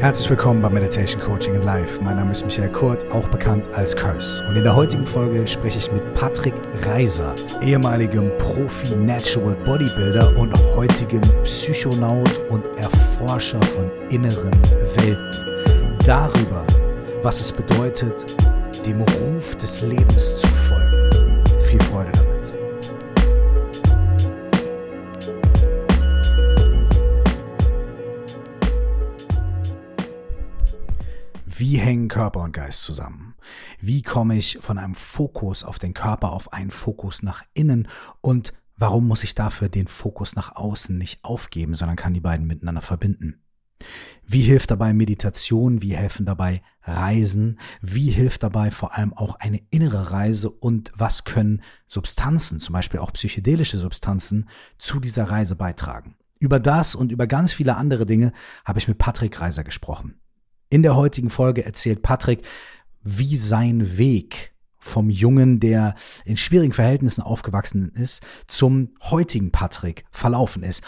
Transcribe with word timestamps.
Herzlich 0.00 0.30
willkommen 0.30 0.62
bei 0.62 0.68
Meditation 0.68 1.20
Coaching 1.20 1.56
in 1.56 1.62
Life. 1.64 2.00
Mein 2.00 2.14
Name 2.14 2.30
ist 2.30 2.44
Michael 2.44 2.70
Kurt, 2.70 3.04
auch 3.10 3.26
bekannt 3.30 3.64
als 3.74 3.96
Curse. 3.96 4.46
Und 4.48 4.54
in 4.54 4.62
der 4.62 4.76
heutigen 4.76 5.04
Folge 5.04 5.44
spreche 5.48 5.78
ich 5.78 5.90
mit 5.90 6.14
Patrick 6.14 6.54
Reiser, 6.82 7.34
ehemaligem 7.60 8.30
Profi-Natural 8.38 9.56
Bodybuilder 9.64 10.36
und 10.36 10.54
heutigem 10.76 11.20
Psychonaut 11.42 12.30
und 12.48 12.64
Erforscher 12.76 13.60
von 13.60 13.90
inneren 14.08 14.52
Welten. 14.98 15.98
Darüber, 16.06 16.64
was 17.24 17.40
es 17.40 17.50
bedeutet, 17.50 18.24
dem 18.86 19.00
Ruf 19.00 19.56
des 19.56 19.82
Lebens 19.82 20.42
zu 20.42 20.46
folgen. 20.46 21.42
Viel 21.62 21.82
Freude 21.82 22.12
damit. 22.12 22.27
Wie 31.58 31.78
hängen 31.78 32.06
Körper 32.06 32.42
und 32.42 32.52
Geist 32.52 32.84
zusammen? 32.84 33.34
Wie 33.80 34.02
komme 34.02 34.36
ich 34.36 34.58
von 34.60 34.78
einem 34.78 34.94
Fokus 34.94 35.64
auf 35.64 35.80
den 35.80 35.92
Körper 35.92 36.30
auf 36.30 36.52
einen 36.52 36.70
Fokus 36.70 37.24
nach 37.24 37.42
innen? 37.52 37.88
Und 38.20 38.52
warum 38.76 39.08
muss 39.08 39.24
ich 39.24 39.34
dafür 39.34 39.68
den 39.68 39.88
Fokus 39.88 40.36
nach 40.36 40.54
außen 40.54 40.96
nicht 40.96 41.24
aufgeben, 41.24 41.74
sondern 41.74 41.96
kann 41.96 42.14
die 42.14 42.20
beiden 42.20 42.46
miteinander 42.46 42.80
verbinden? 42.80 43.42
Wie 44.24 44.42
hilft 44.42 44.70
dabei 44.70 44.92
Meditation? 44.92 45.82
Wie 45.82 45.96
helfen 45.96 46.26
dabei 46.26 46.62
Reisen? 46.84 47.58
Wie 47.80 48.10
hilft 48.10 48.44
dabei 48.44 48.70
vor 48.70 48.96
allem 48.96 49.12
auch 49.12 49.34
eine 49.34 49.60
innere 49.70 50.12
Reise? 50.12 50.50
Und 50.50 50.92
was 50.94 51.24
können 51.24 51.62
Substanzen, 51.88 52.60
zum 52.60 52.72
Beispiel 52.72 53.00
auch 53.00 53.12
psychedelische 53.12 53.78
Substanzen, 53.78 54.48
zu 54.78 55.00
dieser 55.00 55.24
Reise 55.28 55.56
beitragen? 55.56 56.14
Über 56.38 56.60
das 56.60 56.94
und 56.94 57.10
über 57.10 57.26
ganz 57.26 57.52
viele 57.52 57.76
andere 57.76 58.06
Dinge 58.06 58.32
habe 58.64 58.78
ich 58.78 58.86
mit 58.86 58.98
Patrick 58.98 59.40
Reiser 59.40 59.64
gesprochen. 59.64 60.20
In 60.70 60.82
der 60.82 60.96
heutigen 60.96 61.30
Folge 61.30 61.64
erzählt 61.64 62.02
Patrick, 62.02 62.42
wie 63.02 63.36
sein 63.36 63.96
Weg 63.96 64.52
vom 64.78 65.10
Jungen, 65.10 65.60
der 65.60 65.94
in 66.24 66.36
schwierigen 66.36 66.72
Verhältnissen 66.72 67.22
aufgewachsen 67.22 67.90
ist, 67.94 68.22
zum 68.46 68.90
heutigen 69.02 69.50
Patrick 69.50 70.04
verlaufen 70.10 70.62
ist, 70.62 70.82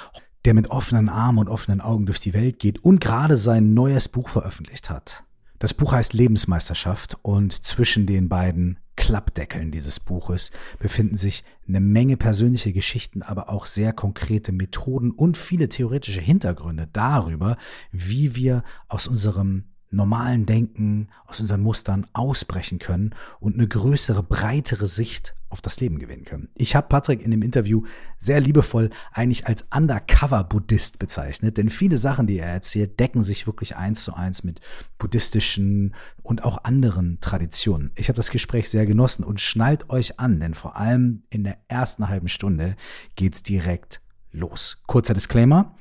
der 0.44 0.55
mit 0.55 0.70
offenen 0.70 1.08
Armen 1.08 1.38
und 1.38 1.48
offenen 1.48 1.80
Augen 1.80 2.06
durch 2.06 2.20
die 2.20 2.34
Welt 2.34 2.58
geht 2.58 2.84
und 2.84 3.00
gerade 3.00 3.36
sein 3.36 3.74
neues 3.74 4.08
Buch 4.08 4.28
veröffentlicht 4.28 4.90
hat. 4.90 5.24
Das 5.58 5.74
Buch 5.74 5.92
heißt 5.92 6.14
Lebensmeisterschaft 6.14 7.18
und 7.22 7.52
zwischen 7.52 8.06
den 8.06 8.28
beiden 8.30 8.78
Klappdeckeln 8.96 9.70
dieses 9.70 9.98
Buches 10.00 10.52
befinden 10.78 11.16
sich 11.16 11.44
eine 11.66 11.80
Menge 11.80 12.16
persönliche 12.16 12.72
Geschichten, 12.72 13.22
aber 13.22 13.48
auch 13.48 13.66
sehr 13.66 13.92
konkrete 13.92 14.52
Methoden 14.52 15.10
und 15.10 15.36
viele 15.36 15.68
theoretische 15.68 16.20
Hintergründe 16.20 16.86
darüber, 16.92 17.56
wie 17.92 18.36
wir 18.36 18.62
aus 18.88 19.06
unserem 19.06 19.69
normalen 19.91 20.46
Denken, 20.46 21.08
aus 21.27 21.41
unseren 21.41 21.62
Mustern 21.62 22.06
ausbrechen 22.12 22.78
können 22.78 23.14
und 23.41 23.55
eine 23.55 23.69
größere, 23.69 24.22
breitere 24.22 24.86
Sicht 24.86 25.34
auf 25.50 25.60
das 25.60 25.80
Leben 25.80 25.98
gewinnen 25.98 26.24
können. 26.24 26.48
Ich 26.55 26.77
habe 26.77 26.86
Patrick 26.86 27.22
in 27.22 27.33
dem 27.33 27.42
Interview 27.42 27.83
sehr 28.18 28.41
liebevoll 28.41 28.91
eigentlich 29.12 29.46
als 29.48 29.66
Undercover-Buddhist 29.74 31.00
bezeichnet, 31.00 31.56
denn 31.56 31.70
viele 31.70 31.96
Sachen, 31.96 32.28
die 32.28 32.38
er 32.38 32.46
erzählt, 32.46 33.00
decken 33.00 33.24
sich 33.24 33.48
wirklich 33.48 33.77
eins 33.77 34.05
zu 34.05 34.14
eins 34.14 34.44
mit 34.44 34.61
buddhistischen 34.98 35.94
und 36.22 36.44
auch 36.44 36.62
anderen 36.62 37.18
Traditionen. 37.20 37.91
Ich 37.96 38.08
habe 38.08 38.16
das 38.16 38.30
Gespräch 38.30 38.70
sehr 38.70 38.86
genossen 38.86 39.24
und 39.24 39.41
schnallt 39.41 39.91
euch 39.91 40.20
an, 40.20 40.38
denn 40.38 40.55
vor 40.55 40.77
allem 40.77 41.24
in 41.30 41.42
der 41.42 41.58
ersten 41.66 42.08
halben 42.08 42.28
Stunde 42.28 42.77
geht's 43.16 43.42
direkt 43.42 44.00
los. 44.30 44.83
Kurzer 44.86 45.14
Disclaimer. 45.14 45.74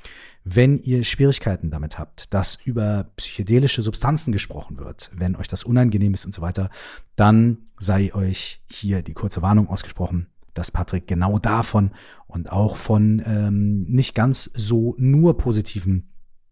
Wenn 0.43 0.77
ihr 0.77 1.03
Schwierigkeiten 1.03 1.69
damit 1.69 1.99
habt, 1.99 2.33
dass 2.33 2.55
über 2.63 3.11
psychedelische 3.17 3.81
Substanzen 3.81 4.31
gesprochen 4.31 4.77
wird, 4.77 5.11
wenn 5.13 5.35
euch 5.35 5.47
das 5.47 5.63
unangenehm 5.63 6.13
ist 6.13 6.25
und 6.25 6.33
so 6.33 6.41
weiter, 6.41 6.69
dann 7.15 7.69
sei 7.77 8.13
euch 8.13 8.61
hier 8.71 9.01
die 9.01 9.13
kurze 9.13 9.41
Warnung 9.41 9.69
ausgesprochen, 9.69 10.27
dass 10.53 10.71
Patrick 10.71 11.07
genau 11.07 11.39
davon 11.39 11.91
und 12.27 12.51
auch 12.51 12.75
von 12.75 13.21
ähm, 13.25 13.83
nicht 13.83 14.15
ganz 14.15 14.49
so 14.53 14.95
nur 14.97 15.37
positiven 15.37 16.11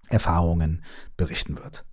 Erfahrungen 0.10 0.84
berichten 1.16 1.58
wird. 1.58 1.86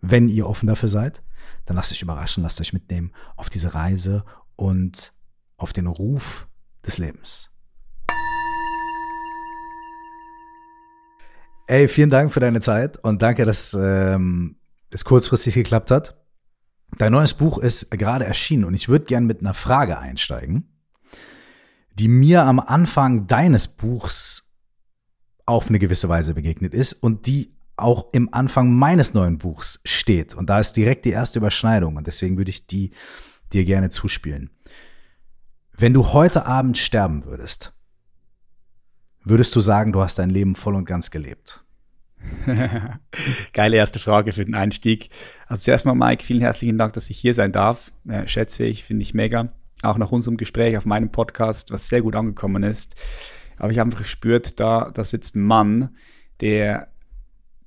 Wenn 0.00 0.28
ihr 0.28 0.48
offen 0.48 0.66
dafür 0.66 0.88
seid, 0.88 1.22
dann 1.64 1.76
lasst 1.76 1.92
euch 1.92 2.02
überraschen, 2.02 2.42
lasst 2.42 2.60
euch 2.60 2.72
mitnehmen 2.72 3.12
auf 3.36 3.50
diese 3.50 3.74
Reise 3.74 4.24
und 4.56 5.12
auf 5.56 5.72
den 5.72 5.86
Ruf 5.86 6.48
des 6.86 6.98
Lebens. 6.98 7.50
Ey, 11.68 11.86
vielen 11.86 12.08
Dank 12.08 12.32
für 12.32 12.40
deine 12.40 12.60
Zeit 12.60 12.96
und 12.96 13.20
danke, 13.20 13.44
dass 13.44 13.76
ähm, 13.78 14.56
es 14.90 15.04
kurzfristig 15.04 15.52
geklappt 15.52 15.90
hat. 15.90 16.16
Dein 16.96 17.12
neues 17.12 17.34
Buch 17.34 17.58
ist 17.58 17.90
gerade 17.90 18.24
erschienen 18.24 18.64
und 18.64 18.72
ich 18.72 18.88
würde 18.88 19.04
gern 19.04 19.26
mit 19.26 19.40
einer 19.40 19.52
Frage 19.52 19.98
einsteigen, 19.98 20.72
die 21.92 22.08
mir 22.08 22.44
am 22.44 22.58
Anfang 22.58 23.26
deines 23.26 23.68
Buchs 23.68 24.50
auf 25.44 25.68
eine 25.68 25.78
gewisse 25.78 26.08
Weise 26.08 26.32
begegnet 26.32 26.72
ist 26.72 26.94
und 26.94 27.26
die 27.26 27.54
auch 27.76 28.14
im 28.14 28.32
Anfang 28.32 28.72
meines 28.72 29.12
neuen 29.12 29.36
Buchs 29.36 29.80
steht. 29.84 30.34
Und 30.34 30.48
da 30.48 30.60
ist 30.60 30.72
direkt 30.72 31.04
die 31.04 31.10
erste 31.10 31.38
Überschneidung 31.38 31.96
und 31.96 32.06
deswegen 32.06 32.38
würde 32.38 32.50
ich 32.50 32.66
die 32.66 32.92
dir 33.52 33.66
gerne 33.66 33.90
zuspielen. 33.90 34.48
Wenn 35.76 35.92
du 35.92 36.14
heute 36.14 36.46
Abend 36.46 36.78
sterben 36.78 37.26
würdest, 37.26 37.74
Würdest 39.30 39.54
du 39.54 39.60
sagen, 39.60 39.92
du 39.92 40.00
hast 40.00 40.18
dein 40.18 40.30
Leben 40.30 40.54
voll 40.54 40.74
und 40.74 40.86
ganz 40.86 41.10
gelebt? 41.10 41.62
Geile 43.52 43.76
erste 43.76 43.98
Frage 43.98 44.32
für 44.32 44.42
den 44.42 44.54
Einstieg. 44.54 45.10
Also 45.46 45.64
zuerst 45.64 45.84
mal, 45.84 45.94
Mike, 45.94 46.24
vielen 46.24 46.40
herzlichen 46.40 46.78
Dank, 46.78 46.94
dass 46.94 47.10
ich 47.10 47.18
hier 47.18 47.34
sein 47.34 47.52
darf. 47.52 47.92
Äh, 48.08 48.26
schätze 48.26 48.64
ich, 48.64 48.84
finde 48.84 49.02
ich 49.02 49.12
mega. 49.12 49.52
Auch 49.82 49.98
nach 49.98 50.12
unserem 50.12 50.38
Gespräch 50.38 50.78
auf 50.78 50.86
meinem 50.86 51.12
Podcast, 51.12 51.72
was 51.72 51.88
sehr 51.88 52.00
gut 52.00 52.16
angekommen 52.16 52.62
ist. 52.62 52.94
Aber 53.58 53.70
ich 53.70 53.78
habe 53.78 53.88
einfach 53.88 54.00
gespürt, 54.00 54.58
da, 54.60 54.90
da 54.94 55.04
sitzt 55.04 55.36
ein 55.36 55.42
Mann, 55.42 55.94
der, 56.40 56.88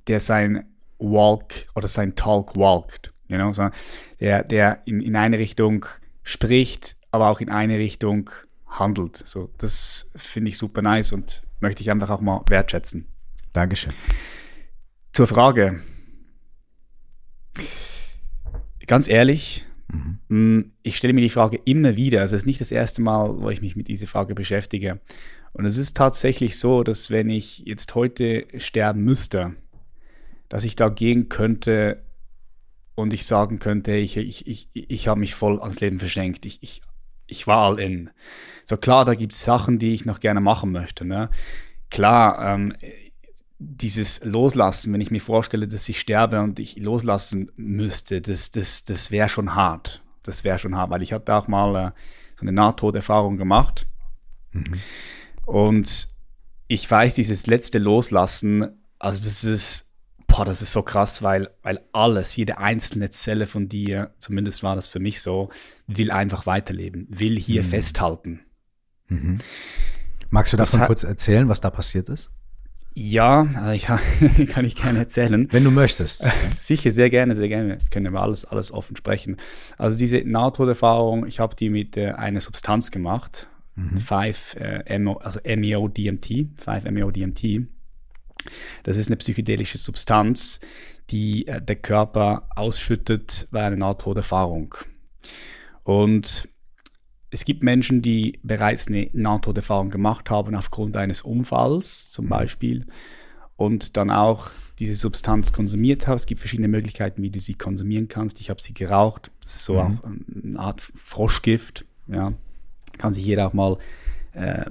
der 0.07 0.19
sein 0.19 0.65
Walk 0.97 1.67
oder 1.75 1.87
sein 1.87 2.15
Talk 2.15 2.55
walkt. 2.55 3.13
You 3.27 3.37
know? 3.37 3.51
der 4.19 4.43
der 4.43 4.81
in, 4.85 4.99
in 4.99 5.15
eine 5.15 5.37
Richtung 5.37 5.85
spricht, 6.23 6.97
aber 7.11 7.29
auch 7.29 7.39
in 7.39 7.49
eine 7.49 7.77
Richtung 7.77 8.31
handelt. 8.71 9.17
So, 9.17 9.51
das 9.57 10.11
finde 10.15 10.49
ich 10.49 10.57
super 10.57 10.81
nice 10.81 11.11
und 11.11 11.43
möchte 11.59 11.81
ich 11.81 11.91
einfach 11.91 12.09
auch 12.09 12.21
mal 12.21 12.41
wertschätzen. 12.47 13.07
Dankeschön. 13.53 13.93
Zur 15.13 15.27
Frage. 15.27 15.81
Ganz 18.87 19.07
ehrlich, 19.07 19.65
mhm. 19.91 20.19
Mm, 20.29 20.71
ich 20.83 20.97
stelle 20.97 21.13
mir 21.13 21.21
die 21.21 21.29
Frage 21.29 21.59
immer 21.65 21.95
wieder. 21.95 22.21
Also 22.21 22.35
es 22.35 22.43
ist 22.43 22.47
nicht 22.47 22.61
das 22.61 22.71
erste 22.71 23.01
Mal, 23.01 23.41
wo 23.41 23.49
ich 23.49 23.61
mich 23.61 23.75
mit 23.75 23.87
dieser 23.87 24.07
Frage 24.07 24.35
beschäftige. 24.35 24.99
Und 25.53 25.65
es 25.65 25.77
ist 25.77 25.97
tatsächlich 25.97 26.57
so, 26.57 26.83
dass 26.83 27.11
wenn 27.11 27.29
ich 27.29 27.59
jetzt 27.59 27.93
heute 27.93 28.47
sterben 28.57 29.03
müsste, 29.03 29.55
dass 30.47 30.63
ich 30.63 30.75
da 30.75 30.89
gehen 30.89 31.29
könnte 31.29 32.03
und 32.95 33.13
ich 33.13 33.25
sagen 33.25 33.59
könnte, 33.59 33.93
ich, 33.93 34.15
ich, 34.17 34.47
ich, 34.47 34.69
ich 34.73 35.07
habe 35.07 35.19
mich 35.19 35.35
voll 35.35 35.59
ans 35.59 35.81
Leben 35.81 35.99
verschenkt. 35.99 36.45
Ich, 36.45 36.63
ich, 36.63 36.81
ich 37.31 37.47
war 37.47 37.63
all 37.63 37.79
in. 37.79 38.09
So 38.65 38.77
klar, 38.77 39.05
da 39.05 39.15
gibt 39.15 39.33
es 39.33 39.43
Sachen, 39.43 39.79
die 39.79 39.93
ich 39.93 40.05
noch 40.05 40.19
gerne 40.19 40.41
machen 40.41 40.71
möchte. 40.71 41.05
Ne? 41.05 41.29
Klar, 41.89 42.53
ähm, 42.53 42.73
dieses 43.57 44.23
Loslassen, 44.23 44.93
wenn 44.93 45.01
ich 45.01 45.11
mir 45.11 45.21
vorstelle, 45.21 45.67
dass 45.67 45.87
ich 45.87 45.99
sterbe 45.99 46.41
und 46.41 46.59
ich 46.59 46.77
loslassen 46.77 47.51
müsste, 47.55 48.21
das, 48.21 48.51
das, 48.51 48.85
das 48.85 49.11
wäre 49.11 49.29
schon 49.29 49.55
hart. 49.55 50.03
Das 50.23 50.43
wäre 50.43 50.59
schon 50.59 50.75
hart, 50.75 50.89
weil 50.89 51.01
ich 51.01 51.13
habe 51.13 51.33
auch 51.33 51.47
mal 51.47 51.75
äh, 51.75 51.91
so 52.35 52.41
eine 52.41 52.51
Nahtoderfahrung 52.51 53.37
gemacht. 53.37 53.87
Mhm. 54.51 54.79
Und 55.45 56.09
ich 56.67 56.89
weiß, 56.89 57.15
dieses 57.15 57.47
letzte 57.47 57.79
Loslassen, 57.79 58.67
also 58.99 59.23
das 59.23 59.43
ist, 59.43 59.87
boah, 60.31 60.45
das 60.45 60.61
ist 60.61 60.71
so 60.71 60.81
krass, 60.81 61.21
weil, 61.21 61.49
weil 61.61 61.81
alles, 61.91 62.35
jede 62.35 62.57
einzelne 62.57 63.09
Zelle 63.09 63.47
von 63.47 63.67
dir, 63.67 64.11
zumindest 64.17 64.63
war 64.63 64.75
das 64.75 64.87
für 64.87 64.99
mich 64.99 65.21
so, 65.21 65.49
will 65.87 66.11
einfach 66.11 66.45
weiterleben, 66.45 67.07
will 67.09 67.37
hier 67.37 67.63
mhm. 67.63 67.67
festhalten. 67.67 68.39
Mhm. 69.07 69.39
Magst 70.29 70.53
du 70.53 70.57
davon 70.57 70.81
kurz 70.81 71.03
erzählen, 71.03 71.49
was 71.49 71.59
da 71.59 71.69
passiert 71.69 72.07
ist? 72.07 72.31
Ja, 72.93 73.47
also 73.55 73.71
ich, 73.71 74.47
kann 74.49 74.65
ich 74.65 74.75
gerne 74.75 74.99
erzählen. 74.99 75.47
Wenn 75.51 75.63
du 75.63 75.71
möchtest. 75.71 76.29
Sicher, 76.59 76.91
sehr 76.91 77.09
gerne, 77.09 77.35
sehr 77.35 77.47
gerne. 77.47 77.79
Können 77.89 78.13
wir 78.13 78.21
alles, 78.21 78.45
alles 78.45 78.71
offen 78.71 78.95
sprechen. 78.95 79.37
Also 79.77 79.97
diese 79.97 80.19
Nahtoderfahrung, 80.19 81.25
ich 81.25 81.39
habe 81.39 81.55
die 81.55 81.69
mit 81.69 81.97
äh, 81.97 82.11
einer 82.11 82.39
Substanz 82.39 82.91
gemacht, 82.91 83.49
mhm. 83.75 83.97
5 83.97 84.55
äh, 84.55 84.99
MO, 84.99 85.13
also 85.13 85.39
MEO-DMT, 85.43 86.49
5 86.57 86.85
MEO-DMT. 86.91 87.67
Das 88.83 88.97
ist 88.97 89.07
eine 89.07 89.17
psychedelische 89.17 89.77
Substanz, 89.77 90.59
die 91.09 91.47
äh, 91.47 91.61
der 91.61 91.75
Körper 91.75 92.47
ausschüttet 92.55 93.47
bei 93.51 93.63
einer 93.63 93.75
Nahtoderfahrung. 93.75 94.75
Und 95.83 96.47
es 97.29 97.45
gibt 97.45 97.63
Menschen, 97.63 98.01
die 98.01 98.39
bereits 98.43 98.87
eine 98.87 99.09
Nahtoderfahrung 99.13 99.89
gemacht 99.89 100.29
haben 100.29 100.55
aufgrund 100.55 100.97
eines 100.97 101.21
Unfalls 101.21 102.11
zum 102.11 102.25
mhm. 102.25 102.29
Beispiel. 102.29 102.85
und 103.55 103.95
dann 103.95 104.09
auch 104.09 104.49
diese 104.79 104.95
Substanz 104.95 105.53
konsumiert 105.53 106.07
habe. 106.07 106.15
Es 106.15 106.25
gibt 106.25 106.39
verschiedene 106.39 106.67
Möglichkeiten, 106.67 107.21
wie 107.21 107.29
du 107.29 107.39
sie 107.39 107.53
konsumieren 107.53 108.07
kannst. 108.07 108.39
Ich 108.39 108.49
habe 108.49 108.59
sie 108.59 108.73
geraucht. 108.73 109.29
Das 109.43 109.55
ist 109.57 109.65
so 109.65 109.75
mhm. 109.75 109.79
auch 109.79 110.43
eine 110.43 110.59
Art 110.59 110.81
Froschgift. 110.81 111.85
Ja. 112.07 112.33
Kann 112.97 113.13
sich 113.13 113.23
jeder 113.23 113.47
auch 113.47 113.53
mal 113.53 113.77
äh, 114.33 114.65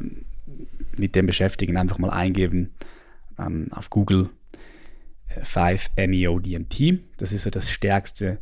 mit 0.97 1.15
dem 1.15 1.27
beschäftigen, 1.27 1.77
einfach 1.77 1.99
mal 1.99 2.11
eingeben 2.11 2.71
ähm, 3.41 3.69
auf 3.73 3.91
Google 3.91 4.31
5-MeO-DMT. 5.43 6.81
Äh, 6.81 6.99
das 7.17 7.33
ist 7.33 7.43
so 7.43 7.51
das 7.51 7.71
stärkste 7.71 8.41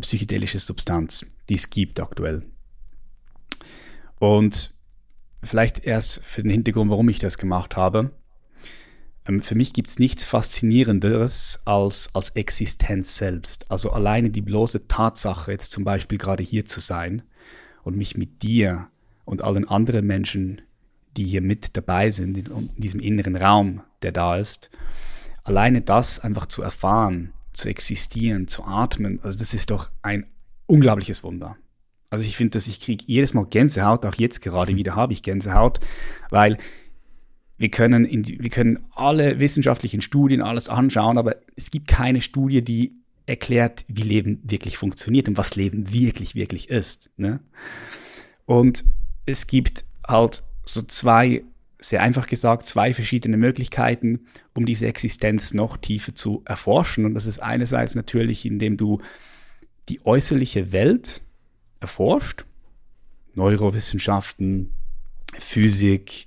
psychedelische 0.00 0.58
Substanz, 0.58 1.24
die 1.48 1.54
es 1.54 1.70
gibt 1.70 2.00
aktuell. 2.00 2.42
Und 4.18 4.74
vielleicht 5.42 5.84
erst 5.84 6.24
für 6.24 6.42
den 6.42 6.50
Hintergrund, 6.50 6.90
warum 6.90 7.08
ich 7.08 7.18
das 7.18 7.38
gemacht 7.38 7.76
habe. 7.76 8.10
Ähm, 9.26 9.40
für 9.40 9.54
mich 9.54 9.72
gibt 9.72 9.88
es 9.88 9.98
nichts 9.98 10.24
Faszinierenderes 10.24 11.60
als, 11.64 12.10
als 12.14 12.30
Existenz 12.30 13.16
selbst. 13.16 13.70
Also 13.70 13.90
alleine 13.90 14.30
die 14.30 14.42
bloße 14.42 14.88
Tatsache, 14.88 15.52
jetzt 15.52 15.72
zum 15.72 15.84
Beispiel 15.84 16.18
gerade 16.18 16.42
hier 16.42 16.64
zu 16.64 16.80
sein 16.80 17.22
und 17.82 17.96
mich 17.96 18.16
mit 18.16 18.42
dir 18.42 18.88
und 19.24 19.42
allen 19.42 19.68
anderen 19.68 20.06
Menschen, 20.06 20.62
die 21.16 21.24
hier 21.24 21.40
mit 21.40 21.76
dabei 21.76 22.10
sind, 22.10 22.36
in, 22.36 22.46
in 22.46 22.70
diesem 22.76 23.00
inneren 23.00 23.36
Raum, 23.36 23.82
der 24.02 24.12
da 24.12 24.36
ist, 24.36 24.70
alleine 25.42 25.80
das 25.80 26.20
einfach 26.20 26.46
zu 26.46 26.62
erfahren, 26.62 27.32
zu 27.52 27.68
existieren, 27.68 28.48
zu 28.48 28.64
atmen, 28.64 29.20
also 29.22 29.38
das 29.38 29.54
ist 29.54 29.70
doch 29.70 29.90
ein 30.02 30.26
unglaubliches 30.66 31.22
Wunder. 31.22 31.56
Also 32.10 32.26
ich 32.26 32.36
finde, 32.36 32.50
dass 32.50 32.66
ich 32.66 32.80
kriege 32.80 33.04
jedes 33.06 33.34
Mal 33.34 33.46
Gänsehaut, 33.46 34.06
auch 34.06 34.14
jetzt 34.14 34.40
gerade 34.40 34.70
hm. 34.70 34.78
wieder 34.78 34.94
habe 34.94 35.12
ich 35.12 35.22
Gänsehaut, 35.22 35.80
weil 36.30 36.58
wir 37.56 37.70
können, 37.70 38.04
in, 38.04 38.26
wir 38.26 38.50
können 38.50 38.84
alle 38.94 39.40
wissenschaftlichen 39.40 40.00
Studien 40.00 40.42
alles 40.42 40.68
anschauen, 40.68 41.18
aber 41.18 41.36
es 41.56 41.70
gibt 41.70 41.88
keine 41.88 42.20
Studie, 42.20 42.62
die 42.62 42.92
erklärt, 43.26 43.84
wie 43.88 44.02
Leben 44.02 44.40
wirklich 44.44 44.76
funktioniert 44.76 45.28
und 45.28 45.38
was 45.38 45.56
Leben 45.56 45.92
wirklich, 45.92 46.34
wirklich 46.34 46.68
ist. 46.68 47.10
Ne? 47.16 47.40
Und 48.44 48.84
es 49.26 49.46
gibt 49.46 49.84
halt 50.06 50.42
so 50.64 50.82
zwei, 50.82 51.44
sehr 51.78 52.02
einfach 52.02 52.26
gesagt, 52.26 52.66
zwei 52.66 52.94
verschiedene 52.94 53.36
Möglichkeiten, 53.36 54.26
um 54.54 54.66
diese 54.66 54.86
Existenz 54.86 55.54
noch 55.54 55.76
tiefer 55.76 56.14
zu 56.14 56.42
erforschen. 56.44 57.04
Und 57.04 57.14
das 57.14 57.26
ist 57.26 57.40
einerseits 57.40 57.94
natürlich, 57.94 58.46
indem 58.46 58.76
du 58.76 59.00
die 59.88 60.04
äußerliche 60.04 60.72
Welt 60.72 61.20
erforscht, 61.80 62.44
Neurowissenschaften, 63.34 64.72
Physik, 65.38 66.26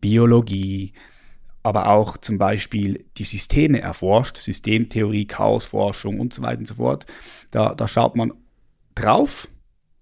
Biologie, 0.00 0.92
aber 1.62 1.88
auch 1.88 2.16
zum 2.16 2.38
Beispiel 2.38 3.04
die 3.16 3.24
Systeme 3.24 3.80
erforscht, 3.80 4.36
Systemtheorie, 4.38 5.26
Chaosforschung 5.26 6.20
und 6.20 6.32
so 6.32 6.42
weiter 6.42 6.60
und 6.60 6.68
so 6.68 6.76
fort. 6.76 7.06
Da, 7.50 7.74
da 7.74 7.88
schaut 7.88 8.16
man 8.16 8.32
drauf 8.94 9.48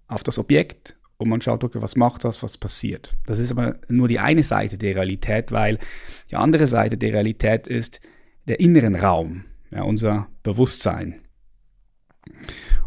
auf 0.07 0.23
das 0.23 0.37
Objekt 0.37 0.94
und 1.17 1.29
man 1.29 1.41
schaut, 1.41 1.63
okay, 1.63 1.81
was 1.81 1.95
macht 1.95 2.23
das, 2.23 2.43
was 2.43 2.57
passiert. 2.57 3.15
Das 3.25 3.39
ist 3.39 3.51
aber 3.51 3.79
nur 3.87 4.07
die 4.07 4.19
eine 4.19 4.43
Seite 4.43 4.77
der 4.77 4.95
Realität, 4.95 5.51
weil 5.51 5.79
die 6.29 6.35
andere 6.35 6.67
Seite 6.67 6.97
der 6.97 7.13
Realität 7.13 7.67
ist 7.67 8.01
der 8.47 8.59
inneren 8.59 8.95
Raum, 8.95 9.45
ja, 9.71 9.83
unser 9.83 10.27
Bewusstsein. 10.43 11.21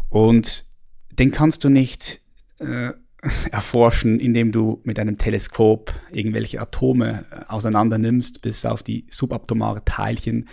Und 0.09 0.65
den 1.11 1.31
kannst 1.31 1.63
du 1.63 1.69
nicht 1.69 2.21
äh, 2.59 2.91
erforschen, 3.51 4.19
indem 4.19 4.51
du 4.51 4.81
mit 4.83 4.99
einem 4.99 5.17
Teleskop 5.17 5.93
irgendwelche 6.11 6.61
Atome 6.61 7.25
äh, 7.31 7.45
auseinander 7.47 7.97
nimmst 7.97 8.41
bis 8.41 8.65
auf 8.65 8.83
die 8.83 9.05
subatomare 9.09 9.83
Teilchen, 9.85 10.47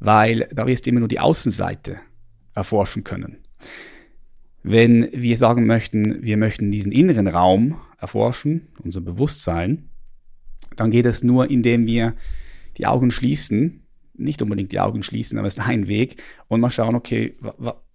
weil 0.00 0.48
da 0.52 0.66
wirst 0.66 0.86
du 0.86 0.90
immer 0.90 1.00
nur 1.00 1.08
die 1.08 1.20
Außenseite 1.20 2.00
erforschen 2.54 3.04
können. 3.04 3.38
Wenn 4.70 5.08
wir 5.12 5.38
sagen 5.38 5.64
möchten, 5.64 6.22
wir 6.22 6.36
möchten 6.36 6.70
diesen 6.70 6.92
inneren 6.92 7.26
Raum 7.26 7.78
erforschen, 7.98 8.68
unser 8.84 9.00
Bewusstsein, 9.00 9.88
dann 10.76 10.90
geht 10.90 11.06
es 11.06 11.24
nur, 11.24 11.50
indem 11.50 11.86
wir 11.86 12.14
die 12.76 12.84
Augen 12.84 13.10
schließen, 13.10 13.86
nicht 14.12 14.42
unbedingt 14.42 14.72
die 14.72 14.80
Augen 14.80 15.02
schließen, 15.02 15.38
aber 15.38 15.48
es 15.48 15.56
ist 15.56 15.66
ein 15.66 15.88
Weg, 15.88 16.22
und 16.48 16.60
mal 16.60 16.68
schauen, 16.68 16.96
okay, 16.96 17.34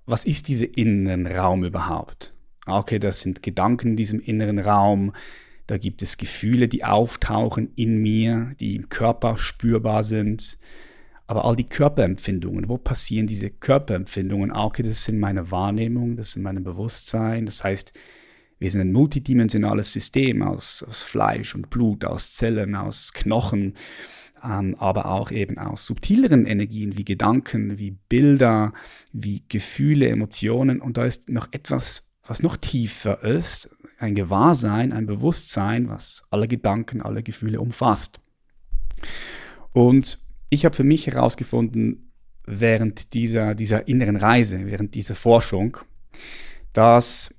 was 0.08 0.26
ist 0.26 0.48
dieser 0.48 0.76
Innenraum 0.76 1.64
überhaupt? 1.64 2.34
Ah, 2.66 2.80
okay, 2.80 2.98
das 2.98 3.20
sind 3.20 3.44
Gedanken 3.44 3.90
in 3.90 3.96
diesem 3.96 4.20
inneren 4.20 4.58
Raum, 4.58 5.14
da 5.68 5.78
gibt 5.78 6.02
es 6.02 6.18
Gefühle, 6.18 6.68
die 6.68 6.84
auftauchen 6.84 7.70
in 7.76 8.02
mir, 8.02 8.56
die 8.60 8.78
im 8.78 8.90
Körper 8.90 9.38
spürbar 9.38 10.04
sind. 10.04 10.58
Aber 11.28 11.46
all 11.46 11.56
die 11.56 11.70
Körperempfindungen, 11.70 12.70
wo 12.70 12.78
passieren 12.78 13.28
diese 13.28 13.50
Körperempfindungen? 13.50 14.52
Ah, 14.52 14.66
okay, 14.66 14.84
das 14.84 15.06
sind 15.06 15.20
meine 15.20 15.52
Wahrnehmung, 15.52 16.18
das 16.18 16.32
sind 16.32 16.44
mein 16.44 16.64
Bewusstsein. 16.64 17.46
Das 17.46 17.64
heißt, 17.64 17.94
wir 18.60 18.70
sind 18.70 18.82
ein 18.82 18.92
multidimensionales 18.92 19.94
System 19.94 20.42
aus, 20.44 20.84
aus 20.84 21.04
Fleisch 21.04 21.56
und 21.56 21.70
Blut, 21.70 22.06
aus 22.06 22.34
Zellen, 22.34 22.76
aus 22.76 23.14
Knochen, 23.14 23.76
ähm, 24.44 24.76
aber 24.78 25.06
auch 25.08 25.32
eben 25.32 25.58
aus 25.58 25.86
subtileren 25.86 26.46
Energien 26.46 26.98
wie 26.98 27.06
Gedanken, 27.06 27.78
wie 27.78 27.92
Bilder, 27.92 28.74
wie 29.12 29.44
Gefühle, 29.48 30.10
Emotionen. 30.10 30.82
Und 30.82 30.98
da 30.98 31.06
ist 31.06 31.30
noch 31.30 31.48
etwas 31.52 32.14
was 32.26 32.42
noch 32.42 32.58
tiefer 32.58 33.22
ist, 33.24 33.70
ein 34.00 34.16
Gewahrsein, 34.16 34.94
ein 34.94 35.06
Bewusstsein, 35.06 35.90
was 35.90 36.24
alle 36.30 36.48
Gedanken, 36.48 37.02
alle 37.02 37.24
Gefühle 37.24 37.60
umfasst. 37.60 38.20
Und 39.74 40.20
ich 40.54 40.66
habe 40.66 40.76
für 40.76 40.84
mich 40.84 41.08
herausgefunden, 41.08 42.12
während 42.46 43.14
dieser, 43.14 43.56
dieser 43.56 43.88
inneren 43.88 44.18
Reise, 44.18 44.66
während 44.66 44.96
dieser 44.96 45.16
Forschung, 45.16 45.78
dass 46.74 47.34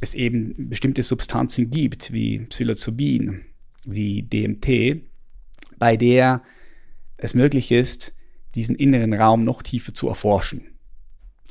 es 0.00 0.14
eben 0.14 0.68
bestimmte 0.68 1.02
Substanzen 1.02 1.70
gibt, 1.70 2.12
wie 2.12 2.40
Psilocybin, 2.40 3.42
wie 3.86 4.22
DMT, 4.22 5.02
bei 5.78 5.96
der 5.96 6.42
es 7.16 7.34
möglich 7.34 7.72
ist, 7.72 8.14
diesen 8.54 8.76
inneren 8.76 9.14
Raum 9.14 9.44
noch 9.44 9.62
tiefer 9.62 9.94
zu 9.94 10.08
erforschen. 10.08 10.62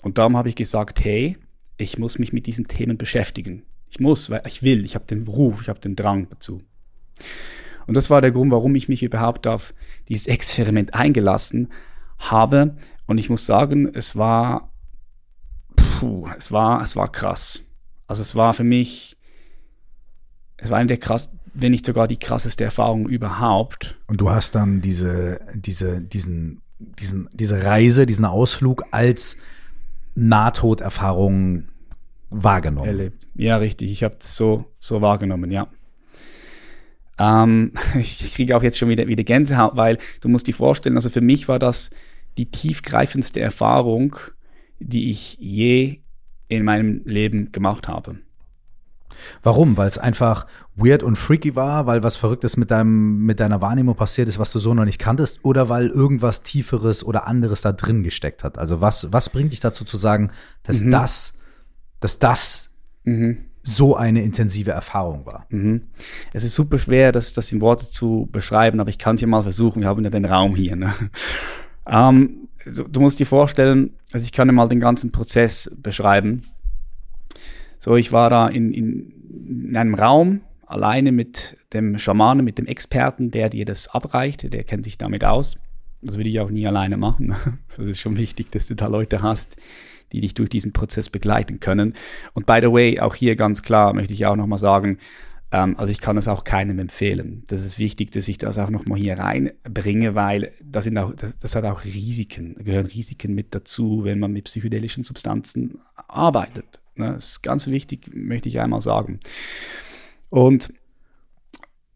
Und 0.03 0.17
darum 0.19 0.37
habe 0.37 0.49
ich 0.49 0.55
gesagt, 0.55 1.03
hey, 1.03 1.37
ich 1.77 1.97
muss 1.97 2.19
mich 2.19 2.33
mit 2.33 2.45
diesen 2.45 2.67
Themen 2.67 2.97
beschäftigen. 2.97 3.63
Ich 3.89 3.99
muss, 3.99 4.29
weil 4.29 4.43
ich 4.45 4.61
will, 4.61 4.85
ich 4.85 4.95
habe 4.95 5.05
den 5.05 5.25
Beruf, 5.25 5.61
ich 5.61 5.69
habe 5.69 5.79
den 5.79 5.95
Drang 5.95 6.29
dazu. 6.29 6.61
Und 7.87 7.93
das 7.93 8.09
war 8.09 8.21
der 8.21 8.31
Grund, 8.31 8.51
warum 8.51 8.75
ich 8.75 8.89
mich 8.89 9.03
überhaupt 9.03 9.47
auf 9.47 9.73
dieses 10.07 10.27
Experiment 10.27 10.93
eingelassen 10.93 11.69
habe. 12.17 12.75
Und 13.05 13.17
ich 13.17 13.29
muss 13.29 13.45
sagen, 13.45 13.89
es 13.93 14.15
war, 14.15 14.71
puh, 15.75 16.27
es 16.37 16.51
war, 16.51 16.81
es 16.81 16.95
war 16.95 17.11
krass. 17.11 17.63
Also 18.07 18.21
es 18.21 18.35
war 18.35 18.53
für 18.53 18.63
mich, 18.63 19.17
es 20.57 20.69
war 20.69 20.77
eine 20.77 20.87
der 20.87 20.97
krass, 20.97 21.29
wenn 21.53 21.71
nicht 21.71 21.85
sogar 21.85 22.07
die 22.07 22.17
krasseste 22.17 22.63
Erfahrung 22.63 23.07
überhaupt. 23.07 23.97
Und 24.07 24.21
du 24.21 24.29
hast 24.29 24.55
dann 24.55 24.81
diese, 24.81 25.39
diese, 25.53 26.01
diesen, 26.01 26.61
diesen, 26.79 27.29
diese 27.33 27.63
Reise, 27.63 28.05
diesen 28.05 28.25
Ausflug 28.25 28.83
als 28.91 29.37
Nahtoderfahrungen 30.15 31.69
wahrgenommen. 32.29 32.87
Erlebt. 32.87 33.27
Ja, 33.35 33.57
richtig. 33.57 33.91
Ich 33.91 34.03
habe 34.03 34.15
das 34.19 34.35
so, 34.35 34.65
so 34.79 35.01
wahrgenommen, 35.01 35.51
ja. 35.51 35.67
Ähm, 37.17 37.71
ich 37.99 38.33
kriege 38.33 38.55
auch 38.55 38.63
jetzt 38.63 38.77
schon 38.77 38.89
wieder, 38.89 39.07
wieder 39.07 39.23
Gänsehaut, 39.23 39.75
weil 39.75 39.97
du 40.21 40.29
musst 40.29 40.47
dir 40.47 40.53
vorstellen, 40.53 40.95
also 40.95 41.09
für 41.09 41.21
mich 41.21 41.47
war 41.47 41.59
das 41.59 41.89
die 42.37 42.51
tiefgreifendste 42.51 43.39
Erfahrung, 43.39 44.17
die 44.79 45.09
ich 45.09 45.37
je 45.39 45.99
in 46.47 46.63
meinem 46.63 47.01
Leben 47.05 47.51
gemacht 47.51 47.87
habe. 47.87 48.17
Warum? 49.41 49.77
Weil 49.77 49.87
es 49.87 49.97
einfach 49.97 50.45
weird 50.75 51.03
und 51.03 51.15
freaky 51.15 51.55
war, 51.55 51.85
weil 51.85 52.03
was 52.03 52.17
Verrücktes 52.17 52.57
mit, 52.57 52.69
deinem, 52.69 53.19
mit 53.25 53.39
deiner 53.39 53.61
Wahrnehmung 53.61 53.95
passiert 53.95 54.27
ist, 54.27 54.39
was 54.39 54.51
du 54.51 54.59
so 54.59 54.73
noch 54.73 54.85
nicht 54.85 54.99
kanntest, 54.99 55.39
oder 55.43 55.69
weil 55.69 55.87
irgendwas 55.87 56.43
Tieferes 56.43 57.03
oder 57.03 57.25
anderes 57.27 57.61
da 57.61 57.71
drin 57.71 58.03
gesteckt 58.03 58.43
hat? 58.43 58.57
Also 58.57 58.81
was, 58.81 59.11
was 59.11 59.29
bringt 59.29 59.53
dich 59.53 59.61
dazu 59.61 59.85
zu 59.85 59.97
sagen, 59.97 60.31
dass 60.63 60.81
mhm. 60.81 60.91
das, 60.91 61.33
dass 62.01 62.19
das 62.19 62.71
mhm. 63.03 63.45
So 63.67 63.95
eine 63.95 64.21
intensive 64.21 64.71
Erfahrung 64.71 65.25
war? 65.25 65.45
Mhm. 65.49 65.81
Es 66.33 66.43
ist 66.43 66.55
super 66.55 66.77
schwer, 66.77 67.11
das, 67.11 67.33
das 67.33 67.51
in 67.51 67.61
Worte 67.61 67.89
zu 67.89 68.29
beschreiben, 68.31 68.79
aber 68.79 68.89
ich 68.89 68.99
kann 68.99 69.15
es 69.15 69.21
ja 69.21 69.27
mal 69.27 69.41
versuchen. 69.41 69.81
Wir 69.81 69.87
haben 69.89 70.03
ja 70.03 70.09
den 70.09 70.25
Raum 70.25 70.55
hier. 70.55 70.75
Ne? 70.75 70.93
Ähm, 71.87 72.47
also, 72.65 72.83
du 72.83 72.99
musst 72.99 73.19
dir 73.19 73.27
vorstellen, 73.27 73.93
also 74.11 74.23
ich 74.23 74.31
kann 74.31 74.47
dir 74.47 74.53
mal 74.53 74.67
den 74.67 74.79
ganzen 74.79 75.11
Prozess 75.11 75.75
beschreiben. 75.81 76.43
So, 77.77 77.95
ich 77.95 78.11
war 78.11 78.29
da 78.29 78.47
in, 78.47 78.73
in, 78.73 79.67
in 79.69 79.77
einem 79.77 79.93
Raum 79.93 80.41
alleine 80.65 81.11
mit 81.11 81.57
dem 81.73 81.99
Schamanen, 81.99 82.43
mit 82.43 82.57
dem 82.57 82.65
Experten, 82.65 83.29
der 83.29 83.49
dir 83.49 83.65
das 83.65 83.87
abreicht, 83.87 84.51
der 84.51 84.63
kennt 84.63 84.85
sich 84.85 84.97
damit 84.97 85.23
aus. 85.23 85.57
Das 86.01 86.17
würde 86.17 86.29
ich 86.29 86.39
auch 86.39 86.49
nie 86.49 86.67
alleine 86.67 86.97
machen. 86.97 87.35
Das 87.77 87.87
ist 87.87 87.99
schon 87.99 88.17
wichtig, 88.17 88.51
dass 88.51 88.67
du 88.67 88.75
da 88.75 88.87
Leute 88.87 89.21
hast, 89.21 89.57
die 90.15 90.21
dich 90.21 90.33
durch 90.33 90.49
diesen 90.49 90.73
Prozess 90.73 91.09
begleiten 91.09 91.59
können. 91.59 91.93
Und 92.33 92.45
by 92.45 92.59
the 92.61 92.71
way, 92.71 92.99
auch 92.99 93.15
hier 93.15 93.35
ganz 93.35 93.61
klar 93.61 93.93
möchte 93.93 94.13
ich 94.13 94.25
auch 94.25 94.35
nochmal 94.35 94.59
sagen, 94.59 94.97
Ähm, 95.51 95.75
also 95.77 95.91
ich 95.91 96.01
kann 96.01 96.17
es 96.17 96.27
auch 96.27 96.43
keinem 96.43 96.79
empfehlen. 96.79 97.43
Das 97.47 97.63
ist 97.63 97.77
wichtig, 97.77 98.11
dass 98.11 98.27
ich 98.27 98.39
das 98.39 98.57
auch 98.57 98.71
nochmal 98.71 98.97
hier 98.97 99.19
reinbringe, 99.19 100.15
weil 100.15 100.51
das, 100.59 100.85
sind 100.85 100.97
auch, 100.97 101.13
das, 101.13 101.37
das 101.37 101.55
hat 101.55 101.63
auch 101.65 101.85
Risiken, 101.85 102.55
da 102.57 102.63
gehören 102.63 102.87
Risiken 102.87 103.35
mit 103.35 103.53
dazu, 103.53 104.03
wenn 104.03 104.19
man 104.19 104.33
mit 104.33 104.45
psychedelischen 104.45 105.03
Substanzen 105.03 105.79
arbeitet. 106.07 106.81
Ne? 106.95 107.13
Das 107.13 107.25
ist 107.25 107.41
ganz 107.43 107.67
wichtig, 107.67 108.09
möchte 108.13 108.49
ich 108.49 108.59
einmal 108.59 108.81
sagen. 108.81 109.19
Und 110.31 110.73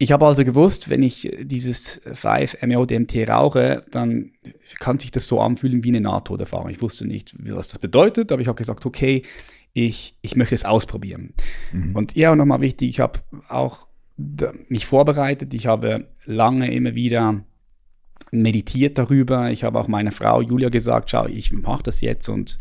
ich 0.02 0.12
habe 0.12 0.26
also 0.26 0.46
gewusst, 0.46 0.88
wenn 0.88 1.02
ich 1.02 1.30
dieses 1.42 2.00
5-MeO-DMT 2.06 3.28
rauche, 3.28 3.84
dann 3.90 4.30
kann 4.78 4.98
sich 4.98 5.10
das 5.10 5.26
so 5.26 5.42
anfühlen 5.42 5.84
wie 5.84 5.90
eine 5.90 6.00
Nahtoderfahrung. 6.00 6.70
Ich 6.70 6.80
wusste 6.80 7.06
nicht, 7.06 7.34
was 7.38 7.68
das 7.68 7.78
bedeutet, 7.78 8.32
aber 8.32 8.40
ich 8.40 8.48
habe 8.48 8.56
gesagt, 8.56 8.86
okay, 8.86 9.24
ich, 9.74 10.14
ich 10.22 10.36
möchte 10.36 10.54
es 10.54 10.64
ausprobieren. 10.64 11.34
Mhm. 11.72 11.94
Und 11.94 12.16
ja, 12.16 12.34
nochmal 12.34 12.62
wichtig, 12.62 12.88
ich 12.88 13.00
habe 13.00 13.20
auch 13.50 13.88
mich 14.68 14.86
vorbereitet. 14.86 15.52
Ich 15.52 15.66
habe 15.66 16.08
lange 16.24 16.72
immer 16.72 16.94
wieder 16.94 17.44
meditiert 18.30 18.96
darüber. 18.96 19.50
Ich 19.50 19.64
habe 19.64 19.78
auch 19.78 19.86
meiner 19.86 20.12
Frau 20.12 20.40
Julia 20.40 20.70
gesagt, 20.70 21.10
schau, 21.10 21.26
ich 21.26 21.52
mache 21.52 21.82
das 21.82 22.00
jetzt 22.00 22.30
und 22.30 22.56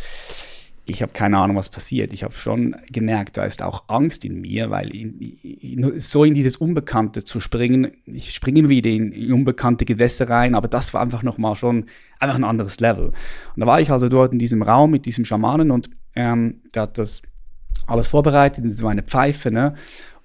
ich 0.90 1.02
habe 1.02 1.12
keine 1.14 1.38
Ahnung, 1.38 1.56
was 1.56 1.70
passiert. 1.70 2.14
Ich 2.14 2.24
habe 2.24 2.34
schon 2.34 2.76
gemerkt, 2.92 3.38
da 3.38 3.46
ist 3.46 3.62
auch 3.62 3.84
Angst 3.88 4.26
in 4.26 4.42
mir, 4.42 4.70
weil 4.70 4.96
in, 4.96 5.20
in, 5.20 6.00
so 6.00 6.24
in 6.24 6.34
dieses 6.34 6.58
Unbekannte 6.58 7.24
zu 7.24 7.40
springen, 7.40 7.92
ich 8.06 8.32
springe 8.32 8.60
immer 8.60 8.70
wieder 8.70 8.90
in, 8.90 9.12
in, 9.12 9.34
unbekannte 9.34 9.86
Gewässer 9.86 10.30
rein, 10.30 10.56
aber 10.56 10.68
das 10.68 10.94
war 10.94 11.02
einfach 11.02 11.24
nochmal 11.24 11.56
schon 11.56 11.86
einfach 12.20 12.36
ein 12.36 12.44
anderes 12.44 12.80
Level. 12.80 13.08
Und 13.08 13.60
da 13.60 13.66
war 13.66 13.82
ich 13.82 13.92
also 13.92 14.10
dort 14.10 14.34
in 14.34 14.40
diesem 14.40 14.62
Raum 14.62 14.92
mit 14.92 15.06
diesem 15.06 15.26
Schamanen 15.26 15.72
und 15.72 15.90
ähm, 16.16 16.62
der 16.74 16.84
hat 16.84 16.98
das 16.98 17.22
alles 17.88 18.08
vorbereitet, 18.08 18.66
das 18.66 18.82
war 18.82 18.92
eine 18.92 19.04
Pfeife, 19.04 19.52
ne? 19.52 19.74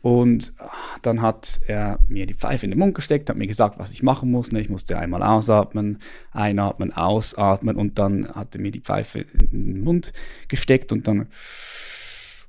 Und 0.05 0.53
dann 1.01 1.23
hat 1.23 1.63
er 1.67 1.99
mir 2.09 2.27
die 2.27 2.35
Pfeife 2.35 2.67
in 2.67 2.73
den 2.73 2.79
Mund 2.79 2.95
gesteckt, 2.95 3.31
hat 3.31 3.39
mir 3.39 3.47
gesagt, 3.47 3.79
was 3.79 3.91
ich 3.91 4.03
machen 4.03 4.31
muss. 4.31 4.53
Ne? 4.53 4.61
Ich 4.61 4.69
musste 4.69 4.99
einmal 4.99 5.23
ausatmen, 5.23 5.97
einatmen, 6.31 6.93
ausatmen 6.93 7.77
und 7.77 7.99
dann 7.99 8.29
hat 8.29 8.55
er 8.55 8.61
mir 8.61 8.71
die 8.71 8.83
Pfeife 8.83 9.21
in 9.21 9.49
den 9.51 9.81
Mund 9.81 10.13
gesteckt 10.49 10.93
und 10.93 11.09
dann 11.09 11.29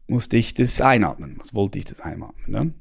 musste 0.05 0.35
ich 0.35 0.53
das 0.53 0.81
einatmen. 0.81 1.37
Was 1.39 1.55
wollte 1.55 1.79
ich 1.79 1.85
das 1.85 2.01
einatmen? 2.01 2.45
Ne? 2.45 2.73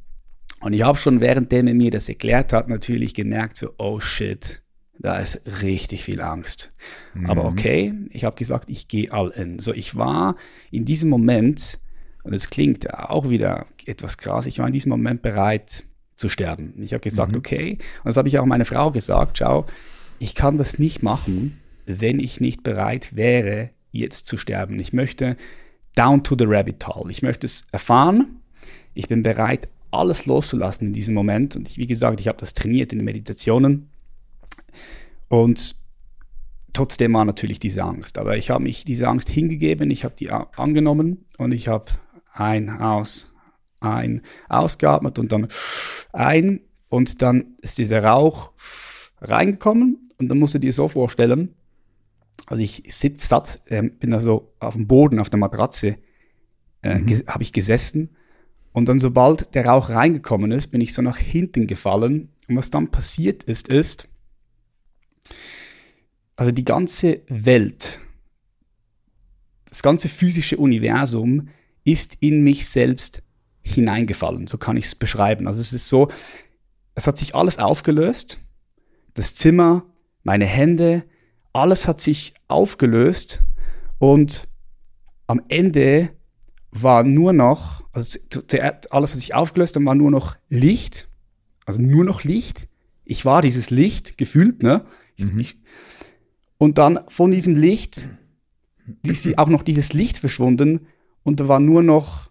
Und 0.58 0.72
ich 0.72 0.82
habe 0.82 0.98
schon, 0.98 1.20
währenddem 1.20 1.68
er 1.68 1.74
mir 1.74 1.92
das 1.92 2.08
erklärt 2.08 2.52
hat, 2.52 2.68
natürlich 2.68 3.14
gemerkt, 3.14 3.58
so, 3.58 3.70
oh 3.78 4.00
shit, 4.00 4.60
da 4.98 5.20
ist 5.20 5.40
richtig 5.62 6.02
viel 6.02 6.20
Angst. 6.20 6.74
Mhm. 7.14 7.30
Aber 7.30 7.44
okay, 7.44 7.94
ich 8.10 8.24
habe 8.24 8.34
gesagt, 8.34 8.68
ich 8.68 8.88
gehe 8.88 9.12
all 9.12 9.30
in. 9.30 9.60
So, 9.60 9.72
ich 9.72 9.94
war 9.94 10.34
in 10.72 10.84
diesem 10.84 11.10
Moment 11.10 11.78
und 12.24 12.32
es 12.32 12.50
klingt 12.50 12.92
auch 12.92 13.28
wieder 13.28 13.66
etwas 13.86 14.18
krass. 14.18 14.46
Ich 14.46 14.58
war 14.58 14.66
in 14.66 14.72
diesem 14.72 14.90
Moment 14.90 15.22
bereit 15.22 15.84
zu 16.16 16.28
sterben. 16.28 16.74
Ich 16.78 16.92
habe 16.92 17.00
gesagt, 17.02 17.32
mhm. 17.32 17.38
okay. 17.38 17.72
Und 17.72 18.06
das 18.06 18.16
habe 18.16 18.28
ich 18.28 18.38
auch 18.38 18.46
meiner 18.46 18.64
Frau 18.64 18.90
gesagt, 18.90 19.38
schau, 19.38 19.66
ich 20.18 20.34
kann 20.34 20.58
das 20.58 20.78
nicht 20.78 21.02
machen, 21.02 21.60
wenn 21.86 22.18
ich 22.18 22.40
nicht 22.40 22.62
bereit 22.62 23.14
wäre, 23.14 23.70
jetzt 23.92 24.26
zu 24.26 24.38
sterben. 24.38 24.80
Ich 24.80 24.92
möchte 24.92 25.36
down 25.94 26.22
to 26.22 26.34
the 26.38 26.46
rabbit 26.46 26.86
hole. 26.88 27.10
Ich 27.10 27.22
möchte 27.22 27.46
es 27.46 27.66
erfahren. 27.72 28.40
Ich 28.94 29.08
bin 29.08 29.22
bereit, 29.22 29.68
alles 29.90 30.26
loszulassen 30.26 30.88
in 30.88 30.92
diesem 30.92 31.14
Moment. 31.14 31.56
Und 31.56 31.68
ich, 31.68 31.78
wie 31.78 31.86
gesagt, 31.86 32.20
ich 32.20 32.28
habe 32.28 32.38
das 32.38 32.54
trainiert 32.54 32.92
in 32.92 33.00
den 33.00 33.04
Meditationen. 33.04 33.90
Und 35.28 35.76
trotzdem 36.72 37.12
war 37.12 37.24
natürlich 37.24 37.58
diese 37.58 37.82
Angst. 37.82 38.18
Aber 38.18 38.36
ich 38.36 38.50
habe 38.50 38.64
mich 38.64 38.84
diese 38.84 39.08
Angst 39.08 39.28
hingegeben, 39.28 39.90
ich 39.90 40.04
habe 40.04 40.14
die 40.18 40.30
angenommen 40.30 41.26
und 41.38 41.52
ich 41.52 41.68
habe 41.68 41.92
ein, 42.34 42.68
aus, 42.68 43.32
ein, 43.80 44.22
ausgeatmet 44.48 45.18
und 45.18 45.32
dann 45.32 45.48
ein 46.12 46.60
und 46.88 47.22
dann 47.22 47.56
ist 47.62 47.78
dieser 47.78 48.04
Rauch 48.04 48.52
reingekommen 49.20 50.10
und 50.18 50.28
dann 50.28 50.38
musst 50.38 50.54
du 50.54 50.58
dir 50.58 50.72
so 50.72 50.88
vorstellen, 50.88 51.54
also 52.46 52.62
ich 52.62 52.82
sitz, 52.88 53.28
satz, 53.28 53.62
äh, 53.66 53.82
bin 53.82 54.10
da 54.10 54.20
so 54.20 54.52
auf 54.58 54.74
dem 54.74 54.86
Boden, 54.86 55.18
auf 55.18 55.30
der 55.30 55.40
Matratze, 55.40 55.96
äh, 56.82 56.98
mhm. 56.98 57.22
habe 57.26 57.42
ich 57.42 57.52
gesessen 57.52 58.16
und 58.72 58.88
dann 58.88 58.98
sobald 58.98 59.54
der 59.54 59.66
Rauch 59.66 59.88
reingekommen 59.88 60.50
ist, 60.50 60.68
bin 60.68 60.80
ich 60.80 60.92
so 60.92 61.02
nach 61.02 61.16
hinten 61.16 61.66
gefallen 61.66 62.30
und 62.48 62.56
was 62.56 62.70
dann 62.70 62.90
passiert 62.90 63.44
ist, 63.44 63.68
ist, 63.68 64.08
also 66.36 66.50
die 66.50 66.64
ganze 66.64 67.22
Welt, 67.28 68.00
das 69.68 69.82
ganze 69.82 70.08
physische 70.08 70.56
Universum 70.56 71.48
ist 71.84 72.16
in 72.20 72.42
mich 72.42 72.68
selbst 72.68 73.22
hineingefallen. 73.62 74.46
So 74.46 74.58
kann 74.58 74.76
ich 74.76 74.86
es 74.86 74.94
beschreiben. 74.94 75.46
Also 75.46 75.60
es 75.60 75.72
ist 75.72 75.88
so, 75.88 76.08
es 76.94 77.06
hat 77.06 77.18
sich 77.18 77.34
alles 77.34 77.58
aufgelöst. 77.58 78.40
Das 79.14 79.34
Zimmer, 79.34 79.84
meine 80.22 80.46
Hände, 80.46 81.04
alles 81.52 81.86
hat 81.86 82.00
sich 82.00 82.34
aufgelöst 82.48 83.42
und 83.98 84.48
am 85.26 85.42
Ende 85.48 86.10
war 86.72 87.04
nur 87.04 87.32
noch, 87.32 87.84
also 87.92 88.18
zuerst 88.28 88.92
alles 88.92 89.12
hat 89.12 89.20
sich 89.20 89.34
aufgelöst, 89.34 89.76
dann 89.76 89.86
war 89.86 89.94
nur 89.94 90.10
noch 90.10 90.36
Licht, 90.48 91.08
also 91.64 91.80
nur 91.80 92.04
noch 92.04 92.24
Licht. 92.24 92.68
Ich 93.04 93.24
war 93.24 93.40
dieses 93.40 93.70
Licht 93.70 94.18
gefühlt, 94.18 94.62
ne? 94.62 94.84
Mhm. 95.16 95.46
Und 96.58 96.78
dann 96.78 97.00
von 97.08 97.30
diesem 97.30 97.54
Licht 97.54 98.10
ist 99.02 99.38
auch 99.38 99.48
noch 99.48 99.62
dieses 99.62 99.92
Licht 99.92 100.18
verschwunden 100.18 100.86
und 101.24 101.40
da 101.40 101.48
war 101.48 101.58
nur 101.58 101.82
noch 101.82 102.30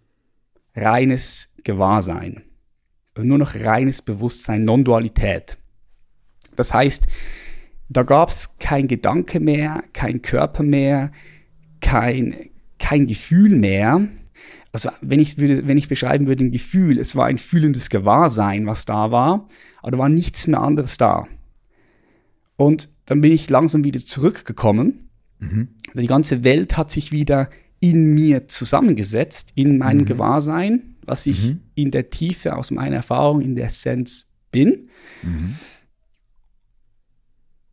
reines 0.75 1.49
Gewahrsein. 1.63 2.43
Also 3.15 3.27
nur 3.27 3.37
noch 3.37 3.55
reines 3.55 4.01
Bewusstsein, 4.01 4.63
Non-Dualität. 4.63 5.57
Das 6.55 6.73
heißt, 6.73 7.05
da 7.89 8.03
gab 8.03 8.29
es 8.29 8.57
kein 8.59 8.87
Gedanke 8.87 9.39
mehr, 9.39 9.83
kein 9.93 10.21
Körper 10.21 10.63
mehr, 10.63 11.11
kein, 11.81 12.49
kein 12.79 13.07
Gefühl 13.07 13.55
mehr. 13.55 14.07
Also 14.71 14.89
wenn 15.01 15.19
ich, 15.19 15.37
würde, 15.37 15.67
wenn 15.67 15.77
ich 15.77 15.87
beschreiben 15.87 16.25
würde, 16.25 16.43
ein 16.43 16.51
Gefühl, 16.51 16.97
es 16.97 17.15
war 17.15 17.25
ein 17.25 17.37
fühlendes 17.37 17.89
Gewahrsein, 17.89 18.65
was 18.65 18.85
da 18.85 19.11
war, 19.11 19.47
aber 19.81 19.91
da 19.91 19.97
war 19.97 20.09
nichts 20.09 20.47
mehr 20.47 20.61
anderes 20.61 20.97
da. 20.97 21.27
Und 22.55 22.89
dann 23.05 23.21
bin 23.21 23.31
ich 23.31 23.49
langsam 23.49 23.83
wieder 23.83 23.99
zurückgekommen. 23.99 25.09
Mhm. 25.39 25.69
Die 25.93 26.07
ganze 26.07 26.43
Welt 26.43 26.77
hat 26.77 26.89
sich 26.89 27.11
wieder 27.11 27.49
in 27.83 28.13
mir 28.13 28.47
zusammengesetzt, 28.47 29.51
in 29.55 29.77
meinem 29.77 30.03
mhm. 30.03 30.05
Gewahrsein, 30.05 30.95
was 31.05 31.25
ich 31.25 31.43
mhm. 31.43 31.63
in 31.75 31.91
der 31.91 32.09
Tiefe 32.09 32.55
aus 32.55 32.71
meiner 32.71 32.95
Erfahrung, 32.95 33.41
in 33.41 33.55
der 33.55 33.65
Essenz 33.65 34.29
bin. 34.51 34.87
Mhm. 35.21 35.55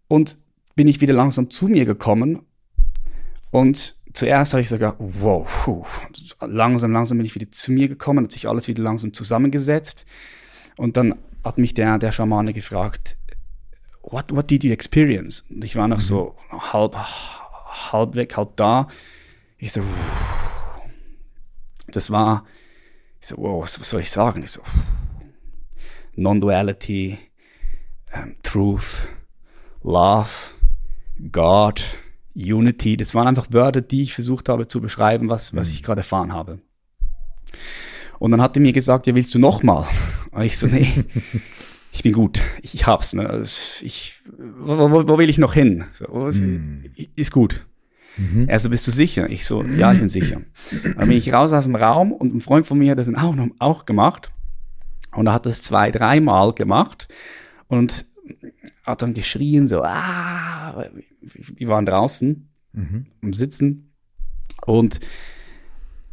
Und 0.09 0.37
bin 0.75 0.89
ich 0.89 1.01
wieder 1.01 1.15
langsam 1.15 1.49
zu 1.49 1.69
mir 1.69 1.85
gekommen. 1.85 2.41
Und 3.53 3.95
zuerst 4.13 4.53
habe 4.53 4.63
ich 4.63 4.69
sogar, 4.69 4.97
wow, 4.99 5.49
puh, 5.65 5.85
langsam, 6.41 6.91
langsam 6.91 7.19
bin 7.19 7.25
ich 7.25 7.37
wieder 7.37 7.49
zu 7.49 7.71
mir 7.71 7.87
gekommen, 7.87 8.25
hat 8.25 8.33
sich 8.33 8.49
alles 8.49 8.67
wieder 8.67 8.83
langsam 8.83 9.15
zusammengesetzt. 9.15 10.07
Und 10.77 10.97
dann 10.97 11.15
hat 11.45 11.57
mich 11.57 11.73
der, 11.73 11.99
der 11.99 12.11
Schamane 12.11 12.53
gefragt, 12.53 13.17
what, 14.03 14.35
what 14.35 14.51
did 14.51 14.65
you 14.65 14.73
experience? 14.73 15.45
Und 15.51 15.65
ich 15.65 15.77
war 15.77 15.87
noch 15.87 15.99
mhm. 15.99 16.03
so 16.03 16.35
halb, 16.51 16.97
halb 16.97 18.17
weg, 18.17 18.37
halb 18.37 18.57
da. 18.57 18.89
Ich 19.63 19.73
so, 19.73 19.83
das 21.89 22.11
war, 22.11 22.47
ich 23.21 23.27
so, 23.27 23.37
wow, 23.37 23.63
was, 23.63 23.79
was 23.79 23.91
soll 23.91 24.01
ich 24.01 24.11
sagen? 24.11 24.43
Ich 24.43 24.53
so, 24.53 24.63
Non-Duality, 26.17 27.19
um, 28.15 28.21
ähm, 28.23 28.37
Truth, 28.43 29.09
Love, 29.83 30.31
God, 31.31 31.99
Unity. 32.35 32.97
Das 32.97 33.15
waren 33.15 33.29
einfach 33.29 33.49
Wörter, 33.51 33.83
die 33.83 34.03
ich 34.03 34.15
versucht 34.15 34.49
habe 34.49 34.67
zu 34.67 34.81
beschreiben, 34.81 35.29
was, 35.29 35.55
was 35.55 35.69
mhm. 35.69 35.75
ich 35.75 35.83
gerade 35.83 36.01
erfahren 36.01 36.33
habe. 36.33 36.61
Und 38.19 38.31
dann 38.31 38.41
hat 38.41 38.57
er 38.57 38.63
mir 38.63 38.73
gesagt, 38.73 39.07
ja, 39.07 39.15
willst 39.15 39.35
du 39.35 39.39
nochmal? 39.39 39.87
Und 40.31 40.43
ich 40.43 40.57
so, 40.57 40.69
nee, 40.69 41.05
ich 41.93 42.03
bin 42.03 42.15
gut, 42.15 42.41
ich 42.63 42.87
hab's. 42.87 43.13
Ne? 43.13 43.29
Also 43.29 43.85
ich, 43.85 44.23
wo, 44.59 44.91
wo, 44.91 45.07
wo, 45.07 45.19
will 45.19 45.29
ich 45.29 45.39
noch 45.39 45.53
hin? 45.53 45.85
So, 45.93 46.07
mm. 46.07 46.85
Ist 47.15 47.31
gut. 47.31 47.67
Mhm. 48.17 48.49
Er 48.49 48.59
so, 48.59 48.71
bist 48.71 48.87
du 48.87 48.91
sicher? 48.91 49.29
Ich 49.31 49.45
so, 49.45 49.63
ja, 49.63 49.93
ich 49.93 49.99
bin 49.99 50.09
sicher. 50.09 50.41
Dann 50.97 51.09
bin 51.09 51.17
ich 51.17 51.33
raus 51.33 51.53
aus 51.53 51.65
dem 51.65 51.77
Raum 51.77 52.13
und 52.13 52.35
ein 52.35 52.41
Freund 52.41 52.67
von 52.67 52.79
mir 52.79 52.93
hat 52.93 52.99
das 52.99 53.13
auch, 53.15 53.35
auch 53.59 53.87
gemacht. 53.87 54.33
Und 55.13 55.27
er 55.27 55.33
hat 55.33 55.47
das 55.47 55.63
zwei, 55.63 55.91
dreimal 55.91 56.53
gemacht 56.53 57.09
und 57.69 58.07
hat 58.85 59.03
dann 59.03 59.15
geschrien, 59.15 59.67
so, 59.67 59.83
ah, 59.83 60.87
wir 61.21 61.69
waren 61.69 61.87
draußen 61.87 62.49
mhm. 62.73 63.07
am 63.23 63.33
Sitzen 63.33 63.93
und 64.67 65.01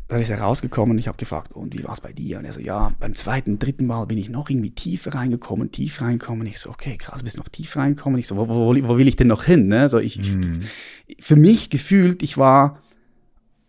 dann 0.08 0.22
ist 0.22 0.30
er 0.30 0.40
rausgekommen 0.40 0.92
und 0.96 1.00
ich 1.00 1.08
habe 1.08 1.18
gefragt, 1.18 1.52
und 1.52 1.78
wie 1.78 1.84
war 1.84 1.92
es 1.92 2.02
bei 2.02 2.14
dir? 2.14 2.40
Und 2.40 2.46
er 2.46 2.54
so, 2.54 2.62
ja, 2.62 2.94
beim 3.00 3.14
zweiten, 3.14 3.60
dritten 3.60 3.86
Mal 3.86 4.06
bin 4.06 4.18
ich 4.18 4.30
noch 4.30 4.50
irgendwie 4.50 4.72
tiefer 4.72 5.14
reingekommen, 5.14 5.72
tief 5.72 6.00
reingekommen. 6.00 6.48
Ich 6.48 6.60
so, 6.60 6.70
okay, 6.70 6.96
krass, 6.98 7.24
bist 7.24 7.38
noch 7.38 7.50
tief 7.50 7.76
reingekommen. 7.76 8.18
Ich 8.18 8.28
so, 8.28 8.38
wo, 8.38 8.48
wo, 8.48 8.76
wo 8.88 8.98
will 8.98 9.08
ich 9.08 9.18
denn 9.18 9.28
noch 9.28 9.44
hin? 9.44 9.68
Ne? 9.68 9.90
So, 9.90 10.00
ich, 10.00 10.18
mm. 10.18 10.62
ich, 11.08 11.24
für 11.24 11.36
mich 11.36 11.70
gefühlt, 11.70 12.24
ich 12.24 12.38
war 12.38 12.82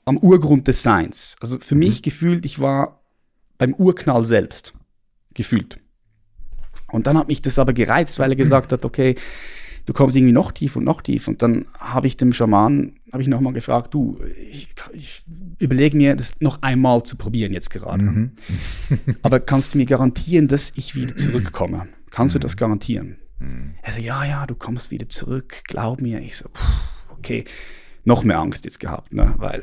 am 0.04 0.16
Urgrund 0.16 0.68
des 0.68 0.82
Seins. 0.84 1.36
Also 1.40 1.58
für 1.58 1.74
mm. 1.74 1.78
mich 1.78 2.02
gefühlt, 2.02 2.46
ich 2.46 2.60
war 2.60 3.02
beim 3.58 3.74
Urknall 3.74 4.24
selbst. 4.24 4.74
gefühlt. 5.34 5.78
Und 6.90 7.06
dann 7.06 7.18
hat 7.18 7.28
mich 7.28 7.42
das 7.42 7.58
aber 7.58 7.72
gereizt, 7.72 8.18
weil 8.18 8.30
er 8.30 8.36
gesagt 8.36 8.72
hat, 8.72 8.84
okay, 8.84 9.16
du 9.88 9.94
kommst 9.94 10.14
irgendwie 10.14 10.34
noch 10.34 10.52
tief 10.52 10.76
und 10.76 10.84
noch 10.84 11.00
tief. 11.00 11.28
Und 11.28 11.40
dann 11.40 11.64
habe 11.78 12.06
ich 12.06 12.18
dem 12.18 12.34
Schaman, 12.34 12.92
habe 13.10 13.22
ich 13.22 13.28
nochmal 13.28 13.54
gefragt, 13.54 13.94
du, 13.94 14.20
ich, 14.52 14.68
ich 14.92 15.22
überlege 15.58 15.96
mir, 15.96 16.14
das 16.14 16.38
noch 16.40 16.60
einmal 16.60 17.04
zu 17.04 17.16
probieren 17.16 17.54
jetzt 17.54 17.70
gerade. 17.70 18.02
Mhm. 18.02 18.32
aber 19.22 19.40
kannst 19.40 19.72
du 19.72 19.78
mir 19.78 19.86
garantieren, 19.86 20.46
dass 20.46 20.74
ich 20.76 20.94
wieder 20.94 21.16
zurückkomme? 21.16 21.88
Kannst 22.10 22.34
du 22.34 22.38
das 22.38 22.58
garantieren? 22.58 23.16
Mhm. 23.38 23.76
Er 23.80 23.94
so, 23.94 24.00
ja, 24.00 24.26
ja, 24.26 24.46
du 24.46 24.54
kommst 24.54 24.90
wieder 24.90 25.08
zurück, 25.08 25.62
glaub 25.64 26.02
mir. 26.02 26.20
Ich 26.20 26.36
so, 26.36 26.50
okay, 27.08 27.46
noch 28.04 28.24
mehr 28.24 28.40
Angst 28.40 28.66
jetzt 28.66 28.80
gehabt, 28.80 29.14
ne? 29.14 29.34
weil 29.38 29.62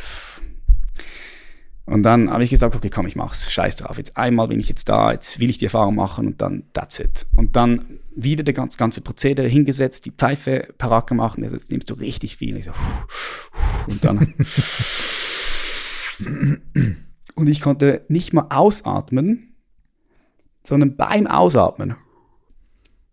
und 1.85 2.01
dann 2.01 2.31
habe 2.31 2.43
ich 2.43 2.49
gesagt, 2.49 2.75
okay, 2.75 2.89
komm, 2.89 3.05
ich 3.05 3.15
mach's. 3.15 3.51
Scheiß 3.51 3.75
drauf. 3.75 3.99
Jetzt 3.99 4.17
einmal 4.17 4.47
bin 4.47 4.59
ich 4.59 4.69
jetzt 4.69 4.89
da, 4.89 5.11
jetzt 5.11 5.39
will 5.39 5.51
ich 5.51 5.59
die 5.59 5.65
Erfahrung 5.65 5.93
machen 5.93 6.25
und 6.25 6.41
dann 6.41 6.63
that's 6.73 6.99
it. 6.99 7.27
Und 7.35 7.55
dann 7.55 7.99
wieder 8.15 8.43
das 8.43 8.55
ganze, 8.55 8.77
ganze 8.77 9.01
Prozedere 9.01 9.47
hingesetzt, 9.47 10.05
die 10.05 10.11
Pfeife 10.11 10.73
parat 10.77 11.07
gemacht 11.07 11.37
und 11.37 11.43
jetzt 11.43 11.71
nimmst 11.71 11.89
du 11.89 11.95
richtig 11.95 12.37
viel. 12.37 12.55
Ich 12.57 12.65
so, 12.65 12.71
und 13.87 14.03
dann. 14.03 14.19
und 17.35 17.49
ich 17.49 17.61
konnte 17.61 18.05
nicht 18.07 18.33
mal 18.33 18.47
ausatmen, 18.49 19.53
sondern 20.63 20.95
beim 20.95 21.27
Ausatmen 21.27 21.95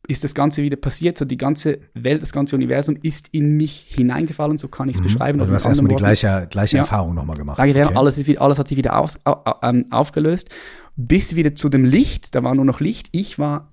ist 0.09 0.25
das 0.25 0.35
Ganze 0.35 0.63
wieder 0.63 0.77
passiert. 0.77 1.19
So 1.19 1.25
die 1.25 1.37
ganze 1.37 1.81
Welt, 1.95 2.23
das 2.23 2.33
ganze 2.33 2.57
Universum 2.57 2.97
ist 3.03 3.29
in 3.29 3.57
mich 3.57 3.87
hineingefallen, 3.89 4.59
so 4.59 4.69
kann 4.69 4.89
ich 4.89 4.97
es 4.97 5.01
mhm. 5.01 5.05
beschreiben. 5.05 5.41
Also 5.41 5.51
du 5.51 5.55
hast 5.55 5.67
erstmal 5.67 5.91
die 5.91 5.97
gleiche, 5.97 6.47
gleiche 6.51 6.77
ja. 6.77 6.83
Erfahrung 6.83 7.15
nochmal 7.15 7.37
gemacht. 7.37 7.59
Okay. 7.59 7.83
Alles, 7.95 8.19
ist, 8.19 8.39
alles 8.39 8.59
hat 8.59 8.69
sich 8.69 8.77
wieder 8.77 8.99
aus, 8.99 9.21
äh, 9.25 9.85
aufgelöst, 9.91 10.51
bis 10.97 11.37
wieder 11.37 11.55
zu 11.55 11.69
dem 11.69 11.85
Licht. 11.85 12.35
Da 12.35 12.43
war 12.43 12.55
nur 12.55 12.65
noch 12.65 12.81
Licht. 12.81 13.09
Ich 13.13 13.39
war 13.39 13.71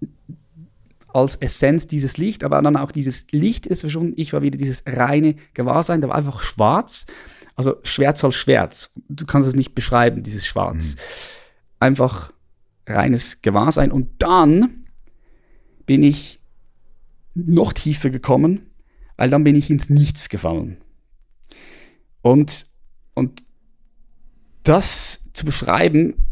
als 1.13 1.35
Essenz 1.35 1.87
dieses 1.87 2.17
Licht, 2.17 2.43
aber 2.43 2.61
dann 2.61 2.75
auch 2.75 2.91
dieses 2.91 3.25
Licht 3.31 3.65
ist 3.65 3.81
verschwunden. 3.81 4.13
Ich 4.17 4.33
war 4.33 4.41
wieder 4.41 4.57
dieses 4.57 4.83
reine 4.85 5.35
Gewahrsein. 5.53 6.01
Da 6.01 6.09
war 6.09 6.15
einfach 6.15 6.41
schwarz. 6.41 7.05
Also 7.55 7.77
Schwärz 7.83 8.23
als 8.23 8.35
Schwärz. 8.35 8.91
Du 9.09 9.25
kannst 9.25 9.47
es 9.47 9.55
nicht 9.55 9.75
beschreiben, 9.75 10.23
dieses 10.23 10.45
Schwarz. 10.45 10.95
Mhm. 10.95 10.99
Einfach 11.79 12.31
reines 12.87 13.41
Gewahrsein. 13.41 13.91
Und 13.91 14.09
dann 14.19 14.85
bin 15.85 16.03
ich 16.03 16.39
noch 17.33 17.73
tiefer 17.73 18.09
gekommen, 18.09 18.67
weil 19.17 19.29
dann 19.29 19.43
bin 19.43 19.55
ich 19.55 19.69
ins 19.69 19.89
Nichts 19.89 20.29
gefallen. 20.29 20.77
Und, 22.21 22.67
und 23.13 23.43
das 24.63 25.21
zu 25.33 25.45
beschreiben, 25.45 26.25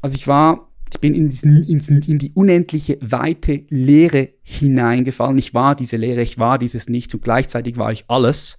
also 0.00 0.14
ich 0.14 0.26
war, 0.26 0.70
ich 0.92 1.00
bin 1.00 1.14
in, 1.14 1.28
diesen, 1.28 1.64
in, 1.64 2.18
die 2.18 2.32
unendliche, 2.34 2.98
weite 3.00 3.64
Leere 3.68 4.28
hineingefallen. 4.42 5.38
Ich 5.38 5.54
war 5.54 5.74
diese 5.74 5.96
Leere, 5.96 6.22
ich 6.22 6.38
war 6.38 6.58
dieses 6.58 6.88
Nichts 6.88 7.14
und 7.14 7.24
gleichzeitig 7.24 7.76
war 7.76 7.90
ich 7.90 8.04
alles. 8.08 8.58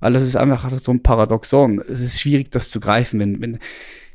Weil 0.00 0.12
das 0.12 0.22
ist 0.22 0.36
einfach 0.36 0.76
so 0.78 0.92
ein 0.92 1.02
Paradoxon. 1.02 1.80
Es 1.88 2.00
ist 2.00 2.20
schwierig, 2.20 2.50
das 2.50 2.70
zu 2.70 2.80
greifen, 2.80 3.20
wenn, 3.20 3.40
wenn, 3.40 3.58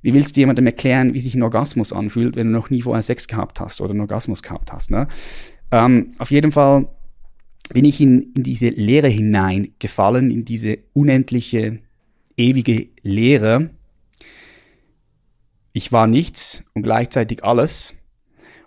wie 0.01 0.13
willst 0.13 0.35
du 0.35 0.41
jemandem 0.41 0.65
erklären, 0.65 1.13
wie 1.13 1.19
sich 1.19 1.35
ein 1.35 1.43
Orgasmus 1.43 1.93
anfühlt, 1.93 2.35
wenn 2.35 2.47
du 2.47 2.53
noch 2.53 2.69
nie 2.69 2.81
vorher 2.81 3.01
Sex 3.01 3.27
gehabt 3.27 3.59
hast 3.59 3.81
oder 3.81 3.91
einen 3.91 4.01
Orgasmus 4.01 4.43
gehabt 4.43 4.71
hast? 4.71 4.91
Ne? 4.91 5.07
Ähm, 5.71 6.11
auf 6.19 6.31
jeden 6.31 6.51
Fall 6.51 6.87
bin 7.73 7.85
ich 7.85 8.01
in, 8.01 8.33
in 8.33 8.43
diese 8.43 8.67
Leere 8.67 9.07
hineingefallen, 9.07 10.31
in 10.31 10.45
diese 10.45 10.79
unendliche, 10.93 11.79
ewige 12.37 12.89
Leere. 13.01 13.69
Ich 15.73 15.91
war 15.91 16.07
nichts 16.07 16.63
und 16.73 16.83
gleichzeitig 16.83 17.43
alles. 17.43 17.95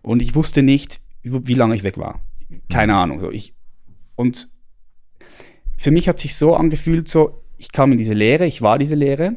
Und 0.02 0.20
ich 0.20 0.34
wusste 0.34 0.62
nicht, 0.62 1.00
wie 1.22 1.54
lange 1.54 1.74
ich 1.74 1.84
weg 1.84 1.98
war. 1.98 2.20
Keine 2.68 2.92
mhm. 2.92 2.98
Ahnung. 2.98 3.20
So 3.20 3.30
ich, 3.30 3.54
und 4.16 4.48
für 5.76 5.90
mich 5.90 6.08
hat 6.08 6.18
sich 6.18 6.34
so 6.34 6.54
angefühlt, 6.54 7.08
so, 7.08 7.42
ich 7.58 7.72
kam 7.72 7.92
in 7.92 7.98
diese 7.98 8.12
Leere, 8.12 8.46
ich 8.46 8.60
war 8.60 8.78
diese 8.78 8.96
Leere. 8.96 9.36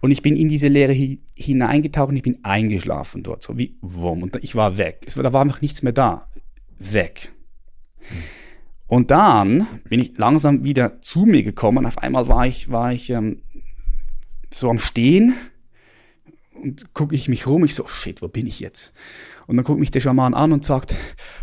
Und 0.00 0.10
ich 0.10 0.20
bin 0.20 0.36
in 0.36 0.50
diese 0.50 0.68
Leere 0.68 0.92
hi 0.92 1.20
hineingetaucht 1.34 2.10
und 2.10 2.16
ich 2.16 2.22
bin 2.22 2.44
eingeschlafen 2.44 3.22
dort, 3.22 3.42
so 3.42 3.56
wie 3.56 3.78
Wurm. 3.80 4.22
Und 4.22 4.36
ich 4.42 4.54
war 4.54 4.76
weg. 4.76 5.00
Es, 5.06 5.14
da 5.14 5.32
war 5.32 5.40
einfach 5.40 5.62
nichts 5.62 5.82
mehr 5.82 5.94
da. 5.94 6.28
Weg. 6.78 7.32
Und 8.86 9.10
dann 9.10 9.66
bin 9.88 10.00
ich 10.00 10.18
langsam 10.18 10.62
wieder 10.62 11.00
zu 11.00 11.24
mir 11.24 11.42
gekommen. 11.42 11.86
Auf 11.86 11.96
einmal 11.96 12.28
war 12.28 12.46
ich, 12.46 12.70
war 12.70 12.92
ich 12.92 13.08
ähm, 13.08 13.40
so 14.52 14.68
am 14.68 14.78
Stehen 14.78 15.34
und 16.64 16.94
gucke 16.94 17.14
ich 17.14 17.28
mich 17.28 17.46
rum. 17.46 17.64
Ich 17.64 17.74
so, 17.74 17.86
shit, 17.86 18.22
wo 18.22 18.28
bin 18.28 18.46
ich 18.46 18.60
jetzt? 18.60 18.92
Und 19.46 19.56
dann 19.56 19.64
guckt 19.64 19.78
mich 19.78 19.90
der 19.90 20.00
Schaman 20.00 20.34
an 20.34 20.52
und 20.52 20.64
sagt, 20.64 20.94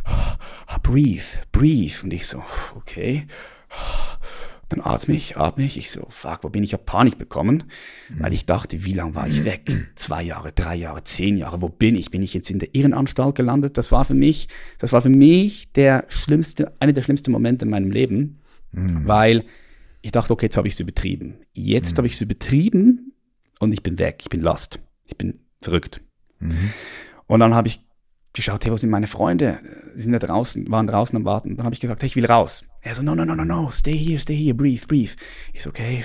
oh, 0.09 0.79
breathe, 0.81 1.23
breathe. 1.51 2.03
Und 2.03 2.11
ich 2.11 2.25
so, 2.25 2.43
okay. 2.75 3.27
Dann 4.69 4.81
atme 4.81 5.15
ich, 5.15 5.37
atme 5.37 5.65
ich. 5.65 5.77
Ich 5.77 5.91
so, 5.91 6.05
fuck, 6.09 6.43
wo 6.43 6.49
bin 6.49 6.63
ich? 6.63 6.69
Ich 6.69 6.73
habe 6.73 6.83
Panik 6.83 7.17
bekommen, 7.17 7.65
weil 8.17 8.33
ich 8.33 8.45
dachte, 8.45 8.85
wie 8.85 8.93
lange 8.93 9.15
war 9.15 9.27
ich 9.27 9.43
weg? 9.43 9.91
Zwei 9.95 10.23
Jahre, 10.23 10.53
drei 10.53 10.75
Jahre, 10.75 11.03
zehn 11.03 11.37
Jahre. 11.37 11.61
Wo 11.61 11.67
bin 11.67 11.95
ich? 11.95 12.09
Bin 12.09 12.23
ich 12.23 12.33
jetzt 12.33 12.49
in 12.49 12.59
der 12.59 12.73
Irrenanstalt 12.73 13.35
gelandet? 13.35 13.77
Das 13.77 13.91
war 13.91 14.05
für 14.05 14.13
mich, 14.13 14.47
das 14.79 14.93
war 14.93 15.01
für 15.01 15.09
mich 15.09 15.73
der 15.73 16.05
schlimmste, 16.07 16.73
einer 16.79 16.93
der 16.93 17.01
schlimmsten 17.01 17.31
Momente 17.31 17.65
in 17.65 17.71
meinem 17.71 17.91
Leben, 17.91 18.39
mhm. 18.71 19.05
weil 19.05 19.43
ich 20.01 20.11
dachte, 20.11 20.31
okay, 20.31 20.45
jetzt 20.45 20.57
habe 20.57 20.69
ich 20.69 20.75
es 20.75 20.79
übertrieben. 20.79 21.35
Jetzt 21.53 21.93
mhm. 21.93 21.97
habe 21.97 22.07
ich 22.07 22.13
es 22.13 22.21
übertrieben 22.21 23.13
und 23.59 23.73
ich 23.73 23.83
bin 23.83 23.99
weg. 23.99 24.19
Ich 24.21 24.29
bin 24.29 24.39
lost. 24.39 24.79
Ich 25.11 25.17
bin 25.17 25.39
verrückt. 25.61 26.01
Mhm. 26.39 26.71
Und 27.27 27.39
dann 27.39 27.53
habe 27.53 27.67
ich 27.67 27.81
geschaut, 28.33 28.63
hey, 28.65 28.71
wo 28.71 28.77
sind 28.77 28.89
meine 28.89 29.07
Freunde? 29.07 29.59
Sie 29.93 30.03
sind 30.03 30.13
da 30.13 30.19
draußen, 30.19 30.69
waren 30.71 30.87
draußen 30.87 31.15
am 31.17 31.25
Warten. 31.25 31.57
Dann 31.57 31.65
habe 31.65 31.73
ich 31.73 31.81
gesagt, 31.81 32.01
hey, 32.01 32.07
ich 32.07 32.15
will 32.15 32.25
raus. 32.25 32.65
Er 32.81 32.95
so, 32.95 33.03
no, 33.03 33.13
no, 33.13 33.25
no, 33.25 33.35
no, 33.35 33.43
no, 33.43 33.69
stay 33.71 33.97
here, 33.97 34.19
stay 34.19 34.35
here, 34.35 34.55
breathe, 34.55 34.87
breathe. 34.87 35.11
Ich 35.53 35.63
so, 35.63 35.69
okay, 35.69 36.03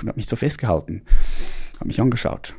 und 0.00 0.08
habe 0.08 0.16
mich 0.16 0.26
so 0.26 0.36
festgehalten, 0.36 1.02
habe 1.76 1.86
mich 1.86 2.00
angeschaut. 2.00 2.56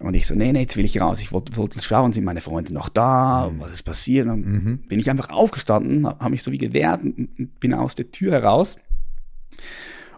Und 0.00 0.14
ich 0.14 0.26
so, 0.26 0.34
nee, 0.34 0.50
nee, 0.52 0.62
jetzt 0.62 0.76
will 0.76 0.84
ich 0.84 1.00
raus. 1.00 1.20
Ich 1.20 1.30
wollte 1.30 1.56
wollt 1.56 1.80
schauen, 1.80 2.12
sind 2.12 2.24
meine 2.24 2.40
Freunde 2.40 2.74
noch 2.74 2.88
da? 2.88 3.48
Mhm. 3.48 3.60
Was 3.60 3.72
ist 3.72 3.84
passiert? 3.84 4.26
Dann 4.26 4.40
mhm. 4.40 4.78
bin 4.88 4.98
ich 4.98 5.08
einfach 5.08 5.30
aufgestanden, 5.30 6.06
habe 6.06 6.30
mich 6.30 6.42
so 6.42 6.50
wie 6.50 6.58
gewehrt 6.58 7.04
und 7.04 7.60
bin 7.60 7.72
aus 7.72 7.94
der 7.94 8.10
Tür 8.10 8.32
heraus 8.32 8.78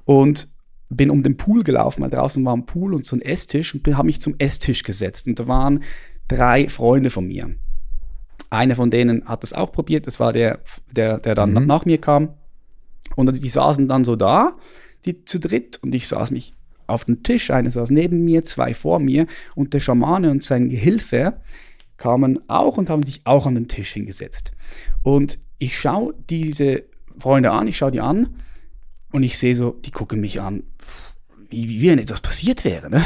und 0.04 0.48
bin 0.88 1.10
um 1.10 1.22
den 1.22 1.36
Pool 1.36 1.64
gelaufen, 1.64 2.02
weil 2.02 2.10
draußen 2.10 2.44
war 2.44 2.56
ein 2.56 2.66
Pool 2.66 2.94
und 2.94 3.06
so 3.06 3.16
ein 3.16 3.22
Esstisch 3.22 3.74
und 3.74 3.86
habe 3.96 4.06
mich 4.06 4.20
zum 4.20 4.34
Esstisch 4.38 4.82
gesetzt. 4.82 5.26
Und 5.26 5.38
da 5.38 5.48
waren 5.48 5.82
drei 6.28 6.68
Freunde 6.68 7.10
von 7.10 7.26
mir. 7.26 7.54
Einer 8.50 8.76
von 8.76 8.90
denen 8.90 9.24
hat 9.26 9.42
das 9.42 9.52
auch 9.52 9.72
probiert, 9.72 10.06
das 10.06 10.20
war 10.20 10.32
der, 10.32 10.60
der, 10.92 11.18
der 11.18 11.34
dann 11.34 11.52
mhm. 11.52 11.66
nach 11.66 11.84
mir 11.84 11.98
kam. 11.98 12.34
Und 13.16 13.42
die 13.42 13.48
saßen 13.48 13.88
dann 13.88 14.04
so 14.04 14.16
da, 14.16 14.56
die 15.04 15.24
zu 15.24 15.38
dritt, 15.38 15.78
und 15.82 15.94
ich 15.94 16.08
saß 16.08 16.30
mich 16.30 16.54
auf 16.86 17.04
dem 17.04 17.22
Tisch. 17.22 17.50
Einer 17.50 17.70
saß 17.70 17.90
neben 17.90 18.24
mir, 18.24 18.44
zwei 18.44 18.74
vor 18.74 18.98
mir, 18.98 19.26
und 19.54 19.74
der 19.74 19.80
Schamane 19.80 20.30
und 20.30 20.42
sein 20.42 20.68
Gehilfe 20.68 21.40
kamen 21.96 22.40
auch 22.48 22.76
und 22.76 22.90
haben 22.90 23.02
sich 23.02 23.22
auch 23.24 23.46
an 23.46 23.54
den 23.54 23.68
Tisch 23.68 23.92
hingesetzt. 23.92 24.52
Und 25.02 25.38
ich 25.58 25.78
schaue 25.78 26.14
diese 26.28 26.84
Freunde 27.18 27.52
an, 27.52 27.68
ich 27.68 27.76
schaue 27.76 27.92
die 27.92 28.00
an 28.00 28.36
und 29.12 29.22
ich 29.22 29.38
sehe 29.38 29.54
so, 29.54 29.70
die 29.84 29.92
gucken 29.92 30.20
mich 30.20 30.40
an, 30.40 30.64
wie, 31.54 31.80
wie 31.80 31.90
wenn 31.90 31.98
etwas 31.98 32.20
passiert 32.20 32.64
wäre. 32.64 32.90
Ne? 32.90 33.04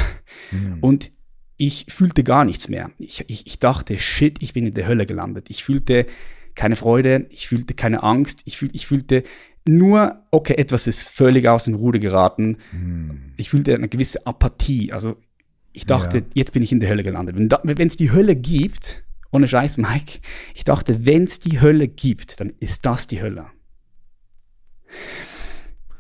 Mhm. 0.50 0.78
Und 0.80 1.12
ich 1.56 1.87
fühlte 1.88 2.24
gar 2.24 2.44
nichts 2.44 2.68
mehr. 2.68 2.90
Ich, 2.98 3.24
ich, 3.28 3.46
ich 3.46 3.58
dachte, 3.58 3.98
shit, 3.98 4.38
ich 4.40 4.52
bin 4.52 4.66
in 4.66 4.74
der 4.74 4.87
Hölle 4.87 5.06
gelandet. 5.06 5.50
Ich 5.50 5.64
fühlte 5.64 6.06
keine 6.54 6.76
Freude, 6.76 7.26
ich 7.30 7.48
fühlte 7.48 7.74
keine 7.74 8.02
Angst, 8.02 8.42
ich, 8.44 8.56
fühl, 8.56 8.70
ich 8.72 8.87
fühlte 8.87 9.22
nur, 9.66 10.22
okay, 10.30 10.54
etwas 10.54 10.87
ist 10.87 11.08
völlig 11.08 11.46
aus 11.48 11.64
dem 11.64 11.74
Ruder 11.74 11.98
geraten. 11.98 12.58
Hm. 12.70 13.34
Ich 13.37 13.50
fühlte 13.50 13.74
eine 13.74 13.88
gewisse 13.88 14.26
Apathie. 14.26 14.92
Also 14.92 15.16
ich 15.72 15.84
dachte, 15.84 16.18
ja. 16.18 16.24
jetzt 16.34 16.52
bin 16.52 16.62
ich 16.62 16.72
in 16.72 16.80
der 16.80 16.88
Hölle 16.88 17.02
gelandet. 17.02 17.37
Wenn 17.37 17.88
es 17.88 17.96
die 17.96 18.12
Hölle 18.12 18.34
gibt, 18.34 19.04
ohne 19.30 19.46
Scheiß, 19.46 19.76
Mike, 19.76 20.20
ich 20.54 20.64
dachte, 20.64 21.06
wenn 21.06 21.24
es 21.24 21.40
die 21.40 21.61
Hölle 21.61 21.87
gibt, 21.87 22.40
dann 22.40 22.52
ist 22.61 22.87
das 22.87 23.06
die 23.06 23.20
Hölle. 23.20 23.46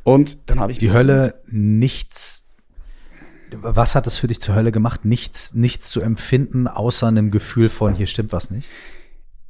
Und 0.02 0.38
dann 0.46 0.60
habe 0.60 0.72
ich. 0.72 0.78
Die 0.78 0.90
Hölle 0.90 1.42
nichts 1.46 2.37
was 3.52 3.94
hat 3.94 4.06
es 4.06 4.18
für 4.18 4.26
dich 4.26 4.40
zur 4.40 4.54
Hölle 4.54 4.72
gemacht? 4.72 5.04
Nichts, 5.04 5.54
nichts 5.54 5.90
zu 5.90 6.00
empfinden, 6.00 6.66
außer 6.66 7.06
einem 7.06 7.30
Gefühl 7.30 7.68
von, 7.68 7.94
hier 7.94 8.06
stimmt 8.06 8.32
was 8.32 8.50
nicht? 8.50 8.68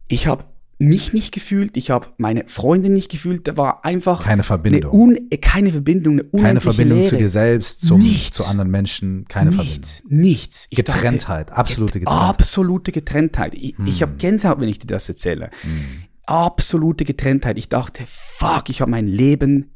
Ich 0.08 0.26
habe 0.26 0.44
mich 0.78 1.12
nicht 1.12 1.32
gefühlt, 1.34 1.76
ich 1.76 1.90
habe 1.90 2.06
meine 2.18 2.44
Freundin 2.46 2.92
nicht 2.92 3.11
gefühlt, 3.11 3.48
da 3.48 3.56
war 3.56 3.84
einfach 3.84 4.22
keine 4.22 4.44
Verbindung. 4.44 4.92
Un, 4.92 5.28
keine 5.40 5.72
Verbindung, 5.72 6.20
eine 6.20 6.42
Keine 6.42 6.61
Verbindung 6.61 6.98
Leere. 6.98 7.11
zu 7.11 7.16
dir 7.16 7.28
selbst, 7.28 7.80
zum, 7.80 8.00
nichts, 8.00 8.37
zu 8.37 8.44
anderen 8.44 8.70
Menschen, 8.70 9.24
keine 9.28 9.50
nichts, 9.50 9.98
Verbindung. 9.98 10.20
Nichts. 10.20 10.66
Ich 10.70 10.76
Getrenntheit, 10.76 11.48
dachte, 11.48 11.58
absolute 11.58 12.00
Getrenntheit. 12.00 12.28
Absolute 12.28 12.92
Getrenntheit. 12.92 13.54
Ich, 13.54 13.76
hm. 13.76 13.87
ich 13.87 14.02
habe 14.02 14.14
Gänsehaut, 14.14 14.61
wenn 14.61 14.68
ich 14.68 14.78
dir 14.78 14.87
das 14.87 15.08
erzähle. 15.08 15.50
Hm. 15.62 16.04
Absolute 16.26 17.04
Getrenntheit. 17.04 17.58
Ich 17.58 17.68
dachte, 17.68 18.04
fuck, 18.06 18.70
ich 18.70 18.80
habe 18.80 18.90
mein 18.90 19.08
Leben 19.08 19.72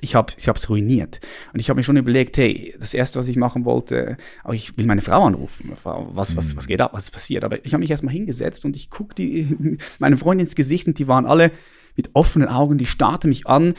ich 0.00 0.14
habe 0.14 0.32
ich 0.36 0.46
es 0.46 0.68
ruiniert. 0.68 1.20
Und 1.52 1.60
ich 1.60 1.68
habe 1.68 1.78
mir 1.78 1.84
schon 1.84 1.96
überlegt, 1.96 2.36
hey, 2.36 2.74
das 2.78 2.94
Erste, 2.94 3.18
was 3.18 3.28
ich 3.28 3.36
machen 3.36 3.64
wollte, 3.64 4.16
aber 4.42 4.54
ich 4.54 4.76
will 4.78 4.86
meine 4.86 5.02
Frau 5.02 5.24
anrufen. 5.24 5.72
Was, 5.82 6.36
was, 6.36 6.56
was 6.56 6.66
geht 6.66 6.80
ab, 6.80 6.92
was 6.94 7.04
ist 7.04 7.10
passiert? 7.10 7.44
Aber 7.44 7.64
ich 7.64 7.72
habe 7.72 7.80
mich 7.80 7.90
erstmal 7.90 8.14
hingesetzt 8.14 8.64
und 8.64 8.76
ich 8.76 8.90
gucke 8.90 9.14
meine 9.98 10.16
Freundin 10.16 10.46
ins 10.46 10.54
Gesicht 10.54 10.86
und 10.86 10.98
die 10.98 11.08
waren 11.08 11.26
alle 11.26 11.50
mit 11.96 12.10
offenen 12.14 12.48
Augen, 12.48 12.78
die 12.78 12.86
starrten 12.86 13.28
mich 13.28 13.46
an. 13.46 13.74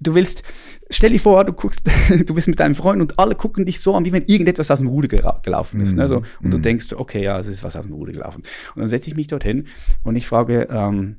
Du 0.00 0.14
willst, 0.14 0.42
stell 0.90 1.10
dir 1.10 1.18
vor, 1.18 1.44
du 1.44 1.52
guckst, 1.52 1.88
du 2.26 2.34
bist 2.34 2.48
mit 2.48 2.60
deinem 2.60 2.74
Freund 2.74 3.02
und 3.02 3.18
alle 3.18 3.34
gucken 3.34 3.64
dich 3.66 3.80
so 3.80 3.94
an, 3.94 4.04
wie 4.04 4.12
wenn 4.12 4.22
irgendetwas 4.26 4.70
aus 4.70 4.78
dem 4.78 4.88
Ruder 4.88 5.08
gelaufen 5.08 5.80
ist. 5.80 5.94
Mm, 5.94 5.98
ne? 5.98 6.08
so, 6.08 6.20
mhm, 6.20 6.26
und 6.40 6.48
mm. 6.48 6.50
du 6.50 6.56
mhm. 6.58 6.62
denkst, 6.62 6.92
okay, 6.92 7.24
ja, 7.24 7.38
es 7.38 7.48
ist 7.48 7.64
was 7.64 7.76
aus 7.76 7.84
dem 7.84 7.94
Ruder 7.94 8.12
gelaufen. 8.12 8.42
Und 8.74 8.80
dann 8.80 8.88
setze 8.88 9.08
ich 9.08 9.16
mich 9.16 9.26
dorthin 9.26 9.66
und 10.04 10.16
ich 10.16 10.26
frage, 10.26 10.68
ähm, 10.70 11.16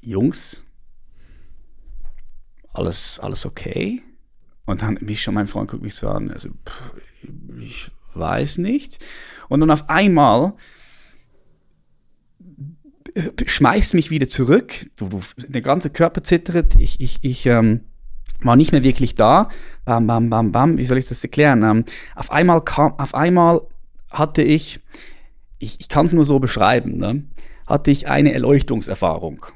Jungs, 0.00 0.63
alles, 2.74 3.18
alles 3.18 3.46
okay? 3.46 4.02
Und 4.66 4.82
dann 4.82 4.98
mich 5.00 5.22
schon 5.22 5.34
mein 5.34 5.46
Freund 5.46 5.70
guckt 5.70 5.82
mich 5.82 5.94
so 5.94 6.08
an, 6.08 6.30
also 6.30 6.48
pff, 6.50 6.92
ich 7.60 7.90
weiß 8.14 8.58
nicht. 8.58 9.04
Und 9.48 9.60
dann 9.60 9.70
auf 9.70 9.88
einmal 9.88 10.54
schmeißt 13.46 13.94
mich 13.94 14.10
wieder 14.10 14.28
zurück, 14.28 14.86
der 15.36 15.62
ganze 15.62 15.90
Körper 15.90 16.22
zittert, 16.22 16.74
ich, 16.80 17.00
ich, 17.00 17.18
ich 17.22 17.46
ähm, 17.46 17.80
war 18.40 18.56
nicht 18.56 18.72
mehr 18.72 18.82
wirklich 18.82 19.14
da. 19.14 19.48
Bam, 19.84 20.06
bam, 20.06 20.30
bam, 20.30 20.52
bam, 20.52 20.78
wie 20.78 20.84
soll 20.84 20.98
ich 20.98 21.06
das 21.06 21.22
erklären? 21.22 21.62
Ähm, 21.62 21.84
auf 22.14 22.30
einmal 22.32 22.62
kam, 22.62 22.98
auf 22.98 23.14
einmal 23.14 23.62
hatte 24.10 24.42
ich, 24.42 24.80
ich, 25.58 25.80
ich 25.80 25.88
kann 25.88 26.06
es 26.06 26.12
nur 26.12 26.24
so 26.24 26.38
beschreiben, 26.38 26.98
ne? 26.98 27.24
hatte 27.66 27.90
ich 27.90 28.08
eine 28.08 28.32
Erleuchtungserfahrung. 28.32 29.46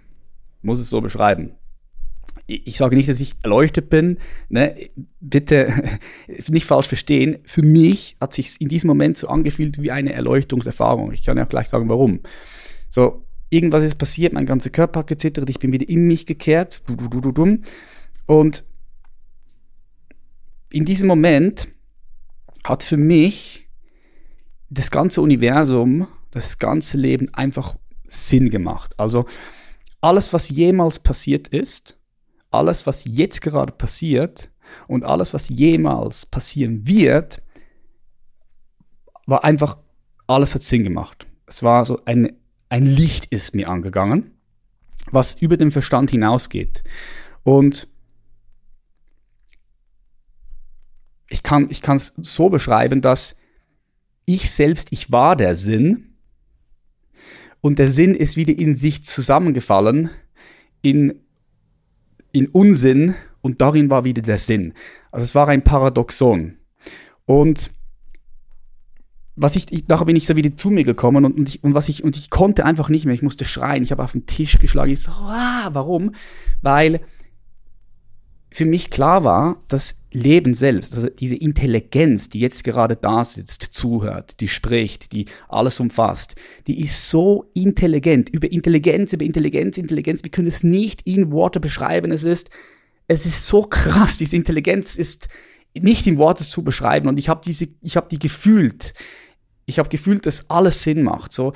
Muss 0.62 0.78
es 0.78 0.90
so 0.90 1.00
beschreiben. 1.00 1.52
Ich, 2.50 2.78
sage 2.78 2.96
nicht, 2.96 3.10
dass 3.10 3.20
ich 3.20 3.34
erleuchtet 3.42 3.90
bin, 3.90 4.16
ne? 4.48 4.74
bitte 5.20 5.70
nicht 6.48 6.64
falsch 6.64 6.88
verstehen. 6.88 7.38
Für 7.44 7.60
mich 7.62 8.16
hat 8.22 8.32
sich 8.32 8.58
in 8.58 8.68
diesem 8.68 8.88
Moment 8.88 9.18
so 9.18 9.28
angefühlt 9.28 9.82
wie 9.82 9.90
eine 9.90 10.14
Erleuchtungserfahrung. 10.14 11.12
Ich 11.12 11.24
kann 11.24 11.36
ja 11.36 11.44
auch 11.44 11.48
gleich 11.50 11.68
sagen, 11.68 11.90
warum. 11.90 12.20
So, 12.88 13.26
irgendwas 13.50 13.84
ist 13.84 13.98
passiert, 13.98 14.32
mein 14.32 14.46
ganzer 14.46 14.70
Körper 14.70 15.00
hat 15.00 15.08
gezittert, 15.08 15.50
ich 15.50 15.58
bin 15.58 15.72
wieder 15.72 15.86
in 15.86 16.06
mich 16.06 16.24
gekehrt. 16.24 16.82
Und 18.26 18.64
in 20.70 20.84
diesem 20.86 21.06
Moment 21.06 21.68
hat 22.64 22.82
für 22.82 22.96
mich 22.96 23.68
das 24.70 24.90
ganze 24.90 25.20
Universum, 25.20 26.08
das 26.30 26.58
ganze 26.58 26.96
Leben 26.96 27.32
einfach 27.34 27.76
Sinn 28.06 28.50
gemacht. 28.50 28.94
Also 28.98 29.26
alles, 30.00 30.32
was 30.32 30.48
jemals 30.48 30.98
passiert 30.98 31.48
ist, 31.48 31.97
alles, 32.50 32.86
was 32.86 33.04
jetzt 33.04 33.40
gerade 33.40 33.72
passiert 33.72 34.50
und 34.86 35.04
alles, 35.04 35.34
was 35.34 35.48
jemals 35.48 36.26
passieren 36.26 36.86
wird, 36.86 37.42
war 39.26 39.44
einfach, 39.44 39.78
alles 40.26 40.54
hat 40.54 40.62
Sinn 40.62 40.84
gemacht. 40.84 41.26
Es 41.46 41.62
war 41.62 41.84
so 41.84 42.04
eine 42.04 42.34
ein 42.68 42.84
Licht 42.84 43.26
ist 43.26 43.54
mir 43.54 43.68
angegangen, 43.68 44.32
was 45.10 45.34
über 45.40 45.56
den 45.56 45.70
Verstand 45.70 46.10
hinausgeht. 46.10 46.84
Und 47.42 47.88
ich 51.30 51.42
kann 51.42 51.68
es 51.70 52.14
so 52.16 52.48
beschreiben, 52.48 53.00
dass 53.00 53.36
ich 54.24 54.50
selbst, 54.50 54.92
ich 54.92 55.10
war 55.10 55.36
der 55.36 55.56
Sinn 55.56 56.16
und 57.60 57.78
der 57.78 57.90
Sinn 57.90 58.14
ist 58.14 58.36
wieder 58.36 58.56
in 58.56 58.74
sich 58.74 59.04
zusammengefallen, 59.04 60.10
in, 60.82 61.20
in 62.32 62.48
Unsinn 62.48 63.14
und 63.40 63.60
darin 63.60 63.90
war 63.90 64.04
wieder 64.04 64.22
der 64.22 64.38
Sinn. 64.38 64.74
Also 65.10 65.24
es 65.24 65.34
war 65.34 65.48
ein 65.48 65.64
Paradoxon. 65.64 66.56
Und 67.24 67.70
was 69.36 69.54
ich, 69.54 69.70
ich, 69.70 69.86
nachher 69.86 70.06
bin 70.06 70.16
ich 70.16 70.26
so 70.26 70.34
wieder 70.34 70.56
zu 70.56 70.70
mir 70.70 70.82
gekommen 70.82 71.24
und, 71.24 71.36
und, 71.36 71.48
ich, 71.48 71.62
und 71.62 71.74
was 71.74 71.88
ich, 71.88 72.02
und 72.02 72.16
ich 72.16 72.28
konnte 72.28 72.64
einfach 72.64 72.88
nicht 72.88 73.04
mehr, 73.04 73.14
ich 73.14 73.22
musste 73.22 73.44
schreien, 73.44 73.84
ich 73.84 73.92
habe 73.92 74.02
auf 74.02 74.12
den 74.12 74.26
Tisch 74.26 74.58
geschlagen, 74.58 74.90
ich 74.90 75.00
so, 75.00 75.12
ah, 75.12 75.68
warum? 75.72 76.12
Weil 76.60 77.00
für 78.50 78.64
mich 78.64 78.90
klar 78.90 79.24
war, 79.24 79.62
das 79.68 79.96
Leben 80.10 80.54
selbst, 80.54 80.94
also 80.94 81.08
diese 81.08 81.36
Intelligenz, 81.36 82.30
die 82.30 82.40
jetzt 82.40 82.64
gerade 82.64 82.96
da 82.96 83.24
sitzt, 83.24 83.62
zuhört, 83.62 84.40
die 84.40 84.48
spricht, 84.48 85.12
die 85.12 85.26
alles 85.48 85.80
umfasst, 85.80 86.34
die 86.66 86.80
ist 86.80 87.10
so 87.10 87.50
intelligent, 87.52 88.30
über 88.30 88.50
Intelligenz, 88.50 89.12
über 89.12 89.24
Intelligenz, 89.24 89.76
Intelligenz, 89.76 90.22
wir 90.22 90.30
können 90.30 90.48
es 90.48 90.62
nicht 90.62 91.02
in 91.02 91.30
Worte 91.30 91.60
beschreiben, 91.60 92.10
es 92.10 92.24
ist, 92.24 92.48
es 93.06 93.26
ist 93.26 93.46
so 93.46 93.62
krass, 93.62 94.16
diese 94.16 94.36
Intelligenz 94.36 94.96
ist 94.96 95.28
nicht 95.74 96.06
in 96.06 96.18
Worte 96.18 96.44
zu 96.44 96.62
beschreiben. 96.62 97.08
Und 97.08 97.18
ich 97.18 97.28
habe 97.28 97.40
diese, 97.44 97.68
ich 97.82 97.96
habe 97.96 98.08
die 98.10 98.18
gefühlt, 98.18 98.94
ich 99.66 99.78
habe 99.78 99.88
gefühlt, 99.88 100.26
dass 100.26 100.48
alles 100.50 100.82
Sinn 100.82 101.02
macht. 101.02 101.32
So, 101.32 101.52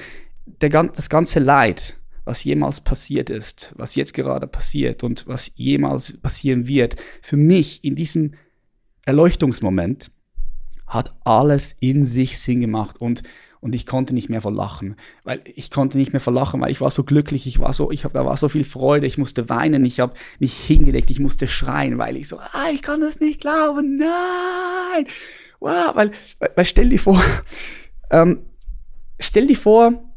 der, 0.61 0.71
das 0.71 1.09
ganze 1.09 1.41
Leid, 1.41 1.99
was 2.25 2.45
jemals 2.45 2.81
passiert 2.81 3.31
ist, 3.31 3.75
was 3.77 3.95
jetzt 3.95 4.15
gerade 4.15 4.47
passiert 4.47 5.03
und 5.03 5.27
was 5.27 5.53
jemals 5.57 6.19
passieren 6.19 6.67
wird, 6.67 6.97
für 7.21 7.37
mich 7.37 7.83
in 7.85 7.95
diesem 7.95 8.35
Erleuchtungsmoment 9.05 10.11
hat 10.87 11.15
alles 11.25 11.75
in 11.81 12.07
sich 12.07 12.39
Sinn 12.39 12.61
gemacht 12.61 13.01
und 13.01 13.23
und 13.63 13.77
ich 13.77 13.87
konnte 13.87 14.13
nicht 14.13 14.29
mehr 14.29 14.41
verlachen, 14.41 14.97
weil 15.23 15.41
ich 15.55 15.71
konnte 15.71 15.97
nicht 15.97 16.13
mehr 16.13 16.19
verlachen, 16.19 16.61
weil 16.61 16.73
ich 16.73 16.81
war 16.81 16.91
so 16.91 17.05
glücklich, 17.05 17.47
ich 17.47 17.61
war 17.61 17.73
so, 17.73 17.93
ich 17.93 18.03
habe 18.03 18.13
da 18.13 18.27
war 18.27 18.37
so 18.37 18.49
viel 18.49 18.65
Freude, 18.65 19.07
ich 19.07 19.19
musste 19.19 19.49
weinen, 19.49 19.85
ich 19.85 20.01
habe 20.01 20.15
mich 20.41 20.53
hingelegt, 20.59 21.11
ich 21.11 21.21
musste 21.21 21.47
schreien, 21.47 21.97
weil 21.97 22.17
ich 22.17 22.27
so, 22.27 22.39
ah, 22.39 22.71
ich 22.73 22.83
kann 22.83 23.01
das 23.01 23.21
nicht 23.21 23.41
glauben, 23.41 23.99
nein, 23.99 25.07
wow, 25.61 25.95
weil, 25.95 26.11
weil, 26.41 26.51
weil 26.57 26.65
stell 26.65 26.89
dir 26.89 26.99
vor, 26.99 27.23
ähm, 28.11 28.41
stell 29.21 29.47
dir 29.47 29.57
vor, 29.57 30.12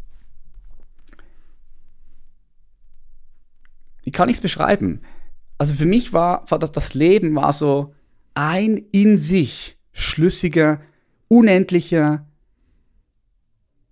wie 4.06 4.12
kann 4.12 4.30
ich 4.30 4.38
es 4.38 4.42
beschreiben? 4.42 5.02
Also 5.58 5.76
für 5.76 5.86
mich 5.86 6.14
war, 6.14 6.50
war 6.50 6.60
das, 6.60 6.72
das 6.72 6.94
Leben 6.94 7.36
war 7.36 7.52
so 7.52 7.94
ein 8.34 8.78
in 8.92 9.18
sich 9.18 9.78
schlüssiger, 9.92 10.82
unendlicher 11.28 12.28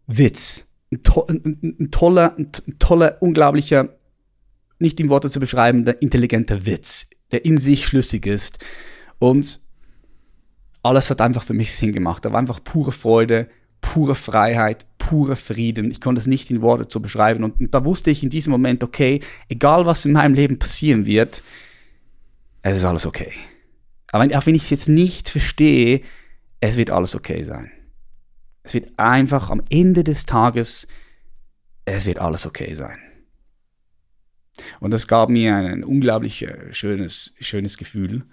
Witz. 0.08 0.68
Ein, 0.92 1.02
to 1.02 1.26
ein, 1.26 1.76
ein 1.80 1.92
toller, 1.92 2.36
ein, 2.38 2.52
toller, 2.80 3.22
unglaublicher, 3.22 3.98
nicht 4.80 5.00
in 5.00 5.10
Worte 5.10 5.30
zu 5.30 5.40
beschreiben, 5.40 5.86
der 5.86 6.02
intelligenter 6.02 6.66
Witz, 6.66 7.10
der 7.32 7.46
in 7.46 7.58
sich 7.58 7.88
schlüssig 7.88 8.26
ist. 8.28 8.60
Und 9.18 9.62
alles 10.84 11.10
hat 11.10 11.22
einfach 11.22 11.44
für 11.44 11.54
mich 11.54 11.74
Sinn 11.74 11.94
gemacht. 11.94 12.26
Da 12.26 12.32
war 12.32 12.40
einfach 12.40 12.64
pure 12.64 12.92
Freude, 12.92 13.50
pure 13.82 14.16
Freiheit, 14.16 14.86
purer 15.08 15.36
Frieden. 15.36 15.92
Ich 15.92 16.02
konnte 16.02 16.20
es 16.20 16.28
nicht 16.28 16.50
in 16.50 16.62
Worte 16.62 16.88
zu 16.88 17.02
beschreiben. 17.02 17.44
Und, 17.44 17.60
und 17.60 17.74
da 17.74 17.84
wusste 17.84 18.10
ich 18.10 18.24
in 18.24 18.30
diesem 18.30 18.52
Moment, 18.52 18.84
okay, 18.84 19.20
egal 19.50 19.86
was 19.86 20.06
in 20.06 20.14
meinem 20.14 20.34
Leben 20.34 20.60
passieren 20.60 21.06
wird, 21.06 21.44
es 22.62 22.78
ist 22.78 22.86
alles 22.86 23.06
okay. 23.06 23.32
Aber 24.12 24.26
auch 24.38 24.46
wenn 24.46 24.56
ich 24.56 24.64
es 24.64 24.70
jetzt 24.70 24.90
nicht 24.90 25.28
verstehe, 25.28 26.02
es 26.60 26.78
wird 26.78 26.90
alles 26.90 27.16
okay 27.16 27.44
sein. 27.44 27.72
Es 28.64 28.74
wird 28.74 28.98
einfach 28.98 29.50
am 29.50 29.62
Ende 29.70 30.04
des 30.04 30.26
Tages, 30.26 30.88
es 31.84 32.06
wird 32.06 32.20
alles 32.20 32.46
okay 32.46 32.74
sein. 32.76 32.98
Und 34.80 34.92
das 34.92 35.08
gab 35.08 35.30
mir 35.30 35.56
ein 35.56 35.84
unglaublich 35.84 36.44
äh, 36.44 36.72
schönes, 36.72 37.36
schönes 37.40 37.78
Gefühl. 37.78 38.24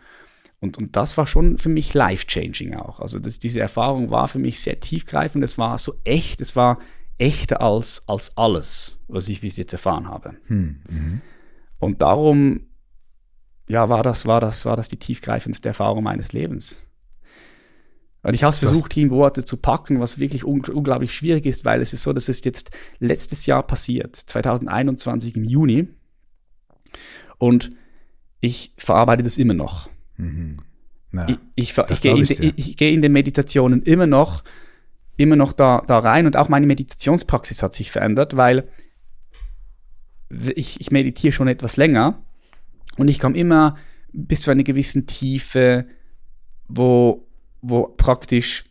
Und, 0.60 0.76
und 0.76 0.94
das 0.96 1.16
war 1.16 1.26
schon 1.26 1.56
für 1.56 1.70
mich 1.70 1.94
life-changing 1.94 2.74
auch. 2.74 3.00
Also 3.00 3.18
das, 3.18 3.38
diese 3.38 3.60
Erfahrung 3.60 4.10
war 4.10 4.28
für 4.28 4.38
mich 4.38 4.60
sehr 4.60 4.78
tiefgreifend. 4.78 5.42
Es 5.42 5.56
war 5.56 5.78
so 5.78 5.94
echt, 6.04 6.40
es 6.40 6.54
war 6.54 6.78
echter 7.18 7.60
als, 7.62 8.02
als 8.06 8.36
alles, 8.36 8.96
was 9.08 9.28
ich 9.28 9.40
bis 9.40 9.56
jetzt 9.56 9.72
erfahren 9.72 10.08
habe. 10.08 10.36
Hm, 10.46 10.80
mhm. 10.88 11.20
Und 11.78 12.02
darum, 12.02 12.66
ja, 13.68 13.88
war 13.88 14.02
das, 14.02 14.26
war 14.26 14.40
das, 14.40 14.64
war 14.64 14.76
das 14.76 14.88
die 14.88 14.98
tiefgreifendste 14.98 15.68
Erfahrung 15.68 16.02
meines 16.04 16.32
Lebens. 16.32 16.86
Und 18.22 18.34
ich 18.34 18.42
habe 18.42 18.52
es 18.52 18.58
versucht, 18.58 18.94
in 18.96 19.10
Worte 19.10 19.44
zu 19.44 19.56
packen, 19.56 20.00
was 20.00 20.18
wirklich 20.18 20.44
un 20.44 20.62
unglaublich 20.66 21.14
schwierig 21.14 21.46
ist, 21.46 21.64
weil 21.64 21.80
es 21.80 21.94
ist 21.94 22.02
so, 22.02 22.12
dass 22.12 22.28
es 22.28 22.44
jetzt 22.44 22.70
letztes 22.98 23.46
Jahr 23.46 23.62
passiert, 23.62 24.14
2021 24.14 25.36
im 25.36 25.44
Juni. 25.44 25.88
Und 27.38 27.72
ich 28.40 28.74
verarbeite 28.76 29.22
das 29.22 29.38
immer 29.38 29.54
noch. 29.54 29.89
Mhm. 30.20 30.58
Na, 31.12 31.28
ich, 31.28 31.38
ich, 31.54 31.76
ich 31.76 32.00
gehe 32.02 32.16
in, 32.16 32.52
ich 32.56 32.76
geh 32.76 32.94
in 32.94 33.02
den 33.02 33.12
Meditationen 33.12 33.82
immer 33.82 34.06
noch, 34.06 34.44
immer 35.16 35.36
noch 35.36 35.52
da, 35.52 35.82
da 35.86 35.98
rein 35.98 36.26
und 36.26 36.36
auch 36.36 36.48
meine 36.48 36.66
Meditationspraxis 36.66 37.62
hat 37.62 37.74
sich 37.74 37.90
verändert, 37.90 38.36
weil 38.36 38.68
ich, 40.54 40.80
ich 40.80 40.90
meditiere 40.92 41.32
schon 41.32 41.48
etwas 41.48 41.76
länger 41.76 42.22
und 42.96 43.08
ich 43.08 43.18
komme 43.18 43.36
immer 43.36 43.76
bis 44.12 44.42
zu 44.42 44.50
einer 44.50 44.62
gewissen 44.62 45.06
Tiefe, 45.06 45.86
wo, 46.68 47.26
wo 47.60 47.88
praktisch 47.88 48.64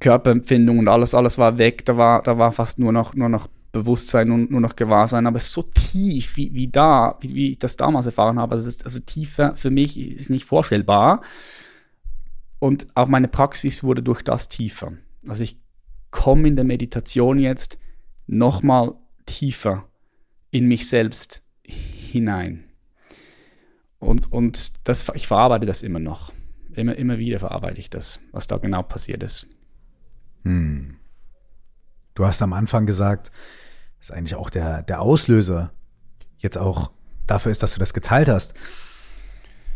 Körperempfindung 0.00 0.78
und 0.78 0.88
alles, 0.88 1.14
alles 1.14 1.38
war 1.38 1.58
weg. 1.58 1.84
Da 1.84 1.96
war, 1.96 2.22
da 2.22 2.38
war 2.38 2.52
fast 2.52 2.78
nur 2.78 2.92
noch, 2.92 3.14
nur 3.14 3.28
noch 3.28 3.48
Bewusstsein 3.74 4.30
und 4.30 4.50
nur 4.50 4.62
noch 4.62 4.76
Gewahrsein, 4.76 5.26
aber 5.26 5.40
so 5.40 5.62
tief 5.62 6.36
wie, 6.38 6.54
wie 6.54 6.68
da, 6.68 7.18
wie, 7.20 7.34
wie 7.34 7.50
ich 7.50 7.58
das 7.58 7.76
damals 7.76 8.06
erfahren 8.06 8.38
habe. 8.38 8.54
Also, 8.54 8.68
ist, 8.68 8.84
also 8.86 9.00
tiefer 9.00 9.54
für 9.56 9.70
mich 9.70 9.98
ist 9.98 10.30
nicht 10.30 10.46
vorstellbar. 10.46 11.20
Und 12.58 12.86
auch 12.94 13.08
meine 13.08 13.28
Praxis 13.28 13.84
wurde 13.84 14.02
durch 14.02 14.22
das 14.22 14.48
tiefer. 14.48 14.92
Also 15.28 15.42
ich 15.42 15.58
komme 16.10 16.48
in 16.48 16.56
der 16.56 16.64
Meditation 16.64 17.38
jetzt 17.38 17.78
nochmal 18.26 18.94
tiefer 19.26 19.86
in 20.50 20.66
mich 20.66 20.88
selbst 20.88 21.42
hinein. 21.62 22.64
Und, 23.98 24.32
und 24.32 24.88
das, 24.88 25.06
ich 25.14 25.26
verarbeite 25.26 25.66
das 25.66 25.82
immer 25.82 25.98
noch. 25.98 26.32
Immer, 26.74 26.96
immer 26.96 27.18
wieder 27.18 27.38
verarbeite 27.38 27.80
ich 27.80 27.90
das, 27.90 28.20
was 28.32 28.46
da 28.46 28.56
genau 28.58 28.82
passiert 28.82 29.22
ist. 29.22 29.46
Hm. 30.44 30.96
Du 32.14 32.24
hast 32.24 32.42
am 32.42 32.52
Anfang 32.52 32.86
gesagt, 32.86 33.32
ist 34.04 34.12
eigentlich 34.12 34.34
auch 34.34 34.50
der, 34.50 34.82
der 34.82 35.00
Auslöser 35.00 35.70
jetzt 36.36 36.58
auch 36.58 36.90
dafür 37.26 37.50
ist, 37.50 37.62
dass 37.62 37.72
du 37.72 37.80
das 37.80 37.94
geteilt 37.94 38.28
hast. 38.28 38.52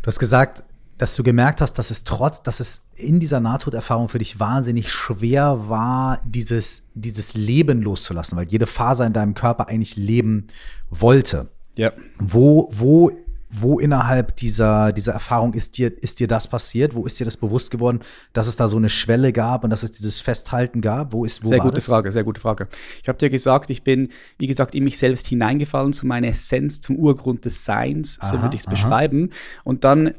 Du 0.02 0.06
hast 0.06 0.18
gesagt, 0.18 0.64
dass 0.98 1.14
du 1.14 1.22
gemerkt 1.22 1.62
hast, 1.62 1.74
dass 1.74 1.90
es 1.90 2.04
trotz, 2.04 2.42
dass 2.42 2.60
es 2.60 2.88
in 2.94 3.20
dieser 3.20 3.40
Nahtoderfahrung 3.40 4.08
für 4.08 4.18
dich 4.18 4.38
wahnsinnig 4.38 4.92
schwer 4.92 5.70
war, 5.70 6.20
dieses, 6.26 6.82
dieses 6.92 7.32
Leben 7.34 7.80
loszulassen, 7.80 8.36
weil 8.36 8.48
jede 8.48 8.66
Faser 8.66 9.06
in 9.06 9.14
deinem 9.14 9.34
Körper 9.34 9.68
eigentlich 9.68 9.96
leben 9.96 10.48
wollte. 10.90 11.48
Ja. 11.76 11.92
Wo, 12.18 12.68
wo 12.70 13.10
wo 13.50 13.78
innerhalb 13.78 14.36
dieser, 14.36 14.92
dieser 14.92 15.12
Erfahrung 15.12 15.54
ist 15.54 15.78
dir, 15.78 15.90
ist 16.02 16.20
dir 16.20 16.26
das 16.26 16.48
passiert? 16.48 16.94
Wo 16.94 17.06
ist 17.06 17.18
dir 17.18 17.24
das 17.24 17.36
bewusst 17.36 17.70
geworden, 17.70 18.00
dass 18.32 18.46
es 18.46 18.56
da 18.56 18.68
so 18.68 18.76
eine 18.76 18.90
Schwelle 18.90 19.32
gab 19.32 19.64
und 19.64 19.70
dass 19.70 19.82
es 19.82 19.92
dieses 19.92 20.20
Festhalten 20.20 20.80
gab? 20.80 21.12
Wo 21.12 21.24
ist, 21.24 21.44
wo 21.44 21.48
sehr 21.48 21.58
gute 21.58 21.76
das? 21.76 21.86
Frage, 21.86 22.12
sehr 22.12 22.24
gute 22.24 22.40
Frage. 22.40 22.68
Ich 23.02 23.08
habe 23.08 23.18
dir 23.18 23.30
gesagt, 23.30 23.70
ich 23.70 23.82
bin, 23.82 24.10
wie 24.38 24.46
gesagt, 24.46 24.74
in 24.74 24.84
mich 24.84 24.98
selbst 24.98 25.26
hineingefallen, 25.26 25.92
zu 25.92 26.06
meiner 26.06 26.28
Essenz, 26.28 26.80
zum 26.80 26.96
Urgrund 26.96 27.44
des 27.44 27.64
Seins, 27.64 28.18
so 28.22 28.42
würde 28.42 28.54
ich 28.54 28.62
es 28.62 28.66
beschreiben. 28.66 29.30
Und 29.64 29.84
dann 29.84 30.14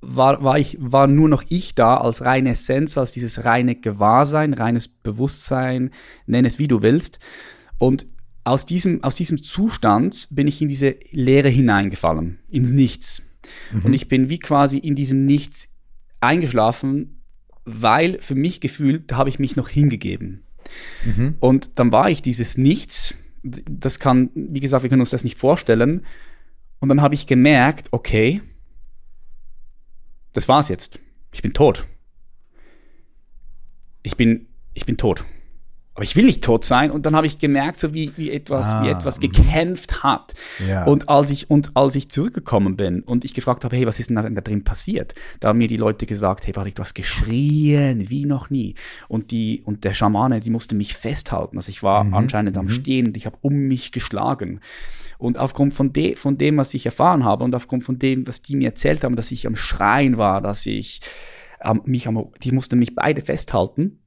war, 0.00 0.42
war, 0.42 0.58
ich, 0.58 0.76
war 0.80 1.06
nur 1.06 1.28
noch 1.28 1.44
ich 1.48 1.74
da 1.74 1.98
als 1.98 2.24
reine 2.24 2.50
Essenz, 2.50 2.98
als 2.98 3.12
dieses 3.12 3.44
reine 3.44 3.76
Gewahrsein, 3.76 4.54
reines 4.54 4.88
Bewusstsein, 4.88 5.90
nenn 6.26 6.44
es 6.44 6.58
wie 6.58 6.68
du 6.68 6.82
willst. 6.82 7.18
Und 7.78 8.06
aus 8.44 8.66
diesem, 8.66 9.02
aus 9.04 9.14
diesem 9.14 9.42
Zustand 9.42 10.28
bin 10.30 10.46
ich 10.46 10.62
in 10.62 10.68
diese 10.68 10.96
Leere 11.10 11.48
hineingefallen, 11.48 12.38
ins 12.48 12.70
Nichts. 12.70 13.22
Mhm. 13.72 13.84
Und 13.84 13.92
ich 13.92 14.08
bin 14.08 14.30
wie 14.30 14.38
quasi 14.38 14.78
in 14.78 14.94
diesem 14.94 15.26
Nichts 15.26 15.68
eingeschlafen, 16.20 17.22
weil 17.64 18.20
für 18.20 18.34
mich 18.34 18.60
gefühlt, 18.60 19.10
da 19.10 19.16
habe 19.16 19.28
ich 19.28 19.38
mich 19.38 19.56
noch 19.56 19.68
hingegeben. 19.68 20.42
Mhm. 21.04 21.34
Und 21.40 21.78
dann 21.78 21.92
war 21.92 22.10
ich 22.10 22.22
dieses 22.22 22.56
Nichts. 22.56 23.14
Das 23.42 23.98
kann, 23.98 24.30
wie 24.34 24.60
gesagt, 24.60 24.82
wir 24.82 24.90
können 24.90 25.02
uns 25.02 25.10
das 25.10 25.24
nicht 25.24 25.38
vorstellen. 25.38 26.04
Und 26.78 26.88
dann 26.88 27.02
habe 27.02 27.14
ich 27.14 27.26
gemerkt, 27.26 27.88
okay, 27.90 28.42
das 30.32 30.48
war's 30.48 30.68
jetzt. 30.68 30.98
Ich 31.32 31.42
bin 31.42 31.52
tot. 31.52 31.86
Ich 34.02 34.16
bin, 34.16 34.46
ich 34.72 34.86
bin 34.86 34.96
tot 34.96 35.24
aber 36.00 36.04
ich 36.06 36.16
will 36.16 36.24
nicht 36.24 36.42
tot 36.42 36.64
sein. 36.64 36.90
Und 36.90 37.04
dann 37.04 37.14
habe 37.14 37.26
ich 37.26 37.38
gemerkt, 37.38 37.78
so 37.78 37.92
wie, 37.92 38.10
wie 38.16 38.30
etwas, 38.30 38.72
ah, 38.72 38.82
wie 38.82 38.88
etwas 38.88 39.18
mhm. 39.18 39.32
gekämpft 39.32 40.02
hat. 40.02 40.32
Ja. 40.66 40.84
Und 40.84 41.10
als 41.10 41.28
ich, 41.28 41.50
und 41.50 41.76
als 41.76 41.94
ich 41.94 42.08
zurückgekommen 42.08 42.74
bin 42.74 43.02
und 43.02 43.26
ich 43.26 43.34
gefragt 43.34 43.64
habe, 43.64 43.76
hey, 43.76 43.84
was 43.84 44.00
ist 44.00 44.08
denn 44.08 44.16
da, 44.16 44.22
da 44.22 44.40
drin 44.40 44.64
passiert? 44.64 45.14
Da 45.40 45.48
haben 45.48 45.58
mir 45.58 45.66
die 45.66 45.76
Leute 45.76 46.06
gesagt, 46.06 46.46
hey, 46.46 46.54
Patrick, 46.54 46.76
du 46.76 46.80
hast 46.80 46.94
geschrien, 46.94 48.08
wie 48.08 48.24
noch 48.24 48.48
nie. 48.48 48.76
Und 49.08 49.30
die, 49.30 49.60
und 49.66 49.84
der 49.84 49.92
Schamane, 49.92 50.40
sie 50.40 50.48
musste 50.48 50.74
mich 50.74 50.94
festhalten. 50.94 51.58
Also 51.58 51.68
ich 51.68 51.82
war 51.82 52.02
mhm. 52.02 52.14
anscheinend 52.14 52.56
am 52.56 52.64
mhm. 52.64 52.70
Stehen 52.70 53.08
und 53.08 53.16
ich 53.18 53.26
habe 53.26 53.36
um 53.42 53.52
mich 53.52 53.92
geschlagen. 53.92 54.60
Und 55.18 55.36
aufgrund 55.36 55.74
von, 55.74 55.92
de, 55.92 56.16
von 56.16 56.38
dem, 56.38 56.56
was 56.56 56.72
ich 56.72 56.86
erfahren 56.86 57.26
habe 57.26 57.44
und 57.44 57.54
aufgrund 57.54 57.84
von 57.84 57.98
dem, 57.98 58.26
was 58.26 58.40
die 58.40 58.56
mir 58.56 58.68
erzählt 58.68 59.04
haben, 59.04 59.16
dass 59.16 59.30
ich 59.32 59.46
am 59.46 59.54
Schreien 59.54 60.16
war, 60.16 60.40
dass 60.40 60.64
ich 60.64 61.02
ähm, 61.62 61.82
mich 61.84 62.08
am, 62.08 62.28
die 62.42 62.52
mussten 62.52 62.78
mich 62.78 62.94
beide 62.94 63.20
festhalten 63.20 63.98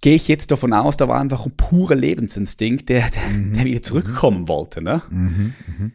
gehe 0.00 0.14
ich 0.14 0.28
jetzt 0.28 0.50
davon 0.50 0.72
aus, 0.72 0.96
da 0.96 1.08
war 1.08 1.20
einfach 1.20 1.44
ein 1.44 1.56
purer 1.56 1.94
Lebensinstinkt, 1.94 2.88
der, 2.88 3.10
der, 3.10 3.38
mhm. 3.38 3.52
der 3.54 3.64
wieder 3.64 3.82
zurückkommen 3.82 4.42
mhm. 4.42 4.48
wollte. 4.48 4.82
Ne? 4.82 5.02
Mhm. 5.10 5.54
mhm. 5.66 5.92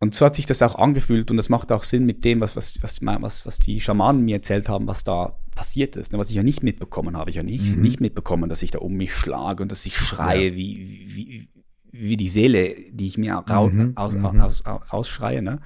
Und 0.00 0.14
so 0.14 0.26
hat 0.26 0.34
sich 0.34 0.44
das 0.44 0.60
auch 0.60 0.74
angefühlt 0.74 1.30
und 1.30 1.38
das 1.38 1.48
macht 1.48 1.72
auch 1.72 1.82
Sinn 1.82 2.04
mit 2.04 2.26
dem, 2.26 2.40
was, 2.40 2.56
was, 2.56 2.82
was, 2.82 3.00
was, 3.00 3.46
was 3.46 3.58
die 3.58 3.80
Schamanen 3.80 4.22
mir 4.22 4.36
erzählt 4.36 4.68
haben, 4.68 4.86
was 4.86 5.02
da 5.02 5.38
passiert 5.54 5.96
ist. 5.96 6.12
Ne? 6.12 6.18
Was 6.18 6.28
ich 6.28 6.36
ja 6.36 6.42
nicht 6.42 6.62
mitbekommen 6.62 7.16
habe. 7.16 7.30
Ich 7.30 7.36
ja 7.36 7.42
nicht, 7.42 7.76
mhm. 7.76 7.80
nicht 7.80 8.00
mitbekommen, 8.00 8.50
dass 8.50 8.60
ich 8.60 8.70
da 8.70 8.80
um 8.80 8.94
mich 8.94 9.14
schlage 9.14 9.62
und 9.62 9.72
dass 9.72 9.86
ich 9.86 9.96
schreie 9.96 10.50
ja. 10.50 10.56
wie, 10.56 11.06
wie, 11.06 11.48
wie 11.90 12.16
die 12.18 12.28
Seele, 12.28 12.76
die 12.90 13.06
ich 13.06 13.16
mir 13.16 13.32
raus, 13.32 13.72
mhm. 13.72 13.92
aus, 13.96 14.14
aus, 14.14 14.62
aus, 14.66 14.92
rausschreie. 14.92 15.40
Ne? 15.40 15.60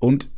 Und 0.00 0.30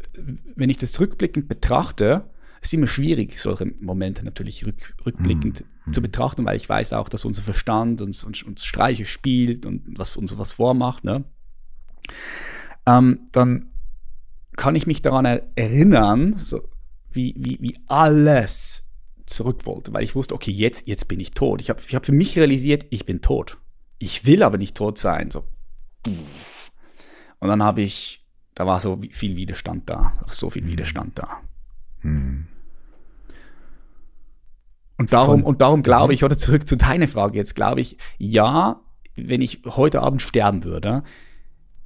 wenn 0.55 0.69
ich 0.69 0.77
das 0.77 0.93
zurückblickend 0.93 1.49
betrachte, 1.49 2.25
ist 2.65 2.75
immer 2.75 2.87
schwierig, 2.87 3.39
solche 3.39 3.67
Momente 3.81 4.25
natürlich 4.25 4.67
rück, 4.67 4.95
rückblickend 5.05 5.65
mhm. 5.87 5.93
zu 5.93 6.01
betrachten, 6.01 6.45
weil 6.45 6.57
ich 6.57 6.69
weiß 6.69 6.95
auch, 6.95 7.09
dass 7.09 7.25
unser 7.25 7.43
Verstand 7.43 8.01
uns, 8.01 8.25
uns, 8.25 8.43
uns 8.43 8.65
Streiche 8.65 9.05
spielt 9.05 9.67
und 9.67 9.83
was 9.99 10.17
uns 10.17 10.37
was 10.39 10.53
vormacht. 10.53 11.05
Ne? 11.05 11.25
Ähm, 12.87 13.29
dann 13.33 13.71
kann 14.57 14.77
ich 14.77 14.87
mich 14.87 15.03
daran 15.03 15.25
erinnern, 15.27 16.35
so, 16.39 16.69
wie, 17.11 17.35
wie, 17.37 17.59
wie 17.61 17.79
alles 17.87 18.85
zurück 19.27 19.67
wollte, 19.67 19.93
weil 19.93 20.05
ich 20.05 20.15
wusste, 20.15 20.35
okay, 20.35 20.51
jetzt, 20.51 20.89
jetzt 20.89 21.07
bin 21.09 21.21
ich 21.21 21.33
tot. 21.33 21.61
Ich 21.61 21.71
habe 21.71 21.81
ich 21.87 21.95
hab 21.95 22.07
für 22.07 22.13
mich 22.13 22.37
realisiert, 22.37 22.87
ich 22.91 23.05
bin 23.05 23.21
tot. 23.21 23.59
Ich 23.99 24.27
will 24.27 24.43
aber 24.43 24.59
nicht 24.59 24.77
tot 24.77 24.99
sein. 24.99 25.31
So. 25.31 25.45
Und 26.07 27.49
dann 27.49 27.63
habe 27.63 27.83
ich, 27.83 28.25
da 28.55 28.67
war 28.67 28.81
so 28.81 29.01
viel 29.11 29.37
Widerstand 29.37 29.89
da, 29.89 30.19
so 30.29 30.51
viel 30.51 30.63
mhm. 30.63 30.69
Widerstand 30.69 31.19
da. 31.19 31.41
Hm. 32.01 32.47
Und 34.97 35.13
darum, 35.13 35.43
und 35.43 35.61
darum 35.61 35.83
glaube 35.83 36.15
ich, 36.15 36.25
oder 36.25 36.39
zurück 36.39 36.69
zu 36.69 36.77
deiner 36.77 37.09
Frage 37.09 37.37
jetzt, 37.37 37.55
glaube 37.55 37.81
ich, 37.81 37.97
ja, 38.19 38.81
wenn 39.17 39.43
ich 39.43 39.63
heute 39.67 40.03
Abend 40.03 40.23
sterben 40.23 40.65
würde, 40.65 41.03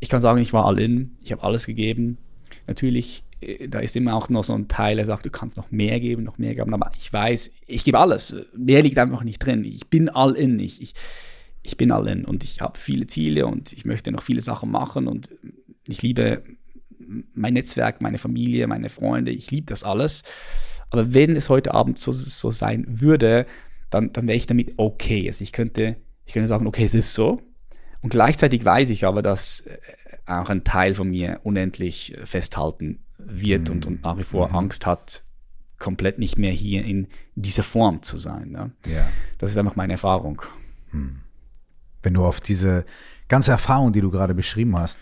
ich 0.00 0.08
kann 0.08 0.20
sagen, 0.20 0.40
ich 0.40 0.52
war 0.52 0.66
all 0.66 0.78
in, 0.78 1.16
ich 1.22 1.32
habe 1.32 1.42
alles 1.42 1.66
gegeben. 1.66 2.18
Natürlich, 2.66 3.24
äh, 3.40 3.68
da 3.68 3.80
ist 3.80 3.96
immer 3.96 4.14
auch 4.14 4.28
noch 4.28 4.44
so 4.44 4.54
ein 4.54 4.68
Teil, 4.68 4.96
der 4.96 5.06
sagt, 5.06 5.26
du 5.26 5.30
kannst 5.30 5.56
noch 5.56 5.70
mehr 5.70 6.00
geben, 6.00 6.22
noch 6.22 6.38
mehr 6.38 6.54
geben, 6.54 6.74
aber 6.74 6.90
ich 6.96 7.12
weiß, 7.12 7.52
ich 7.66 7.84
gebe 7.84 7.98
alles. 7.98 8.36
Mehr 8.56 8.82
liegt 8.82 8.98
einfach 8.98 9.24
nicht 9.24 9.38
drin. 9.38 9.64
Ich 9.64 9.88
bin 9.88 10.08
all 10.08 10.34
in. 10.34 10.58
Ich, 10.60 10.80
ich, 10.80 10.94
ich 11.62 11.76
bin 11.76 11.90
all 11.90 12.06
in 12.08 12.24
und 12.24 12.44
ich 12.44 12.60
habe 12.60 12.78
viele 12.78 13.06
Ziele 13.06 13.46
und 13.46 13.72
ich 13.72 13.84
möchte 13.84 14.12
noch 14.12 14.22
viele 14.22 14.40
Sachen 14.40 14.70
machen 14.70 15.08
und 15.08 15.30
ich 15.86 16.02
liebe 16.02 16.42
mein 17.34 17.54
Netzwerk, 17.54 18.02
meine 18.02 18.18
Familie, 18.18 18.66
meine 18.66 18.90
Freunde, 18.90 19.30
ich 19.30 19.50
liebe 19.50 19.66
das 19.66 19.82
alles. 19.82 20.24
Aber 20.90 21.14
wenn 21.14 21.36
es 21.36 21.48
heute 21.48 21.74
Abend 21.74 21.98
so, 21.98 22.12
so 22.12 22.50
sein 22.50 22.84
würde, 22.88 23.46
dann, 23.90 24.12
dann 24.12 24.26
wäre 24.26 24.36
ich 24.36 24.46
damit 24.46 24.74
okay. 24.76 25.26
Also 25.26 25.42
ich 25.42 25.52
könnte, 25.52 25.96
ich 26.24 26.32
könnte 26.32 26.48
sagen, 26.48 26.66
okay, 26.66 26.84
es 26.84 26.94
ist 26.94 27.14
so. 27.14 27.42
Und 28.00 28.10
gleichzeitig 28.10 28.64
weiß 28.64 28.90
ich 28.90 29.04
aber, 29.04 29.22
dass 29.22 29.60
äh, 29.60 29.78
auch 30.26 30.50
ein 30.50 30.64
Teil 30.64 30.94
von 30.94 31.10
mir 31.10 31.40
unendlich 31.42 32.16
äh, 32.16 32.26
festhalten 32.26 33.00
wird 33.18 33.68
mhm. 33.68 33.74
und, 33.74 33.86
und 33.86 34.02
nach 34.04 34.18
wie 34.18 34.22
vor 34.24 34.48
mhm. 34.48 34.54
Angst 34.54 34.86
hat, 34.86 35.24
komplett 35.78 36.18
nicht 36.18 36.38
mehr 36.38 36.52
hier 36.52 36.84
in 36.84 37.08
dieser 37.34 37.62
Form 37.62 38.02
zu 38.02 38.18
sein. 38.18 38.50
Ne? 38.50 38.72
Ja. 38.86 39.06
Das 39.38 39.50
ist 39.50 39.58
einfach 39.58 39.76
meine 39.76 39.94
Erfahrung. 39.94 40.42
Hm. 40.90 41.20
Wenn 42.02 42.14
du 42.14 42.24
auf 42.24 42.40
diese 42.40 42.84
ganze 43.28 43.52
Erfahrung, 43.52 43.92
die 43.92 44.00
du 44.00 44.10
gerade 44.10 44.34
beschrieben 44.34 44.76
hast, 44.76 44.98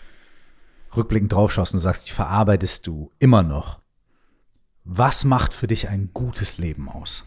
rückblickend 0.95 1.33
draufschaust 1.33 1.73
und 1.73 1.79
sagst, 1.79 2.07
die 2.07 2.11
verarbeitest 2.11 2.85
du 2.87 3.11
immer 3.19 3.43
noch. 3.43 3.79
Was 4.89 5.25
macht 5.25 5.53
für 5.53 5.67
dich 5.67 5.89
ein 5.89 6.11
gutes 6.13 6.59
Leben 6.59 6.87
aus? 6.87 7.25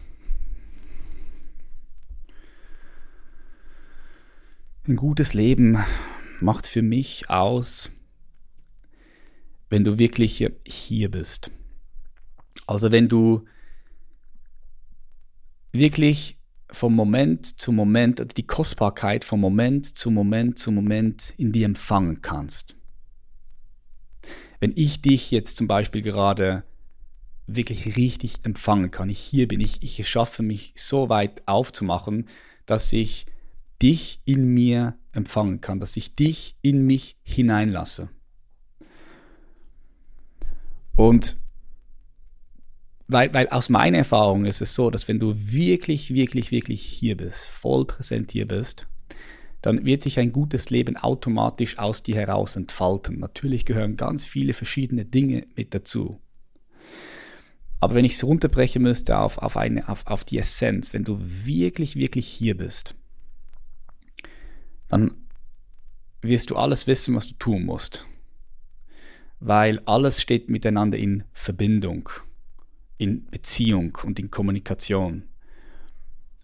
Ein 4.87 4.95
gutes 4.95 5.35
Leben 5.35 5.77
macht 6.39 6.65
für 6.65 6.81
mich 6.81 7.29
aus, 7.29 7.91
wenn 9.69 9.83
du 9.83 9.99
wirklich 9.99 10.43
hier 10.65 11.11
bist. 11.11 11.51
Also 12.65 12.91
wenn 12.91 13.07
du 13.07 13.45
wirklich 15.71 16.39
vom 16.71 16.95
Moment 16.95 17.59
zu 17.59 17.71
Moment, 17.71 18.37
die 18.37 18.47
Kostbarkeit 18.47 19.23
vom 19.23 19.39
Moment 19.39 19.85
zu 19.85 20.09
Moment 20.09 20.57
zu 20.57 20.71
Moment 20.71 21.35
in 21.37 21.51
dir 21.51 21.67
empfangen 21.67 22.23
kannst. 22.23 22.75
Wenn 24.59 24.73
ich 24.75 25.03
dich 25.03 25.29
jetzt 25.29 25.57
zum 25.57 25.67
Beispiel 25.67 26.01
gerade 26.01 26.63
wirklich 27.47 27.97
richtig 27.97 28.35
empfangen 28.43 28.91
kann. 28.91 29.09
Ich 29.09 29.19
hier 29.19 29.47
bin, 29.47 29.59
ich, 29.59 29.81
ich 29.81 30.07
schaffe 30.07 30.43
mich 30.43 30.73
so 30.75 31.09
weit 31.09 31.47
aufzumachen, 31.47 32.27
dass 32.65 32.93
ich 32.93 33.25
dich 33.81 34.21
in 34.25 34.45
mir 34.45 34.95
empfangen 35.11 35.61
kann, 35.61 35.79
dass 35.79 35.97
ich 35.97 36.15
dich 36.15 36.55
in 36.61 36.85
mich 36.85 37.17
hineinlasse. 37.23 38.09
Und 40.95 41.37
weil, 43.07 43.33
weil 43.33 43.49
aus 43.49 43.69
meiner 43.69 43.97
Erfahrung 43.97 44.45
ist 44.45 44.61
es 44.61 44.73
so, 44.73 44.89
dass 44.89 45.07
wenn 45.07 45.19
du 45.19 45.33
wirklich, 45.35 46.13
wirklich, 46.13 46.51
wirklich 46.51 46.81
hier 46.81 47.17
bist, 47.17 47.49
voll 47.49 47.85
präsent 47.85 48.31
hier 48.31 48.47
bist, 48.47 48.87
dann 49.61 49.85
wird 49.85 50.01
sich 50.01 50.17
ein 50.17 50.31
gutes 50.31 50.69
Leben 50.69 50.95
automatisch 50.95 51.77
aus 51.77 52.03
dir 52.03 52.15
heraus 52.15 52.55
entfalten. 52.55 53.19
Natürlich 53.19 53.65
gehören 53.65 53.97
ganz 53.97 54.25
viele 54.25 54.53
verschiedene 54.53 55.05
Dinge 55.05 55.45
mit 55.55 55.73
dazu. 55.73 56.19
Aber 57.81 57.95
wenn 57.95 58.05
ich 58.05 58.13
es 58.13 58.23
runterbrechen 58.23 58.83
müsste 58.83 59.17
auf, 59.17 59.39
auf, 59.39 59.57
eine, 59.57 59.89
auf, 59.89 60.05
auf 60.05 60.23
die 60.23 60.37
Essenz, 60.37 60.93
wenn 60.93 61.03
du 61.03 61.17
wirklich, 61.19 61.95
wirklich 61.95 62.27
hier 62.27 62.55
bist, 62.55 62.95
dann 64.87 65.15
wirst 66.21 66.51
du 66.51 66.57
alles 66.57 66.85
wissen, 66.85 67.15
was 67.15 67.27
du 67.27 67.33
tun 67.33 67.65
musst. 67.65 68.05
Weil 69.39 69.81
alles 69.85 70.21
steht 70.21 70.47
miteinander 70.47 70.99
in 70.99 71.23
Verbindung, 71.33 72.09
in 72.99 73.25
Beziehung 73.25 73.97
und 74.03 74.19
in 74.19 74.29
Kommunikation. 74.29 75.23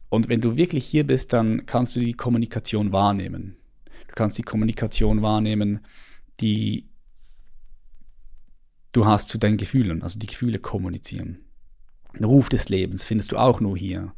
Und 0.09 0.29
wenn 0.29 0.41
du 0.41 0.57
wirklich 0.57 0.85
hier 0.85 1.05
bist, 1.05 1.33
dann 1.33 1.67
kannst 1.67 1.95
du 1.95 1.99
die 1.99 2.13
Kommunikation 2.13 2.91
wahrnehmen. 2.91 3.57
Du 4.07 4.15
kannst 4.15 4.39
die 4.39 4.43
Kommunikation 4.43 5.21
wahrnehmen, 5.21 5.81
die 6.39 6.86
du 8.97 9.05
hast 9.05 9.29
zu 9.29 9.37
deinen 9.37 9.57
Gefühlen, 9.57 10.01
also 10.01 10.17
die 10.17 10.25
Gefühle 10.25 10.57
kommunizieren. 10.57 11.37
Den 12.15 12.23
Ruf 12.23 12.49
des 12.49 12.67
Lebens 12.67 13.05
findest 13.05 13.31
du 13.31 13.37
auch 13.37 13.59
nur 13.59 13.77
hier. 13.77 14.11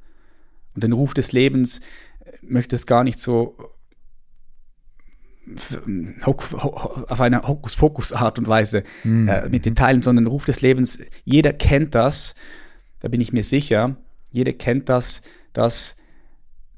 Und 0.73 0.85
den 0.85 0.93
Ruf 0.93 1.13
des 1.13 1.33
Lebens 1.33 1.79
äh, 1.79 2.31
möchtest 2.41 2.87
gar 2.87 3.03
nicht 3.03 3.19
so 3.19 3.57
auf 6.27 7.19
eine 7.19 7.41
Hokuspokus-Art 7.41 8.37
und 8.37 8.47
Weise 8.47 8.83
mhm. 9.03 9.27
äh, 9.27 9.49
mit 9.49 9.65
den 9.65 9.75
Teilen, 9.75 10.03
sondern 10.03 10.25
den 10.25 10.31
Ruf 10.31 10.45
des 10.45 10.61
Lebens, 10.61 10.99
jeder 11.25 11.53
kennt 11.53 11.95
das, 11.95 12.35
da 12.99 13.07
bin 13.07 13.19
ich 13.19 13.33
mir 13.33 13.43
sicher, 13.43 13.97
jeder 14.31 14.53
kennt 14.53 14.89
das, 14.89 15.23
dass 15.53 15.97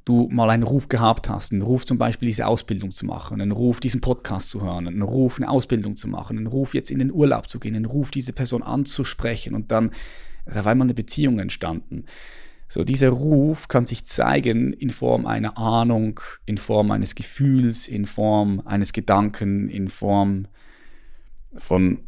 du 0.05 0.27
mal 0.31 0.49
einen 0.49 0.63
Ruf 0.63 0.89
gehabt 0.89 1.29
hast, 1.29 1.51
einen 1.51 1.61
Ruf 1.61 1.85
zum 1.85 1.97
Beispiel 1.97 2.27
diese 2.27 2.47
Ausbildung 2.47 2.91
zu 2.91 3.05
machen, 3.05 3.39
einen 3.39 3.51
Ruf 3.51 3.79
diesen 3.79 4.01
Podcast 4.01 4.49
zu 4.49 4.61
hören, 4.61 4.87
einen 4.87 5.01
Ruf 5.01 5.37
eine 5.37 5.49
Ausbildung 5.49 5.95
zu 5.97 6.07
machen, 6.07 6.37
einen 6.37 6.47
Ruf 6.47 6.73
jetzt 6.73 6.89
in 6.89 6.99
den 6.99 7.11
Urlaub 7.11 7.49
zu 7.49 7.59
gehen, 7.59 7.75
einen 7.75 7.85
Ruf 7.85 8.11
diese 8.11 8.33
Person 8.33 8.63
anzusprechen 8.63 9.53
und 9.53 9.71
dann 9.71 9.91
ist 10.45 10.57
auf 10.57 10.67
einmal 10.67 10.85
eine 10.85 10.95
Beziehung 10.95 11.39
entstanden. 11.39 12.05
So, 12.67 12.83
dieser 12.83 13.09
Ruf 13.09 13.67
kann 13.67 13.85
sich 13.85 14.05
zeigen 14.05 14.71
in 14.71 14.91
Form 14.91 15.25
einer 15.25 15.57
Ahnung, 15.57 16.21
in 16.45 16.57
Form 16.57 16.89
eines 16.91 17.15
Gefühls, 17.15 17.87
in 17.87 18.05
Form 18.05 18.61
eines 18.65 18.93
Gedanken, 18.93 19.67
in 19.67 19.89
Form 19.89 20.47
von, 21.57 21.99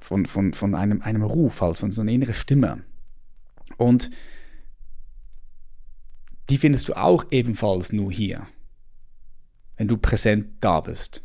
von, 0.00 0.24
von, 0.24 0.54
von 0.54 0.74
einem, 0.74 1.02
einem 1.02 1.22
Ruf, 1.22 1.62
also 1.62 1.80
von 1.80 1.90
so 1.90 2.00
einer 2.00 2.12
inneren 2.12 2.32
Stimme. 2.32 2.84
Und 3.76 4.10
die 6.50 6.58
findest 6.58 6.88
du 6.88 6.96
auch 6.96 7.26
ebenfalls 7.30 7.92
nur 7.92 8.12
hier, 8.12 8.46
wenn 9.76 9.88
du 9.88 9.96
präsent 9.96 10.46
da 10.60 10.80
bist. 10.80 11.22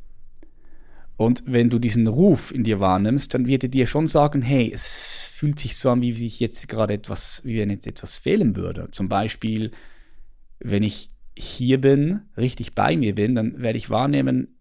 Und 1.17 1.43
wenn 1.45 1.69
du 1.69 1.77
diesen 1.77 2.07
Ruf 2.07 2.51
in 2.51 2.63
dir 2.63 2.79
wahrnimmst, 2.79 3.34
dann 3.34 3.45
wird 3.45 3.63
er 3.63 3.69
dir 3.69 3.86
schon 3.86 4.07
sagen, 4.07 4.41
hey, 4.41 4.71
es 4.73 5.29
fühlt 5.31 5.60
sich 5.60 5.77
so 5.77 5.91
an, 5.91 6.01
wie 6.01 6.13
sich 6.13 6.39
jetzt 6.39 6.67
gerade 6.67 6.93
etwas, 6.93 7.41
wie 7.45 7.60
wenn 7.60 7.69
jetzt 7.69 7.86
etwas 7.86 8.17
fehlen 8.17 8.55
würde. 8.55 8.89
Zum 8.91 9.07
Beispiel, 9.07 9.71
wenn 10.60 10.84
ich 10.84 11.12
hier 11.38 11.79
bin, 11.79 12.21
richtig 12.38 12.73
bei 12.73 12.97
mir 12.97 13.15
bin, 13.15 13.36
dann 13.36 13.62
werde 13.62 13.77
ich 13.77 13.89
wahrnehmen, 13.89 14.60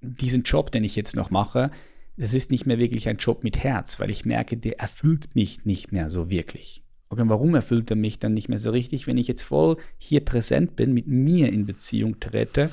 diesen 0.00 0.42
Job, 0.42 0.70
den 0.70 0.84
ich 0.84 0.96
jetzt 0.96 1.16
noch 1.16 1.30
mache, 1.30 1.70
das 2.16 2.34
ist 2.34 2.50
nicht 2.50 2.66
mehr 2.66 2.78
wirklich 2.78 3.08
ein 3.08 3.16
Job 3.16 3.42
mit 3.42 3.58
Herz, 3.58 3.98
weil 3.98 4.10
ich 4.10 4.24
merke, 4.24 4.56
der 4.56 4.78
erfüllt 4.78 5.34
mich 5.34 5.64
nicht 5.64 5.92
mehr 5.92 6.10
so 6.10 6.30
wirklich. 6.30 6.83
Okay, 7.14 7.28
warum 7.28 7.54
erfüllt 7.54 7.90
er 7.90 7.96
mich 7.96 8.18
dann 8.18 8.34
nicht 8.34 8.48
mehr 8.48 8.58
so 8.58 8.72
richtig? 8.72 9.06
Wenn 9.06 9.18
ich 9.18 9.28
jetzt 9.28 9.44
voll 9.44 9.76
hier 9.98 10.24
präsent 10.24 10.74
bin, 10.74 10.92
mit 10.92 11.06
mir 11.06 11.52
in 11.52 11.64
Beziehung 11.64 12.18
trete, 12.18 12.70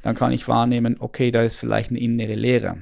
dann 0.00 0.14
kann 0.14 0.32
ich 0.32 0.48
wahrnehmen, 0.48 0.96
okay, 0.98 1.30
da 1.30 1.42
ist 1.42 1.56
vielleicht 1.56 1.90
eine 1.90 2.00
innere 2.00 2.34
Leere. 2.34 2.78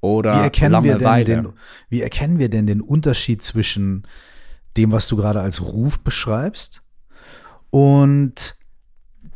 Oder 0.00 0.38
wie 0.38 0.44
erkennen, 0.44 0.84
wir 0.84 0.96
denn 0.96 1.24
den, 1.24 1.48
wie 1.88 2.02
erkennen 2.02 2.38
wir 2.38 2.48
denn 2.48 2.68
den 2.68 2.80
Unterschied 2.80 3.42
zwischen 3.42 4.06
dem, 4.76 4.92
was 4.92 5.08
du 5.08 5.16
gerade 5.16 5.40
als 5.40 5.60
Ruf 5.60 5.98
beschreibst 5.98 6.82
und 7.70 8.56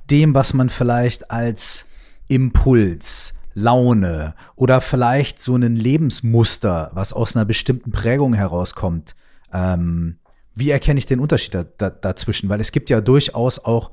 dem, 0.08 0.34
was 0.34 0.54
man 0.54 0.68
vielleicht 0.68 1.32
als 1.32 1.86
Impuls, 2.28 3.34
Laune 3.54 4.34
oder 4.54 4.80
vielleicht 4.80 5.40
so 5.40 5.56
ein 5.56 5.74
Lebensmuster, 5.74 6.90
was 6.94 7.12
aus 7.12 7.34
einer 7.34 7.44
bestimmten 7.44 7.90
Prägung 7.90 8.34
herauskommt, 8.34 9.16
ähm, 9.52 10.18
wie 10.56 10.70
erkenne 10.70 10.98
ich 10.98 11.06
den 11.06 11.20
Unterschied 11.20 11.54
da, 11.54 11.64
da, 11.64 11.90
dazwischen? 11.90 12.48
Weil 12.48 12.60
es 12.60 12.72
gibt 12.72 12.90
ja 12.90 13.00
durchaus 13.00 13.58
auch, 13.58 13.92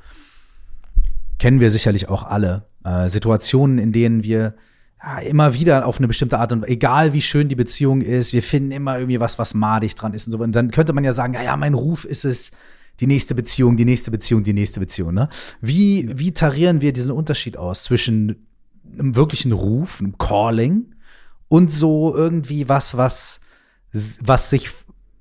kennen 1.38 1.60
wir 1.60 1.70
sicherlich 1.70 2.10
auch 2.10 2.24
alle, 2.24 2.66
äh, 2.86 3.10
Situationen, 3.10 3.78
in 3.78 3.92
denen 3.92 4.24
wir 4.24 4.56
ja, 5.04 5.20
immer 5.20 5.54
wieder 5.54 5.86
auf 5.86 5.98
eine 5.98 6.08
bestimmte 6.08 6.40
Art 6.40 6.54
und 6.54 6.66
egal 6.66 7.14
wie 7.14 7.22
schön 7.22 7.50
die 7.50 7.56
Beziehung 7.56 8.02
ist, 8.02 8.32
wir 8.34 8.42
finden 8.42 8.72
immer 8.72 8.98
irgendwie 8.98 9.20
was, 9.20 9.38
was 9.38 9.54
madig 9.54 9.96
dran 9.96 10.14
ist 10.14 10.28
und 10.28 10.32
so. 10.32 10.40
Und 10.40 10.56
dann 10.56 10.72
könnte 10.72 10.94
man 10.94 11.04
ja 11.04 11.12
sagen, 11.12 11.34
ja, 11.34 11.44
ja, 11.44 11.58
mein 11.58 11.74
Ruf 11.74 12.06
ist 12.06 12.24
es, 12.24 12.52
die 13.00 13.08
nächste 13.08 13.36
Beziehung, 13.36 13.76
die 13.76 13.86
nächste 13.86 14.12
Beziehung, 14.12 14.44
die 14.44 14.54
nächste 14.54 14.80
Beziehung. 14.80 15.14
Ne? 15.14 15.30
Wie, 15.62 16.10
wie 16.14 16.32
tarieren 16.32 16.82
wir 16.82 16.94
diesen 16.94 17.12
Unterschied 17.12 17.58
aus 17.58 17.84
zwischen 17.84 18.48
einem 18.98 19.16
wirklichen 19.16 19.52
Ruf, 19.52 20.00
einem 20.00 20.18
Calling 20.18 20.94
und 21.48 21.72
so 21.72 22.16
irgendwie 22.16 22.70
was, 22.70 22.96
was, 22.96 23.40
was 23.92 24.50
sich 24.50 24.70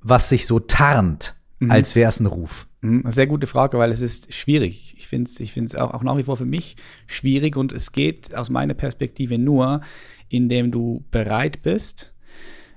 was 0.02 0.28
sich 0.28 0.46
so 0.46 0.58
tarnt, 0.58 1.34
mhm. 1.58 1.70
als 1.70 1.96
wäre 1.96 2.08
es 2.08 2.20
ein 2.20 2.26
Ruf? 2.26 2.66
Mhm, 2.80 3.04
sehr 3.08 3.26
gute 3.26 3.46
Frage, 3.46 3.78
weil 3.78 3.92
es 3.92 4.00
ist 4.00 4.34
schwierig. 4.34 4.94
Ich 4.98 5.06
finde 5.06 5.30
es 5.30 5.38
ich 5.40 5.52
find's 5.52 5.74
auch, 5.74 5.94
auch 5.94 6.02
nach 6.02 6.16
wie 6.16 6.24
vor 6.24 6.36
für 6.36 6.44
mich 6.44 6.76
schwierig 7.06 7.56
und 7.56 7.72
es 7.72 7.92
geht 7.92 8.34
aus 8.34 8.50
meiner 8.50 8.74
Perspektive 8.74 9.38
nur, 9.38 9.80
indem 10.28 10.72
du 10.72 11.04
bereit 11.10 11.62
bist, 11.62 12.12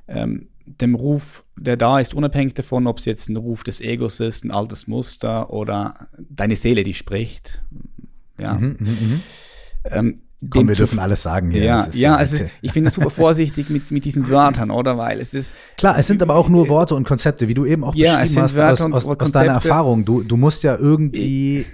ähm, 0.08 0.48
dem 0.66 0.96
Ruf, 0.96 1.44
der 1.56 1.78
da 1.78 2.00
ist, 2.00 2.14
unabhängig 2.14 2.54
davon, 2.56 2.88
ob 2.88 3.00
es 3.00 3.06
jetzt 3.06 3.30
ein 3.30 3.38
Ruf 3.38 3.64
des 3.64 3.82
Egos 3.82 4.20
ist, 4.20 4.44
ein 4.44 4.52
altes 4.52 4.88
Muster 4.88 5.52
oder 5.52 6.08
deine 6.18 6.56
Seele, 6.56 6.84
die 6.84 6.94
spricht. 6.94 7.64
Ja. 8.38 8.56
Mhm, 8.56 8.78
mh, 8.80 8.92
mh. 8.92 9.20
Ähm, 9.92 10.22
Komm, 10.50 10.68
wir 10.68 10.76
dürfen 10.76 11.00
alles 11.00 11.24
sagen 11.24 11.52
hier. 11.52 11.64
Ja, 11.64 11.88
ja 11.94 12.16
also 12.16 12.46
ich 12.62 12.74
bin 12.74 12.90
super 12.90 13.10
vorsichtig 13.10 13.70
mit, 13.70 13.92
mit 13.92 14.06
diesen 14.06 14.30
Wörtern, 14.30 14.72
oder? 14.72 14.98
Weil 14.98 15.20
es 15.20 15.34
ist. 15.34 15.54
Klar, 15.78 15.98
es 15.98 16.08
sind 16.08 16.22
aber 16.22 16.36
auch 16.36 16.50
nur 16.50 16.70
Worte 16.70 16.96
und 16.96 17.08
Konzepte, 17.08 17.48
wie 17.48 17.54
du 17.54 17.66
eben 17.66 17.84
auch 17.84 17.96
ja, 17.96 18.20
beschrieben 18.20 18.42
hast, 18.42 18.58
aus, 18.58 18.82
aus, 18.82 19.08
aus 19.08 19.32
deiner 19.32 19.54
Erfahrung. 19.54 20.06
Du, 20.06 20.24
du 20.24 20.38
musst 20.38 20.64
ja 20.64 20.78
irgendwie 20.78 21.66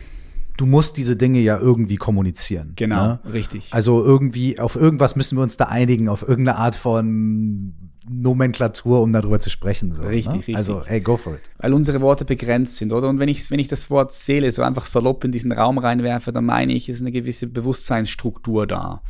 du 0.58 0.68
musst 0.68 0.98
diese 0.98 1.16
Dinge 1.16 1.40
ja 1.40 1.58
irgendwie 1.58 1.96
kommunizieren. 1.96 2.74
Genau, 2.76 3.04
ne? 3.08 3.20
richtig. 3.34 3.70
Also 3.72 4.04
irgendwie, 4.04 4.60
auf 4.60 4.76
irgendwas 4.76 5.16
müssen 5.16 5.38
wir 5.38 5.42
uns 5.44 5.58
da 5.58 5.66
einigen, 5.66 6.08
auf 6.08 6.22
irgendeine 6.22 6.58
Art 6.58 6.76
von 6.76 7.74
Nomenklatur, 8.08 9.02
um 9.02 9.14
darüber 9.14 9.40
zu 9.40 9.50
sprechen. 9.50 9.92
So, 9.92 10.04
richtig, 10.04 10.34
ne? 10.34 10.38
richtig. 10.40 10.56
Also, 10.56 10.84
hey, 10.86 11.02
go 11.02 11.18
for 11.18 11.36
it. 11.36 11.52
Weil 11.58 11.74
unsere 11.74 12.02
Worte 12.02 12.26
begrenzt 12.26 12.78
sind, 12.78 12.92
oder? 12.92 13.10
Und 13.10 13.20
wenn 13.20 13.30
ich, 13.30 13.50
wenn 13.52 13.60
ich 13.60 13.68
das 13.68 13.90
Wort 13.90 14.14
Seele 14.14 14.52
so 14.52 14.64
einfach 14.64 14.86
salopp 14.86 15.24
in 15.24 15.32
diesen 15.32 15.52
Raum 15.52 15.78
reinwerfe, 15.78 16.32
dann 16.32 16.46
meine 16.46 16.74
ich, 16.74 16.90
es 16.90 16.96
ist 16.96 17.02
eine 17.02 17.12
gewisse 17.12 17.48
Bewusstseinsstruktur 17.48 18.66
da, 18.66 19.02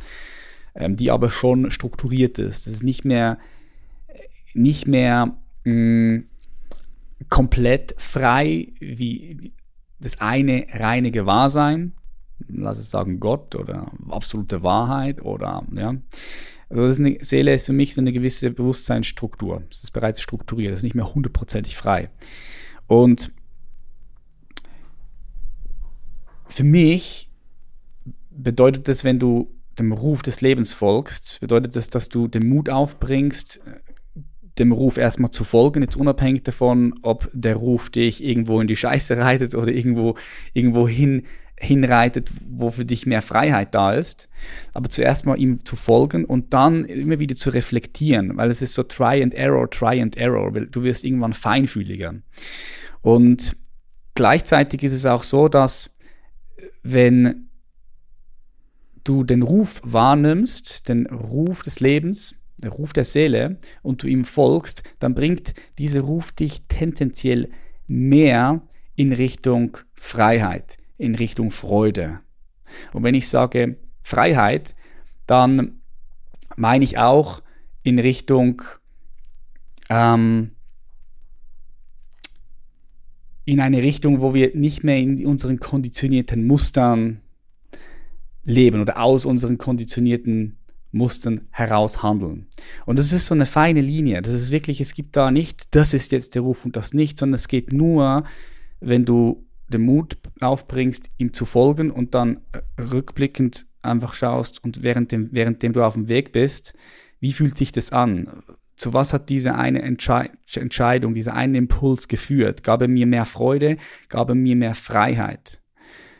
ähm, 0.74 0.96
die 0.96 1.10
aber 1.10 1.30
schon 1.30 1.70
strukturiert 1.70 2.38
ist. 2.38 2.66
Das 2.66 2.74
ist 2.74 2.82
nicht 2.82 3.04
mehr, 3.04 3.38
nicht 4.52 4.86
mehr 4.86 5.36
mh, 5.64 5.72
mm, 5.72 6.24
komplett 7.28 7.94
frei 7.98 8.72
wie 8.80 9.52
das 10.00 10.20
eine 10.20 10.66
reine 10.72 11.10
Gewahrsein, 11.10 11.94
lass 12.48 12.78
es 12.78 12.90
sagen 12.90 13.20
Gott 13.20 13.54
oder 13.54 13.92
absolute 14.08 14.62
Wahrheit 14.62 15.22
oder 15.22 15.62
ja. 15.74 15.94
Also 16.72 16.86
ist 16.86 17.00
eine 17.00 17.18
Seele 17.20 17.52
ist 17.52 17.66
für 17.66 17.74
mich 17.74 17.94
so 17.94 18.00
eine 18.00 18.12
gewisse 18.12 18.50
Bewusstseinsstruktur. 18.50 19.62
Es 19.70 19.84
ist 19.84 19.90
bereits 19.90 20.22
strukturiert, 20.22 20.72
es 20.72 20.78
ist 20.78 20.84
nicht 20.84 20.94
mehr 20.94 21.14
hundertprozentig 21.14 21.76
frei. 21.76 22.08
Und 22.86 23.30
für 26.48 26.64
mich 26.64 27.30
bedeutet 28.30 28.88
das, 28.88 29.04
wenn 29.04 29.18
du 29.18 29.54
dem 29.78 29.92
Ruf 29.92 30.22
des 30.22 30.40
Lebens 30.40 30.72
folgst, 30.72 31.40
bedeutet 31.40 31.76
das, 31.76 31.90
dass 31.90 32.08
du 32.08 32.26
den 32.26 32.48
Mut 32.48 32.70
aufbringst, 32.70 33.62
dem 34.58 34.72
Ruf 34.72 34.96
erstmal 34.96 35.30
zu 35.30 35.44
folgen, 35.44 35.82
jetzt 35.82 35.96
unabhängig 35.96 36.42
davon, 36.42 36.94
ob 37.02 37.30
der 37.34 37.56
Ruf 37.56 37.90
dich 37.90 38.24
irgendwo 38.24 38.60
in 38.60 38.66
die 38.66 38.76
Scheiße 38.76 39.16
reitet 39.18 39.54
oder 39.54 39.72
irgendwo, 39.72 40.16
irgendwo 40.54 40.88
hin, 40.88 41.24
hinreitet, 41.62 42.30
wo 42.50 42.70
für 42.70 42.84
dich 42.84 43.06
mehr 43.06 43.22
Freiheit 43.22 43.74
da 43.74 43.92
ist. 43.92 44.28
Aber 44.72 44.88
zuerst 44.88 45.26
mal 45.26 45.38
ihm 45.38 45.64
zu 45.64 45.76
folgen 45.76 46.24
und 46.24 46.52
dann 46.52 46.84
immer 46.84 47.20
wieder 47.20 47.36
zu 47.36 47.50
reflektieren, 47.50 48.36
weil 48.36 48.50
es 48.50 48.62
ist 48.62 48.74
so 48.74 48.82
Try 48.82 49.22
and 49.22 49.32
Error, 49.32 49.70
Try 49.70 50.02
and 50.02 50.16
Error, 50.16 50.50
du 50.50 50.82
wirst 50.82 51.04
irgendwann 51.04 51.32
feinfühliger. 51.32 52.14
Und 53.00 53.56
gleichzeitig 54.14 54.82
ist 54.82 54.92
es 54.92 55.06
auch 55.06 55.22
so, 55.22 55.48
dass 55.48 55.96
wenn 56.82 57.48
du 59.04 59.22
den 59.22 59.42
Ruf 59.42 59.80
wahrnimmst, 59.84 60.88
den 60.88 61.06
Ruf 61.06 61.62
des 61.62 61.78
Lebens, 61.78 62.34
der 62.58 62.70
Ruf 62.70 62.92
der 62.92 63.04
Seele, 63.04 63.58
und 63.82 64.02
du 64.02 64.08
ihm 64.08 64.24
folgst, 64.24 64.82
dann 64.98 65.14
bringt 65.14 65.54
dieser 65.78 66.00
Ruf 66.00 66.32
dich 66.32 66.62
tendenziell 66.68 67.50
mehr 67.86 68.62
in 68.96 69.12
Richtung 69.12 69.78
Freiheit, 69.94 70.76
in 71.02 71.14
Richtung 71.14 71.50
Freude. 71.50 72.20
Und 72.92 73.02
wenn 73.02 73.14
ich 73.14 73.28
sage 73.28 73.76
Freiheit, 74.02 74.74
dann 75.26 75.80
meine 76.56 76.84
ich 76.84 76.98
auch 76.98 77.42
in 77.82 77.98
Richtung 77.98 78.62
ähm, 79.88 80.52
in 83.44 83.60
eine 83.60 83.82
Richtung, 83.82 84.20
wo 84.20 84.34
wir 84.34 84.54
nicht 84.54 84.84
mehr 84.84 84.98
in 84.98 85.26
unseren 85.26 85.58
konditionierten 85.58 86.46
Mustern 86.46 87.20
leben 88.44 88.80
oder 88.80 89.00
aus 89.02 89.24
unseren 89.24 89.58
konditionierten 89.58 90.56
Mustern 90.92 91.48
heraus 91.50 92.02
handeln. 92.02 92.46
Und 92.86 92.98
das 92.98 93.12
ist 93.12 93.26
so 93.26 93.34
eine 93.34 93.46
feine 93.46 93.80
Linie. 93.80 94.22
Das 94.22 94.34
ist 94.34 94.52
wirklich, 94.52 94.80
es 94.80 94.94
gibt 94.94 95.16
da 95.16 95.30
nicht, 95.30 95.74
das 95.74 95.94
ist 95.94 96.12
jetzt 96.12 96.34
der 96.34 96.42
Ruf 96.42 96.64
und 96.64 96.76
das 96.76 96.92
nicht, 96.92 97.18
sondern 97.18 97.34
es 97.34 97.48
geht 97.48 97.72
nur, 97.72 98.24
wenn 98.80 99.04
du 99.04 99.44
den 99.72 99.82
Mut 99.82 100.18
aufbringst, 100.40 101.10
ihm 101.18 101.32
zu 101.32 101.44
folgen 101.44 101.90
und 101.90 102.14
dann 102.14 102.40
äh, 102.52 102.82
rückblickend 102.82 103.66
einfach 103.82 104.14
schaust 104.14 104.62
und 104.64 104.82
währenddem, 104.82 105.30
währenddem 105.32 105.72
du 105.72 105.82
auf 105.82 105.94
dem 105.94 106.08
Weg 106.08 106.32
bist, 106.32 106.74
wie 107.20 107.32
fühlt 107.32 107.56
sich 107.56 107.72
das 107.72 107.92
an? 107.92 108.42
Zu 108.76 108.92
was 108.92 109.12
hat 109.12 109.28
diese 109.28 109.54
eine 109.54 109.82
Entschei 109.82 110.30
Entscheidung, 110.54 111.14
dieser 111.14 111.34
eine 111.34 111.58
Impuls 111.58 112.08
geführt? 112.08 112.64
Gab 112.64 112.82
er 112.82 112.88
mir 112.88 113.06
mehr 113.06 113.26
Freude? 113.26 113.76
Gab 114.08 114.28
er 114.28 114.34
mir 114.34 114.56
mehr 114.56 114.74
Freiheit? 114.74 115.60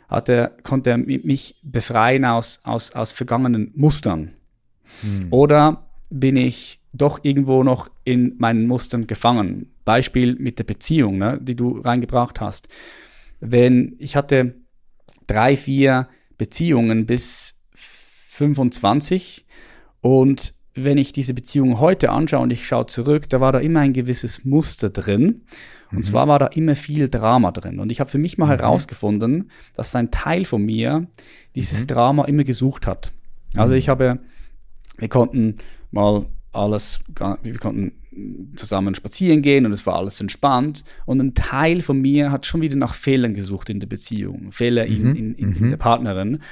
Hat 0.09 0.29
er, 0.29 0.49
konnte 0.63 0.91
er 0.91 0.99
mich 0.99 1.57
befreien 1.63 2.25
aus, 2.25 2.61
aus, 2.65 2.93
aus 2.93 3.13
vergangenen 3.13 3.73
Mustern? 3.75 4.33
Hm. 5.01 5.29
Oder 5.31 5.87
bin 6.11 6.37
ich 6.37 6.81
doch 6.93 7.21
irgendwo 7.23 7.65
noch 7.65 7.89
in 8.05 8.35
meinen 8.39 8.67
Mustern 8.67 9.07
gefangen? 9.07 9.73
Beispiel 9.85 10.37
mit 10.37 10.59
der 10.59 10.65
Beziehung, 10.65 11.19
ne, 11.19 11.39
die 11.41 11.57
du 11.57 11.79
reingebracht 11.79 12.41
hast. 12.41 12.69
Wenn 13.45 13.97
ich 13.99 14.15
hatte 14.15 14.55
drei, 15.27 15.57
vier 15.57 16.09
Beziehungen 16.39 17.07
bis 17.07 17.61
25 17.75 19.45
und 20.01 20.55
wenn 20.75 20.97
ich 20.97 21.13
diese 21.13 21.35
Beziehung 21.35 21.81
heute 21.81 22.11
anschaue 22.11 22.45
und 22.45 22.53
ich 22.53 22.67
schaue 22.67 22.87
zurück, 22.87 23.29
da 23.29 23.41
war 23.41 23.53
da 23.53 23.59
immer 23.59 23.81
ein 23.81 23.93
gewisses 23.93 24.45
Muster 24.45 24.91
drin. 24.91 25.43
Und 25.91 25.99
mhm. 25.99 26.03
zwar 26.03 26.29
war 26.29 26.39
da 26.39 26.47
immer 26.47 26.77
viel 26.77 27.09
Drama 27.09 27.51
drin. 27.51 27.81
Und 27.81 27.91
ich 27.93 28.01
habe 28.01 28.09
für 28.09 28.19
mich 28.19 28.39
mal 28.39 28.47
mhm. 28.47 28.61
herausgefunden, 28.61 29.51
dass 29.75 29.95
ein 29.95 30.11
Teil 30.13 30.45
von 30.45 30.65
mir 30.65 31.09
dieses 31.57 31.83
mhm. 31.83 31.87
Drama 31.89 32.25
immer 32.25 32.45
gesucht 32.45 32.87
hat. 32.87 33.13
Also 33.57 33.75
ich 33.75 33.89
habe, 33.89 34.21
wir 34.97 35.09
konnten 35.09 35.59
mal 35.91 36.27
alles, 36.53 37.01
wir 37.43 37.59
konnten 37.59 37.93
zusammen 38.57 38.95
spazieren 38.95 39.43
gehen 39.43 39.67
und 39.67 39.73
es 39.73 39.87
war 39.87 39.97
alles 39.97 40.21
entspannt. 40.21 40.85
Und 41.07 41.21
ein 41.21 41.35
Teil 41.35 41.81
von 41.81 42.01
mir 42.01 42.31
hat 42.31 42.47
schon 42.47 42.61
wieder 42.61 42.77
nach 42.77 42.95
Fehlern 42.95 43.35
gesucht 43.35 43.71
in 43.71 43.81
der 43.81 43.87
Beziehung, 43.87 44.53
Fehler 44.53 44.87
in, 44.87 45.17
in, 45.17 45.35
in, 45.35 45.57
in 45.57 45.71
der 45.71 45.77
Partnerin. 45.77 46.43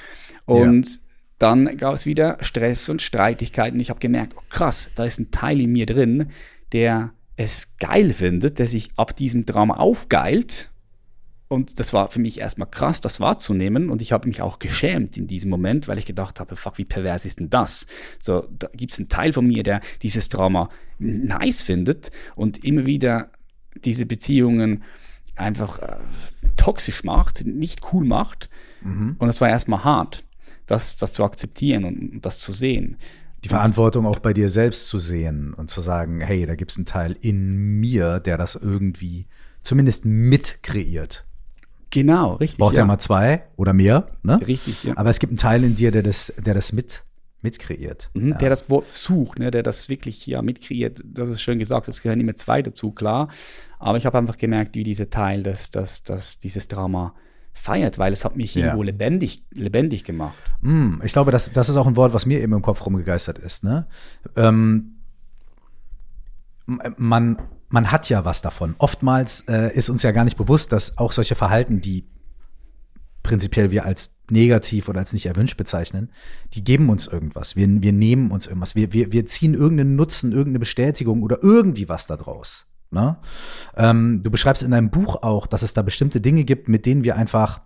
Und 0.47 0.87
ja 0.87 1.01
dann 1.41 1.79
gab 1.79 1.95
es 1.95 2.05
wieder 2.05 2.37
Stress 2.43 2.91
und 2.91 3.01
Streitigkeiten. 3.01 3.81
Ich 3.81 3.89
habe 3.89 3.99
gemerkt, 3.99 4.35
oh 4.37 4.43
krass, 4.51 4.91
da 4.95 5.07
ist 5.07 5.19
ein 5.19 5.31
Teil 5.31 5.63
in 5.63 5.73
mir 5.73 5.87
drin, 5.87 6.27
der 6.73 7.15
es 7.37 7.79
geil 7.79 8.13
findet, 8.13 8.59
der 8.59 8.67
sich 8.67 8.91
ab 8.97 9.17
diesem 9.17 9.47
Drama 9.47 9.79
aufgeilt. 9.79 10.71
Und 11.53 11.81
das 11.81 11.93
war 11.93 12.07
für 12.07 12.21
mich 12.21 12.39
erstmal 12.39 12.71
krass, 12.71 13.01
das 13.01 13.19
wahrzunehmen. 13.19 13.91
Und 13.91 14.01
ich 14.01 14.13
habe 14.13 14.29
mich 14.29 14.41
auch 14.41 14.61
geschämt 14.61 15.17
in 15.17 15.27
diesem 15.27 15.51
Moment, 15.51 15.89
weil 15.89 15.99
ich 15.99 16.07
gedacht 16.07 16.39
habe, 16.39 16.55
fuck, 16.55 16.79
wie 16.79 16.85
pervers 16.85 17.25
ist 17.25 17.41
denn 17.41 17.51
das? 17.51 17.89
So, 18.21 18.47
da 18.57 18.69
gibt 18.73 18.93
es 18.93 19.01
einen 19.01 19.09
Teil 19.09 19.33
von 19.33 19.49
mir, 19.49 19.65
der 19.65 19.81
dieses 20.01 20.29
Drama 20.29 20.71
nice 21.01 21.63
findet 21.63 22.13
und 22.37 22.65
immer 22.65 22.87
wieder 22.87 23.33
diese 23.85 24.07
Beziehungen 24.07 24.85
einfach 25.35 25.81
äh, 25.81 25.97
toxisch 26.57 27.03
macht, 27.03 27.45
nicht 27.45 27.81
cool 27.93 28.05
macht. 28.05 28.49
Mhm. 28.83 29.17
Und 29.19 29.29
es 29.29 29.41
war 29.41 29.49
erstmal 29.49 29.83
hart 29.83 30.23
das, 30.67 30.99
das 30.99 31.13
zu 31.13 31.25
akzeptieren 31.25 31.85
und 31.85 32.21
das 32.25 32.39
zu 32.39 32.53
sehen. 32.53 32.97
Die 33.43 33.49
Verantwortung 33.49 34.07
auch 34.07 34.21
bei 34.21 34.33
dir 34.33 34.51
selbst 34.51 34.87
zu 34.87 34.99
sehen 34.99 35.53
und 35.53 35.69
zu 35.69 35.81
sagen, 35.81 36.21
hey, 36.21 36.47
da 36.47 36.55
gibt 36.55 36.71
es 36.71 36.77
einen 36.77 36.87
Teil 36.87 37.17
in 37.21 37.81
mir, 37.81 38.21
der 38.21 38.39
das 38.39 38.55
irgendwie 38.55 39.27
zumindest 39.63 40.05
mit 40.05 40.63
kreiert. 40.63 41.27
Genau, 41.91 42.35
richtig. 42.35 42.59
Braucht 42.59 42.77
ja. 42.77 42.83
ja 42.83 42.87
mal 42.87 42.99
zwei 42.99 43.43
oder 43.57 43.73
mehr, 43.73 44.07
ne? 44.23 44.41
Richtig, 44.47 44.85
ja. 44.85 44.97
Aber 44.97 45.11
es 45.11 45.19
gibt 45.19 45.31
einen 45.31 45.39
Teil 45.39 45.65
in 45.65 45.75
dir, 45.75 45.91
der 45.91 46.03
das, 46.03 46.33
der 46.39 46.55
das 46.55 46.73
mit, 46.73 47.05
mitkreiert. 47.43 48.11
Mhm, 48.15 48.31
ja. 48.31 48.39
Der 48.39 48.51
das 48.51 48.67
sucht, 48.93 49.39
ne? 49.39 49.51
der 49.51 49.63
das 49.63 49.89
wirklich 49.89 50.27
ja 50.27 50.41
mitkreiert. 50.43 51.01
Das 51.05 51.29
ist 51.29 51.43
schön 51.43 51.59
gesagt, 51.59 51.89
es 51.89 52.03
gehören 52.03 52.21
immer 52.21 52.37
zwei 52.37 52.63
dazu, 52.63 52.93
klar. 52.93 53.29
Aber 53.79 53.99
ich 53.99 54.07
habe 54.07 54.19
einfach 54.19 54.37
gemerkt, 54.37 54.77
wie 54.77 54.85
dieser 54.85 55.11
Teil, 55.11 55.43
das, 55.43 55.71
das, 55.71 56.03
das, 56.03 56.39
dieses 56.39 56.69
Drama 56.69 57.15
feiert, 57.53 57.99
weil 57.99 58.13
es 58.13 58.25
hat 58.25 58.37
mich 58.37 58.55
ja. 58.55 58.67
irgendwo 58.67 58.83
lebendig, 58.83 59.45
lebendig 59.53 60.05
gemacht. 60.05 60.39
Mm, 60.61 61.01
ich 61.03 61.13
glaube, 61.13 61.33
das, 61.33 61.53
das 61.53 61.69
ist 61.69 61.77
auch 61.77 61.87
ein 61.87 61.97
Wort, 61.97 62.15
was 62.15 62.25
mir 62.25 62.41
eben 62.41 62.53
im 62.53 62.63
Kopf 62.63 62.85
rumgegeistert 62.87 63.39
ist. 63.39 63.65
Ne? 63.65 63.87
Ähm, 64.37 64.97
man, 66.97 67.39
man 67.71 67.91
hat 67.91 68.09
ja 68.09 68.25
was 68.25 68.43
davon. 68.43 68.75
Oftmals 68.79 69.43
äh, 69.49 69.73
ist 69.75 69.89
uns 69.89 70.03
ja 70.03 70.11
gar 70.11 70.25
nicht 70.25 70.37
bewusst, 70.37 70.73
dass 70.73 70.99
auch 70.99 71.13
solche 71.13 71.37
Verhalten, 71.37 71.81
die 71.81 72.05
prinzipiell 73.23 73.71
wir 73.71 73.85
als 73.85 74.17
negativ 74.31 74.89
oder 74.89 75.01
als 75.01 75.13
nicht 75.13 75.27
erwünscht 75.27 75.57
bezeichnen, 75.57 76.11
die 76.53 76.65
geben 76.65 76.89
uns 76.89 77.07
irgendwas. 77.07 77.57
Wir, 77.57 77.69
wir 77.69 77.93
nehmen 77.93 78.31
uns 78.31 78.47
irgendwas. 78.47 78.75
Wir, 78.75 78.93
wir, 78.93 79.13
wir 79.13 79.27
ziehen 79.27 79.55
irgendeinen 79.55 79.97
Nutzen, 79.97 80.33
irgendeine 80.33 80.59
Bestätigung 80.59 81.23
oder 81.23 81.43
irgendwie 81.43 81.89
was 81.89 82.07
daraus. 82.07 82.67
Ne? 82.91 83.19
Ähm, 83.77 84.23
du 84.23 84.31
beschreibst 84.31 84.63
in 84.63 84.73
deinem 84.73 84.91
Buch 84.91 85.23
auch, 85.23 85.47
dass 85.47 85.63
es 85.63 85.75
da 85.75 85.83
bestimmte 85.83 86.21
Dinge 86.21 86.45
gibt, 86.45 86.69
mit 86.69 86.87
denen 86.87 87.05
wir 87.05 87.17
einfach, 87.17 87.61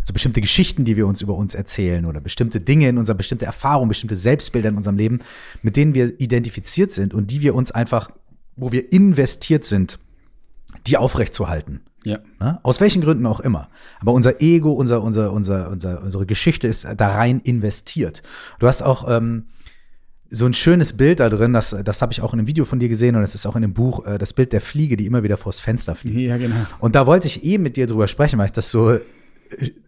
also 0.00 0.12
bestimmte 0.12 0.40
Geschichten, 0.40 0.84
die 0.84 0.96
wir 0.96 1.06
uns 1.06 1.22
über 1.22 1.34
uns 1.34 1.54
erzählen 1.54 2.04
oder 2.04 2.20
bestimmte 2.20 2.60
Dinge 2.60 2.88
in 2.88 2.98
unserer, 2.98 3.16
bestimmte 3.16 3.46
Erfahrungen, 3.46 3.88
bestimmte 3.88 4.16
Selbstbilder 4.16 4.68
in 4.68 4.76
unserem 4.76 4.96
Leben, 4.96 5.20
mit 5.62 5.76
denen 5.76 5.94
wir 5.94 6.20
identifiziert 6.20 6.92
sind 6.92 7.14
und 7.14 7.30
die 7.30 7.40
wir 7.40 7.54
uns 7.54 7.70
einfach, 7.70 8.10
wo 8.56 8.72
wir 8.72 8.92
investiert 8.92 9.64
sind, 9.64 9.98
die 10.86 10.96
aufrechtzuerhalten. 10.96 11.80
Ja. 12.04 12.18
Ne? 12.40 12.58
Aus 12.62 12.80
welchen 12.80 13.02
Gründen 13.02 13.26
auch 13.26 13.40
immer. 13.40 13.68
Aber 14.00 14.12
unser 14.12 14.40
Ego, 14.40 14.72
unser, 14.72 15.02
unser, 15.02 15.32
unser, 15.32 15.70
unser, 15.70 16.02
unsere 16.02 16.26
Geschichte 16.26 16.66
ist 16.66 16.86
da 16.96 17.08
rein 17.08 17.40
investiert. 17.44 18.22
Du 18.58 18.66
hast 18.66 18.82
auch 18.82 19.08
ähm, 19.08 19.44
so 20.30 20.46
ein 20.46 20.54
schönes 20.54 20.96
Bild 20.96 21.20
da 21.20 21.28
drin, 21.28 21.52
das, 21.52 21.76
das 21.84 22.00
habe 22.00 22.12
ich 22.12 22.22
auch 22.22 22.32
in 22.32 22.40
einem 22.40 22.48
Video 22.48 22.64
von 22.64 22.78
dir 22.80 22.88
gesehen 22.88 23.16
und 23.16 23.22
es 23.22 23.34
ist 23.34 23.44
auch 23.44 23.54
in 23.54 23.62
dem 23.62 23.74
Buch, 23.74 24.06
äh, 24.06 24.18
das 24.18 24.32
Bild 24.32 24.52
der 24.52 24.62
Fliege, 24.62 24.96
die 24.96 25.06
immer 25.06 25.22
wieder 25.22 25.36
vors 25.36 25.60
Fenster 25.60 25.94
fliegt. 25.94 26.26
Ja, 26.26 26.38
genau. 26.38 26.56
Und 26.80 26.94
da 26.94 27.06
wollte 27.06 27.26
ich 27.26 27.44
eben 27.44 27.62
mit 27.62 27.76
dir 27.76 27.86
drüber 27.86 28.08
sprechen, 28.08 28.38
weil 28.38 28.46
ich 28.46 28.52
das 28.52 28.70
so 28.70 28.92
äh, 28.92 29.00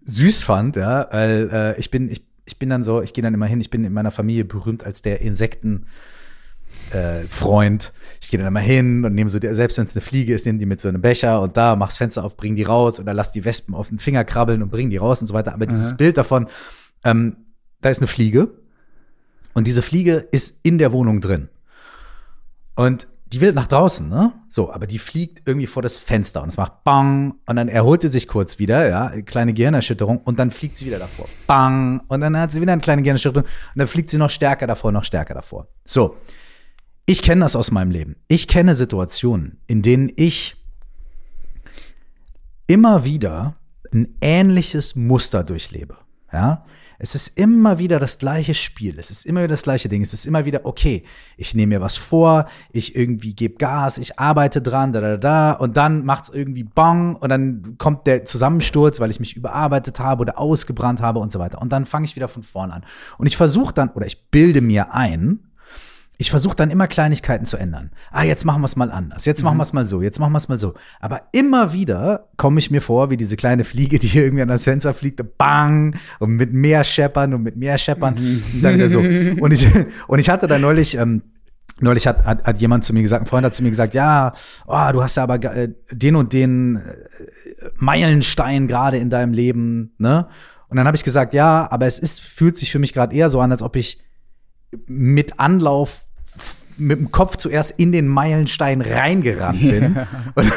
süß 0.05 0.43
fand, 0.43 0.77
ja, 0.77 1.09
weil 1.11 1.49
äh, 1.51 1.81
ich 1.81 1.91
bin, 1.91 2.11
ich, 2.11 2.27
ich 2.45 2.59
bin 2.59 2.69
dann 2.69 2.83
so, 2.83 3.01
ich 3.01 3.15
gehe 3.15 3.25
dann 3.25 3.33
immer 3.33 3.47
hin, 3.47 3.61
ich 3.61 3.71
bin 3.71 3.85
in 3.85 3.93
meiner 3.95 4.11
Familie 4.11 4.45
berühmt 4.45 4.85
als 4.85 5.01
der 5.01 5.23
Insekten. 5.23 5.87
Äh, 6.93 7.25
Freund. 7.29 7.93
Ich 8.21 8.31
gehe 8.31 8.39
dann 8.39 8.49
immer 8.49 8.61
hin 8.61 9.05
und 9.05 9.15
nehme 9.15 9.29
so, 9.29 9.39
selbst 9.41 9.79
wenn 9.79 9.87
es 9.87 9.97
eine 9.97 10.01
Fliege 10.01 10.35
ist, 10.35 10.47
nehme 10.47 10.59
die 10.59 10.67
mit 10.67 10.81
so 10.81 10.89
einem 10.89 11.03
Becher 11.03 11.41
und 11.41 11.57
da 11.57 11.77
mach's 11.77 11.97
Fenster 11.97 12.25
auf, 12.25 12.37
bring 12.37 12.57
die 12.57 12.63
raus 12.63 13.01
oder 13.01 13.13
lass 13.13 13.33
die 13.33 13.45
Wespen 13.45 13.75
auf 13.75 13.89
den 13.89 13.99
Finger 13.99 14.25
krabbeln 14.25 14.63
und 14.63 14.71
bring 14.71 14.91
die 14.91 14.97
raus 14.97 15.21
und 15.21 15.27
so 15.27 15.35
weiter. 15.35 15.53
Aber 15.53 15.67
dieses 15.67 15.97
Bild 15.97 16.17
davon, 16.17 16.47
ähm, 17.05 17.37
da 17.81 17.91
ist 17.91 17.99
eine 17.99 18.07
Fliege 18.07 18.49
und 19.53 19.67
diese 19.67 19.83
Fliege 19.83 20.27
ist 20.31 20.61
in 20.63 20.79
der 20.79 20.93
Wohnung 20.93 21.21
drin. 21.21 21.49
Und 22.77 23.07
die 23.35 23.41
will 23.41 23.53
nach 23.53 23.67
draußen, 23.67 24.09
ne? 24.09 24.33
So, 24.49 24.73
aber 24.73 24.87
die 24.87 24.99
fliegt 24.99 25.43
irgendwie 25.47 25.67
vor 25.67 25.83
das 25.83 25.97
Fenster 25.97 26.43
und 26.43 26.51
es 26.51 26.57
macht 26.57 26.85
Bang 26.85 27.35
und 27.47 27.57
dann 27.57 27.69
erholt 27.69 28.03
sie 28.03 28.09
sich 28.09 28.29
kurz 28.29 28.59
wieder, 28.59 28.89
ja, 28.89 29.11
kleine 29.23 29.53
Gehirnerschütterung 29.53 30.19
und 30.19 30.39
dann 30.39 30.51
fliegt 30.51 30.77
sie 30.77 30.87
wieder 30.87 30.99
davor. 30.99 31.27
Bang 31.47 32.03
und 32.09 32.21
dann 32.21 32.39
hat 32.39 32.53
sie 32.53 32.61
wieder 32.61 32.73
eine 32.73 32.81
kleine 32.81 33.03
Gehirnerschütterung 33.03 33.45
und 33.45 33.79
dann 33.79 33.89
fliegt 33.89 34.11
sie 34.11 34.19
noch 34.19 34.31
stärker 34.31 34.67
davor, 34.67 34.93
noch 34.93 35.05
stärker 35.05 35.35
davor. 35.35 35.67
So. 35.85 36.17
Ich 37.07 37.23
kenne 37.23 37.43
das 37.43 37.55
aus 37.55 37.71
meinem 37.71 37.91
Leben. 37.91 38.17
Ich 38.29 38.49
kenne 38.49 38.75
Situationen, 38.75 39.59
in 39.67 39.83
denen 39.83 40.11
ich 40.17 40.57
immer 42.67 43.05
wieder 43.05 43.57
ein 43.93 44.17
ähnliches 44.21 44.97
Muster 44.97 45.45
durchlebe, 45.45 45.99
ja? 46.33 46.65
Es 46.97 47.15
ist 47.15 47.37
immer 47.37 47.79
wieder 47.79 47.99
das 47.99 48.19
gleiche 48.19 48.55
Spiel. 48.55 48.99
Es 48.99 49.11
ist 49.11 49.27
immer 49.27 49.41
wieder 49.41 49.49
das 49.49 49.65
gleiche 49.65 49.89
Ding. 49.89 50.01
Es 50.01 50.15
ist 50.15 50.27
immer 50.27 50.45
wieder, 50.45 50.65
okay, 50.65 51.03
ich 51.37 51.55
nehme 51.55 51.75
mir 51.75 51.81
was 51.81 51.97
vor, 51.97 52.47
ich 52.71 52.95
irgendwie 52.95 53.35
gebe 53.35 53.57
Gas, 53.57 53.99
ich 53.99 54.19
arbeite 54.19 54.63
dran, 54.63 54.93
da, 54.93 55.01
da, 55.01 55.17
da, 55.17 55.53
und 55.53 55.77
dann 55.77 56.05
macht 56.05 56.25
es 56.25 56.31
irgendwie 56.31 56.63
Bang 56.63 57.17
und 57.17 57.29
dann 57.31 57.77
kommt 57.79 58.07
der 58.07 58.25
Zusammensturz, 58.25 59.01
weil 59.01 59.11
ich 59.11 59.19
mich 59.21 59.37
überarbeitet 59.37 59.99
habe 59.99 60.23
oder 60.23 60.39
ausgebrannt 60.39 61.01
habe 61.01 61.19
und 61.19 61.33
so 61.33 61.41
weiter. 61.41 61.61
Und 61.61 61.73
dann 61.73 61.85
fange 61.85 62.07
ich 62.07 62.17
wieder 62.17 62.29
von 62.29 62.45
vorne 62.45 62.73
an. 62.73 62.85
Und 63.19 63.27
ich 63.27 63.37
versuche 63.37 63.75
dann, 63.75 63.91
oder 63.91 64.07
ich 64.07 64.31
bilde 64.31 64.61
mir 64.61 64.95
ein, 64.95 65.41
ich 66.17 66.31
versuche 66.31 66.55
dann 66.55 66.71
immer 66.71 66.87
Kleinigkeiten 66.87 67.45
zu 67.45 67.57
ändern. 67.57 67.91
Ah, 68.13 68.23
jetzt 68.23 68.45
machen 68.45 68.63
wir 68.63 68.67
es 68.67 68.77
mal 68.77 68.91
anders. 68.93 69.25
Jetzt 69.25 69.43
machen 69.43 69.57
wir 69.57 69.63
es 69.63 69.73
mal 69.73 69.87
so. 69.87 70.01
Jetzt 70.01 70.21
machen 70.21 70.33
wir 70.33 70.39
es 70.39 70.49
mal 70.49 70.59
so. 70.59 70.75
Aber 71.01 71.23
immer 71.33 71.73
wieder 71.73 72.29
komme 72.37 72.61
ich 72.61 72.71
mir 72.71 72.81
vor, 72.81 73.11
wie 73.11 73.17
diese 73.17 73.37
kleine 73.37 73.65
Fliege, 73.65 73.99
die 73.99 74.07
hier 74.07 74.25
irgendwie 74.25 74.43
an 74.43 74.49
das 74.49 74.65
Fenster 74.65 74.95
fliegt, 74.95 75.21
bang, 75.39 75.97
und 76.21 76.31
mit 76.31 76.53
mehr 76.53 76.85
Scheppern 76.85 77.35
und 77.35 77.43
mit 77.43 77.57
mehr 77.57 77.79
Scheppern. 77.79 78.15
Und 78.15 78.63
dann 78.63 78.75
wieder 78.75 78.89
so. 78.89 79.01
Und 79.01 79.53
ich, 79.53 79.67
und 80.07 80.19
ich 80.19 80.29
hatte 80.29 80.47
da 80.47 80.59
neulich, 80.59 80.97
ähm, 80.97 81.23
Neulich 81.81 82.07
hat, 82.07 82.25
hat, 82.25 82.45
hat 82.45 82.61
jemand 82.61 82.85
zu 82.85 82.93
mir 82.93 83.03
gesagt, 83.03 83.25
ein 83.25 83.27
Freund 83.27 83.45
hat 83.45 83.53
zu 83.53 83.65
mir 83.65 83.71
gesagt, 83.71 83.95
ja, 83.95 84.33
oh, 84.69 84.93
du 84.93 85.03
hast 85.03 85.17
ja 85.17 85.25
aber 85.25 85.43
äh, 85.43 85.71
den 85.91 86.15
und 86.15 86.33
den 86.33 86.77
äh, 86.77 86.81
Meilenstein 87.75 88.69
gerade 88.69 88.99
in 88.99 89.11
deinem 89.11 89.33
Leben, 89.33 89.93
ne? 89.99 90.29
Und 90.69 90.77
dann 90.77 90.87
habe 90.87 90.97
ich 90.97 91.03
gesagt, 91.03 91.35
ja, 91.35 91.69
aber 91.71 91.87
es 91.87 91.99
ist, 91.99 92.21
fühlt 92.21 92.57
sich 92.57 92.71
für 92.71 92.79
mich 92.79 92.93
gerade 92.93 93.15
eher 93.15 93.29
so 93.29 93.41
an, 93.41 93.51
als 93.51 93.61
ob 93.61 93.75
ich 93.75 94.04
mit 94.87 95.39
Anlauf 95.39 96.07
mit 96.77 96.99
dem 96.99 97.13
Kopf 97.13 97.37
zuerst 97.37 97.75
in 97.77 97.93
den 97.93 98.09
Meilenstein 98.09 98.81
reingerannt 98.81 99.61
bin. 99.61 99.97
und, 100.35 100.53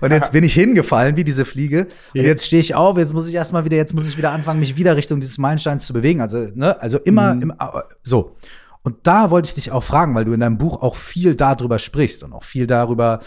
und, 0.00 0.10
jetzt 0.10 0.32
bin 0.32 0.42
ich 0.44 0.54
hingefallen 0.54 1.16
wie 1.16 1.24
diese 1.24 1.44
Fliege. 1.44 1.86
Und 2.14 2.22
jetzt 2.22 2.46
stehe 2.46 2.60
ich 2.60 2.74
auf, 2.74 2.96
jetzt 2.96 3.12
muss 3.12 3.28
ich 3.28 3.34
erstmal 3.34 3.64
wieder, 3.64 3.76
jetzt 3.76 3.94
muss 3.94 4.08
ich 4.08 4.16
wieder 4.16 4.32
anfangen, 4.32 4.60
mich 4.60 4.76
wieder 4.76 4.96
Richtung 4.96 5.20
dieses 5.20 5.38
Meilensteins 5.38 5.86
zu 5.86 5.92
bewegen. 5.92 6.20
Also, 6.20 6.48
ne, 6.54 6.80
also 6.80 6.98
immer, 6.98 7.34
mhm. 7.34 7.42
immer 7.42 7.84
so. 8.02 8.36
Und 8.82 8.96
da 9.02 9.30
wollte 9.30 9.48
ich 9.48 9.54
dich 9.54 9.70
auch 9.70 9.82
fragen, 9.82 10.14
weil 10.14 10.24
du 10.24 10.32
in 10.32 10.40
deinem 10.40 10.58
Buch 10.58 10.82
auch 10.82 10.96
viel 10.96 11.34
darüber 11.34 11.78
sprichst 11.78 12.22
und 12.24 12.32
auch 12.32 12.44
viel 12.44 12.66
darüber 12.66 13.20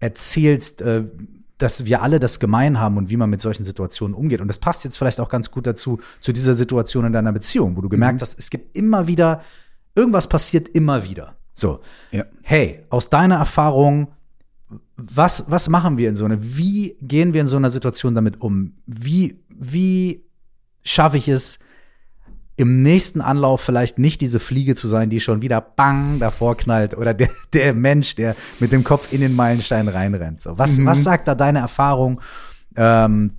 erzählst, 0.00 0.82
äh, 0.82 1.04
dass 1.58 1.84
wir 1.84 2.02
alle 2.02 2.18
das 2.18 2.40
gemein 2.40 2.80
haben 2.80 2.96
und 2.96 3.10
wie 3.10 3.16
man 3.16 3.30
mit 3.30 3.40
solchen 3.40 3.62
Situationen 3.62 4.14
umgeht. 4.14 4.40
Und 4.40 4.48
das 4.48 4.58
passt 4.58 4.84
jetzt 4.84 4.98
vielleicht 4.98 5.20
auch 5.20 5.28
ganz 5.28 5.52
gut 5.52 5.66
dazu, 5.66 6.00
zu 6.20 6.32
dieser 6.32 6.56
Situation 6.56 7.04
in 7.04 7.12
deiner 7.12 7.32
Beziehung, 7.32 7.76
wo 7.76 7.80
du 7.80 7.88
gemerkt 7.88 8.16
mhm. 8.16 8.22
hast, 8.22 8.38
es 8.38 8.50
gibt 8.50 8.76
immer 8.76 9.06
wieder 9.06 9.40
Irgendwas 9.94 10.28
passiert 10.28 10.68
immer 10.68 11.04
wieder. 11.04 11.36
So, 11.52 11.80
ja. 12.10 12.24
hey, 12.42 12.84
aus 12.90 13.10
deiner 13.10 13.36
Erfahrung, 13.36 14.08
was, 14.96 15.50
was 15.50 15.68
machen 15.68 15.96
wir 15.96 16.08
in 16.08 16.16
so 16.16 16.24
einer, 16.24 16.38
wie 16.40 16.96
gehen 17.00 17.32
wir 17.32 17.40
in 17.40 17.48
so 17.48 17.56
einer 17.56 17.70
Situation 17.70 18.14
damit 18.14 18.40
um? 18.40 18.74
Wie, 18.86 19.40
wie 19.48 20.24
schaffe 20.82 21.16
ich 21.16 21.28
es, 21.28 21.60
im 22.56 22.82
nächsten 22.82 23.20
Anlauf 23.20 23.60
vielleicht 23.60 23.98
nicht 23.98 24.20
diese 24.20 24.38
Fliege 24.38 24.74
zu 24.74 24.86
sein, 24.86 25.10
die 25.10 25.18
schon 25.18 25.42
wieder 25.42 25.60
bang 25.60 26.20
davor 26.20 26.56
knallt 26.56 26.96
oder 26.96 27.12
der, 27.12 27.30
der 27.52 27.74
Mensch, 27.74 28.14
der 28.14 28.36
mit 28.60 28.72
dem 28.72 28.84
Kopf 28.84 29.12
in 29.12 29.20
den 29.20 29.34
Meilenstein 29.34 29.88
reinrennt. 29.88 30.42
So, 30.42 30.56
was, 30.58 30.78
mhm. 30.78 30.86
was 30.86 31.02
sagt 31.02 31.26
da 31.26 31.34
deine 31.34 31.58
Erfahrung? 31.60 32.20
Ähm, 32.76 33.32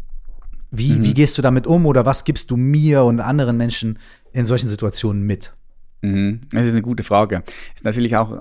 wie, 0.71 0.93
mhm. 0.93 1.03
wie 1.03 1.13
gehst 1.13 1.37
du 1.37 1.41
damit 1.41 1.65
um 1.67 1.85
oder 1.85 2.05
was 2.05 2.25
gibst 2.25 2.51
du 2.51 2.57
mir 2.57 3.03
und 3.03 3.21
anderen 3.21 3.55
Menschen 3.55 3.99
in 4.33 4.45
solchen 4.45 4.67
Situationen 4.67 5.23
mit? 5.23 5.53
Mhm. 6.05 6.41
Das 6.51 6.65
ist 6.65 6.73
eine 6.73 6.81
gute 6.81 7.03
Frage. 7.03 7.43
Ist 7.75 7.85
natürlich 7.85 8.15
auch 8.15 8.31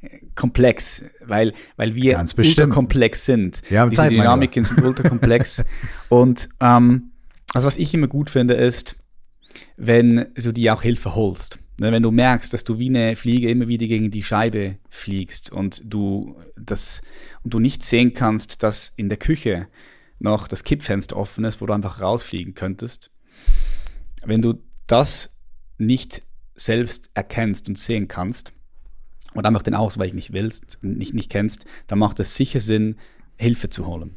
äh, 0.00 0.20
komplex, 0.34 1.04
weil, 1.24 1.52
weil 1.76 1.94
wir 1.94 2.18
ultrakomplex 2.18 3.24
sind. 3.24 3.62
Ja, 3.70 3.86
Diese 3.86 4.02
Zeit, 4.02 4.12
Dynamiken 4.12 4.64
sind 4.64 4.82
ultrakomplex. 4.82 5.64
und 6.08 6.48
ähm, 6.60 7.12
also 7.54 7.66
was 7.66 7.76
ich 7.76 7.94
immer 7.94 8.08
gut 8.08 8.30
finde, 8.30 8.54
ist, 8.54 8.96
wenn 9.76 10.26
du 10.34 10.52
dir 10.52 10.74
auch 10.74 10.82
Hilfe 10.82 11.14
holst. 11.14 11.58
Ne, 11.78 11.90
wenn 11.90 12.02
du 12.02 12.10
merkst, 12.10 12.52
dass 12.52 12.64
du 12.64 12.78
wie 12.78 12.88
eine 12.88 13.16
Fliege 13.16 13.50
immer 13.50 13.66
wieder 13.66 13.86
gegen 13.86 14.10
die 14.10 14.22
Scheibe 14.22 14.76
fliegst 14.90 15.50
und 15.50 15.82
du 15.84 16.36
das 16.54 17.00
und 17.42 17.54
du 17.54 17.60
nicht 17.60 17.82
sehen 17.82 18.12
kannst, 18.12 18.62
dass 18.62 18.92
in 18.94 19.08
der 19.08 19.18
Küche 19.18 19.68
noch 20.18 20.48
das 20.48 20.64
Kippfenster 20.64 21.16
offen 21.16 21.44
ist, 21.44 21.60
wo 21.60 21.66
du 21.66 21.72
einfach 21.72 22.00
rausfliegen 22.00 22.54
könntest. 22.54 23.10
Wenn 24.24 24.42
du 24.42 24.62
das 24.86 25.34
nicht 25.78 26.22
selbst 26.54 27.10
erkennst 27.14 27.68
und 27.68 27.78
sehen 27.78 28.08
kannst 28.08 28.52
und 29.34 29.46
einfach 29.46 29.62
den 29.62 29.74
Ausweich 29.74 30.12
nicht 30.12 30.32
willst, 30.32 30.78
nicht, 30.82 31.14
nicht 31.14 31.30
kennst, 31.30 31.64
dann 31.86 31.98
macht 31.98 32.20
es 32.20 32.34
sicher 32.34 32.60
Sinn, 32.60 32.96
Hilfe 33.36 33.68
zu 33.68 33.86
holen. 33.86 34.16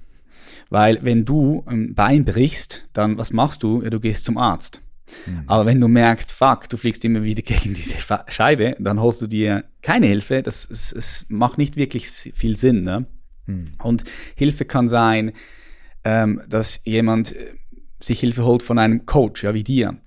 Weil 0.70 1.00
wenn 1.04 1.26
du 1.26 1.64
ein 1.66 1.96
Bein 1.96 2.26
brichst, 2.26 2.90
dann 2.94 3.18
was 3.18 3.32
machst 3.32 3.64
du? 3.64 3.82
Ja, 3.82 3.90
du 3.90 4.00
gehst 4.00 4.26
zum 4.26 4.38
Arzt. 4.38 4.82
Mhm. 5.26 5.44
Aber 5.48 5.66
wenn 5.66 5.80
du 5.80 5.88
merkst, 5.88 6.32
fuck, 6.32 6.70
du 6.70 6.78
fliegst 6.78 7.06
immer 7.06 7.24
wieder 7.24 7.42
gegen 7.44 7.74
diese 7.74 7.96
Scheibe, 8.28 8.76
dann 8.80 9.00
holst 9.00 9.22
du 9.22 9.28
dir 9.28 9.66
keine 9.82 10.08
Hilfe. 10.08 10.44
Das 10.44 10.68
es, 10.70 10.92
es 10.92 11.26
macht 11.30 11.58
nicht 11.58 11.76
wirklich 11.76 12.10
viel 12.10 12.58
Sinn. 12.58 12.84
Ne? 12.84 13.06
Mhm. 13.46 13.66
Und 13.82 14.04
Hilfe 14.36 14.66
kann 14.66 14.88
sein, 14.88 15.32
ähm, 16.04 16.42
dass 16.48 16.82
jemand 16.86 17.36
äh, 17.36 17.54
sich 18.00 18.20
Hilfe 18.20 18.44
holt 18.44 18.62
von 18.62 18.78
einem 18.78 19.06
Coach, 19.06 19.44
ja, 19.44 19.54
wie 19.54 19.64
dir 19.64 19.98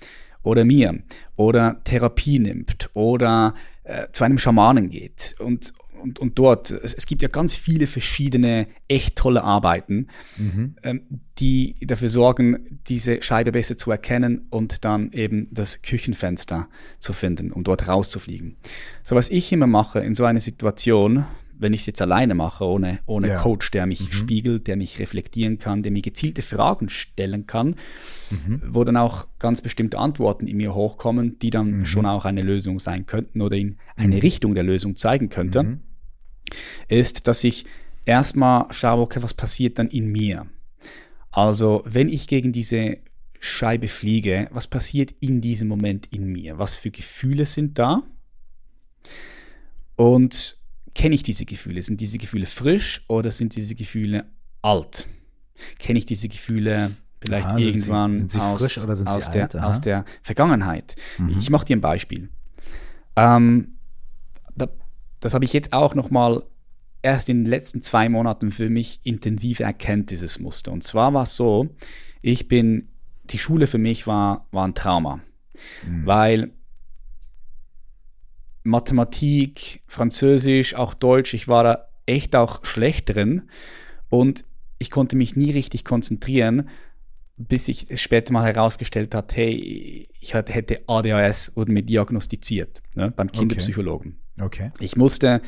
oder 0.43 0.65
mir 0.65 1.03
oder 1.39 1.81
Therapie 1.85 2.41
nimmt 2.41 2.91
oder 2.95 3.55
äh, 3.85 4.09
zu 4.11 4.25
einem 4.25 4.39
Schamanen 4.39 4.91
geht 4.91 5.37
und, 5.39 5.73
und, 6.03 6.19
und 6.19 6.37
dort, 6.37 6.73
es, 6.73 6.95
es, 6.95 7.07
gibt 7.07 7.23
ja 7.23 7.29
ganz 7.29 7.57
viele 7.57 7.87
verschiedene 7.87 8.67
echt 8.89 9.15
tolle 9.15 9.45
Arbeiten, 9.45 10.09
mhm. 10.37 10.75
ähm, 10.83 11.03
die 11.39 11.77
dafür 11.81 12.09
sorgen, 12.09 12.81
diese 12.89 13.23
Scheibe 13.23 13.53
besser 13.53 13.77
zu 13.77 13.93
erkennen 13.93 14.49
und 14.51 14.85
dann 14.85 15.13
eben 15.13 15.47
das 15.53 15.81
Küchenfenster 15.81 16.69
zu 16.99 17.13
finden, 17.13 17.53
um 17.53 17.63
dort 17.63 17.87
rauszufliegen. 17.87 18.57
So 19.05 19.15
was 19.15 19.31
ich 19.31 19.53
immer 19.53 19.69
mache 19.69 20.01
in 20.01 20.17
so 20.17 20.25
einer 20.25 20.41
Situation, 20.41 21.25
wenn 21.59 21.73
ich 21.73 21.81
es 21.81 21.87
jetzt 21.87 22.03
alleine 22.03 22.35
mache, 22.35 22.65
ohne, 22.65 23.01
ohne 23.07 23.29
ja. 23.29 23.43
Coach, 23.43 23.71
der 23.71 23.87
mich 23.87 24.01
mhm. 24.01 24.13
spiegelt, 24.13 24.67
der 24.67 24.77
mich 24.77 24.99
reflektieren 24.99 25.59
kann, 25.59 25.83
der 25.83 25.93
mir 25.93 26.03
gezielte 26.03 26.43
Fragen 26.43 26.89
stellen 26.89 27.47
kann, 27.47 27.77
mhm. 28.31 28.63
wo 28.67 28.85
dann 28.85 28.97
auch 28.97 29.27
ganz 29.39 29.61
bestimmte 29.63 29.99
Antworten 29.99 30.47
in 30.47 30.57
mir 30.57 30.75
hochkommen, 30.75 31.39
die 31.39 31.51
dann 31.51 31.79
mhm. 31.79 31.87
schon 31.87 32.07
auch 32.07 32.25
eine 32.25 32.43
Lösung 32.43 32.79
sein 32.79 33.07
könnten 33.07 33.43
oder 33.43 33.57
in 33.57 33.77
eine 33.97 34.17
mhm. 34.17 34.21
Richtung 34.21 34.55
der 34.55 34.65
Lösung 34.65 34.97
zeigen 34.97 35.29
könnte, 35.29 35.63
mhm. 35.63 35.81
ist, 36.89 37.27
dass 37.27 37.43
ich 37.45 37.67
erstmal 38.05 38.67
schaue, 38.71 39.03
okay, 39.03 39.23
was 39.23 39.35
passiert 39.35 39.79
dann 39.79 39.89
in 39.89 40.11
mir? 40.11 40.47
Also, 41.31 41.83
wenn 41.85 42.09
ich 42.09 42.27
gegen 42.27 42.53
diese 42.53 42.99
Scheibe 43.41 43.89
fliege, 43.89 44.49
was 44.51 44.67
passiert 44.67 45.15
in 45.21 45.41
diesem 45.41 45.69
Moment 45.69 46.07
in 46.09 46.27
mir? 46.27 46.59
Was 46.59 46.77
für 46.77 46.91
Gefühle 46.91 47.45
sind 47.45 47.79
da? 47.79 48.03
Und 49.97 50.58
kenne 50.99 51.15
ich 51.15 51.23
diese 51.23 51.45
Gefühle? 51.45 51.81
Sind 51.81 52.01
diese 52.01 52.19
Gefühle 52.19 52.45
frisch 52.45 53.05
oder 53.07 53.31
sind 53.31 53.55
diese 53.55 53.77
Gefühle 53.77 54.27
alt? 54.63 55.07
Kenne 55.79 55.99
ich 55.99 56.07
diese 56.07 56.29
Gefühle 56.29 56.97
vielleicht 57.21 57.47
Aha, 57.47 57.59
irgendwann 57.59 58.17
sind 58.17 58.31
sie, 58.33 58.39
sind 58.39 58.59
sie 58.59 58.81
aus, 58.81 59.07
aus, 59.07 59.31
der, 59.31 59.65
aus, 59.65 59.81
der, 59.81 60.05
Vergangenheit? 60.23 60.97
Mhm. 61.19 61.37
Ich 61.39 61.51
mache 61.51 61.67
dir 61.67 61.77
ein 61.77 61.81
Beispiel. 61.81 62.31
Ähm, 63.15 63.79
da, 64.57 64.69
das 65.21 65.35
habe 65.35 65.45
ich 65.45 65.53
jetzt 65.53 65.73
auch 65.73 65.95
noch 65.95 66.11
mal 66.11 66.43
erst 67.01 67.29
in 67.29 67.45
den 67.45 67.47
letzten 67.47 67.81
zwei 67.81 68.09
Monaten 68.09 68.51
für 68.51 68.69
mich 68.69 68.99
intensiv 69.05 69.61
erkennt, 69.61 70.11
dieses 70.11 70.41
Muster. 70.41 70.73
Und 70.73 70.83
zwar 70.83 71.15
war 71.15 71.23
es 71.23 71.37
so, 71.37 71.69
ich 72.23 72.49
bin, 72.49 72.89
die 73.23 73.39
Schule 73.39 73.69
für 73.69 73.79
mich 73.79 74.09
war, 74.09 74.49
war 74.51 74.67
ein 74.67 74.75
Trauma. 74.75 75.21
Mhm. 75.87 76.07
Weil 76.07 76.51
Mathematik, 78.63 79.83
Französisch, 79.87 80.75
auch 80.75 80.95
Deutsch, 80.95 81.35
ich 81.35 81.49
war 81.49 81.65
da 81.65 81.89
echt 82.07 82.35
auch 82.37 82.65
schlecht 82.65 83.15
drin 83.15 83.49
und 84.09 84.45
ich 84.79 84.91
konnte 84.91 85.17
mich 85.17 85.37
nie 85.37 85.51
richtig 85.51 85.85
konzentrieren, 85.85 86.69
bis 87.37 87.67
sich 87.67 88.01
später 88.01 88.33
mal 88.33 88.45
herausgestellt 88.45 89.15
hat, 89.15 89.37
hey, 89.37 90.09
ich 90.21 90.35
hätte 90.35 90.83
ADHS, 90.87 91.53
wurde 91.55 91.73
mir 91.73 91.83
diagnostiziert 91.83 92.83
ne, 92.95 93.13
beim 93.15 93.31
Kinderpsychologen. 93.31 94.19
Okay. 94.41 94.71
okay. 94.75 94.85
Ich 94.85 94.97
musste, 94.97 95.41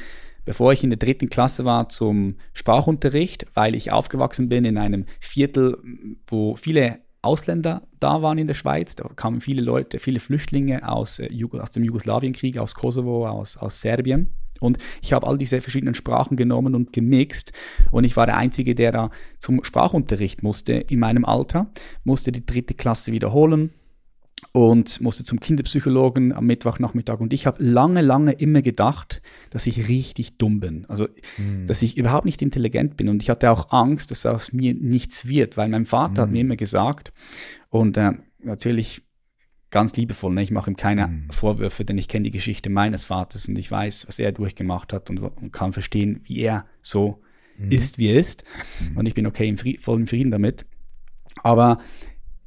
bevor 0.45 0.73
ich 0.73 0.85
in 0.85 0.91
der 0.91 0.99
dritten 0.99 1.29
Klasse 1.29 1.65
war, 1.65 1.89
zum 1.89 2.37
Sprachunterricht, 2.53 3.47
weil 3.55 3.75
ich 3.75 3.91
aufgewachsen 3.91 4.49
bin 4.49 4.65
in 4.65 4.79
einem 4.79 5.05
Viertel, 5.19 5.79
wo 6.27 6.55
viele 6.55 7.01
Ausländer 7.23 7.87
da 7.99 8.23
waren 8.23 8.39
in 8.39 8.47
der 8.47 8.55
Schweiz. 8.55 8.97
Da 8.97 9.09
kamen 9.09 9.41
viele 9.41 9.63
Leute, 9.63 9.99
viele 9.99 10.21
Flüchtlinge 10.21 10.89
aus, 10.89 11.19
äh, 11.19 11.29
aus 11.53 11.73
dem 11.73 11.85
Jugoslawienkrieg, 11.85 12.59
aus 12.59 12.75
Kosovo, 12.75 13.27
aus, 13.27 13.57
aus 13.57 13.81
Serbien. 13.81 14.35
Und 14.61 14.79
ich 15.01 15.13
habe 15.13 15.27
all 15.27 15.39
diese 15.39 15.61
verschiedenen 15.61 15.95
Sprachen 15.95 16.37
genommen 16.37 16.75
und 16.75 16.93
gemixt. 16.93 17.53
Und 17.91 18.05
ich 18.05 18.17
war 18.17 18.27
der 18.27 18.37
Einzige, 18.37 18.75
der 18.75 18.93
da 18.93 19.11
zum 19.39 19.65
Sprachunterricht 19.65 20.43
musste 20.43 20.75
in 20.75 20.99
meinem 20.99 21.25
Alter, 21.25 21.71
musste 22.05 22.31
die 22.31 22.45
dritte 22.45 22.75
Klasse 22.75 23.13
wiederholen 23.13 23.73
und 24.53 25.01
musste 25.01 25.25
zum 25.25 25.41
Kinderpsychologen 25.41 26.33
am 26.33 26.47
Mittwochnachmittag. 26.47 27.21
Und 27.21 27.33
ich 27.33 27.47
habe 27.47 27.63
lange, 27.63 28.03
lange 28.03 28.33
immer 28.33 28.63
gedacht, 28.63 29.23
dass 29.51 29.67
ich 29.67 29.89
richtig 29.89 30.39
dumm 30.39 30.61
bin. 30.61 30.87
Also, 30.87 31.09
mhm. 31.39 31.67
dass 31.67 31.83
ich 31.83 31.97
überhaupt 31.97 32.25
nicht 32.25 32.43
intelligent 32.43 32.97
bin. 32.97 33.09
Und 33.09 33.23
ich 33.23 33.31
hatte 33.31 33.51
auch 33.51 33.71
Angst, 33.71 34.11
dass 34.11 34.27
aus 34.27 34.53
mir 34.53 34.75
nichts 34.75 35.29
wird, 35.29 35.57
weil 35.57 35.69
mein 35.69 35.87
Vater 35.87 36.13
mhm. 36.13 36.19
hat 36.19 36.31
mir 36.31 36.41
immer 36.41 36.57
gesagt, 36.57 37.13
und 37.69 37.97
äh, 37.97 38.13
natürlich 38.43 39.03
ganz 39.71 39.95
liebevoll, 39.97 40.35
ne? 40.35 40.43
ich 40.43 40.51
mache 40.51 40.71
ihm 40.71 40.77
keine 40.77 41.07
mhm. 41.07 41.31
Vorwürfe, 41.31 41.85
denn 41.85 41.97
ich 41.97 42.09
kenne 42.09 42.25
die 42.25 42.33
Geschichte 42.33 42.71
meines 42.71 43.05
Vaters 43.05 43.49
und 43.49 43.57
ich 43.57 43.71
weiß, 43.71 44.09
was 44.09 44.19
er 44.19 44.33
durchgemacht 44.33 44.93
hat 44.93 45.11
und, 45.11 45.19
und 45.19 45.53
kann 45.53 45.73
verstehen, 45.73 46.21
wie 46.25 46.41
er 46.41 46.67
so 46.83 47.23
ist, 47.69 47.99
wie 47.99 48.09
er 48.09 48.19
ist. 48.19 48.45
Und 48.95 49.07
ich 49.07 49.15
bin 49.15 49.27
okay, 49.27 49.49
im 49.49 49.59
Fried, 49.59 49.83
voll 49.83 50.01
im 50.01 50.07
Frieden 50.07 50.31
damit. 50.31 50.65
Aber 51.43 51.79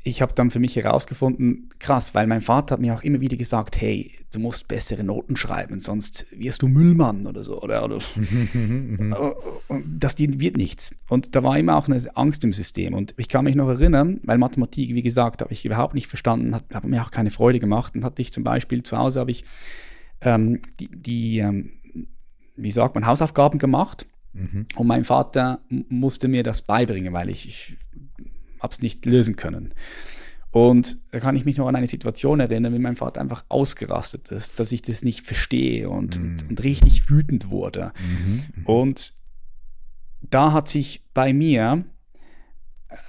ich 0.05 0.21
habe 0.21 0.33
dann 0.33 0.51
für 0.51 0.59
mich 0.59 0.75
herausgefunden, 0.75 1.69
krass, 1.79 2.13
weil 2.13 2.27
mein 2.27 2.41
Vater 2.41 2.73
hat 2.73 2.81
mir 2.81 2.93
auch 2.93 3.03
immer 3.03 3.21
wieder 3.21 3.37
gesagt, 3.37 3.79
hey, 3.79 4.11
du 4.33 4.39
musst 4.39 4.67
bessere 4.67 5.03
Noten 5.03 5.37
schreiben, 5.37 5.79
sonst 5.79 6.25
wirst 6.31 6.61
du 6.61 6.67
Müllmann 6.67 7.25
oder 7.25 7.43
so. 7.43 7.61
Oder, 7.61 7.85
oder 7.85 7.99
das 9.99 10.19
wird 10.19 10.57
nichts. 10.57 10.93
Und 11.07 11.35
da 11.35 11.43
war 11.43 11.57
immer 11.57 11.77
auch 11.77 11.87
eine 11.87 12.01
Angst 12.15 12.43
im 12.43 12.51
System. 12.51 12.93
Und 12.93 13.13
ich 13.17 13.29
kann 13.29 13.45
mich 13.45 13.55
noch 13.55 13.69
erinnern, 13.69 14.19
weil 14.23 14.37
Mathematik, 14.37 14.93
wie 14.93 15.03
gesagt, 15.03 15.41
habe 15.41 15.53
ich 15.53 15.65
überhaupt 15.65 15.93
nicht 15.93 16.07
verstanden, 16.07 16.53
hat, 16.53 16.65
hat 16.73 16.83
mir 16.83 17.01
auch 17.01 17.11
keine 17.11 17.29
Freude 17.29 17.59
gemacht. 17.59 17.95
Und 17.95 18.03
hatte 18.03 18.21
ich 18.21 18.33
zum 18.33 18.43
Beispiel 18.43 18.83
zu 18.83 18.97
Hause, 18.97 19.21
habe 19.21 19.31
ich 19.31 19.45
ähm, 20.19 20.61
die, 20.79 20.89
die 20.89 21.37
ähm, 21.37 21.71
wie 22.55 22.71
sagt 22.71 22.95
man, 22.95 23.05
Hausaufgaben 23.05 23.59
gemacht. 23.59 24.05
Mhm. 24.33 24.65
Und 24.75 24.87
mein 24.87 25.03
Vater 25.03 25.59
musste 25.69 26.27
mir 26.27 26.43
das 26.43 26.63
beibringen, 26.63 27.13
weil 27.13 27.29
ich, 27.29 27.47
ich 27.47 27.77
habe 28.63 28.73
es 28.73 28.81
nicht 28.81 29.05
lösen 29.05 29.35
können. 29.35 29.73
Und 30.51 30.99
da 31.11 31.19
kann 31.19 31.35
ich 31.35 31.45
mich 31.45 31.57
noch 31.57 31.67
an 31.67 31.75
eine 31.75 31.87
Situation 31.87 32.39
erinnern, 32.39 32.73
wie 32.73 32.79
mein 32.79 32.95
Vater 32.95 33.19
einfach 33.21 33.43
ausgerastet 33.49 34.29
ist, 34.29 34.59
dass 34.59 34.71
ich 34.71 34.83
das 34.83 35.03
nicht 35.03 35.25
verstehe 35.25 35.89
und, 35.89 36.19
mhm. 36.19 36.25
und, 36.25 36.49
und, 36.49 36.63
richtig 36.63 37.09
wütend 37.09 37.49
wurde. 37.49 37.91
Mhm. 37.99 38.43
mhm. 38.55 38.65
Und 38.65 39.13
da 40.21 40.53
hat 40.53 40.67
sich 40.67 41.03
bei 41.13 41.33
mir 41.33 41.83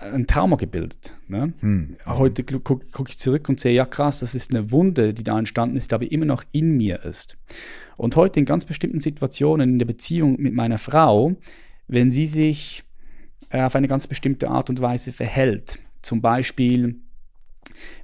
ein 0.00 0.26
Trauma 0.26 0.56
gebildet. 0.56 1.16
Ne? 1.28 1.52
Mhm. 1.60 1.96
Heute 2.06 2.44
gucke 2.44 2.86
guck 2.90 3.10
ich 3.10 3.18
zurück 3.18 3.48
und 3.50 3.60
sehe, 3.60 3.74
ja 3.74 3.84
krass, 3.84 4.20
das 4.20 4.34
ist 4.34 4.54
eine 4.54 4.70
Wunde, 4.70 5.12
die 5.12 5.24
da 5.24 5.38
entstanden 5.38 5.76
ist, 5.76 5.92
aber 5.92 6.10
immer 6.10 6.24
noch 6.24 6.44
in 6.52 6.76
mir 6.76 7.04
ist. 7.04 7.36
Und 7.96 8.16
heute 8.16 8.40
in 8.40 8.46
ganz 8.46 8.64
bestimmten 8.64 9.00
Situationen 9.00 9.72
in 9.72 9.78
der 9.78 9.86
Beziehung 9.86 10.40
mit 10.40 10.54
meiner 10.54 10.78
Frau, 10.78 11.36
wenn 11.86 12.10
sie 12.10 12.26
sich 12.26 12.80
äh, 12.80 12.93
auf 13.62 13.76
eine 13.76 13.88
ganz 13.88 14.06
bestimmte 14.06 14.48
Art 14.48 14.70
und 14.70 14.80
Weise 14.80 15.12
verhält. 15.12 15.78
Zum 16.02 16.20
Beispiel, 16.20 16.96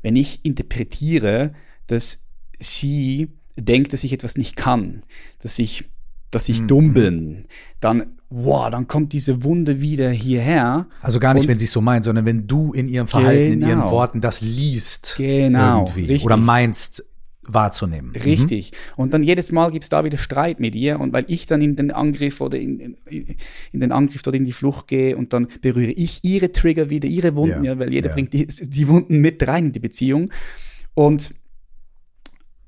wenn 0.02 0.16
ich 0.16 0.44
interpretiere, 0.44 1.52
dass 1.86 2.26
sie 2.58 3.32
denkt, 3.56 3.92
dass 3.92 4.04
ich 4.04 4.12
etwas 4.12 4.36
nicht 4.36 4.56
kann, 4.56 5.02
dass 5.40 5.58
ich, 5.58 5.90
dass 6.30 6.48
ich 6.48 6.62
mhm. 6.62 6.68
dumm 6.68 6.94
bin, 6.94 7.44
dann, 7.80 8.18
wow, 8.30 8.70
dann 8.70 8.86
kommt 8.86 9.12
diese 9.12 9.42
Wunde 9.44 9.80
wieder 9.80 10.10
hierher. 10.10 10.86
Also 11.02 11.18
gar 11.20 11.34
nicht, 11.34 11.48
wenn 11.48 11.58
sie 11.58 11.64
es 11.64 11.72
so 11.72 11.80
meint, 11.80 12.04
sondern 12.04 12.24
wenn 12.24 12.46
du 12.46 12.72
in 12.72 12.88
ihrem 12.88 13.06
Verhalten, 13.06 13.52
genau, 13.52 13.54
in 13.54 13.68
ihren 13.68 13.80
genau. 13.80 13.90
Worten 13.90 14.20
das 14.20 14.40
liest. 14.40 15.14
Genau. 15.16 15.86
Oder 16.22 16.36
meinst, 16.36 17.04
wahrzunehmen. 17.42 18.10
Mhm. 18.10 18.22
Richtig. 18.22 18.72
Mhm. 18.72 19.02
Und 19.02 19.14
dann 19.14 19.22
jedes 19.22 19.52
Mal 19.52 19.70
gibt 19.70 19.84
es 19.84 19.88
da 19.88 20.04
wieder 20.04 20.18
Streit 20.18 20.60
mit 20.60 20.74
ihr 20.74 21.00
und 21.00 21.12
weil 21.12 21.24
ich 21.28 21.46
dann 21.46 21.62
in 21.62 21.76
den 21.76 21.90
Angriff 21.90 22.40
oder 22.40 22.58
in, 22.58 22.78
in, 22.80 23.36
in, 23.72 23.80
den 23.80 23.92
Angriff 23.92 24.26
oder 24.26 24.36
in 24.36 24.44
die 24.44 24.52
Flucht 24.52 24.88
gehe 24.88 25.16
und 25.16 25.32
dann 25.32 25.48
berühre 25.62 25.92
ich 25.92 26.20
ihre 26.22 26.52
Trigger 26.52 26.90
wieder, 26.90 27.08
ihre 27.08 27.34
Wunden, 27.34 27.64
ja, 27.64 27.72
ja 27.72 27.78
weil 27.78 27.92
jeder 27.92 28.08
ja. 28.08 28.14
bringt 28.14 28.32
die, 28.32 28.46
die, 28.46 28.88
Wunden 28.88 29.20
mit 29.20 29.46
rein 29.46 29.66
in 29.66 29.72
die 29.72 29.80
Beziehung. 29.80 30.30
Und 30.94 31.34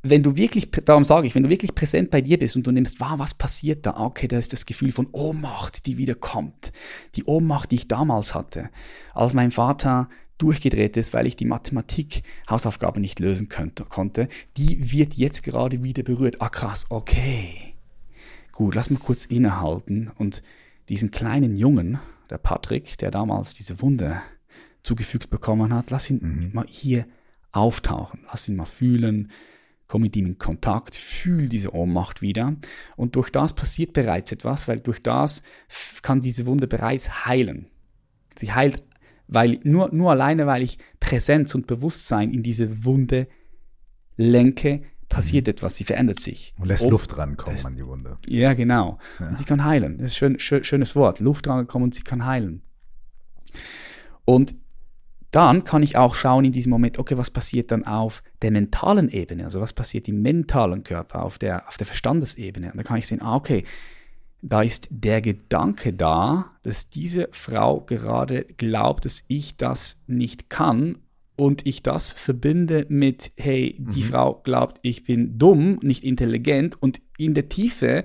wenn 0.05 0.23
du 0.23 0.37
wirklich, 0.37 0.71
darum 0.71 1.05
sage 1.05 1.27
ich, 1.27 1.35
wenn 1.35 1.45
du 1.45 1.49
wirklich 1.49 1.75
präsent 1.75 2.11
bei 2.11 2.21
dir 2.21 2.39
bist 2.39 2.57
und 2.57 2.67
du 2.67 2.73
nimmst 2.73 2.99
wahr, 2.99 3.19
was 3.19 3.35
passiert 3.35 3.87
da? 3.87 3.97
Okay, 3.99 4.27
da 4.27 4.37
ist 4.37 4.53
das 4.53 4.67
Gefühl 4.67 4.91
von 4.91 5.07
Ohnmacht, 5.13 5.87
die 5.87 5.97
wieder 5.97 6.17
kommt. 6.17 6.73
Die 7.15 7.25
Ohnmacht, 7.25 7.71
die 7.71 7.77
ich 7.77 7.89
damals 7.89 8.35
hatte, 8.35 8.71
als 9.15 9.33
mein 9.33 9.53
Vater 9.53 10.09
durchgedreht 10.43 10.97
ist, 10.97 11.15
weil 11.15 11.27
ich 11.27 11.37
die 11.37 11.45
Mathematik-Hausaufgabe 11.45 12.99
nicht 12.99 13.21
lösen 13.21 13.49
könnte, 13.49 13.85
konnte, 13.85 14.29
die 14.57 14.93
wird 14.93 15.15
jetzt 15.15 15.43
gerade 15.43 15.83
wieder 15.83 16.03
berührt. 16.03 16.37
Ah, 16.41 16.49
krass, 16.49 16.87
okay. 16.89 17.75
Gut, 18.51 18.75
lass 18.75 18.91
mal 18.91 18.99
kurz 18.99 19.27
innehalten 19.27 20.11
und 20.19 20.43
diesen 20.89 21.11
kleinen 21.11 21.57
Jungen, 21.57 22.01
der 22.29 22.39
Patrick, 22.39 22.99
der 22.99 23.11
damals 23.11 23.55
diese 23.55 23.81
Wunde 23.81 24.21
zugefügt 24.83 25.31
bekommen 25.31 25.73
hat, 25.73 25.91
lass 25.91 26.11
ihn 26.11 26.21
mhm. 26.21 26.51
mal 26.53 26.67
hier 26.69 27.07
auftauchen, 27.53 28.21
lass 28.27 28.49
ihn 28.49 28.57
mal 28.57 28.67
fühlen, 28.67 29.31
komm 29.87 30.03
mit 30.03 30.17
ihm 30.17 30.27
in 30.27 30.39
Kontakt, 30.39 30.97
fühl 30.97 31.49
diese 31.49 31.75
Ohnmacht 31.75 32.21
wieder. 32.21 32.57
Und 32.97 33.15
durch 33.15 33.31
das 33.31 33.55
passiert 33.55 33.93
bereits 33.93 34.33
etwas, 34.33 34.67
weil 34.67 34.81
durch 34.81 35.03
das 35.03 35.43
kann 36.03 36.21
diese 36.21 36.47
Wunde 36.47 36.67
bereits 36.67 37.27
heilen. 37.27 37.67
Sie 38.37 38.53
heilt 38.53 38.83
weil 39.29 39.61
nur, 39.63 39.91
nur 39.93 40.11
alleine, 40.11 40.47
weil 40.47 40.63
ich 40.63 40.79
Präsenz 41.01 41.55
und 41.55 41.67
Bewusstsein 41.67 42.33
in 42.33 42.43
diese 42.43 42.85
Wunde 42.85 43.27
lenke, 44.17 44.83
passiert 45.09 45.47
mhm. 45.47 45.53
etwas, 45.53 45.77
sie 45.77 45.85
verändert 45.85 46.21
sich. 46.21 46.55
Und 46.59 46.69
lässt 46.69 46.85
Ob, 46.85 46.93
Luft 46.93 47.17
rankommen 47.17 47.57
das, 47.57 47.67
an 47.67 47.77
die 47.77 47.87
Wunde. 47.87 48.19
Ja, 48.27 48.55
genau. 48.55 48.99
Ja. 49.21 49.29
Und 49.29 49.39
sie 49.39 49.45
kann 49.45 49.65
heilen. 49.65 49.99
Das 49.99 50.13
ist 50.13 50.15
ein 50.15 50.17
schön, 50.17 50.39
schön, 50.39 50.65
schönes 50.65 50.97
Wort. 50.97 51.21
Luft 51.21 51.47
rankommen 51.47 51.85
und 51.85 51.95
sie 51.95 52.03
kann 52.03 52.25
heilen. 52.25 52.63
Und 54.25 54.55
dann 55.31 55.65
kann 55.65 55.83
ich 55.83 55.97
auch 55.97 56.15
schauen 56.15 56.45
in 56.45 56.53
diesem 56.53 56.71
Moment, 56.71 56.99
okay, 56.99 57.17
was 57.17 57.31
passiert 57.31 57.73
dann 57.73 57.85
auf 57.87 58.23
der 58.43 58.51
mentalen 58.51 59.09
Ebene? 59.09 59.45
Also 59.45 59.61
was 59.61 59.73
passiert 59.73 60.07
im 60.09 60.21
mentalen 60.21 60.83
Körper, 60.83 61.23
auf 61.23 61.39
der, 61.39 61.69
auf 61.69 61.79
der 61.79 61.87
Verstandesebene? 61.87 62.71
Und 62.71 62.77
dann 62.77 62.85
kann 62.85 62.99
ich 62.99 63.07
sehen, 63.07 63.23
ah, 63.23 63.37
okay, 63.37 63.65
da 64.43 64.63
ist 64.63 64.89
der 64.91 65.23
Gedanke 65.23 65.93
da, 65.93 66.51
dass 66.63 66.91
diese 66.91 67.29
Frau 67.31 67.81
gerade 67.81 68.45
glaubt, 68.57 69.05
dass 69.05 69.25
ich 69.29 69.57
das 69.57 70.03
nicht 70.09 70.51
kann 70.51 70.99
und 71.37 71.65
ich 71.65 71.83
das 71.83 72.13
verbinde 72.13 72.87
mit, 72.89 73.33
hey, 73.37 73.77
die 73.79 74.03
mhm. 74.03 74.07
Frau 74.07 74.35
glaubt, 74.43 74.81
ich 74.83 75.05
bin 75.05 75.39
dumm, 75.39 75.79
nicht 75.83 76.05
intelligent 76.05 76.81
und 76.83 77.01
in 77.17 77.35
der 77.35 77.49
Tiefe, 77.49 78.03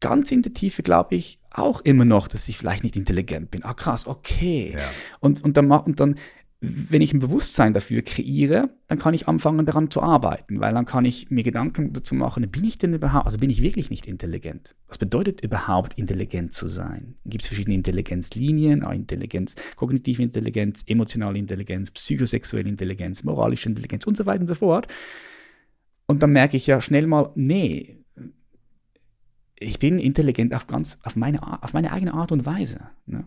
ganz 0.00 0.32
in 0.32 0.42
der 0.42 0.54
Tiefe 0.54 0.82
glaube 0.82 1.14
ich 1.14 1.40
auch 1.50 1.82
immer 1.82 2.04
noch, 2.04 2.26
dass 2.26 2.48
ich 2.48 2.58
vielleicht 2.58 2.82
nicht 2.82 2.96
intelligent 2.96 3.50
bin. 3.50 3.62
Ah, 3.64 3.74
krass, 3.74 4.06
okay. 4.06 4.74
Ja. 4.74 4.84
Und, 5.20 5.44
und, 5.44 5.56
dann, 5.56 5.70
und 5.70 6.00
dann 6.00 6.16
wenn 6.60 7.02
ich 7.02 7.12
ein 7.12 7.18
Bewusstsein 7.18 7.74
dafür 7.74 8.00
kreiere, 8.00 8.70
dann 8.88 8.98
kann 8.98 9.12
ich 9.12 9.28
anfangen 9.28 9.66
daran 9.66 9.90
zu 9.90 10.02
arbeiten, 10.02 10.58
weil 10.58 10.72
dann 10.72 10.86
kann 10.86 11.04
ich 11.04 11.30
mir 11.30 11.42
Gedanken 11.42 11.92
dazu 11.92 12.14
machen, 12.14 12.50
bin 12.50 12.64
ich 12.64 12.78
denn 12.78 12.94
überhaupt, 12.94 13.26
also 13.26 13.38
bin 13.38 13.50
ich 13.50 13.60
wirklich 13.60 13.90
nicht 13.90 14.06
intelligent? 14.06 14.74
Was 14.88 14.96
bedeutet 14.96 15.42
überhaupt 15.42 15.94
intelligent 15.94 16.54
zu 16.54 16.68
sein? 16.68 17.16
Gibt 17.26 17.42
es 17.42 17.48
verschiedene 17.48 17.74
Intelligenzlinien, 17.74 18.82
Intelligenz, 18.82 19.56
kognitive 19.76 20.22
Intelligenz, 20.22 20.82
emotionale 20.86 21.38
Intelligenz, 21.38 21.90
psychosexuelle 21.90 22.68
Intelligenz, 22.68 23.22
moralische 23.22 23.68
Intelligenz 23.68 24.06
und 24.06 24.16
so 24.16 24.24
weiter 24.24 24.40
und 24.40 24.46
so 24.46 24.54
fort. 24.54 24.88
Und 26.06 26.22
dann 26.22 26.32
merke 26.32 26.56
ich 26.56 26.66
ja 26.66 26.80
schnell 26.80 27.06
mal, 27.06 27.32
nee, 27.34 27.98
ich 29.58 29.78
bin 29.78 29.98
intelligent 29.98 30.54
auf 30.54 30.66
ganz, 30.66 30.98
auf 31.02 31.16
meine, 31.16 31.62
auf 31.62 31.74
meine 31.74 31.92
eigene 31.92 32.14
Art 32.14 32.32
und 32.32 32.46
Weise. 32.46 32.90
Ne? 33.06 33.26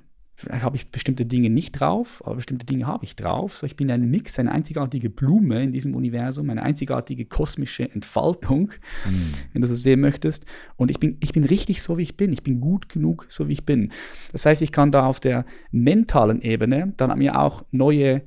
Habe 0.49 0.77
ich 0.77 0.91
bestimmte 0.91 1.25
Dinge 1.25 1.49
nicht 1.49 1.73
drauf, 1.73 2.21
aber 2.25 2.35
bestimmte 2.35 2.65
Dinge 2.65 2.87
habe 2.87 3.03
ich 3.03 3.15
drauf. 3.15 3.57
So, 3.57 3.65
ich 3.65 3.75
bin 3.75 3.91
ein 3.91 4.09
Mix, 4.09 4.39
eine 4.39 4.51
einzigartige 4.51 5.09
Blume 5.09 5.63
in 5.63 5.73
diesem 5.73 5.95
Universum, 5.95 6.49
eine 6.49 6.63
einzigartige 6.63 7.25
kosmische 7.25 7.91
Entfaltung, 7.91 8.71
mhm. 9.05 9.31
wenn 9.51 9.61
du 9.61 9.67
das 9.67 9.81
sehen 9.81 9.99
möchtest. 9.99 10.45
Und 10.77 10.91
ich 10.91 10.99
bin, 10.99 11.17
ich 11.19 11.33
bin 11.33 11.43
richtig 11.43 11.81
so, 11.81 11.97
wie 11.97 12.03
ich 12.03 12.15
bin. 12.15 12.31
Ich 12.31 12.43
bin 12.43 12.61
gut 12.61 12.89
genug, 12.89 13.25
so 13.27 13.49
wie 13.49 13.53
ich 13.53 13.65
bin. 13.65 13.91
Das 14.31 14.45
heißt, 14.45 14.61
ich 14.61 14.71
kann 14.71 14.91
da 14.91 15.05
auf 15.05 15.19
der 15.19 15.45
mentalen 15.71 16.41
Ebene 16.41 16.93
dann 16.95 17.17
mir 17.17 17.39
auch 17.39 17.65
neue 17.71 18.21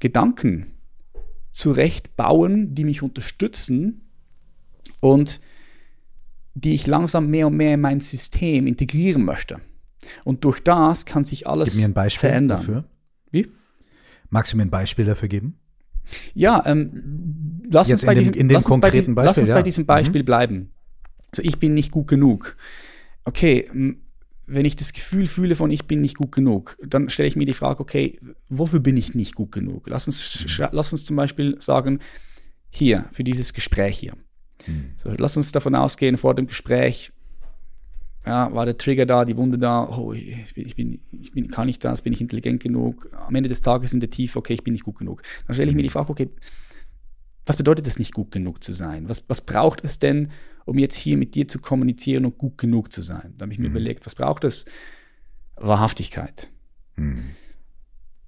Gedanken 0.00 0.74
zurechtbauen, 1.50 2.74
die 2.74 2.84
mich 2.84 3.02
unterstützen 3.02 4.02
und 5.00 5.40
die 6.54 6.72
ich 6.72 6.86
langsam 6.86 7.30
mehr 7.30 7.46
und 7.46 7.56
mehr 7.56 7.74
in 7.74 7.80
mein 7.80 8.00
System 8.00 8.66
integrieren 8.66 9.24
möchte. 9.24 9.60
Und 10.24 10.44
durch 10.44 10.60
das 10.60 11.06
kann 11.06 11.24
sich 11.24 11.46
alles 11.46 11.70
Gib 11.70 11.80
mir 11.80 11.86
ein 11.86 11.94
Beispiel 11.94 12.28
verändern. 12.28 12.58
Dafür. 12.58 12.84
Wie? 13.30 13.48
Magst 14.30 14.52
du 14.52 14.56
mir 14.56 14.64
ein 14.64 14.70
Beispiel 14.70 15.04
dafür 15.04 15.28
geben? 15.28 15.58
Ja, 16.34 16.62
ähm, 16.66 17.62
lass 17.70 17.90
uns 17.90 18.04
bei 18.04 18.14
dem, 18.14 18.24
diesem, 18.24 18.34
in 18.34 18.48
dem 18.48 18.62
konkreten 18.62 18.96
diesem, 18.96 19.14
Beispiel. 19.14 19.28
Lass 19.28 19.38
uns 19.38 19.48
ja. 19.48 19.54
bei 19.54 19.62
diesem 19.62 19.86
Beispiel 19.86 20.22
mhm. 20.22 20.26
bleiben. 20.26 20.70
So, 21.34 21.42
ich 21.42 21.58
bin 21.58 21.74
nicht 21.74 21.90
gut 21.90 22.06
genug. 22.06 22.56
Okay, 23.24 23.68
wenn 24.46 24.64
ich 24.64 24.76
das 24.76 24.92
Gefühl 24.92 25.26
fühle 25.26 25.54
von 25.54 25.70
ich 25.70 25.86
bin 25.86 26.00
nicht 26.00 26.16
gut 26.16 26.32
genug, 26.32 26.76
dann 26.86 27.08
stelle 27.08 27.26
ich 27.26 27.36
mir 27.36 27.46
die 27.46 27.54
Frage, 27.54 27.80
okay, 27.80 28.18
wofür 28.48 28.80
bin 28.80 28.96
ich 28.96 29.14
nicht 29.14 29.34
gut 29.34 29.52
genug? 29.52 29.88
Lass 29.88 30.06
uns, 30.06 30.44
mhm. 30.58 30.68
lass 30.72 30.92
uns 30.92 31.04
zum 31.04 31.16
Beispiel 31.16 31.56
sagen, 31.60 32.00
hier, 32.70 33.06
für 33.12 33.24
dieses 33.24 33.54
Gespräch 33.54 33.98
hier. 33.98 34.12
Mhm. 34.66 34.90
So, 34.96 35.10
lass 35.16 35.36
uns 35.36 35.52
davon 35.52 35.74
ausgehen, 35.74 36.16
vor 36.16 36.34
dem 36.34 36.46
Gespräch 36.46 37.12
ja, 38.26 38.52
war 38.54 38.64
der 38.64 38.78
Trigger 38.78 39.04
da, 39.04 39.24
die 39.24 39.36
Wunde 39.36 39.58
da, 39.58 39.86
oh, 39.88 40.12
ich 40.12 40.54
bin, 40.54 40.66
ich 40.66 40.76
bin, 40.76 41.00
ich 41.20 41.32
bin, 41.32 41.50
kann 41.50 41.68
ich 41.68 41.78
das, 41.78 42.02
bin 42.02 42.12
ich 42.12 42.20
intelligent 42.20 42.62
genug? 42.62 43.10
Am 43.12 43.34
Ende 43.34 43.50
des 43.50 43.60
Tages 43.60 43.92
in 43.92 44.00
der 44.00 44.10
Tiefe, 44.10 44.38
okay, 44.38 44.54
ich 44.54 44.64
bin 44.64 44.72
nicht 44.72 44.84
gut 44.84 44.98
genug. 44.98 45.22
Dann 45.46 45.54
stelle 45.54 45.70
ich 45.70 45.76
mir 45.76 45.82
die 45.82 45.90
Frage, 45.90 46.10
okay, 46.10 46.30
was 47.44 47.58
bedeutet 47.58 47.86
es 47.86 47.98
nicht 47.98 48.14
gut 48.14 48.30
genug 48.30 48.64
zu 48.64 48.72
sein? 48.72 49.08
Was, 49.10 49.24
was 49.28 49.42
braucht 49.42 49.84
es 49.84 49.98
denn, 49.98 50.30
um 50.64 50.78
jetzt 50.78 50.96
hier 50.96 51.18
mit 51.18 51.34
dir 51.34 51.46
zu 51.46 51.58
kommunizieren 51.58 52.24
und 52.24 52.38
gut 52.38 52.56
genug 52.56 52.92
zu 52.92 53.02
sein? 53.02 53.34
Da 53.36 53.42
habe 53.42 53.52
ich 53.52 53.58
mir 53.58 53.68
mhm. 53.68 53.76
überlegt, 53.76 54.06
was 54.06 54.14
braucht 54.14 54.44
es? 54.44 54.64
Wahrhaftigkeit. 55.56 56.48
Mhm. 56.96 57.22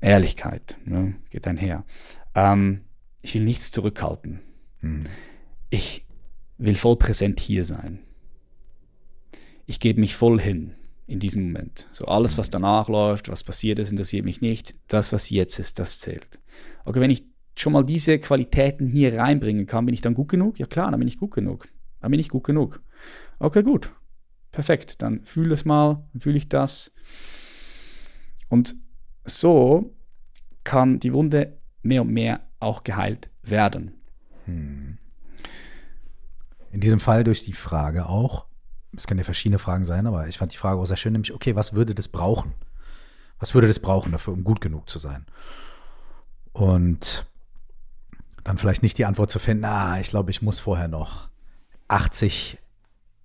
Ehrlichkeit, 0.01 0.76
ne, 0.84 1.14
geht 1.30 1.47
einher. 1.47 1.86
Ähm, 2.34 2.82
ich 3.22 3.34
will 3.34 3.44
nichts 3.44 3.70
zurückhalten. 3.70 4.40
Mhm. 4.82 5.05
Ich 5.70 6.05
will 6.59 6.74
voll 6.74 6.97
präsent 6.97 7.40
hier 7.40 7.64
sein 7.64 8.06
ich 9.67 9.81
gebe 9.81 10.01
mich 10.01 10.17
voll 10.17 10.41
hin 10.41 10.75
in 11.07 11.21
diesem 11.21 11.45
Moment. 11.45 11.87
So 11.93 12.07
alles, 12.07 12.39
was 12.39 12.51
danach 12.51 12.89
läuft, 12.89 13.29
was 13.29 13.45
passiert 13.45 13.79
ist, 13.79 13.91
interessiert 13.91 14.25
mich 14.25 14.41
nicht. 14.41 14.75
Das, 14.89 15.12
was 15.12 15.31
jetzt 15.31 15.59
ist, 15.59 15.79
das 15.79 16.01
zählt. 16.01 16.41
Okay, 16.85 17.01
wenn 17.01 17.11
ich 17.11 17.25
schon 17.57 17.73
mal 17.73 17.85
diese 17.85 18.19
Qualitäten 18.19 18.87
hier 18.87 19.19
reinbringen 19.19 19.67
kann, 19.67 19.87
bin 19.87 19.95
ich 19.95 20.01
dann 20.01 20.14
gut 20.14 20.29
genug? 20.29 20.59
Ja 20.59 20.67
klar, 20.67 20.91
dann 20.91 21.01
bin 21.01 21.09
ich 21.09 21.19
gut 21.19 21.33
genug. 21.35 21.69
Dann 22.01 22.11
bin 22.11 22.21
ich 22.21 22.29
gut 22.29 22.45
genug. 22.45 22.83
Okay, 23.39 23.62
gut. 23.62 23.93
Perfekt. 24.53 25.03
Dann 25.03 25.25
fühle 25.25 25.55
es 25.55 25.64
mal, 25.64 26.07
dann 26.12 26.21
fühle 26.21 26.37
ich 26.37 26.49
das. 26.49 26.93
Und 28.49 28.75
so 29.25 29.95
kann 30.64 31.01
die 31.01 31.12
Wunde 31.12 31.59
mehr 31.83 32.03
und 32.03 32.11
mehr 32.11 32.41
auch 32.61 32.85
geheilt 32.85 33.31
werden. 33.43 33.93
Hm. 34.45 34.99
In 36.73 36.81
diesem 36.81 37.01
Fall 37.01 37.25
durch 37.25 37.45
die 37.45 37.53
Frage 37.53 38.07
auch, 38.07 38.47
es 38.97 39.07
können 39.07 39.18
ja 39.18 39.24
verschiedene 39.24 39.59
Fragen 39.59 39.84
sein, 39.84 40.07
aber 40.07 40.26
ich 40.28 40.38
fand 40.38 40.53
die 40.53 40.57
Frage 40.57 40.80
auch 40.80 40.86
sehr 40.86 40.97
schön, 40.97 41.12
nämlich, 41.12 41.32
okay, 41.32 41.55
was 41.55 41.74
würde 41.74 41.94
das 41.94 42.09
brauchen? 42.09 42.53
Was 43.38 43.55
würde 43.55 43.68
das 43.68 43.78
brauchen 43.78 44.12
dafür, 44.12 44.32
um 44.32 44.44
gut 44.44 44.61
genug 44.61 44.88
zu 44.88 44.99
sein? 44.99 45.26
Und 46.53 47.26
dann 48.44 48.59
vielleicht 48.59 48.82
nicht 48.82 48.97
die 48.97 49.05
Antwort 49.05 49.30
zu 49.30 49.38
finden, 49.38 49.64
ah, 49.64 50.01
ich 50.01 50.09
glaube, 50.09 50.30
ich 50.30 50.40
muss 50.40 50.61
vorher 50.61 50.88
noch 50.88 51.28
80 51.88 52.59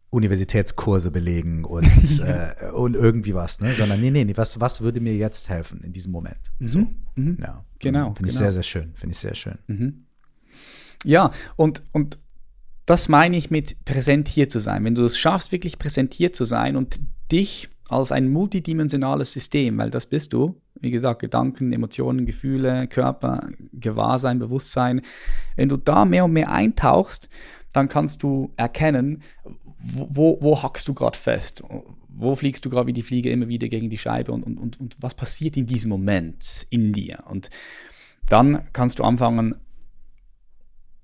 Universitätskurse 0.10 1.10
belegen 1.10 1.64
und, 1.64 1.86
äh, 2.20 2.72
und 2.74 2.96
irgendwie 2.96 3.34
was, 3.34 3.62
ne? 3.62 3.74
Sondern 3.74 4.02
nee, 4.02 4.12
nee, 4.12 4.26
nee, 4.26 4.36
was, 4.36 4.60
was 4.60 4.82
würde 4.82 5.00
mir 5.00 5.16
jetzt 5.16 5.48
helfen 5.48 5.82
in 5.82 5.94
diesem 5.94 6.12
Moment? 6.12 6.52
Mhm. 6.60 6.68
So. 6.68 6.80
Mhm. 7.16 7.38
Ja. 7.40 7.64
Genau. 7.80 8.14
Finde 8.14 8.30
ich 8.30 8.36
genau. 8.36 8.46
sehr, 8.46 8.52
sehr 8.52 8.64
schön. 8.64 8.94
Finde 8.94 9.14
ich 9.14 9.20
sehr 9.20 9.36
schön. 9.36 9.58
Mhm. 9.68 10.06
Ja, 11.06 11.32
und, 11.56 11.84
und 11.94 12.20
das 12.86 13.10
meine 13.10 13.38
ich 13.38 13.52
mit 13.52 13.84
präsent 13.86 14.28
hier 14.28 14.50
zu 14.50 14.60
sein. 14.60 14.84
Wenn 14.84 14.96
du 14.96 15.04
es 15.04 15.18
schaffst, 15.18 15.52
wirklich 15.52 15.80
präsentiert 15.80 16.36
zu 16.36 16.46
sein 16.46 16.76
und 16.76 17.00
dich 17.32 17.70
als 17.88 18.12
ein 18.12 18.30
multidimensionales 18.30 19.34
System, 19.34 19.78
weil 19.78 19.90
das 19.90 20.06
bist 20.06 20.34
du, 20.34 20.56
wie 20.80 20.92
gesagt, 20.92 21.20
Gedanken, 21.20 21.74
Emotionen, 21.74 22.26
Gefühle, 22.26 22.88
Körper, 22.88 23.50
Gewahrsein, 23.74 24.40
Bewusstsein, 24.40 25.02
wenn 25.56 25.70
du 25.70 25.78
da 25.78 26.06
mehr 26.06 26.26
und 26.26 26.34
mehr 26.34 26.52
eintauchst, 26.52 27.30
dann 27.74 27.90
kannst 27.90 28.24
du 28.24 28.52
erkennen, 28.58 29.22
wo, 29.80 30.38
wo 30.42 30.62
hackst 30.62 30.88
du 30.88 30.94
gerade 30.94 31.18
fest, 31.18 31.64
wo 32.08 32.36
fliegst 32.36 32.64
du 32.66 32.70
gerade 32.70 32.88
wie 32.88 32.94
die 32.94 33.02
Fliege 33.02 33.30
immer 33.30 33.48
wieder 33.48 33.68
gegen 33.68 33.90
die 33.90 33.98
Scheibe 33.98 34.32
und, 34.32 34.44
und, 34.44 34.58
und, 34.58 34.80
und 34.80 34.98
was 35.00 35.14
passiert 35.14 35.58
in 35.58 35.66
diesem 35.66 35.90
Moment 35.90 36.68
in 36.70 36.94
dir. 36.94 37.24
Und 37.30 37.50
dann 38.30 38.68
kannst 38.74 39.00
du 39.00 39.04
anfangen, 39.04 39.56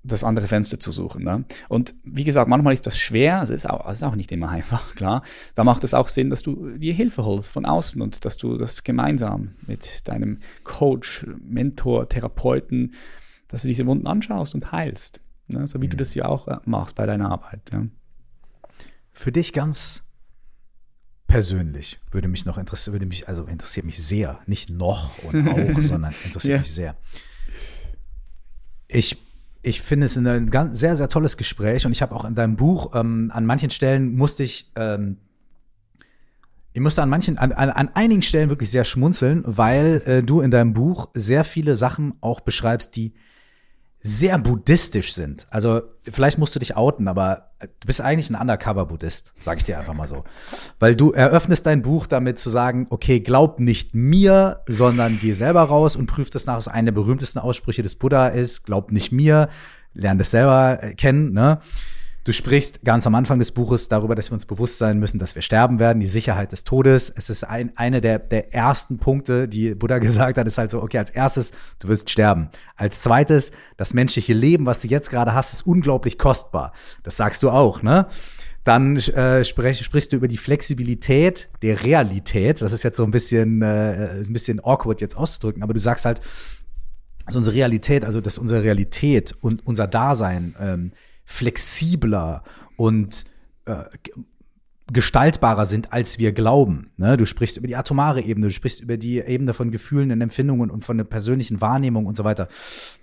das 0.02 0.24
andere 0.24 0.46
Fenster 0.46 0.78
zu 0.78 0.92
suchen. 0.92 1.24
Ne? 1.24 1.44
Und 1.68 1.94
wie 2.04 2.24
gesagt, 2.24 2.48
manchmal 2.48 2.74
ist 2.74 2.86
das 2.86 2.98
schwer, 2.98 3.40
also 3.40 3.52
ist 3.52 3.68
auch, 3.68 3.90
ist 3.90 4.04
auch 4.04 4.14
nicht 4.14 4.32
immer 4.32 4.48
einfach, 4.50 4.94
klar. 4.94 5.22
Da 5.54 5.64
macht 5.64 5.84
es 5.84 5.94
auch 5.94 6.08
Sinn, 6.08 6.30
dass 6.30 6.42
du 6.42 6.76
dir 6.76 6.94
Hilfe 6.94 7.24
holst 7.24 7.50
von 7.50 7.64
außen 7.66 8.00
und 8.00 8.24
dass 8.24 8.36
du 8.36 8.56
das 8.56 8.84
gemeinsam 8.84 9.54
mit 9.66 10.06
deinem 10.08 10.38
Coach, 10.64 11.26
Mentor, 11.42 12.08
Therapeuten, 12.08 12.94
dass 13.48 13.62
du 13.62 13.68
diese 13.68 13.86
Wunden 13.86 14.06
anschaust 14.06 14.54
und 14.54 14.72
heilst. 14.72 15.20
Ne? 15.48 15.66
So 15.66 15.80
wie 15.80 15.86
mhm. 15.86 15.90
du 15.90 15.96
das 15.96 16.14
ja 16.14 16.26
auch 16.26 16.48
äh, 16.48 16.58
machst 16.64 16.94
bei 16.94 17.06
deiner 17.06 17.30
Arbeit. 17.30 17.60
Ja? 17.72 17.86
Für 19.12 19.32
dich 19.32 19.52
ganz 19.52 20.04
persönlich 21.26 21.98
würde 22.10 22.28
mich 22.28 22.46
noch 22.46 22.56
interessieren, 22.56 22.94
würde 22.94 23.06
mich, 23.06 23.28
also 23.28 23.44
interessiert 23.44 23.84
mich 23.84 24.02
sehr, 24.02 24.40
nicht 24.46 24.70
noch 24.70 25.22
und 25.24 25.48
auch, 25.48 25.80
sondern 25.82 26.14
interessiert 26.24 26.54
ja. 26.54 26.58
mich 26.58 26.72
sehr. 26.72 26.96
Ich 28.86 29.18
ich 29.62 29.82
finde 29.82 30.06
es 30.06 30.16
ein 30.16 30.50
ganz, 30.50 30.78
sehr, 30.78 30.96
sehr 30.96 31.08
tolles 31.08 31.36
Gespräch 31.36 31.84
und 31.84 31.92
ich 31.92 32.02
habe 32.02 32.14
auch 32.14 32.24
in 32.24 32.34
deinem 32.34 32.56
Buch 32.56 32.94
ähm, 32.94 33.30
an 33.32 33.44
manchen 33.44 33.70
Stellen 33.70 34.14
musste 34.16 34.42
ich, 34.42 34.70
ähm, 34.76 35.18
ich 36.72 36.80
musste 36.80 37.02
an 37.02 37.10
manchen, 37.10 37.38
an, 37.38 37.52
an, 37.52 37.70
an 37.70 37.90
einigen 37.94 38.22
Stellen 38.22 38.50
wirklich 38.50 38.70
sehr 38.70 38.84
schmunzeln, 38.84 39.42
weil 39.46 40.02
äh, 40.06 40.22
du 40.22 40.40
in 40.40 40.50
deinem 40.50 40.74
Buch 40.74 41.08
sehr 41.14 41.44
viele 41.44 41.74
Sachen 41.74 42.14
auch 42.20 42.40
beschreibst, 42.40 42.94
die 42.94 43.14
sehr 44.00 44.38
buddhistisch 44.38 45.12
sind. 45.12 45.46
Also 45.50 45.82
vielleicht 46.02 46.38
musst 46.38 46.54
du 46.54 46.60
dich 46.60 46.76
outen, 46.76 47.08
aber 47.08 47.50
du 47.60 47.86
bist 47.86 48.00
eigentlich 48.00 48.30
ein 48.30 48.40
Undercover-Buddhist, 48.40 49.34
sage 49.40 49.58
ich 49.58 49.64
dir 49.64 49.78
einfach 49.78 49.94
mal 49.94 50.06
so. 50.06 50.24
Weil 50.78 50.94
du 50.94 51.12
eröffnest 51.12 51.66
dein 51.66 51.82
Buch 51.82 52.06
damit 52.06 52.38
zu 52.38 52.48
sagen, 52.48 52.86
okay, 52.90 53.20
glaub 53.20 53.58
nicht 53.58 53.94
mir, 53.94 54.62
sondern 54.66 55.18
geh 55.20 55.32
selber 55.32 55.62
raus 55.62 55.96
und 55.96 56.06
prüf 56.06 56.30
das 56.30 56.46
nach. 56.46 56.54
Das 56.54 56.68
eine 56.68 56.86
der 56.86 57.00
berühmtesten 57.00 57.40
Aussprüche 57.40 57.82
des 57.82 57.96
Buddha 57.96 58.28
ist, 58.28 58.64
glaub 58.64 58.92
nicht 58.92 59.10
mir, 59.10 59.48
lern 59.94 60.18
das 60.18 60.30
selber 60.30 60.76
kennen, 60.96 61.32
ne? 61.32 61.60
Du 62.24 62.32
sprichst 62.32 62.84
ganz 62.84 63.06
am 63.06 63.14
Anfang 63.14 63.38
des 63.38 63.52
Buches 63.52 63.88
darüber, 63.88 64.14
dass 64.14 64.30
wir 64.30 64.34
uns 64.34 64.44
bewusst 64.44 64.76
sein 64.76 64.98
müssen, 64.98 65.18
dass 65.18 65.34
wir 65.34 65.40
sterben 65.40 65.78
werden, 65.78 66.00
die 66.00 66.06
Sicherheit 66.06 66.52
des 66.52 66.64
Todes. 66.64 67.10
Es 67.14 67.30
ist 67.30 67.44
ein, 67.44 67.72
eine 67.76 68.00
der, 68.00 68.18
der 68.18 68.52
ersten 68.52 68.98
Punkte, 68.98 69.48
die 69.48 69.74
Buddha 69.74 69.98
gesagt 69.98 70.36
hat, 70.36 70.46
ist 70.46 70.58
halt 70.58 70.70
so, 70.70 70.82
okay, 70.82 70.98
als 70.98 71.10
erstes, 71.10 71.52
du 71.78 71.88
wirst 71.88 72.10
sterben. 72.10 72.50
Als 72.76 73.00
zweites, 73.00 73.52
das 73.76 73.94
menschliche 73.94 74.34
Leben, 74.34 74.66
was 74.66 74.82
du 74.82 74.88
jetzt 74.88 75.10
gerade 75.10 75.32
hast, 75.32 75.52
ist 75.52 75.66
unglaublich 75.66 76.18
kostbar. 76.18 76.72
Das 77.02 77.16
sagst 77.16 77.42
du 77.42 77.50
auch, 77.50 77.82
ne? 77.82 78.06
Dann 78.64 78.96
äh, 78.98 79.46
sprech, 79.46 79.82
sprichst 79.82 80.12
du 80.12 80.16
über 80.16 80.28
die 80.28 80.36
Flexibilität 80.36 81.48
der 81.62 81.82
Realität. 81.82 82.60
Das 82.60 82.72
ist 82.72 82.82
jetzt 82.82 82.98
so 82.98 83.04
ein 83.04 83.10
bisschen, 83.10 83.62
äh, 83.62 84.20
ein 84.26 84.32
bisschen 84.32 84.60
awkward 84.62 85.00
jetzt 85.00 85.16
auszudrücken, 85.16 85.62
aber 85.62 85.72
du 85.72 85.80
sagst 85.80 86.04
halt, 86.04 86.20
dass 87.24 87.36
unsere 87.36 87.56
Realität, 87.56 88.04
also 88.04 88.20
dass 88.20 88.36
unsere 88.36 88.62
Realität 88.62 89.34
und 89.40 89.66
unser 89.66 89.86
Dasein 89.86 90.54
ähm, 90.60 90.92
flexibler 91.28 92.42
und 92.76 93.26
äh, 93.66 93.84
gestaltbarer 94.90 95.66
sind, 95.66 95.92
als 95.92 96.18
wir 96.18 96.32
glauben. 96.32 96.90
Ne? 96.96 97.18
Du 97.18 97.26
sprichst 97.26 97.58
über 97.58 97.66
die 97.66 97.76
atomare 97.76 98.22
Ebene, 98.22 98.46
du 98.46 98.52
sprichst 98.52 98.80
über 98.80 98.96
die 98.96 99.18
Ebene 99.18 99.52
von 99.52 99.70
Gefühlen 99.70 100.10
und 100.10 100.22
Empfindungen 100.22 100.70
und 100.70 100.86
von 100.86 100.96
der 100.96 101.04
persönlichen 101.04 101.60
Wahrnehmung 101.60 102.06
und 102.06 102.16
so 102.16 102.24
weiter. 102.24 102.48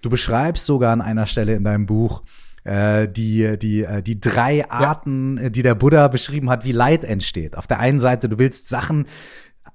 Du 0.01 0.09
beschreibst 0.09 0.65
sogar 0.65 0.91
an 0.91 1.01
einer 1.01 1.27
Stelle 1.27 1.53
in 1.53 1.63
deinem 1.63 1.85
Buch, 1.85 2.23
äh, 2.63 3.07
die, 3.07 3.59
die, 3.59 3.83
äh, 3.83 4.01
die 4.01 4.19
drei 4.19 4.67
Arten, 4.71 5.37
ja. 5.37 5.49
die 5.49 5.61
der 5.61 5.75
Buddha 5.75 6.07
beschrieben 6.07 6.49
hat, 6.49 6.65
wie 6.65 6.71
Leid 6.71 7.03
entsteht. 7.03 7.55
Auf 7.55 7.67
der 7.67 7.79
einen 7.79 7.99
Seite, 7.99 8.27
du 8.27 8.39
willst 8.39 8.69
Sachen 8.69 9.05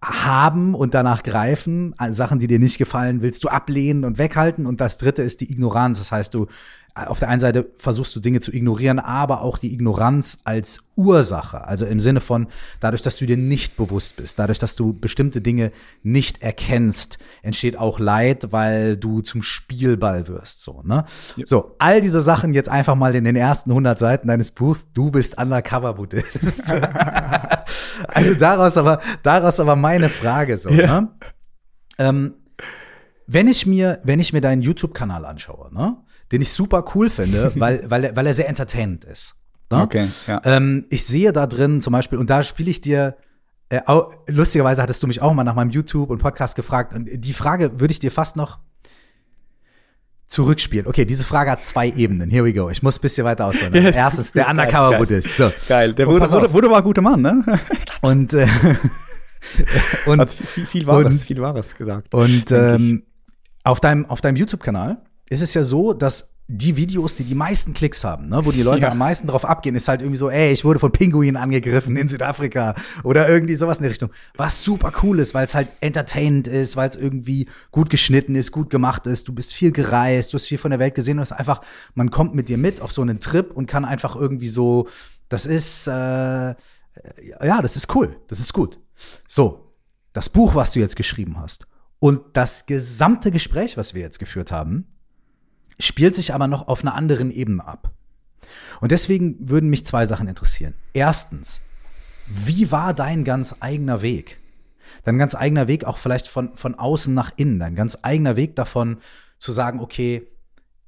haben 0.03 0.75
und 0.75 0.95
danach 0.95 1.23
greifen. 1.23 1.95
Sachen, 2.11 2.39
die 2.39 2.47
dir 2.47 2.59
nicht 2.59 2.79
gefallen, 2.79 3.23
willst 3.23 3.45
du 3.45 3.49
ablehnen 3.49 4.05
und 4.05 4.19
weghalten. 4.19 4.67
Und 4.67 4.81
das 4.81 4.99
dritte 4.99 5.23
ist 5.23 5.41
die 5.41 5.53
Ignoranz. 5.53 5.99
Das 5.99 6.13
heißt, 6.13 6.33
du 6.35 6.47
auf 6.95 7.21
der 7.21 7.29
einen 7.29 7.41
Seite 7.41 7.71
versuchst 7.77 8.15
du 8.17 8.21
Dinge 8.21 8.41
zu 8.41 8.53
ignorieren, 8.53 8.99
aber 8.99 9.43
auch 9.43 9.59
die 9.59 9.73
Ignoranz 9.73 10.41
als 10.45 10.81
Ursache. 10.97 11.65
Also 11.65 11.87
im 11.87 12.01
Sinne 12.01 12.21
von, 12.21 12.49
dadurch, 12.81 13.03
dass 13.03 13.19
du 13.19 13.27
dir 13.27 13.37
nicht 13.37 13.77
bewusst 13.77 14.17
bist, 14.17 14.39
dadurch, 14.39 14.59
dass 14.59 14.77
du 14.77 14.93
bestimmte 14.93 15.41
Dinge 15.41 15.71
nicht 16.03 16.43
erkennst, 16.43 17.19
entsteht 17.43 17.79
auch 17.79 17.99
Leid, 17.99 18.53
weil 18.53 18.97
du 18.97 19.21
zum 19.21 19.43
Spielball 19.43 20.27
wirst. 20.29 20.63
So, 20.63 20.83
ne? 20.85 21.05
Ja. 21.37 21.47
so 21.47 21.77
all 21.79 22.01
diese 22.01 22.21
Sachen 22.21 22.55
jetzt 22.55 22.69
einfach 22.69 22.97
mal 22.97 23.15
in 23.15 23.25
den 23.25 23.37
ersten 23.37 23.71
100 23.71 23.99
Seiten 23.99 24.29
deines 24.29 24.51
Buchs. 24.51 24.89
Du 24.93 25.11
bist 25.11 25.39
Undercover-Buddhist. 25.39 26.75
also 28.09 28.35
daraus 28.35 28.77
aber, 28.77 29.01
daraus 29.23 29.61
aber 29.61 29.77
meine 29.77 30.09
Frage 30.09 30.57
so, 30.57 30.71
ja. 30.71 31.01
ne? 31.01 31.09
Ähm, 31.99 32.35
wenn 33.27 33.47
ich 33.47 33.67
mir, 33.67 34.01
wenn 34.03 34.19
ich 34.19 34.33
mir 34.33 34.41
deinen 34.41 34.63
YouTube-Kanal 34.63 35.25
anschaue, 35.25 35.73
ne? 35.73 35.97
den 36.33 36.43
ich 36.43 36.51
super 36.51 36.85
cool 36.95 37.09
finde, 37.09 37.53
weil, 37.61 37.89
weil, 37.89 38.05
er, 38.05 38.17
weil 38.17 38.27
er 38.27 38.35
sehr 38.35 38.49
entertainend 38.49 39.05
ist. 39.05 39.35
Ne? 39.71 39.83
Okay, 39.83 40.09
ja. 40.27 40.41
Ähm, 40.45 40.87
ich 40.91 41.05
sehe 41.05 41.33
da 41.33 41.47
drin 41.47 41.81
zum 41.81 41.93
Beispiel, 41.93 42.19
und 42.19 42.29
da 42.29 42.43
spiele 42.43 42.71
ich 42.71 42.81
dir, 42.81 43.17
äh, 43.69 43.81
lustigerweise 44.27 44.83
hattest 44.83 45.03
du 45.03 45.07
mich 45.07 45.23
auch 45.23 45.33
mal 45.33 45.45
nach 45.45 45.55
meinem 45.55 45.71
YouTube 45.71 46.11
und 46.11 46.19
Podcast 46.19 46.57
gefragt, 46.57 46.93
und 46.93 47.09
die 47.13 47.33
Frage 47.33 47.79
würde 47.79 47.93
ich 47.93 48.01
dir 48.01 48.11
fast 48.11 48.37
noch 48.37 48.59
zurückspielen. 50.31 50.87
Okay, 50.87 51.05
diese 51.05 51.25
Frage 51.25 51.51
hat 51.51 51.63
zwei 51.63 51.91
Ebenen. 51.91 52.31
Here 52.31 52.45
we 52.45 52.53
go. 52.53 52.71
Ich 52.71 52.83
muss 52.83 52.99
ein 52.99 53.03
bisschen 53.03 53.25
weiter 53.25 53.47
ausholen. 53.47 53.75
Yes, 53.81 53.97
Erstens, 53.97 54.33
der 54.33 54.49
Undercover-Buddhist. 54.49 55.37
So. 55.37 55.53
Geil, 55.69 55.93
der 55.93 56.07
wurde, 56.07 56.31
wurde, 56.31 56.53
wurde, 56.53 56.71
war 56.71 56.79
ein 56.79 56.85
guter 56.85 57.03
Mann, 57.03 57.21
ne? 57.21 57.45
Und, 58.01 58.33
äh, 58.33 58.47
und 60.07 60.21
Hat 60.21 60.33
viel, 60.33 60.67
viel 60.67 60.87
Wahres, 60.87 61.07
und, 61.07 61.19
viel 61.21 61.41
Wahres 61.41 61.75
gesagt. 61.75 62.15
Und 62.15 62.53
ähm, 62.53 63.03
auf 63.65 63.81
deinem, 63.81 64.07
auf 64.07 64.21
deinem 64.21 64.37
YouTube-Kanal 64.37 65.03
ist 65.29 65.43
es 65.43 65.55
ja 65.55 65.65
so, 65.65 65.93
dass 65.93 66.37
die 66.53 66.77
Videos, 66.77 67.15
die 67.15 67.23
die 67.23 67.37
meisten 67.37 67.75
Klicks 67.75 68.03
haben, 68.03 68.29
ne, 68.29 68.45
wo 68.45 68.51
die 68.51 68.65
Leute 68.65 68.83
ja. 68.83 68.91
am 68.91 68.99
meisten 68.99 69.29
drauf 69.29 69.45
abgehen, 69.45 69.77
ist 69.77 69.87
halt 69.87 70.01
irgendwie 70.01 70.19
so, 70.19 70.31
ey, 70.31 70.53
ich 70.53 70.65
wurde 70.65 70.81
von 70.81 70.91
Pinguinen 70.91 71.37
angegriffen 71.37 71.97
in 71.97 72.09
Südafrika 72.09 72.75
oder 73.05 73.29
irgendwie 73.29 73.55
sowas 73.55 73.79
in 73.79 73.85
der 73.85 73.91
Richtung. 73.91 74.11
Was 74.37 74.65
super 74.65 74.93
cool 75.03 75.21
ist, 75.21 75.33
weil 75.33 75.47
es 75.47 75.55
halt 75.55 75.69
entertainend 75.81 76.49
ist, 76.49 76.77
weil 76.77 76.89
es 76.89 76.97
irgendwie 76.97 77.49
gut 77.71 77.89
geschnitten 77.89 78.35
ist, 78.35 78.51
gut 78.51 78.69
gemacht 78.69 79.07
ist, 79.07 79.29
du 79.29 79.33
bist 79.33 79.55
viel 79.55 79.71
gereist, 79.71 80.33
du 80.33 80.39
hast 80.39 80.47
viel 80.47 80.59
von 80.59 80.73
der 80.73 80.81
Welt 80.81 80.97
gesehen 80.97 81.19
und 81.19 81.23
es 81.23 81.31
ist 81.31 81.37
einfach, 81.37 81.61
man 81.95 82.11
kommt 82.11 82.35
mit 82.35 82.49
dir 82.49 82.59
mit 82.59 82.81
auf 82.81 82.91
so 82.91 83.03
einen 83.03 83.21
Trip 83.21 83.53
und 83.53 83.67
kann 83.67 83.85
einfach 83.85 84.17
irgendwie 84.17 84.49
so, 84.49 84.89
das 85.29 85.47
ist, 85.47 85.87
äh, 85.87 85.93
ja, 85.93 86.57
das 87.63 87.77
ist 87.77 87.95
cool, 87.95 88.17
das 88.27 88.41
ist 88.41 88.53
gut. 88.53 88.81
So, 89.29 89.73
das 90.13 90.29
Buch, 90.29 90.57
was 90.57 90.73
du 90.73 90.81
jetzt 90.81 90.97
geschrieben 90.97 91.39
hast 91.39 91.69
und 92.01 92.23
das 92.33 92.67
gesamte 92.67 93.31
Gespräch, 93.31 93.77
was 93.77 93.95
wir 93.95 94.03
jetzt 94.03 94.19
geführt 94.19 94.51
haben, 94.51 94.89
spielt 95.81 96.15
sich 96.15 96.35
aber 96.35 96.47
noch 96.47 96.69
auf 96.69 96.83
einer 96.83 96.95
anderen 96.95 97.31
Ebene 97.31 97.67
ab. 97.67 97.93
Und 98.81 98.93
deswegen 98.93 99.37
würden 99.41 99.71
mich 99.71 99.85
zwei 99.85 100.07
Sachen 100.07 100.29
interessieren. 100.29 100.75
Erstens, 100.93 101.61
wie 102.27 102.71
war 102.71 102.95
dein 102.95 103.25
ganz 103.25 103.57
eigener 103.61 104.03
Weg? 104.03 104.41
Dein 105.05 105.19
ganz 105.19 105.35
eigener 105.35 105.69
Weg 105.69 105.85
auch 105.85 105.99
vielleicht 105.99 106.29
von, 106.29 106.57
von 106.57 106.75
außen 106.75 107.13
nach 107.15 107.33
innen, 107.37 107.59
dein 107.59 107.75
ganz 107.75 107.99
eigener 108.03 108.37
Weg 108.37 108.57
davon 108.57 108.99
zu 109.39 109.53
sagen, 109.53 109.81
okay, 109.81 110.27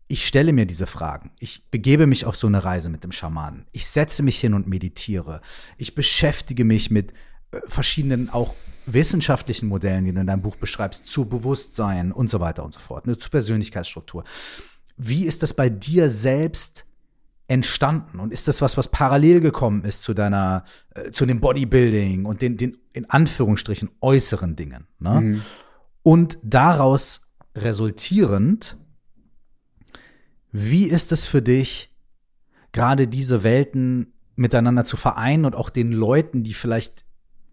ich 0.09 0.27
stelle 0.27 0.53
mir 0.53 0.67
diese 0.67 0.87
Fragen. 0.87 1.31
Ich 1.39 1.71
begebe 1.71 2.07
mich 2.07 2.27
auf 2.27 2.37
so 2.37 2.47
eine 2.47 2.63
Reise 2.63 2.91
mit 2.91 3.03
dem 3.03 3.13
Schamanen. 3.13 3.67
Ich 3.73 3.87
setze 3.89 4.23
mich 4.23 4.39
hin 4.39 4.53
und 4.53 4.67
meditiere. 4.67 5.41
Ich 5.79 5.95
beschäftige 5.95 6.65
mich 6.65 6.91
mit 6.91 7.13
äh, 7.53 7.61
verschiedenen 7.67 8.29
auch 8.29 8.55
wissenschaftlichen 8.85 9.69
Modellen, 9.69 10.05
die 10.05 10.13
du 10.13 10.21
in 10.21 10.27
deinem 10.27 10.43
Buch 10.43 10.57
beschreibst, 10.57 11.07
zu 11.07 11.27
Bewusstsein 11.27 12.13
und 12.13 12.29
so 12.29 12.41
weiter 12.41 12.65
und 12.65 12.75
so 12.75 12.81
fort, 12.81 13.07
ne, 13.07 13.17
zu 13.17 13.31
Persönlichkeitsstruktur. 13.31 14.25
Wie 14.97 15.27
ist 15.27 15.43
das 15.43 15.55
bei 15.55 15.69
dir 15.69 16.11
selbst 16.11 16.85
entstanden? 17.49 18.21
Und 18.21 18.33
ist 18.33 18.49
das 18.49 18.63
was, 18.63 18.77
was 18.77 18.89
parallel 18.89 19.41
gekommen 19.41 19.85
ist 19.85 20.03
zu 20.03 20.15
deiner, 20.15 20.65
äh, 20.95 21.11
zu 21.11 21.27
dem 21.27 21.41
Bodybuilding 21.41 22.25
und 22.25 22.43
den, 22.43 22.57
den 22.57 22.79
in 22.93 23.09
Anführungsstrichen 23.09 23.91
äußeren 24.01 24.57
Dingen? 24.57 24.87
Ne? 24.99 25.21
Mhm. 25.21 25.43
Und 26.03 26.39
daraus 26.43 27.33
resultierend, 27.57 28.77
wie 30.51 30.85
ist 30.85 31.13
es 31.13 31.27
für 31.27 31.43
dich, 31.43 31.91
gerade 32.73 33.07
diese 33.07 33.43
Welten 33.43 34.13
miteinander 34.35 34.85
zu 34.85 34.97
vereinen 34.97 35.45
und 35.45 35.55
auch 35.55 35.71
den 35.71 35.93
Leuten, 35.93 36.43
die 36.43 36.55
vielleicht 36.55 37.05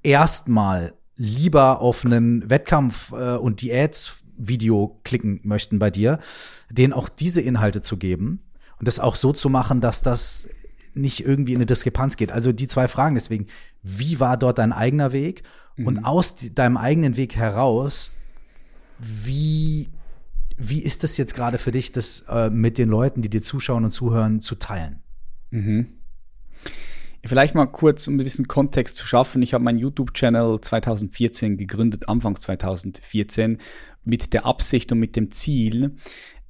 erstmal 0.04 0.94
lieber 1.16 1.82
auf 1.82 2.06
einen 2.06 2.50
Wettkampf 2.50 3.12
äh, 3.12 3.36
und 3.36 3.62
Diätsvideo 4.40 5.00
klicken 5.04 5.40
möchten 5.44 5.80
bei 5.80 5.92
dir, 5.92 6.20
denen 6.70 6.94
auch 6.94 7.10
diese 7.10 7.42
Inhalte 7.42 7.82
zu 7.82 7.98
geben 7.98 8.42
und 8.80 8.88
das 8.88 9.00
auch 9.00 9.16
so 9.16 9.34
zu 9.34 9.50
machen, 9.50 9.82
dass 9.82 10.02
das 10.02 10.50
nicht 10.94 11.24
irgendwie 11.24 11.54
in 11.54 11.60
eine 11.60 11.66
Diskrepanz 11.66 12.18
geht. 12.18 12.32
Also 12.32 12.52
die 12.52 12.68
zwei 12.68 12.88
Fragen 12.88 13.16
deswegen, 13.16 13.48
wie 13.84 14.20
war 14.20 14.38
dort 14.38 14.58
dein 14.58 14.74
eigener 14.74 15.12
Weg 15.12 15.44
mhm. 15.76 15.88
und 15.88 16.06
aus 16.06 16.36
deinem 16.36 16.78
eigenen 16.78 17.16
Weg 17.18 17.36
heraus, 17.36 18.12
wie 18.98 19.90
wie 20.62 20.84
ist 20.84 21.04
das 21.04 21.16
jetzt 21.16 21.36
gerade 21.36 21.58
für 21.58 21.72
dich, 21.72 21.94
das 21.94 22.26
äh, 22.28 22.50
mit 22.50 22.78
den 22.78 22.90
Leuten, 22.90 23.22
die 23.22 23.30
dir 23.30 23.42
zuschauen 23.42 23.86
und 23.86 23.92
zuhören, 23.92 24.42
zu 24.42 24.56
teilen? 24.56 25.02
Mhm. 25.52 26.00
Vielleicht 27.26 27.54
mal 27.54 27.66
kurz, 27.66 28.08
um 28.08 28.16
ein 28.16 28.24
bisschen 28.24 28.48
Kontext 28.48 28.98
zu 28.98 29.06
schaffen. 29.06 29.42
Ich 29.42 29.54
habe 29.54 29.64
meinen 29.64 29.78
YouTube-Channel 29.78 30.62
2014 30.62 31.58
gegründet, 31.58 32.08
Anfangs 32.08 32.42
2014, 32.42 33.58
mit 34.04 34.34
der 34.34 34.46
Absicht 34.46 34.92
und 34.92 35.00
mit 35.00 35.16
dem 35.16 35.32
Ziel, 35.32 35.96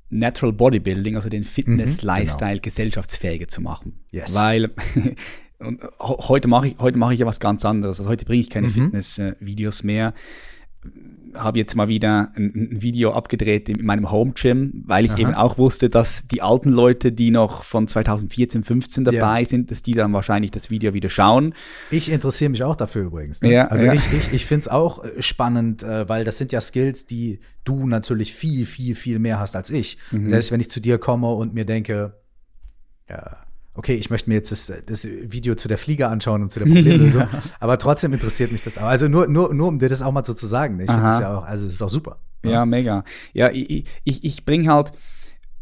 Natural 0.09 0.53
Bodybuilding, 0.53 1.15
also 1.15 1.29
den 1.29 1.43
Fitness-Lifestyle, 1.43 2.51
mhm, 2.51 2.55
genau. 2.55 2.61
gesellschaftsfähiger 2.63 3.47
zu 3.47 3.61
machen. 3.61 3.99
Yes. 4.11 4.33
Weil 4.35 4.71
und 5.59 5.81
heute 5.99 6.47
mache 6.47 6.69
ich, 6.69 6.79
heute 6.79 6.97
mache 6.97 7.13
ich 7.13 7.19
ja 7.19 7.25
was 7.25 7.39
ganz 7.39 7.63
anderes. 7.65 7.99
Also 7.99 8.09
heute 8.09 8.25
bringe 8.25 8.41
ich 8.41 8.49
keine 8.49 8.67
mhm. 8.67 8.71
Fitness-Videos 8.71 9.83
mehr 9.83 10.13
habe 11.35 11.59
jetzt 11.59 11.75
mal 11.75 11.87
wieder 11.87 12.31
ein, 12.35 12.71
ein, 12.73 12.81
Video 12.81 13.13
abgedreht 13.13 13.69
in 13.69 13.85
meinem 13.85 14.11
Home 14.11 14.33
Gym, 14.33 14.83
weil 14.85 15.05
ich 15.05 15.11
Aha. 15.11 15.19
eben 15.19 15.33
auch 15.33 15.57
wusste, 15.57 15.89
dass 15.89 16.27
die 16.27 16.41
alten 16.41 16.69
Leute, 16.69 17.11
die 17.11 17.31
noch 17.31 17.63
von 17.63 17.87
2014, 17.87 18.63
15 18.63 19.03
dabei 19.03 19.39
ja. 19.39 19.45
sind, 19.45 19.71
dass 19.71 19.81
die 19.81 19.93
dann 19.93 20.13
wahrscheinlich 20.13 20.51
das 20.51 20.69
Video 20.69 20.93
wieder 20.93 21.09
schauen. 21.09 21.53
Ich 21.91 22.11
interessiere 22.11 22.49
mich 22.49 22.63
auch 22.63 22.75
dafür 22.75 23.05
übrigens. 23.05 23.41
Ne? 23.41 23.51
Ja, 23.51 23.67
also 23.67 23.85
ja. 23.85 23.93
ich, 23.93 24.11
ich, 24.11 24.33
ich 24.33 24.45
finde 24.45 24.61
es 24.61 24.67
auch 24.67 25.03
äh, 25.03 25.21
spannend, 25.21 25.83
äh, 25.83 26.07
weil 26.07 26.23
das 26.23 26.37
sind 26.37 26.51
ja 26.51 26.61
Skills, 26.61 27.05
die 27.05 27.39
du 27.63 27.87
natürlich 27.87 28.33
viel, 28.33 28.65
viel, 28.65 28.95
viel 28.95 29.19
mehr 29.19 29.39
hast 29.39 29.55
als 29.55 29.69
ich. 29.69 29.97
Mhm. 30.11 30.29
Selbst 30.29 30.51
wenn 30.51 30.59
ich 30.59 30.69
zu 30.69 30.79
dir 30.79 30.97
komme 30.97 31.31
und 31.33 31.53
mir 31.53 31.65
denke, 31.65 32.13
ja, 33.09 33.37
okay, 33.79 33.95
ich 33.95 34.09
möchte 34.09 34.29
mir 34.29 34.35
jetzt 34.35 34.51
das, 34.51 34.71
das 34.85 35.05
Video 35.05 35.55
zu 35.55 35.69
der 35.69 35.77
Fliege 35.77 36.09
anschauen 36.09 36.41
und 36.41 36.51
zu 36.51 36.59
der 36.59 36.65
Problemlösung, 36.65 37.21
ja. 37.31 37.41
aber 37.61 37.77
trotzdem 37.77 38.11
interessiert 38.11 38.51
mich 38.51 38.61
das 38.61 38.77
auch. 38.77 38.83
Also 38.83 39.07
nur, 39.07 39.29
nur, 39.29 39.53
nur 39.53 39.69
um 39.69 39.79
dir 39.79 39.87
das 39.87 40.01
auch 40.01 40.11
mal 40.11 40.25
so 40.25 40.33
zu 40.33 40.47
sagen. 40.47 40.75
Ne? 40.75 40.83
Ich 40.83 40.91
finde 40.91 41.05
das 41.05 41.19
ja 41.21 41.37
auch, 41.37 41.45
also 41.45 41.65
es 41.65 41.73
ist 41.73 41.81
auch 41.81 41.89
super. 41.89 42.17
Ja, 42.43 42.51
ja 42.51 42.65
mega. 42.65 43.05
Ja, 43.31 43.49
ich, 43.49 43.85
ich, 44.03 44.23
ich 44.25 44.43
bringe 44.43 44.69
halt, 44.69 44.91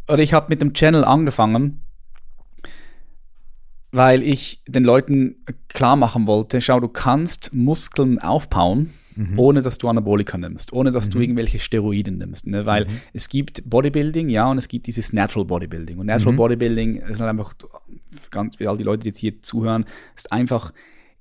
oder 0.07 0.23
ich 0.23 0.33
habe 0.33 0.47
mit 0.49 0.61
dem 0.61 0.73
Channel 0.73 1.05
angefangen, 1.05 1.81
weil 3.91 4.23
ich 4.23 4.63
den 4.67 4.83
Leuten 4.83 5.35
klar 5.67 5.95
machen 5.95 6.25
wollte, 6.25 6.59
schau, 6.59 6.79
du 6.79 6.87
kannst 6.87 7.53
Muskeln 7.53 8.17
aufbauen 8.17 8.93
mhm. 9.17 9.37
ohne 9.37 9.61
dass 9.61 9.77
du 9.77 9.87
Anabolika 9.87 10.37
nimmst, 10.37 10.71
ohne 10.73 10.91
dass 10.91 11.07
mhm. 11.07 11.11
du 11.11 11.19
irgendwelche 11.19 11.59
Steroiden 11.59 12.17
nimmst. 12.17 12.47
Ne? 12.47 12.65
Weil 12.65 12.85
mhm. 12.85 13.01
es 13.13 13.29
gibt 13.29 13.67
Bodybuilding, 13.69 14.29
ja, 14.29 14.49
und 14.49 14.57
es 14.57 14.67
gibt 14.67 14.87
dieses 14.87 15.13
Natural 15.13 15.45
Bodybuilding. 15.45 15.97
Und 15.97 16.05
Natural 16.05 16.33
mhm. 16.33 16.37
Bodybuilding 16.37 16.95
ist 16.97 17.19
halt 17.19 17.29
einfach, 17.29 17.53
ganz 18.31 18.59
wie 18.59 18.67
all 18.67 18.77
die 18.77 18.83
Leute, 18.83 19.03
die 19.03 19.09
jetzt 19.09 19.19
hier 19.19 19.41
zuhören, 19.41 19.85
ist 20.15 20.31
einfach 20.31 20.71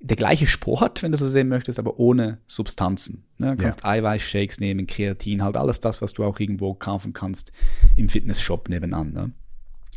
der 0.00 0.16
gleiche 0.16 0.46
Sport, 0.46 1.02
wenn 1.02 1.12
du 1.12 1.18
so 1.18 1.28
sehen 1.28 1.48
möchtest, 1.48 1.78
aber 1.78 1.98
ohne 1.98 2.38
Substanzen. 2.46 3.24
Ne? 3.38 3.56
Du 3.56 3.62
kannst 3.62 3.80
ja. 3.80 3.90
Eiweißshakes 3.90 4.60
nehmen, 4.60 4.86
Kreatin, 4.86 5.42
halt 5.42 5.56
alles 5.56 5.80
das, 5.80 6.02
was 6.02 6.12
du 6.12 6.24
auch 6.24 6.38
irgendwo 6.38 6.74
kaufen 6.74 7.12
kannst 7.12 7.52
im 7.96 8.08
Fitnessshop 8.08 8.68
nebenan, 8.68 9.12
ne? 9.12 9.32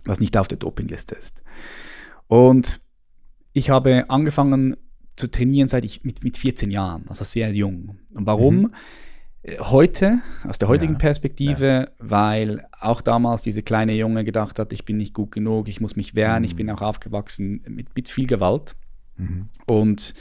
was 0.05 0.19
nicht 0.19 0.37
auf 0.37 0.47
der 0.47 0.57
Dopingliste 0.57 1.15
ist. 1.15 1.43
Und 2.27 2.79
ich 3.51 3.69
habe 3.69 4.09
angefangen 4.09 4.77
zu 5.19 5.29
trainieren, 5.29 5.67
seit 5.67 5.85
ich 5.85 6.03
mit, 6.03 6.23
mit 6.23 6.37
14 6.37 6.71
Jahren, 6.71 7.03
also 7.07 7.23
sehr 7.23 7.51
jung. 7.53 7.99
Und 8.13 8.25
warum? 8.25 8.55
Mhm. 8.55 8.71
Heute, 9.59 10.19
aus 10.47 10.57
der 10.57 10.67
heutigen 10.67 10.93
ja, 10.93 10.99
Perspektive, 10.99 11.65
ja. 11.65 11.87
weil 11.99 12.65
auch 12.79 13.01
damals 13.01 13.41
diese 13.41 13.63
kleine 13.63 13.93
Junge 13.93 14.23
gedacht 14.23 14.59
hat, 14.59 14.73
ich 14.73 14.85
bin 14.85 14.97
nicht 14.97 15.13
gut 15.13 15.31
genug, 15.31 15.67
ich 15.67 15.79
muss 15.79 15.95
mich 15.95 16.15
wehren, 16.15 16.39
mhm. 16.39 16.45
ich 16.45 16.55
bin 16.55 16.69
auch 16.69 16.81
aufgewachsen 16.81 17.61
mit, 17.67 17.95
mit 17.95 18.09
viel 18.09 18.27
Gewalt. 18.27 18.75
Mhm. 19.17 19.49
Und 19.65 20.13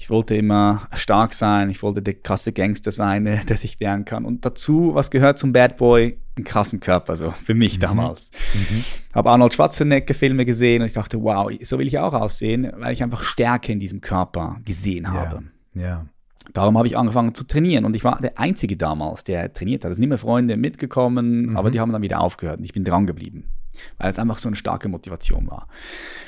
ich 0.00 0.08
wollte 0.08 0.34
immer 0.34 0.88
stark 0.94 1.34
sein, 1.34 1.68
ich 1.68 1.82
wollte 1.82 2.00
der 2.00 2.14
krasse 2.14 2.52
Gangster 2.52 2.90
sein, 2.90 3.26
der 3.48 3.56
sich 3.58 3.78
wehren 3.80 4.06
kann. 4.06 4.24
Und 4.24 4.46
dazu, 4.46 4.94
was 4.94 5.10
gehört 5.10 5.38
zum 5.38 5.52
Bad 5.52 5.76
Boy? 5.76 6.18
Einen 6.36 6.44
krassen 6.44 6.80
Körper, 6.80 7.16
so 7.16 7.32
für 7.32 7.52
mich 7.52 7.76
mhm. 7.76 7.80
damals. 7.80 8.30
Mhm. 8.54 8.82
Habe 9.12 9.28
Arnold 9.28 9.52
Schwarzenegger-Filme 9.52 10.46
gesehen 10.46 10.80
und 10.80 10.86
ich 10.86 10.94
dachte, 10.94 11.22
wow, 11.22 11.52
so 11.60 11.78
will 11.78 11.86
ich 11.86 11.98
auch 11.98 12.14
aussehen, 12.14 12.72
weil 12.78 12.94
ich 12.94 13.02
einfach 13.02 13.22
Stärke 13.22 13.72
in 13.72 13.78
diesem 13.78 14.00
Körper 14.00 14.56
gesehen 14.64 15.12
habe. 15.12 15.42
Ja. 15.74 15.82
ja. 15.82 16.06
Darum 16.54 16.78
habe 16.78 16.88
ich 16.88 16.96
angefangen 16.96 17.34
zu 17.34 17.44
trainieren 17.44 17.84
und 17.84 17.94
ich 17.94 18.02
war 18.02 18.18
der 18.22 18.38
Einzige 18.38 18.78
damals, 18.78 19.22
der 19.24 19.52
trainiert 19.52 19.84
hat. 19.84 19.90
Es 19.90 19.96
sind 19.96 20.04
immer 20.04 20.16
Freunde 20.16 20.56
mitgekommen, 20.56 21.50
mhm. 21.50 21.56
aber 21.58 21.70
die 21.70 21.78
haben 21.78 21.92
dann 21.92 22.00
wieder 22.00 22.20
aufgehört 22.20 22.58
und 22.58 22.64
ich 22.64 22.72
bin 22.72 22.84
dran 22.84 23.06
geblieben, 23.06 23.50
weil 23.98 24.08
es 24.08 24.18
einfach 24.18 24.38
so 24.38 24.48
eine 24.48 24.56
starke 24.56 24.88
Motivation 24.88 25.46
war. 25.50 25.68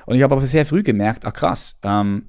Und 0.05 0.17
ich 0.17 0.23
habe 0.23 0.35
aber 0.35 0.45
sehr 0.45 0.67
früh 0.67 0.83
gemerkt, 0.83 1.25
ah 1.25 1.31
krass, 1.31 1.81
ähm, 1.85 2.27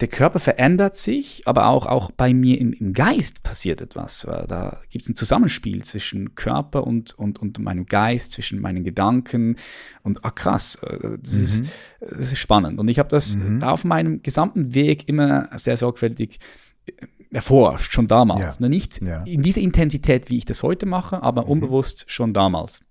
der 0.00 0.08
Körper 0.08 0.38
verändert 0.38 0.94
sich, 0.94 1.42
aber 1.46 1.66
auch, 1.66 1.86
auch 1.86 2.12
bei 2.12 2.32
mir 2.32 2.60
im, 2.60 2.72
im 2.72 2.92
Geist 2.92 3.42
passiert 3.42 3.80
etwas. 3.80 4.26
Da 4.46 4.80
gibt 4.90 5.02
es 5.02 5.08
ein 5.08 5.16
Zusammenspiel 5.16 5.82
zwischen 5.82 6.36
Körper 6.36 6.86
und, 6.86 7.18
und, 7.18 7.40
und 7.40 7.58
meinem 7.58 7.86
Geist, 7.86 8.32
zwischen 8.32 8.60
meinen 8.60 8.84
Gedanken. 8.84 9.56
Und 10.04 10.24
ah, 10.24 10.30
krass, 10.30 10.76
äh, 10.82 11.18
das, 11.20 11.32
mhm. 11.32 11.42
ist, 11.42 11.64
das 12.00 12.32
ist 12.32 12.38
spannend. 12.38 12.78
Und 12.78 12.88
ich 12.88 13.00
habe 13.00 13.08
das 13.08 13.34
mhm. 13.34 13.62
auf 13.64 13.84
meinem 13.84 14.22
gesamten 14.22 14.74
Weg 14.74 15.08
immer 15.08 15.48
sehr 15.58 15.76
sorgfältig 15.76 16.38
äh, 16.86 16.92
erforscht, 17.32 17.92
schon 17.92 18.06
damals. 18.06 18.40
Ja. 18.40 18.54
Ne, 18.60 18.68
nicht 18.68 19.02
ja. 19.02 19.22
in 19.24 19.42
dieser 19.42 19.60
Intensität, 19.60 20.30
wie 20.30 20.36
ich 20.36 20.44
das 20.44 20.62
heute 20.62 20.86
mache, 20.86 21.24
aber 21.24 21.42
mhm. 21.42 21.48
unbewusst 21.48 22.04
schon 22.06 22.32
damals. 22.32 22.82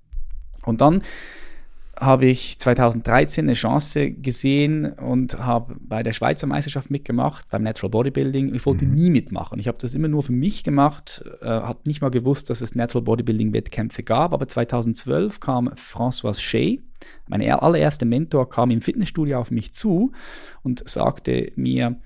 Und 0.64 0.82
dann 0.82 1.02
habe 2.00 2.28
ich 2.28 2.60
2013 2.60 3.46
eine 3.46 3.54
Chance 3.54 4.12
gesehen 4.12 4.86
und 4.86 5.40
habe 5.40 5.76
bei 5.80 6.04
der 6.04 6.14
Schweizer 6.14 6.46
Meisterschaft 6.46 6.92
mitgemacht, 6.92 7.50
beim 7.50 7.64
Natural 7.64 7.90
Bodybuilding. 7.90 8.54
Ich 8.54 8.66
wollte 8.66 8.86
mhm. 8.86 8.96
nie 8.96 9.10
mitmachen. 9.10 9.60
Ich 9.60 9.68
habe 9.68 9.78
das 9.80 9.96
immer 9.96 10.08
nur 10.08 10.24
für 10.24 10.32
mich 10.32 10.64
gemacht, 10.64 11.24
äh, 11.42 11.46
habe 11.46 11.80
nicht 11.86 12.02
mal 12.02 12.12
gewusst, 12.12 12.50
dass 12.50 12.62
es 12.62 12.76
Natural 12.76 13.04
Bodybuilding-Wettkämpfe 13.04 14.04
gab. 14.04 14.34
Aber 14.34 14.48
2012 14.48 15.40
kam 15.40 15.70
François 15.70 16.38
Shea, 16.38 16.78
mein 17.28 17.42
allererster 17.42 18.06
Mentor, 18.06 18.50
kam 18.50 18.70
im 18.70 18.82
Fitnessstudio 18.82 19.40
auf 19.40 19.52
mich 19.52 19.74
zu 19.74 20.12
und 20.64 20.88
sagte 20.88 21.52
mir, 21.56 22.00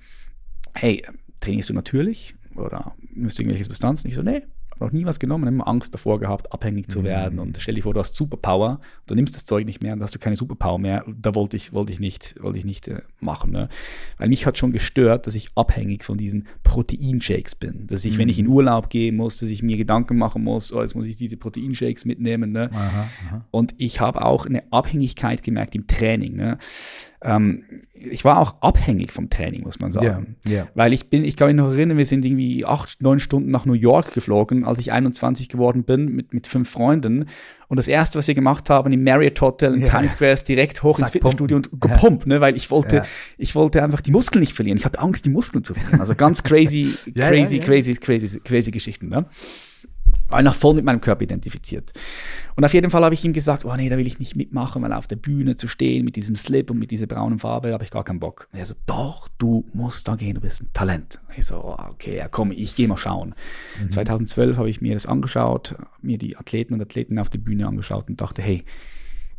hey, 0.74 1.04
trainierst 1.40 1.68
du 1.68 1.74
natürlich 1.74 2.34
oder 2.56 2.94
nimmst 3.14 3.38
du 3.38 3.42
irgendwelche 3.42 3.64
Substanzen? 3.64 4.08
Ich 4.08 4.14
so, 4.14 4.22
nee, 4.22 4.42
noch 4.80 4.92
nie 4.92 5.04
was 5.04 5.18
genommen, 5.18 5.46
immer 5.48 5.68
Angst 5.68 5.94
davor 5.94 6.20
gehabt, 6.20 6.52
abhängig 6.52 6.90
zu 6.90 7.04
werden. 7.04 7.34
Mhm. 7.34 7.40
Und 7.40 7.58
stell 7.60 7.74
dir 7.74 7.82
vor, 7.82 7.94
du 7.94 8.00
hast 8.00 8.14
Superpower, 8.14 8.80
du 9.06 9.14
nimmst 9.14 9.36
das 9.36 9.44
Zeug 9.44 9.66
nicht 9.66 9.82
mehr, 9.82 9.92
dann 9.92 10.02
hast 10.02 10.14
du 10.14 10.18
keine 10.18 10.36
Superpower 10.36 10.78
mehr. 10.78 11.04
Da 11.20 11.34
wollte 11.34 11.56
ich, 11.56 11.72
wollte 11.72 11.92
ich 11.92 12.00
nicht, 12.00 12.34
wollte 12.42 12.58
ich 12.58 12.64
nicht 12.64 12.88
äh, 12.88 13.02
machen. 13.20 13.52
Ne? 13.52 13.68
Weil 14.18 14.28
mich 14.28 14.46
hat 14.46 14.58
schon 14.58 14.72
gestört, 14.72 15.26
dass 15.26 15.34
ich 15.34 15.50
abhängig 15.54 16.04
von 16.04 16.18
diesen 16.18 16.46
Proteinshakes 16.62 17.54
bin. 17.54 17.86
Dass 17.86 18.04
ich, 18.04 18.14
mhm. 18.14 18.18
wenn 18.18 18.28
ich 18.28 18.38
in 18.38 18.46
mhm. 18.46 18.52
Urlaub 18.52 18.90
gehen 18.90 19.16
muss, 19.16 19.38
dass 19.38 19.48
ich 19.48 19.62
mir 19.62 19.76
Gedanken 19.76 20.16
machen 20.16 20.42
muss, 20.42 20.72
oh, 20.72 20.82
jetzt 20.82 20.94
muss 20.94 21.06
ich 21.06 21.16
diese 21.16 21.36
Proteinshakes 21.36 22.04
mitnehmen. 22.04 22.52
Ne? 22.52 22.70
Aha, 22.72 23.08
aha. 23.26 23.46
Und 23.50 23.74
ich 23.78 24.00
habe 24.00 24.24
auch 24.24 24.46
eine 24.46 24.62
Abhängigkeit 24.72 25.42
gemerkt 25.42 25.74
im 25.74 25.86
Training. 25.86 26.36
Ne? 26.36 26.58
Ähm, 27.24 27.64
ich 27.94 28.24
war 28.24 28.38
auch 28.38 28.56
abhängig 28.60 29.12
vom 29.12 29.30
Training, 29.30 29.62
muss 29.62 29.78
man 29.78 29.92
sagen. 29.92 30.36
Yeah, 30.46 30.54
yeah. 30.54 30.68
Weil 30.74 30.92
ich 30.92 31.08
bin, 31.08 31.24
ich 31.24 31.36
kann 31.36 31.48
mich 31.48 31.56
noch 31.56 31.70
erinnern, 31.70 31.96
wir 31.96 32.06
sind 32.06 32.24
irgendwie 32.24 32.64
acht, 32.64 33.00
neun 33.00 33.20
Stunden 33.20 33.50
nach 33.50 33.64
New 33.64 33.74
York 33.74 34.12
geflogen, 34.12 34.64
als 34.64 34.78
ich 34.80 34.92
21 34.92 35.48
geworden 35.48 35.84
bin, 35.84 36.12
mit, 36.12 36.34
mit 36.34 36.46
fünf 36.46 36.68
Freunden. 36.68 37.26
Und 37.68 37.76
das 37.76 37.88
erste, 37.88 38.18
was 38.18 38.26
wir 38.26 38.34
gemacht 38.34 38.68
haben 38.70 38.92
im 38.92 39.04
Marriott 39.04 39.40
Hotel 39.40 39.74
in 39.74 39.82
yeah. 39.82 39.90
Times 39.90 40.12
Square, 40.12 40.32
ist 40.32 40.48
direkt 40.48 40.82
hoch 40.82 40.96
Zack, 40.96 41.02
ins 41.02 41.10
Fitnessstudio 41.12 41.56
und 41.56 41.70
gepumpt, 41.80 42.26
ne, 42.26 42.40
weil 42.40 42.56
ich 42.56 42.70
wollte, 42.70 43.04
ich 43.38 43.54
wollte 43.54 43.82
einfach 43.82 44.00
die 44.00 44.10
Muskeln 44.10 44.40
nicht 44.40 44.54
verlieren. 44.54 44.78
Ich 44.78 44.84
hatte 44.84 44.98
Angst, 44.98 45.24
die 45.24 45.30
Muskeln 45.30 45.62
zu 45.62 45.74
verlieren. 45.74 46.00
Also 46.00 46.14
ganz 46.14 46.42
crazy, 46.42 46.92
crazy, 47.14 47.60
crazy, 47.60 47.94
crazy, 47.94 47.94
crazy, 47.94 48.40
crazy 48.40 48.70
Geschichten, 48.70 49.08
ne? 49.08 49.26
War 50.28 50.42
noch 50.42 50.54
voll 50.54 50.74
mit 50.74 50.84
meinem 50.84 51.00
Körper 51.00 51.22
identifiziert. 51.22 51.92
Und 52.56 52.64
auf 52.64 52.74
jeden 52.74 52.90
Fall 52.90 53.04
habe 53.04 53.14
ich 53.14 53.24
ihm 53.24 53.32
gesagt, 53.32 53.64
oh 53.64 53.74
nee, 53.76 53.88
da 53.88 53.96
will 53.98 54.06
ich 54.06 54.18
nicht 54.18 54.36
mitmachen, 54.36 54.82
weil 54.82 54.92
auf 54.92 55.06
der 55.06 55.16
Bühne 55.16 55.56
zu 55.56 55.68
stehen 55.68 56.04
mit 56.04 56.16
diesem 56.16 56.36
Slip 56.36 56.70
und 56.70 56.78
mit 56.78 56.90
dieser 56.90 57.06
braunen 57.06 57.38
Farbe, 57.38 57.72
habe 57.72 57.84
ich 57.84 57.90
gar 57.90 58.04
keinen 58.04 58.20
Bock. 58.20 58.48
Und 58.52 58.58
er 58.58 58.66
so, 58.66 58.74
doch, 58.86 59.28
du 59.38 59.64
musst 59.72 60.08
da 60.08 60.16
gehen, 60.16 60.34
du 60.34 60.40
bist 60.40 60.62
ein 60.62 60.70
Talent. 60.72 61.20
Ich 61.36 61.46
so, 61.46 61.56
oh, 61.56 61.76
okay, 61.90 62.16
ja 62.16 62.28
komm, 62.28 62.50
ich 62.50 62.74
gehe 62.74 62.88
mal 62.88 62.96
schauen. 62.96 63.34
Mhm. 63.82 63.90
2012 63.90 64.56
habe 64.56 64.70
ich 64.70 64.80
mir 64.80 64.94
das 64.94 65.06
angeschaut, 65.06 65.76
mir 66.00 66.18
die 66.18 66.36
Athleten 66.36 66.74
und 66.74 66.82
Athleten 66.82 67.18
auf 67.18 67.30
der 67.30 67.38
Bühne 67.38 67.66
angeschaut 67.66 68.08
und 68.08 68.20
dachte, 68.20 68.42
hey, 68.42 68.64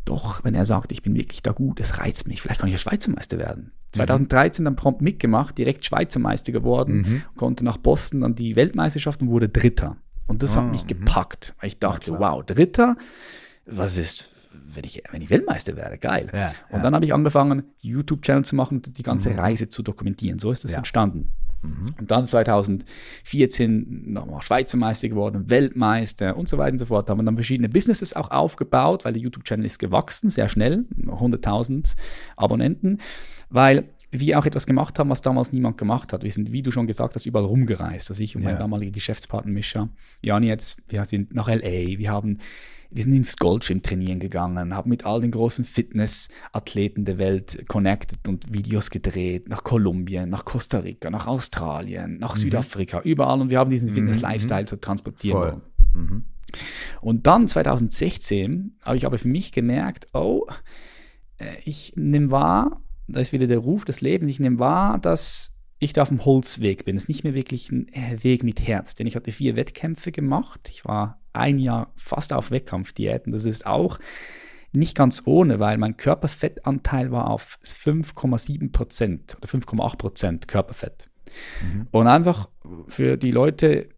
doch, 0.06 0.44
wenn 0.44 0.54
er 0.54 0.66
sagt, 0.66 0.92
ich 0.92 1.02
bin 1.02 1.16
wirklich 1.16 1.42
da 1.42 1.52
gut, 1.52 1.80
das 1.80 1.98
reizt 2.00 2.28
mich, 2.28 2.42
vielleicht 2.42 2.60
kann 2.60 2.68
ich 2.68 2.74
ja 2.74 2.80
Schweizer 2.80 3.12
Meister 3.12 3.40
werden. 3.40 3.72
2013 3.94 4.64
mhm. 4.64 4.66
dann 4.66 4.76
prompt 4.76 5.02
mitgemacht, 5.02 5.58
direkt 5.58 5.86
Schweizer 5.86 6.20
Meister 6.20 6.52
geworden, 6.52 6.96
mhm. 6.96 7.22
konnte 7.36 7.64
nach 7.64 7.78
Boston 7.78 8.22
dann 8.22 8.36
die 8.36 8.56
Weltmeisterschaft 8.56 9.22
und 9.22 9.30
wurde 9.30 9.50
Dritter. 9.50 9.98
Und 10.28 10.44
das 10.44 10.56
oh, 10.56 10.62
hat 10.62 10.72
mich 10.72 10.84
mhm. 10.84 10.88
gepackt. 10.88 11.56
Ich 11.62 11.80
dachte, 11.80 12.18
wow, 12.20 12.44
Dritter, 12.44 12.96
was 13.66 13.98
ist, 13.98 14.30
wenn 14.52 14.84
ich, 14.84 15.04
wenn 15.12 15.22
ich 15.22 15.30
Weltmeister 15.30 15.76
wäre, 15.76 15.98
geil. 15.98 16.30
Ja, 16.34 16.54
und 16.70 16.78
ja. 16.78 16.84
dann 16.84 16.96
habe 16.96 17.06
ich 17.06 17.14
angefangen, 17.14 17.64
YouTube-Channel 17.80 18.46
zu 18.46 18.56
machen 18.56 18.78
und 18.78 18.98
die 18.98 19.04
ganze 19.04 19.30
mhm. 19.30 19.40
Reise 19.40 19.70
zu 19.70 19.84
dokumentieren. 19.84 20.40
So 20.40 20.52
ist 20.52 20.64
das 20.64 20.72
ja. 20.72 20.78
entstanden. 20.78 21.32
Mhm. 21.64 21.96
Und 22.00 22.12
dann 22.12 22.26
2014 22.26 24.12
nochmal 24.12 24.42
Schweizer 24.42 24.78
Meister 24.78 25.10
geworden, 25.10 25.50
Weltmeister 25.50 26.36
und 26.38 26.48
so 26.50 26.58
weiter 26.58 26.74
und 26.74 26.80
so 26.80 26.86
fort. 26.86 27.10
Haben 27.10 27.26
dann 27.26 27.36
verschiedene 27.36 27.70
Businesses 27.70 28.16
auch 28.16 28.32
aufgebaut, 28.32 29.06
weil 29.06 29.14
der 29.14 29.22
YouTube-Channel 29.22 29.66
ist 29.66 29.80
gewachsen, 29.80 30.30
sehr 30.30 30.50
schnell, 30.50 30.86
100.000 31.06 31.96
Abonnenten, 32.36 33.00
weil 33.50 33.90
wir 34.20 34.40
auch 34.40 34.46
etwas 34.46 34.66
gemacht 34.66 35.00
haben, 35.00 35.10
was 35.10 35.22
damals 35.22 35.52
niemand 35.52 35.78
gemacht 35.78 36.14
hat. 36.14 36.24
Wir 36.24 36.32
sind, 36.32 36.52
wie 36.52 36.62
du 36.62 36.72
schon 36.72 36.88
gesagt 36.88 37.16
hast, 37.16 37.26
überall 37.26 37.46
rumgereist. 37.46 38.10
Also 38.10 38.22
ich 38.22 38.36
und 38.36 38.44
mein 38.44 38.58
damaliger 38.58 38.92
Geschäftspartner 38.92 39.52
Mischa, 39.52 39.90
Jani 40.22 40.48
jetzt, 40.48 40.84
wir 40.88 41.04
sind 41.06 41.34
nach 41.34 41.48
L.A., 41.48 41.98
wir 41.98 42.12
haben 42.12 42.40
wir 42.96 43.04
sind 43.04 43.14
ins 43.14 43.38
Goldgym 43.38 43.82
trainieren 43.82 44.20
gegangen, 44.20 44.76
haben 44.76 44.90
mit 44.90 45.04
all 45.04 45.20
den 45.20 45.32
großen 45.32 45.66
Fitness-Athleten 45.66 47.06
der 47.06 47.18
Welt 47.18 47.66
connected 47.68 48.28
und 48.28 48.54
Videos 48.54 48.92
gedreht, 48.92 49.50
nach 49.50 49.64
Kolumbien, 49.64 50.30
nach 50.30 50.46
Costa 50.46 50.80
Rica, 50.80 51.10
nach 51.10 51.26
Australien, 51.26 52.20
nach 52.20 52.36
mhm. 52.36 52.42
Südafrika, 52.42 53.02
überall 53.02 53.42
und 53.42 53.50
wir 53.50 53.58
haben 53.58 53.72
diesen 53.72 53.90
mhm. 53.90 53.96
Fitness-Lifestyle 53.96 54.66
zu 54.66 54.80
transportieren 54.80 55.38
wollen. 55.40 55.62
Mhm. 55.96 56.24
Und 57.02 57.26
dann 57.26 57.48
2016 57.48 58.78
habe 58.84 58.98
ich 58.98 59.08
aber 59.08 59.18
für 59.18 59.28
mich 59.28 59.52
gemerkt, 59.52 60.08
oh, 60.14 60.46
äh, 61.40 61.46
ich 61.66 61.94
nehme 61.96 62.30
wahr, 62.30 62.83
da 63.14 63.22
ist 63.22 63.34
wieder 63.34 63.48
der 63.48 63.60
Ruf 63.60 63.86
des 63.86 64.02
Lebens, 64.02 64.32
ich 64.32 64.40
nehme 64.40 64.60
wahr, 64.60 65.00
dass 65.00 65.54
ich 65.80 65.94
da 65.94 66.04
auf 66.04 66.10
dem 66.10 66.24
Holzweg 66.24 66.86
bin. 66.86 66.96
Es 66.96 67.04
ist 67.04 67.10
nicht 67.10 67.24
mehr 67.24 67.34
wirklich 67.34 67.72
ein 67.72 67.88
äh, 67.94 68.24
Weg 68.24 68.44
mit 68.44 68.66
Herz, 68.66 68.96
denn 68.96 69.08
ich 69.08 69.16
hatte 69.16 69.32
vier 69.32 69.56
Wettkämpfe 69.56 70.12
gemacht. 70.12 70.70
Ich 70.70 70.86
war 70.86 71.20
ein 71.34 71.60
Jahr 71.60 71.92
fast 71.96 72.32
auf 72.32 72.52
Wettkampfdiät 72.52 73.26
und 73.26 73.34
das 73.34 73.46
ist 73.46 73.66
auch 73.66 74.00
nicht 74.72 74.96
ganz 74.96 75.24
ohne, 75.26 75.60
weil 75.60 75.78
mein 75.78 75.98
Körperfettanteil 75.98 77.12
war 77.12 77.30
auf 77.30 77.60
5,7 77.64 78.72
Prozent 78.72 79.38
oder 79.38 79.48
5,8 79.48 79.98
Prozent 79.98 80.48
Körperfett. 80.48 81.10
Mhm. 81.62 81.88
Und 81.92 82.08
einfach 82.08 82.50
für 82.88 83.18
die 83.18 83.32
Leute 83.32 83.90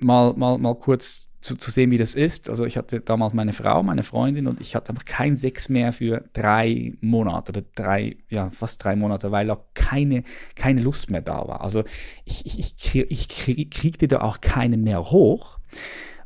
mal, 0.00 0.34
mal, 0.34 0.58
mal 0.58 0.74
kurz 0.74 1.31
zu, 1.42 1.56
zu 1.56 1.70
sehen, 1.70 1.90
wie 1.90 1.98
das 1.98 2.14
ist. 2.14 2.48
Also 2.48 2.64
ich 2.64 2.76
hatte 2.76 3.00
damals 3.00 3.34
meine 3.34 3.52
Frau, 3.52 3.82
meine 3.82 4.04
Freundin 4.04 4.46
und 4.46 4.60
ich 4.60 4.74
hatte 4.74 4.90
einfach 4.90 5.04
kein 5.04 5.36
Sex 5.36 5.68
mehr 5.68 5.92
für 5.92 6.24
drei 6.32 6.94
Monate 7.00 7.50
oder 7.50 7.62
drei, 7.74 8.16
ja, 8.30 8.50
fast 8.50 8.82
drei 8.82 8.94
Monate, 8.96 9.32
weil 9.32 9.50
auch 9.50 9.60
keine, 9.74 10.22
keine 10.54 10.80
Lust 10.80 11.10
mehr 11.10 11.20
da 11.20 11.46
war. 11.48 11.60
Also 11.60 11.82
ich, 12.24 12.46
ich, 12.46 12.96
ich, 12.96 13.48
ich 13.48 13.70
kriegte 13.70 14.08
da 14.08 14.20
auch 14.20 14.40
keine 14.40 14.76
mehr 14.76 15.10
hoch, 15.10 15.58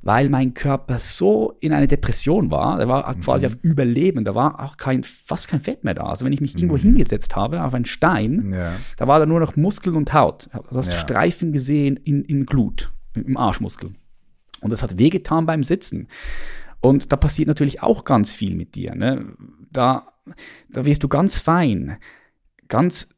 weil 0.03 0.29
mein 0.29 0.53
Körper 0.53 0.99
so 0.99 1.57
in 1.61 1.73
einer 1.73 1.87
Depression 1.87 2.51
war. 2.51 2.77
Der 2.77 2.87
war 2.87 3.13
quasi 3.17 3.47
mhm. 3.47 3.53
auf 3.53 3.59
Überleben. 3.63 4.25
Da 4.25 4.35
war 4.35 4.63
auch 4.63 4.77
kein, 4.77 5.03
fast 5.03 5.49
kein 5.49 5.61
Fett 5.61 5.83
mehr 5.83 5.95
da. 5.95 6.05
Also 6.05 6.27
wenn 6.27 6.33
ich 6.33 6.43
mich 6.43 6.55
mhm. 6.55 6.61
irgendwo 6.61 6.77
hingesetzt 6.77 7.35
habe, 7.35 7.65
auf 7.65 7.73
einen 7.73 7.87
Stein, 7.87 8.53
ja. 8.53 8.77
da 8.99 9.09
war 9.09 9.19
da 9.19 9.25
nur 9.25 9.41
noch 9.41 9.57
Muskel 9.57 9.97
und 9.97 10.13
Haut. 10.13 10.51
Du 10.53 10.77
hast 10.77 10.93
ja. 10.93 10.99
Streifen 10.99 11.53
gesehen 11.53 11.97
in, 11.97 12.23
in 12.23 12.45
Glut, 12.45 12.93
im 13.15 13.39
Arschmuskel. 13.39 13.95
Und 14.67 14.71
das 14.71 14.83
hat 14.83 14.99
wehgetan 14.99 15.47
beim 15.47 15.63
Sitzen. 15.63 16.09
Und 16.81 17.13
da 17.13 17.17
passiert 17.17 17.47
natürlich 17.47 17.83
auch 17.83 18.05
ganz 18.05 18.35
viel 18.35 18.57
mit 18.57 18.75
dir. 18.75 18.97
Ne? 18.97 19.27
Da, 19.71 20.09
da 20.69 20.85
wirst 20.85 21.05
du 21.05 21.09
ganz 21.09 21.39
fein. 21.39 21.99
Ganz 22.69 23.11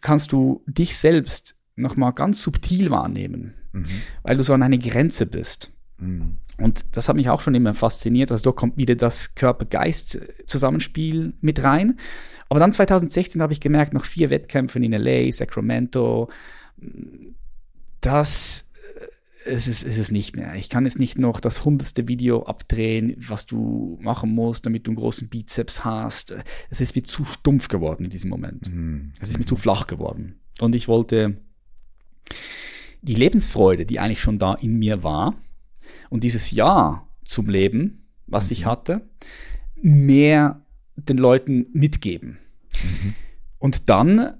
kannst 0.00 0.32
du 0.32 0.64
dich 0.66 0.96
selbst 0.96 1.54
nochmal 1.76 2.12
ganz 2.12 2.42
subtil 2.42 2.90
wahrnehmen, 2.90 3.54
mhm. 3.72 3.84
weil 4.22 4.36
du 4.36 4.42
so 4.42 4.52
an 4.52 4.64
eine 4.64 4.78
Grenze 4.78 5.26
bist. 5.26 5.70
Mhm. 5.98 6.38
Und 6.58 6.96
das 6.96 7.08
hat 7.08 7.16
mich 7.16 7.28
auch 7.28 7.42
schon 7.42 7.54
immer 7.54 7.74
fasziniert. 7.74 8.32
Also 8.32 8.50
da 8.50 8.54
kommt 8.56 8.76
wieder 8.78 8.96
das 8.96 9.36
Körper-Geist-Zusammenspiel 9.36 11.34
mit 11.40 11.62
rein. 11.62 12.00
Aber 12.48 12.58
dann 12.60 12.72
2016 12.72 13.42
habe 13.42 13.52
ich 13.52 13.60
gemerkt, 13.60 13.92
nach 13.92 14.06
vier 14.06 14.30
Wettkämpfen 14.30 14.82
in 14.82 14.92
LA, 14.92 15.30
Sacramento, 15.30 16.30
dass 18.00 18.65
es 19.46 19.68
ist, 19.68 19.84
es 19.84 19.98
ist 19.98 20.10
nicht 20.10 20.36
mehr. 20.36 20.54
Ich 20.56 20.68
kann 20.68 20.84
jetzt 20.84 20.98
nicht 20.98 21.18
noch 21.18 21.40
das 21.40 21.64
hundertste 21.64 22.08
Video 22.08 22.44
abdrehen, 22.44 23.14
was 23.18 23.46
du 23.46 23.98
machen 24.00 24.30
musst, 24.30 24.66
damit 24.66 24.86
du 24.86 24.90
einen 24.90 24.98
großen 24.98 25.28
Bizeps 25.28 25.84
hast. 25.84 26.34
Es 26.70 26.80
ist 26.80 26.96
mir 26.96 27.02
zu 27.02 27.24
stumpf 27.24 27.68
geworden 27.68 28.04
in 28.04 28.10
diesem 28.10 28.30
Moment. 28.30 28.72
Mhm. 28.72 29.12
Es 29.20 29.30
ist 29.30 29.38
mir 29.38 29.46
zu 29.46 29.56
flach 29.56 29.86
geworden. 29.86 30.40
Und 30.60 30.74
ich 30.74 30.88
wollte 30.88 31.36
die 33.02 33.14
Lebensfreude, 33.14 33.86
die 33.86 34.00
eigentlich 34.00 34.20
schon 34.20 34.38
da 34.38 34.54
in 34.54 34.78
mir 34.78 35.02
war, 35.02 35.36
und 36.10 36.24
dieses 36.24 36.50
Ja 36.50 37.06
zum 37.24 37.48
Leben, 37.48 38.08
was 38.26 38.46
mhm. 38.46 38.52
ich 38.52 38.66
hatte, 38.66 39.08
mehr 39.80 40.62
den 40.96 41.18
Leuten 41.18 41.66
mitgeben. 41.72 42.38
Mhm. 42.82 43.14
Und 43.58 43.88
dann 43.88 44.34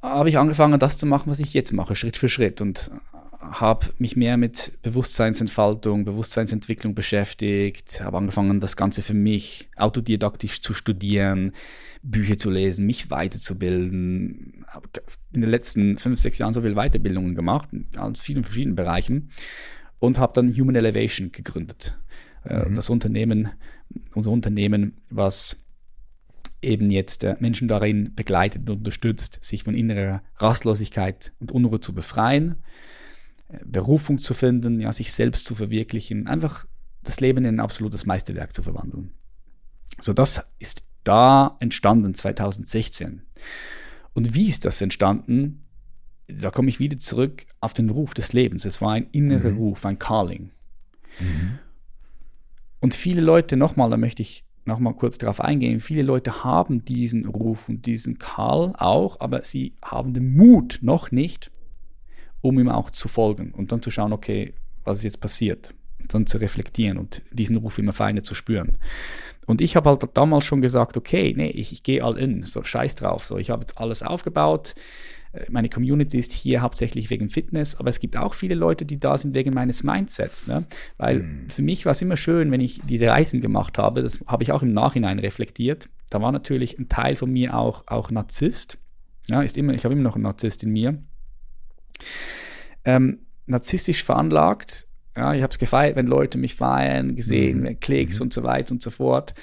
habe 0.00 0.28
ich 0.28 0.38
angefangen, 0.38 0.78
das 0.78 0.98
zu 0.98 1.06
machen, 1.06 1.30
was 1.30 1.40
ich 1.40 1.54
jetzt 1.54 1.72
mache, 1.72 1.94
Schritt 1.94 2.16
für 2.16 2.28
Schritt. 2.28 2.60
Und 2.60 2.90
habe 3.42 3.88
mich 3.98 4.16
mehr 4.16 4.36
mit 4.36 4.78
Bewusstseinsentfaltung, 4.82 6.04
Bewusstseinsentwicklung 6.04 6.94
beschäftigt, 6.94 8.00
habe 8.02 8.16
angefangen, 8.16 8.60
das 8.60 8.76
Ganze 8.76 9.02
für 9.02 9.14
mich 9.14 9.68
autodidaktisch 9.76 10.60
zu 10.60 10.74
studieren, 10.74 11.52
Bücher 12.02 12.38
zu 12.38 12.50
lesen, 12.50 12.86
mich 12.86 13.10
weiterzubilden. 13.10 14.64
Habe 14.68 14.88
in 15.32 15.40
den 15.40 15.50
letzten 15.50 15.98
fünf, 15.98 16.20
sechs 16.20 16.38
Jahren 16.38 16.52
so 16.52 16.62
viele 16.62 16.74
Weiterbildungen 16.74 17.34
gemacht, 17.34 17.68
in 17.72 18.14
vielen 18.14 18.44
verschiedenen 18.44 18.76
Bereichen 18.76 19.30
und 19.98 20.18
habe 20.18 20.32
dann 20.34 20.56
Human 20.56 20.76
Elevation 20.76 21.32
gegründet. 21.32 21.98
Äh, 22.44 22.68
mhm. 22.68 22.74
Das 22.74 22.90
Unternehmen, 22.90 23.50
unser 24.14 24.30
Unternehmen, 24.30 24.98
was 25.10 25.56
eben 26.60 26.90
jetzt 26.90 27.26
Menschen 27.40 27.66
darin 27.66 28.14
begleitet 28.14 28.70
und 28.70 28.78
unterstützt, 28.78 29.42
sich 29.42 29.64
von 29.64 29.74
innerer 29.74 30.22
Rastlosigkeit 30.36 31.32
und 31.40 31.50
Unruhe 31.50 31.80
zu 31.80 31.92
befreien, 31.92 32.56
Berufung 33.64 34.18
zu 34.18 34.34
finden, 34.34 34.80
ja, 34.80 34.92
sich 34.92 35.12
selbst 35.12 35.44
zu 35.44 35.54
verwirklichen, 35.54 36.26
einfach 36.26 36.66
das 37.02 37.20
Leben 37.20 37.44
in 37.44 37.56
ein 37.56 37.60
absolutes 37.60 38.06
Meisterwerk 38.06 38.52
zu 38.52 38.62
verwandeln. 38.62 39.12
So, 40.00 40.12
das 40.12 40.42
ist 40.58 40.84
da 41.04 41.56
entstanden 41.60 42.14
2016. 42.14 43.22
Und 44.14 44.34
wie 44.34 44.48
ist 44.48 44.64
das 44.64 44.80
entstanden? 44.80 45.64
Da 46.28 46.50
komme 46.50 46.68
ich 46.68 46.78
wieder 46.78 46.98
zurück 46.98 47.46
auf 47.60 47.74
den 47.74 47.90
Ruf 47.90 48.14
des 48.14 48.32
Lebens. 48.32 48.64
Es 48.64 48.80
war 48.80 48.92
ein 48.92 49.08
innerer 49.10 49.50
mhm. 49.50 49.58
Ruf, 49.58 49.84
ein 49.84 49.98
Calling. 49.98 50.50
Mhm. 51.18 51.58
Und 52.80 52.94
viele 52.94 53.20
Leute, 53.20 53.56
nochmal, 53.56 53.90
da 53.90 53.96
möchte 53.96 54.22
ich 54.22 54.44
nochmal 54.64 54.94
kurz 54.94 55.18
darauf 55.18 55.40
eingehen, 55.40 55.80
viele 55.80 56.02
Leute 56.02 56.44
haben 56.44 56.84
diesen 56.84 57.26
Ruf 57.26 57.68
und 57.68 57.86
diesen 57.86 58.18
Call 58.18 58.72
auch, 58.76 59.20
aber 59.20 59.42
sie 59.42 59.74
haben 59.82 60.14
den 60.14 60.36
Mut 60.36 60.78
noch 60.82 61.10
nicht, 61.10 61.50
um 62.42 62.58
ihm 62.58 62.68
auch 62.68 62.90
zu 62.90 63.08
folgen 63.08 63.52
und 63.52 63.72
dann 63.72 63.80
zu 63.80 63.90
schauen, 63.90 64.12
okay, 64.12 64.52
was 64.84 64.98
ist 64.98 65.04
jetzt 65.04 65.20
passiert? 65.20 65.72
Und 66.00 66.12
dann 66.12 66.26
zu 66.26 66.38
reflektieren 66.38 66.98
und 66.98 67.22
diesen 67.30 67.56
Ruf 67.56 67.78
immer 67.78 67.92
feiner 67.92 68.22
zu 68.22 68.34
spüren. 68.34 68.76
Und 69.46 69.60
ich 69.60 69.76
habe 69.76 69.88
halt 69.88 70.04
damals 70.14 70.44
schon 70.44 70.60
gesagt, 70.60 70.96
okay, 70.96 71.32
nee, 71.36 71.50
ich, 71.50 71.72
ich 71.72 71.82
gehe 71.82 72.04
all 72.04 72.18
in, 72.18 72.44
so 72.44 72.62
scheiß 72.62 72.96
drauf. 72.96 73.24
So, 73.24 73.38
ich 73.38 73.50
habe 73.50 73.62
jetzt 73.62 73.78
alles 73.78 74.02
aufgebaut. 74.02 74.74
Äh, 75.32 75.46
meine 75.50 75.68
Community 75.68 76.18
ist 76.18 76.32
hier 76.32 76.62
hauptsächlich 76.62 77.10
wegen 77.10 77.28
Fitness, 77.28 77.76
aber 77.76 77.88
es 77.90 78.00
gibt 78.00 78.16
auch 78.16 78.34
viele 78.34 78.56
Leute, 78.56 78.84
die 78.84 78.98
da 78.98 79.16
sind 79.16 79.34
wegen 79.34 79.54
meines 79.54 79.84
Mindsets. 79.84 80.46
Ne? 80.46 80.64
Weil 80.96 81.20
mhm. 81.20 81.50
für 81.50 81.62
mich 81.62 81.86
war 81.86 81.92
es 81.92 82.02
immer 82.02 82.16
schön, 82.16 82.50
wenn 82.50 82.60
ich 82.60 82.80
diese 82.88 83.06
Reisen 83.06 83.40
gemacht 83.40 83.78
habe, 83.78 84.02
das 84.02 84.20
habe 84.26 84.42
ich 84.42 84.52
auch 84.52 84.62
im 84.62 84.72
Nachhinein 84.72 85.18
reflektiert. 85.18 85.88
Da 86.10 86.20
war 86.20 86.32
natürlich 86.32 86.78
ein 86.78 86.88
Teil 86.88 87.16
von 87.16 87.30
mir 87.30 87.56
auch, 87.56 87.84
auch 87.86 88.10
Narzisst. 88.10 88.78
Ja, 89.28 89.42
ist 89.42 89.56
immer, 89.56 89.72
ich 89.72 89.84
habe 89.84 89.94
immer 89.94 90.02
noch 90.02 90.16
einen 90.16 90.24
Narzisst 90.24 90.64
in 90.64 90.70
mir 90.70 90.98
ähm, 92.84 93.20
narzisstisch 93.46 94.04
veranlagt. 94.04 94.86
Ja, 95.16 95.34
ich 95.34 95.42
habe 95.42 95.52
es 95.52 95.58
gefeiert, 95.58 95.96
wenn 95.96 96.06
Leute 96.06 96.38
mich 96.38 96.54
feiern, 96.54 97.16
gesehen, 97.16 97.62
mhm. 97.62 97.80
Klicks 97.80 98.18
mhm. 98.18 98.24
und 98.24 98.32
so 98.32 98.42
weiter 98.42 98.72
und 98.72 98.82
so 98.82 98.90
fort. 98.90 99.34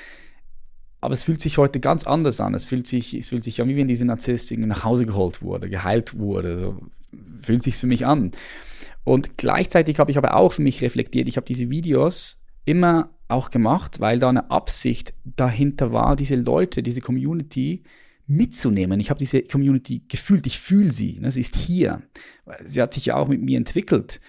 Aber 1.02 1.14
es 1.14 1.24
fühlt 1.24 1.42
sich 1.42 1.58
heute 1.58 1.80
ganz 1.80 2.06
anders 2.06 2.42
an. 2.42 2.54
Es 2.54 2.66
fühlt 2.66 2.88
sich, 2.88 3.14
es 3.14 3.30
fühlt 3.30 3.44
sich 3.44 3.62
an, 3.62 3.70
wie 3.70 3.78
wenn 3.78 3.88
diese 3.88 4.06
Narzisstin 4.06 4.68
nach 4.68 4.84
Hause 4.84 5.06
geholt 5.06 5.42
wurde, 5.42 5.70
geheilt 5.70 6.18
wurde. 6.18 6.60
So 6.60 6.82
fühlt 7.42 7.64
sich 7.64 7.76
für 7.76 7.88
mich 7.88 8.06
an. 8.06 8.32
Und 9.04 9.38
gleichzeitig 9.38 10.00
habe 10.00 10.12
ich 10.12 10.18
aber 10.18 10.36
auch 10.36 10.54
für 10.54 10.62
mich 10.62 10.82
reflektiert, 10.82 11.28
ich 11.28 11.38
habe 11.38 11.46
diese 11.46 11.70
Videos 11.70 12.44
immer 12.66 13.10
auch 13.28 13.50
gemacht, 13.50 14.00
weil 14.00 14.20
da 14.20 14.30
eine 14.30 14.52
Absicht 14.52 15.14
dahinter 15.24 15.92
war, 15.94 16.16
diese 16.16 16.36
Leute, 16.36 16.84
diese 16.84 17.02
Community 17.02 17.84
mitzunehmen. 18.30 19.00
Ich 19.00 19.10
habe 19.10 19.18
diese 19.18 19.42
Community 19.42 20.04
gefühlt, 20.08 20.46
ich 20.46 20.60
fühle 20.60 20.92
sie. 20.92 21.20
Ne? 21.20 21.32
Sie 21.32 21.42
ist 21.42 21.56
hier. 21.56 22.04
Sie 22.64 22.82
hat 22.82 22.94
sich 22.94 23.08
ja 23.08 23.16
auch 23.16 23.28
mit 23.28 23.42
mir 23.42 23.58
entwickelt. 23.58 24.22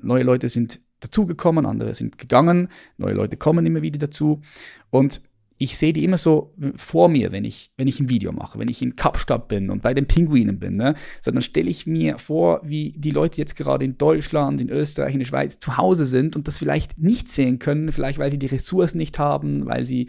Neue 0.00 0.22
Leute 0.22 0.48
sind 0.48 0.80
dazugekommen, 1.00 1.66
andere 1.66 1.94
sind 1.94 2.18
gegangen, 2.18 2.68
neue 2.96 3.14
Leute 3.14 3.36
kommen 3.36 3.66
immer 3.66 3.82
wieder 3.82 3.98
dazu. 3.98 4.40
Und 4.90 5.22
ich 5.58 5.76
sehe 5.76 5.92
die 5.92 6.04
immer 6.04 6.18
so 6.18 6.54
vor 6.76 7.08
mir, 7.08 7.32
wenn 7.32 7.44
ich, 7.44 7.72
wenn 7.76 7.88
ich 7.88 7.98
ein 8.00 8.08
Video 8.08 8.32
mache, 8.32 8.58
wenn 8.58 8.68
ich 8.68 8.80
in 8.80 8.96
Kapstadt 8.96 9.48
bin 9.48 9.70
und 9.70 9.82
bei 9.82 9.92
den 9.92 10.06
Pinguinen 10.06 10.58
bin. 10.58 10.76
Ne? 10.76 10.94
So, 11.20 11.32
dann 11.32 11.42
stelle 11.42 11.68
ich 11.68 11.86
mir 11.86 12.16
vor, 12.18 12.60
wie 12.64 12.94
die 12.96 13.10
Leute 13.10 13.38
jetzt 13.38 13.56
gerade 13.56 13.84
in 13.84 13.98
Deutschland, 13.98 14.60
in 14.60 14.70
Österreich, 14.70 15.14
in 15.14 15.18
der 15.18 15.26
Schweiz 15.26 15.58
zu 15.58 15.76
Hause 15.76 16.06
sind 16.06 16.36
und 16.36 16.46
das 16.46 16.58
vielleicht 16.58 16.98
nicht 16.98 17.28
sehen 17.28 17.58
können, 17.58 17.90
vielleicht 17.90 18.18
weil 18.18 18.30
sie 18.30 18.38
die 18.38 18.46
Ressourcen 18.46 18.98
nicht 18.98 19.18
haben, 19.18 19.66
weil 19.66 19.84
sie 19.84 20.08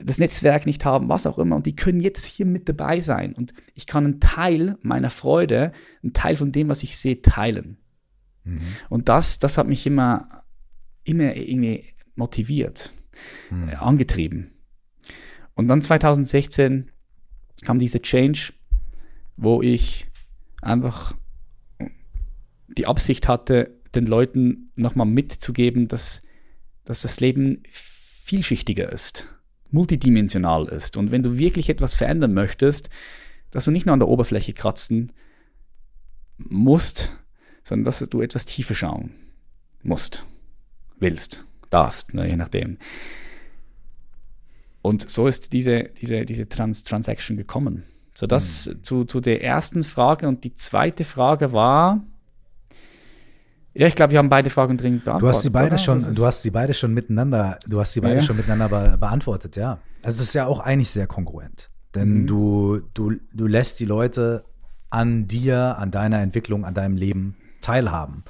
das 0.00 0.18
Netzwerk 0.18 0.66
nicht 0.66 0.84
haben, 0.84 1.08
was 1.08 1.26
auch 1.26 1.38
immer. 1.38 1.56
Und 1.56 1.66
die 1.66 1.76
können 1.76 2.00
jetzt 2.00 2.24
hier 2.24 2.46
mit 2.46 2.68
dabei 2.68 3.00
sein. 3.00 3.34
Und 3.34 3.52
ich 3.74 3.86
kann 3.86 4.04
einen 4.04 4.20
Teil 4.20 4.78
meiner 4.82 5.10
Freude, 5.10 5.72
einen 6.02 6.12
Teil 6.12 6.36
von 6.36 6.52
dem, 6.52 6.68
was 6.68 6.82
ich 6.82 6.96
sehe, 6.96 7.20
teilen. 7.20 7.78
Mhm. 8.44 8.60
Und 8.88 9.08
das, 9.08 9.38
das 9.38 9.58
hat 9.58 9.66
mich 9.66 9.86
immer, 9.86 10.44
immer 11.04 11.34
irgendwie 11.34 11.84
motiviert 12.14 12.92
mhm. 13.50 13.70
äh, 13.70 13.74
angetrieben. 13.74 14.52
Und 15.54 15.68
dann 15.68 15.82
2016 15.82 16.90
kam 17.64 17.78
diese 17.78 18.00
Change, 18.00 18.52
wo 19.36 19.62
ich 19.62 20.06
einfach 20.60 21.14
die 22.68 22.86
Absicht 22.86 23.28
hatte, 23.28 23.78
den 23.94 24.06
Leuten 24.06 24.70
nochmal 24.76 25.06
mitzugeben, 25.06 25.88
dass, 25.88 26.22
dass 26.84 27.02
das 27.02 27.20
Leben 27.20 27.62
vielschichtiger 27.70 28.90
ist, 28.90 29.31
multidimensional 29.72 30.68
ist. 30.68 30.96
Und 30.96 31.10
wenn 31.10 31.22
du 31.22 31.38
wirklich 31.38 31.68
etwas 31.68 31.96
verändern 31.96 32.34
möchtest, 32.34 32.88
dass 33.50 33.64
du 33.64 33.70
nicht 33.70 33.86
nur 33.86 33.92
an 33.92 33.98
der 34.00 34.08
Oberfläche 34.08 34.52
kratzen 34.52 35.12
musst, 36.38 37.16
sondern 37.64 37.84
dass 37.84 37.98
du 37.98 38.20
etwas 38.22 38.44
tiefer 38.44 38.74
schauen 38.74 39.12
musst, 39.82 40.24
willst 40.98 41.44
darfst, 41.70 42.14
ne, 42.14 42.28
je 42.28 42.36
nachdem. 42.36 42.78
Und 44.82 45.08
so 45.08 45.28
ist 45.28 45.52
diese, 45.52 45.84
diese, 46.00 46.24
diese 46.24 46.48
Trans 46.48 46.82
Transaction 46.82 47.36
gekommen. 47.36 47.84
So, 48.14 48.26
das 48.26 48.66
mhm. 48.66 48.82
zu, 48.82 49.04
zu 49.04 49.20
der 49.20 49.42
ersten 49.42 49.84
Frage. 49.84 50.28
Und 50.28 50.44
die 50.44 50.54
zweite 50.54 51.04
Frage 51.04 51.52
war. 51.52 52.04
Ja, 53.74 53.86
ich 53.86 53.94
glaube, 53.94 54.12
wir 54.12 54.18
haben 54.18 54.28
beide 54.28 54.50
Fragen 54.50 54.76
drin 54.76 55.00
beantwortet. 55.02 55.22
Du 55.22 55.28
hast 55.28 55.42
sie 55.42 55.50
beide 55.50 55.78
schon, 55.78 56.14
du 56.14 56.26
hast 56.26 56.42
sie 56.42 56.50
beide 56.50 56.74
schon 56.74 56.92
miteinander, 56.92 57.58
du 57.66 57.80
hast 57.80 57.92
sie 57.92 58.00
beide 58.00 58.16
ja. 58.16 58.22
schon 58.22 58.36
miteinander 58.36 58.68
be 58.68 58.98
beantwortet, 58.98 59.56
ja. 59.56 59.78
Also 60.02 60.20
es 60.20 60.28
ist 60.28 60.34
ja 60.34 60.46
auch 60.46 60.60
eigentlich 60.60 60.90
sehr 60.90 61.06
kongruent. 61.06 61.70
Denn 61.94 62.22
mhm. 62.22 62.26
du, 62.26 62.80
du, 62.94 63.12
du 63.32 63.46
lässt 63.46 63.80
die 63.80 63.84
Leute 63.84 64.44
an 64.90 65.26
dir, 65.26 65.78
an 65.78 65.90
deiner 65.90 66.20
Entwicklung, 66.20 66.64
an 66.64 66.74
deinem 66.74 66.96
Leben 66.96 67.36
teilhaben. 67.60 68.24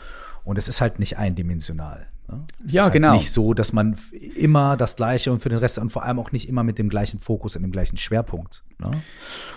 Und 0.44 0.58
es 0.58 0.68
ist 0.68 0.80
halt 0.80 0.98
nicht 0.98 1.18
eindimensional. 1.18 2.06
Ne? 2.28 2.44
Es 2.64 2.72
ja, 2.72 2.82
ist 2.82 2.84
halt 2.84 2.92
genau. 2.94 3.14
Nicht 3.14 3.30
so, 3.30 3.54
dass 3.54 3.72
man 3.72 3.96
immer 4.36 4.76
das 4.76 4.96
Gleiche 4.96 5.32
und 5.32 5.40
für 5.40 5.48
den 5.48 5.58
Rest 5.58 5.78
und 5.78 5.90
vor 5.90 6.04
allem 6.04 6.18
auch 6.18 6.32
nicht 6.32 6.48
immer 6.48 6.62
mit 6.62 6.78
dem 6.78 6.88
gleichen 6.88 7.18
Fokus 7.18 7.56
und 7.56 7.62
dem 7.62 7.72
gleichen 7.72 7.96
Schwerpunkt. 7.96 8.64
Ne? 8.78 9.02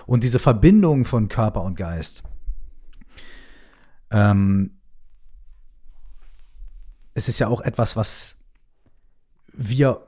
Und 0.05 0.23
diese 0.23 0.39
Verbindung 0.39 1.05
von 1.05 1.27
Körper 1.27 1.63
und 1.63 1.75
Geist. 1.75 2.23
Ähm, 4.11 4.74
es 7.15 7.27
ist 7.27 7.39
ja 7.39 7.47
auch 7.47 7.61
etwas, 7.61 7.95
was 7.95 8.35
wir 9.53 10.01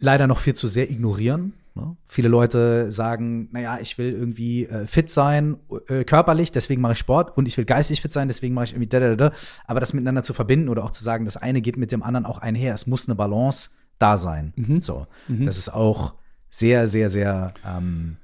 leider 0.00 0.26
noch 0.26 0.40
viel 0.40 0.54
zu 0.54 0.66
sehr 0.66 0.90
ignorieren. 0.90 1.52
Ne? 1.74 1.96
Viele 2.06 2.28
Leute 2.28 2.90
sagen, 2.90 3.48
naja, 3.52 3.78
ich 3.80 3.98
will 3.98 4.12
irgendwie 4.12 4.66
äh, 4.66 4.86
fit 4.86 5.10
sein, 5.10 5.58
äh, 5.88 6.04
körperlich, 6.04 6.50
deswegen 6.50 6.80
mache 6.80 6.94
ich 6.94 6.98
Sport 6.98 7.36
und 7.36 7.46
ich 7.46 7.56
will 7.58 7.66
geistig 7.66 8.00
fit 8.00 8.12
sein, 8.12 8.28
deswegen 8.28 8.54
mache 8.54 8.64
ich 8.64 8.72
irgendwie 8.72 8.88
da, 8.88 9.00
da, 9.00 9.14
da. 9.14 9.32
Aber 9.66 9.80
das 9.80 9.92
miteinander 9.92 10.22
zu 10.22 10.32
verbinden 10.32 10.70
oder 10.70 10.84
auch 10.84 10.90
zu 10.90 11.04
sagen, 11.04 11.26
das 11.26 11.36
eine 11.36 11.60
geht 11.60 11.76
mit 11.76 11.92
dem 11.92 12.02
anderen 12.02 12.24
auch 12.24 12.38
einher. 12.38 12.72
Es 12.72 12.86
muss 12.86 13.06
eine 13.06 13.14
Balance 13.14 13.70
da 13.98 14.16
sein. 14.16 14.54
Mhm. 14.56 14.80
So, 14.80 15.06
mhm. 15.28 15.44
das 15.44 15.58
ist 15.58 15.68
auch 15.68 16.14
sehr, 16.48 16.88
sehr, 16.88 17.10
sehr 17.10 17.52
ähm, 17.66 18.16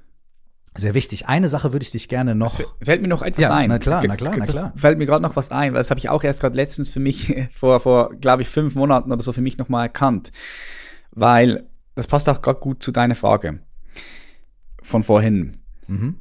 sehr 0.75 0.93
wichtig. 0.93 1.27
Eine 1.27 1.49
Sache 1.49 1.71
würde 1.71 1.83
ich 1.83 1.91
dich 1.91 2.09
gerne 2.09 2.35
noch. 2.35 2.59
Es 2.59 2.65
fällt 2.81 3.01
mir 3.01 3.07
noch 3.07 3.21
etwas 3.21 3.43
ja, 3.43 3.55
ein. 3.55 3.69
Na 3.69 3.79
klar, 3.79 4.03
na 4.07 4.15
klar, 4.15 4.35
na 4.37 4.45
klar. 4.45 4.71
Das 4.73 4.81
fällt 4.81 4.97
mir 4.97 5.05
gerade 5.05 5.21
noch 5.21 5.35
was 5.35 5.51
ein, 5.51 5.73
weil 5.73 5.79
das 5.79 5.89
habe 5.89 5.99
ich 5.99 6.09
auch 6.09 6.23
erst 6.23 6.41
gerade 6.41 6.55
letztens 6.55 6.89
für 6.89 6.99
mich 6.99 7.35
vor, 7.53 7.79
vor 7.79 8.13
glaube 8.15 8.41
ich, 8.41 8.49
fünf 8.49 8.75
Monaten 8.75 9.11
oder 9.11 9.21
so 9.21 9.33
für 9.33 9.41
mich 9.41 9.57
nochmal 9.57 9.85
erkannt. 9.85 10.31
Weil 11.11 11.67
das 11.95 12.07
passt 12.07 12.27
auch 12.27 12.41
gerade 12.41 12.59
gut 12.59 12.81
zu 12.81 12.91
deiner 12.91 13.15
Frage 13.15 13.59
von 14.81 15.03
vorhin. 15.03 15.57
Mhm. 15.87 16.15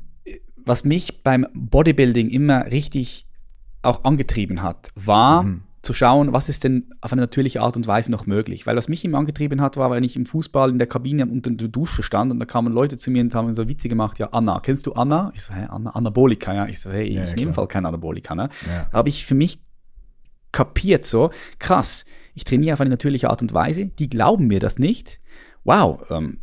Was 0.57 0.85
mich 0.85 1.23
beim 1.23 1.47
Bodybuilding 1.55 2.29
immer 2.31 2.67
richtig 2.67 3.27
auch 3.83 4.05
angetrieben 4.05 4.63
hat, 4.63 4.91
war 4.95 5.45
mhm. 5.45 5.63
Zu 5.83 5.93
schauen, 5.93 6.33
was 6.33 6.49
ist 6.49 6.63
denn 6.63 6.95
auf 7.01 7.13
eine 7.13 7.23
natürliche 7.23 7.61
Art 7.61 7.77
und 7.77 7.89
Weise 7.89 8.13
noch 8.13 8.25
möglich. 8.25 8.67
Weil 8.67 8.77
was 8.77 8.89
mich 8.89 9.05
immer 9.05 9.19
angetrieben 9.19 9.61
hat, 9.61 9.77
war, 9.77 9.91
wenn 9.91 10.05
ich 10.05 10.15
im 10.15 10.27
Fußball 10.27 10.71
in 10.71 10.79
der 10.79 10.87
Kabine 10.87 11.27
unter 11.27 11.51
der 11.51 11.69
Dusche 11.69 12.05
stand 12.05 12.31
und 12.31 12.39
da 12.39 12.47
kamen 12.47 12.73
Leute 12.73 12.97
zu 12.97 13.11
mir 13.11 13.21
und 13.21 13.35
haben 13.35 13.53
so 13.53 13.69
Witze 13.69 13.89
gemacht, 13.89 14.21
ja, 14.21 14.29
Anna, 14.31 14.61
kennst 14.61 14.87
du 14.87 14.93
Anna? 14.93 15.33
Ich 15.35 15.43
so, 15.43 15.53
hä, 15.53 15.67
Anna, 15.69 15.91
Anabolika, 15.91 16.55
ja. 16.55 16.67
Ich 16.67 16.81
so, 16.81 16.91
hey, 16.91 17.13
ja, 17.13 17.25
ich 17.25 17.31
ja, 17.31 17.35
nehme 17.35 17.53
Fall 17.53 17.67
kein 17.67 17.85
Anabolika, 17.85 18.37
ne? 18.37 18.49
Ja. 18.67 18.87
Da 18.93 18.99
habe 18.99 19.09
ich 19.09 19.27
für 19.27 19.35
mich 19.35 19.61
kapiert 20.53 21.05
so, 21.05 21.31
krass, 21.59 22.05
ich 22.35 22.45
trainiere 22.45 22.75
auf 22.75 22.81
eine 22.81 22.91
natürliche 22.91 23.29
Art 23.29 23.43
und 23.43 23.53
Weise, 23.53 23.87
die 23.87 24.09
glauben 24.09 24.47
mir 24.47 24.61
das 24.61 24.79
nicht, 24.79 25.19
wow, 25.65 26.01
ähm, 26.11 26.42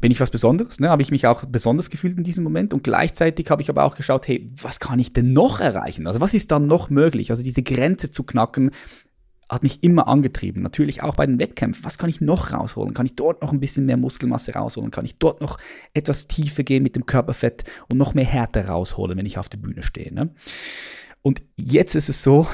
bin 0.00 0.12
ich 0.12 0.20
was 0.20 0.30
Besonderes? 0.30 0.80
Ne? 0.80 0.90
Habe 0.90 1.02
ich 1.02 1.10
mich 1.10 1.26
auch 1.26 1.44
besonders 1.44 1.90
gefühlt 1.90 2.16
in 2.16 2.24
diesem 2.24 2.44
Moment? 2.44 2.72
Und 2.72 2.84
gleichzeitig 2.84 3.50
habe 3.50 3.62
ich 3.62 3.70
aber 3.70 3.84
auch 3.84 3.96
geschaut, 3.96 4.28
hey, 4.28 4.50
was 4.60 4.80
kann 4.80 4.98
ich 4.98 5.12
denn 5.12 5.32
noch 5.32 5.60
erreichen? 5.60 6.06
Also 6.06 6.20
was 6.20 6.34
ist 6.34 6.50
dann 6.50 6.66
noch 6.66 6.90
möglich? 6.90 7.30
Also 7.30 7.42
diese 7.42 7.62
Grenze 7.62 8.10
zu 8.10 8.22
knacken, 8.22 8.70
hat 9.48 9.62
mich 9.62 9.82
immer 9.82 10.08
angetrieben. 10.08 10.62
Natürlich 10.62 11.02
auch 11.02 11.16
bei 11.16 11.26
den 11.26 11.38
Wettkämpfen. 11.38 11.84
Was 11.84 11.96
kann 11.96 12.10
ich 12.10 12.20
noch 12.20 12.52
rausholen? 12.52 12.92
Kann 12.92 13.06
ich 13.06 13.14
dort 13.14 13.40
noch 13.40 13.52
ein 13.52 13.60
bisschen 13.60 13.86
mehr 13.86 13.96
Muskelmasse 13.96 14.52
rausholen? 14.52 14.90
Kann 14.90 15.06
ich 15.06 15.18
dort 15.18 15.40
noch 15.40 15.58
etwas 15.94 16.26
tiefer 16.26 16.64
gehen 16.64 16.82
mit 16.82 16.96
dem 16.96 17.06
Körperfett 17.06 17.64
und 17.88 17.96
noch 17.96 18.14
mehr 18.14 18.26
Härte 18.26 18.66
rausholen, 18.66 19.16
wenn 19.16 19.26
ich 19.26 19.38
auf 19.38 19.48
der 19.48 19.58
Bühne 19.58 19.82
stehe? 19.82 20.12
Ne? 20.12 20.34
Und 21.22 21.42
jetzt 21.56 21.94
ist 21.94 22.10
es 22.10 22.22
so, 22.22 22.46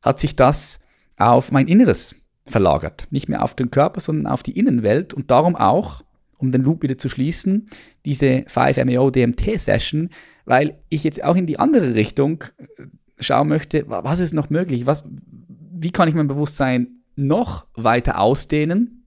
hat 0.00 0.20
sich 0.20 0.36
das 0.36 0.78
auf 1.16 1.50
mein 1.50 1.66
Inneres 1.66 2.14
verlagert. 2.46 3.08
Nicht 3.10 3.28
mehr 3.28 3.42
auf 3.42 3.54
den 3.54 3.70
Körper, 3.70 4.00
sondern 4.00 4.32
auf 4.32 4.44
die 4.44 4.56
Innenwelt 4.56 5.12
und 5.12 5.30
darum 5.32 5.56
auch, 5.56 6.02
um 6.38 6.52
den 6.52 6.62
Loop 6.62 6.82
wieder 6.82 6.98
zu 6.98 7.08
schließen, 7.08 7.68
diese 8.06 8.44
5MEO 8.46 9.10
DMT 9.10 9.60
Session, 9.60 10.10
weil 10.44 10.78
ich 10.88 11.04
jetzt 11.04 11.22
auch 11.22 11.36
in 11.36 11.46
die 11.46 11.58
andere 11.58 11.94
Richtung 11.94 12.44
äh, 12.56 12.84
schauen 13.20 13.48
möchte, 13.48 13.84
was 13.88 14.20
ist 14.20 14.32
noch 14.32 14.50
möglich? 14.50 14.86
Was, 14.86 15.04
wie 15.72 15.90
kann 15.90 16.08
ich 16.08 16.14
mein 16.14 16.28
Bewusstsein 16.28 16.88
noch 17.16 17.66
weiter 17.74 18.20
ausdehnen? 18.20 19.04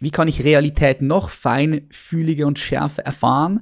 Wie 0.00 0.10
kann 0.10 0.28
ich 0.28 0.44
Realität 0.44 1.02
noch 1.02 1.28
feinfühliger 1.28 2.46
und 2.46 2.58
schärfer 2.58 3.04
erfahren? 3.04 3.60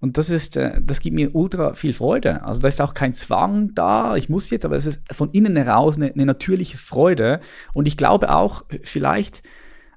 Und 0.00 0.18
das 0.18 0.28
ist, 0.28 0.56
äh, 0.56 0.80
das 0.82 1.00
gibt 1.00 1.14
mir 1.14 1.34
ultra 1.34 1.74
viel 1.74 1.94
Freude. 1.94 2.42
Also 2.42 2.60
da 2.60 2.68
ist 2.68 2.80
auch 2.80 2.94
kein 2.94 3.14
Zwang 3.14 3.74
da, 3.74 4.16
ich 4.16 4.28
muss 4.28 4.50
jetzt, 4.50 4.64
aber 4.64 4.76
es 4.76 4.86
ist 4.86 5.00
von 5.12 5.30
innen 5.30 5.56
heraus 5.56 5.96
eine, 5.96 6.12
eine 6.12 6.26
natürliche 6.26 6.78
Freude. 6.78 7.40
Und 7.72 7.86
ich 7.86 7.96
glaube 7.96 8.34
auch 8.34 8.68
äh, 8.70 8.80
vielleicht 8.82 9.42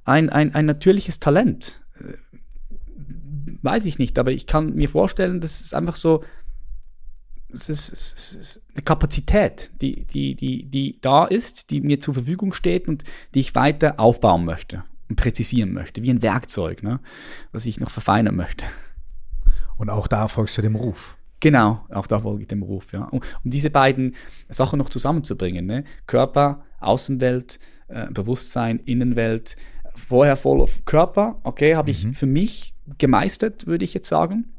ein, 0.06 0.30
ein, 0.30 0.56
ein 0.56 0.66
natürliches 0.66 1.20
Talent. 1.20 1.82
Weiß 3.68 3.84
ich 3.84 4.00
nicht, 4.00 4.18
aber 4.18 4.32
ich 4.32 4.48
kann 4.48 4.76
mir 4.76 4.88
vorstellen, 4.88 5.42
das 5.42 5.60
ist 5.60 5.74
einfach 5.74 5.98
so, 5.98 6.24
es 7.52 7.68
ist, 7.68 7.92
es 7.92 8.34
ist 8.34 8.62
eine 8.74 8.82
Kapazität, 8.82 9.72
die, 9.82 10.06
die, 10.06 10.36
die, 10.36 10.64
die 10.64 11.02
da 11.02 11.26
ist, 11.26 11.70
die 11.70 11.82
mir 11.82 12.00
zur 12.00 12.14
Verfügung 12.14 12.54
steht 12.54 12.88
und 12.88 13.04
die 13.34 13.42
ich 13.42 13.56
weiter 13.56 14.00
aufbauen 14.00 14.46
möchte 14.46 14.86
und 15.10 15.18
präzisieren 15.18 15.74
möchte, 15.74 16.02
wie 16.02 16.12
ein 16.12 16.22
Werkzeug, 16.22 16.82
ne, 16.82 17.02
was 17.52 17.66
ich 17.66 17.82
noch 17.82 17.90
verfeinern 17.90 18.38
möchte. 18.38 18.64
Und 19.76 19.90
auch 19.90 20.08
da 20.08 20.30
folgst 20.30 20.58
du 20.58 20.62
dem 20.62 20.78
Ruf. 20.78 21.18
Genau, 21.42 21.86
auch 21.90 22.08
da 22.08 22.20
folge 22.20 22.44
ich 22.44 22.48
dem 22.48 22.64
Ruf, 22.64 22.94
ja. 22.94 23.04
Um, 23.04 23.20
um 23.44 23.52
diese 23.52 23.70
beiden 23.70 24.16
Sachen 24.48 24.80
noch 24.80 24.88
zusammenzubringen, 24.88 25.66
ne? 25.66 25.84
Körper, 26.06 26.64
Außenwelt, 26.80 27.60
äh, 27.90 28.08
Bewusstsein, 28.12 28.80
Innenwelt. 28.80 29.58
Vorher 29.98 30.36
voll 30.36 30.62
auf 30.62 30.86
Körper, 30.86 31.40
okay, 31.44 31.76
habe 31.76 31.92
ich 31.92 32.06
mhm. 32.06 32.14
für 32.14 32.26
mich 32.26 32.76
gemeistert, 32.98 33.68
würde 33.68 33.84
ich 33.84 33.94
jetzt 33.94 34.08
sagen. 34.08 34.54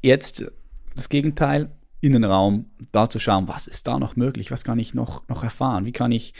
Jetzt 0.00 0.50
das 0.94 1.08
Gegenteil, 1.08 1.70
Innenraum, 2.00 2.66
da 2.92 3.08
zu 3.08 3.18
schauen, 3.18 3.48
was 3.48 3.68
ist 3.68 3.86
da 3.86 3.98
noch 3.98 4.16
möglich, 4.16 4.50
was 4.50 4.64
kann 4.64 4.78
ich 4.78 4.94
noch, 4.94 5.28
noch 5.28 5.44
erfahren, 5.44 5.84
wie 5.84 5.92
kann 5.92 6.12
ich 6.12 6.34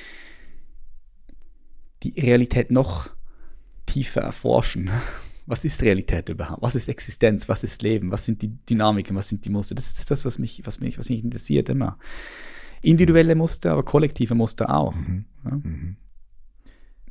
die 2.02 2.18
Realität 2.18 2.70
noch 2.70 3.10
tiefer 3.86 4.22
erforschen 4.22 4.90
was 5.46 5.64
ist 5.64 5.82
Realität 5.82 6.28
überhaupt? 6.28 6.62
Was 6.62 6.74
ist 6.74 6.88
Existenz? 6.88 7.48
Was 7.48 7.64
ist 7.64 7.82
Leben? 7.82 8.10
Was 8.10 8.24
sind 8.24 8.42
die 8.42 8.48
Dynamiken? 8.48 9.16
Was 9.16 9.28
sind 9.28 9.44
die 9.44 9.50
Muster? 9.50 9.74
Das 9.74 9.98
ist 9.98 10.10
das, 10.10 10.24
was 10.24 10.38
mich, 10.38 10.62
was 10.64 10.80
mich, 10.80 10.98
was 10.98 11.08
mich 11.08 11.24
interessiert 11.24 11.68
immer. 11.68 11.98
individuelle 12.80 13.34
Muster, 13.34 13.72
aber 13.72 13.84
kollektive 13.84 14.34
Muster 14.34 14.74
auch. 14.74 14.94
Mhm. 14.94 15.24
Ja. 15.44 15.50
Mhm. 15.50 15.96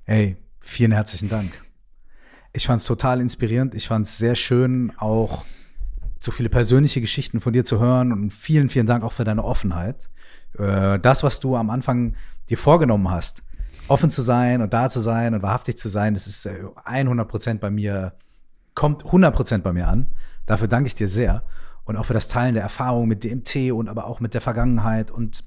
Hey, 0.04 0.38
vielen 0.62 0.92
herzlichen 0.92 1.30
Dank. 1.30 1.52
Ich 2.54 2.68
fand 2.68 2.82
es 2.82 2.88
total 2.88 3.22
inspirierend. 3.22 3.76
Ich 3.76 3.88
fand 3.88 4.06
es 4.06 4.18
sehr 4.18 4.36
schön, 4.36 4.94
auch 4.98 5.46
so 6.20 6.32
viele 6.32 6.50
persönliche 6.50 7.02
Geschichten 7.02 7.40
von 7.40 7.54
dir 7.54 7.64
zu 7.64 7.80
hören 7.80 8.12
und 8.12 8.32
vielen, 8.32 8.70
vielen 8.70 8.86
Dank 8.88 9.04
auch 9.04 9.14
für 9.14 9.24
deine 9.24 9.44
Offenheit. 9.44 10.10
Äh, 10.58 11.00
das, 11.00 11.24
was 11.24 11.40
du 11.40 11.56
am 11.56 11.70
Anfang 11.70 12.16
dir 12.50 12.58
vorgenommen 12.58 13.10
hast, 13.10 13.42
offen 13.88 14.10
zu 14.10 14.22
sein 14.22 14.62
und 14.62 14.74
da 14.74 14.90
zu 14.90 15.00
sein 15.00 15.34
und 15.34 15.42
wahrhaftig 15.42 15.78
zu 15.78 15.90
sein, 15.90 16.14
das 16.14 16.28
ist 16.28 16.48
100 16.86 17.26
äh, 17.26 17.30
Prozent 17.30 17.62
bei 17.62 17.72
mir, 17.72 18.14
kommt 18.76 19.06
100 19.06 19.36
Prozent 19.36 19.64
bei 19.64 19.74
mir 19.74 19.88
an. 19.88 20.08
Dafür 20.46 20.68
danke 20.68 20.88
ich 20.88 20.96
dir 20.96 21.08
sehr 21.08 21.44
und 21.86 21.98
auch 21.98 22.06
für 22.06 22.14
das 22.14 22.28
Teilen 22.28 22.54
der 22.54 22.64
Erfahrung 22.64 23.08
mit 23.08 23.24
DMT 23.24 23.72
und 23.72 23.90
aber 23.90 24.06
auch 24.06 24.20
mit 24.20 24.34
der 24.34 24.42
Vergangenheit 24.42 25.12
und 25.12 25.44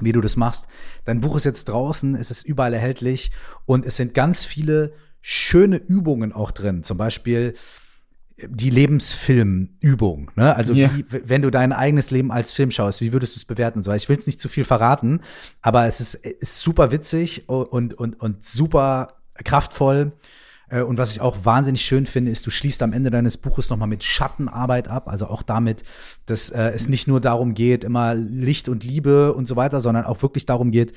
wie 0.00 0.12
du 0.12 0.20
das 0.20 0.36
machst. 0.36 0.66
Dein 1.04 1.20
Buch 1.20 1.36
ist 1.36 1.44
jetzt 1.44 1.68
draußen, 1.68 2.14
es 2.14 2.30
ist 2.30 2.44
überall 2.44 2.74
erhältlich 2.74 3.30
und 3.66 3.86
es 3.86 3.96
sind 3.96 4.14
ganz 4.14 4.44
viele 4.44 4.92
schöne 5.20 5.76
Übungen 5.76 6.32
auch 6.32 6.50
drin. 6.50 6.82
Zum 6.82 6.98
Beispiel 6.98 7.54
die 8.46 8.70
Lebensfilmübung. 8.70 10.30
Ne? 10.36 10.54
Also 10.54 10.72
ja. 10.72 10.90
wie, 10.94 11.04
wenn 11.08 11.42
du 11.42 11.50
dein 11.50 11.72
eigenes 11.72 12.10
Leben 12.10 12.30
als 12.30 12.52
Film 12.52 12.70
schaust, 12.70 13.00
wie 13.00 13.12
würdest 13.12 13.34
du 13.34 13.38
es 13.38 13.44
bewerten 13.44 13.82
so 13.82 13.92
Ich 13.92 14.08
will 14.08 14.16
es 14.16 14.26
nicht 14.26 14.40
zu 14.40 14.48
viel 14.48 14.64
verraten, 14.64 15.20
aber 15.60 15.86
es 15.86 16.00
ist, 16.00 16.14
ist 16.14 16.58
super 16.58 16.92
witzig 16.92 17.48
und, 17.48 17.94
und, 17.94 18.20
und 18.20 18.44
super 18.44 19.14
kraftvoll. 19.44 20.12
Äh, 20.68 20.82
und 20.82 20.98
was 20.98 21.12
ich 21.12 21.20
auch 21.20 21.44
wahnsinnig 21.44 21.82
schön 21.82 22.06
finde, 22.06 22.30
ist, 22.30 22.46
du 22.46 22.50
schließt 22.50 22.82
am 22.82 22.92
Ende 22.92 23.10
deines 23.10 23.36
Buches 23.36 23.70
nochmal 23.70 23.88
mit 23.88 24.04
Schattenarbeit 24.04 24.88
ab. 24.88 25.08
Also 25.08 25.26
auch 25.26 25.42
damit, 25.42 25.82
dass 26.26 26.50
äh, 26.50 26.70
es 26.70 26.88
nicht 26.88 27.08
nur 27.08 27.20
darum 27.20 27.54
geht, 27.54 27.84
immer 27.84 28.14
Licht 28.14 28.68
und 28.68 28.84
Liebe 28.84 29.32
und 29.34 29.46
so 29.46 29.56
weiter, 29.56 29.80
sondern 29.80 30.04
auch 30.04 30.22
wirklich 30.22 30.46
darum 30.46 30.70
geht, 30.70 30.92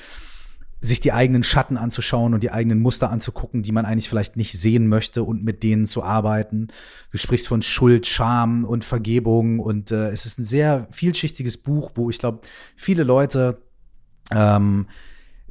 sich 0.84 1.00
die 1.00 1.14
eigenen 1.14 1.44
Schatten 1.44 1.78
anzuschauen 1.78 2.34
und 2.34 2.42
die 2.42 2.50
eigenen 2.50 2.80
Muster 2.80 3.12
anzugucken, 3.12 3.62
die 3.62 3.72
man 3.72 3.86
eigentlich 3.86 4.10
vielleicht 4.10 4.36
nicht 4.36 4.60
sehen 4.60 4.88
möchte 4.88 5.22
und 5.22 5.44
mit 5.44 5.62
denen 5.62 5.86
zu 5.86 6.02
arbeiten. 6.02 6.70
Du 7.12 7.20
sprichst 7.20 7.48
von 7.48 7.62
Schuld, 7.62 8.08
Scham 8.08 8.66
und 8.66 8.84
Vergebung 8.84 9.60
und 9.60 9.92
äh, 9.92 10.10
es 10.10 10.26
ist 10.26 10.40
ein 10.40 10.44
sehr 10.44 10.88
vielschichtiges 10.90 11.58
Buch, 11.58 11.92
wo 11.94 12.10
ich 12.10 12.18
glaube, 12.18 12.42
viele 12.76 13.04
Leute 13.04 13.62
ähm, 14.32 14.88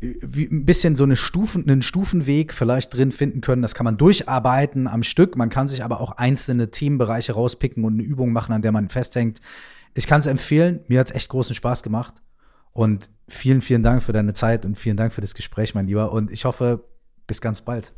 wie, 0.01 0.47
ein 0.47 0.64
bisschen 0.64 0.97
so 0.97 1.05
eine 1.05 1.16
Stufen, 1.16 1.68
einen 1.68 1.82
Stufenweg 1.82 2.52
vielleicht 2.52 2.94
drin 2.94 3.12
finden 3.12 3.40
können. 3.40 3.62
Das 3.62 3.74
kann 3.74 3.85
man 3.85 3.98
durcharbeiten 3.98 4.86
am 4.86 5.02
Stück. 5.02 5.36
Man 5.36 5.51
kann 5.51 5.68
sich 5.68 5.85
aber 5.85 6.01
auch 6.01 6.12
einzelne 6.12 6.70
Themenbereiche 6.70 7.32
rauspicken 7.32 7.85
und 7.85 7.94
eine 7.94 8.02
Übung 8.02 8.32
machen, 8.32 8.52
an 8.52 8.62
der 8.62 8.72
man 8.72 8.89
festhängt. 8.89 9.40
Ich 9.94 10.06
kann 10.06 10.20
es 10.20 10.27
empfehlen. 10.27 10.81
Mir 10.89 11.01
hat 11.01 11.09
es 11.09 11.14
echt 11.14 11.28
großen 11.28 11.55
Spaß 11.55 11.82
gemacht. 11.82 12.22
Und 12.72 13.10
vielen, 13.28 13.60
vielen 13.60 13.82
Dank 13.82 14.02
für 14.02 14.12
deine 14.12 14.32
Zeit 14.32 14.64
und 14.64 14.78
vielen 14.78 14.97
Dank 14.97 15.12
für 15.12 15.20
das 15.20 15.35
Gespräch, 15.35 15.74
mein 15.74 15.86
Lieber. 15.86 16.12
Und 16.12 16.31
ich 16.31 16.44
hoffe, 16.44 16.85
bis 17.27 17.40
ganz 17.40 17.60
bald. 17.60 17.93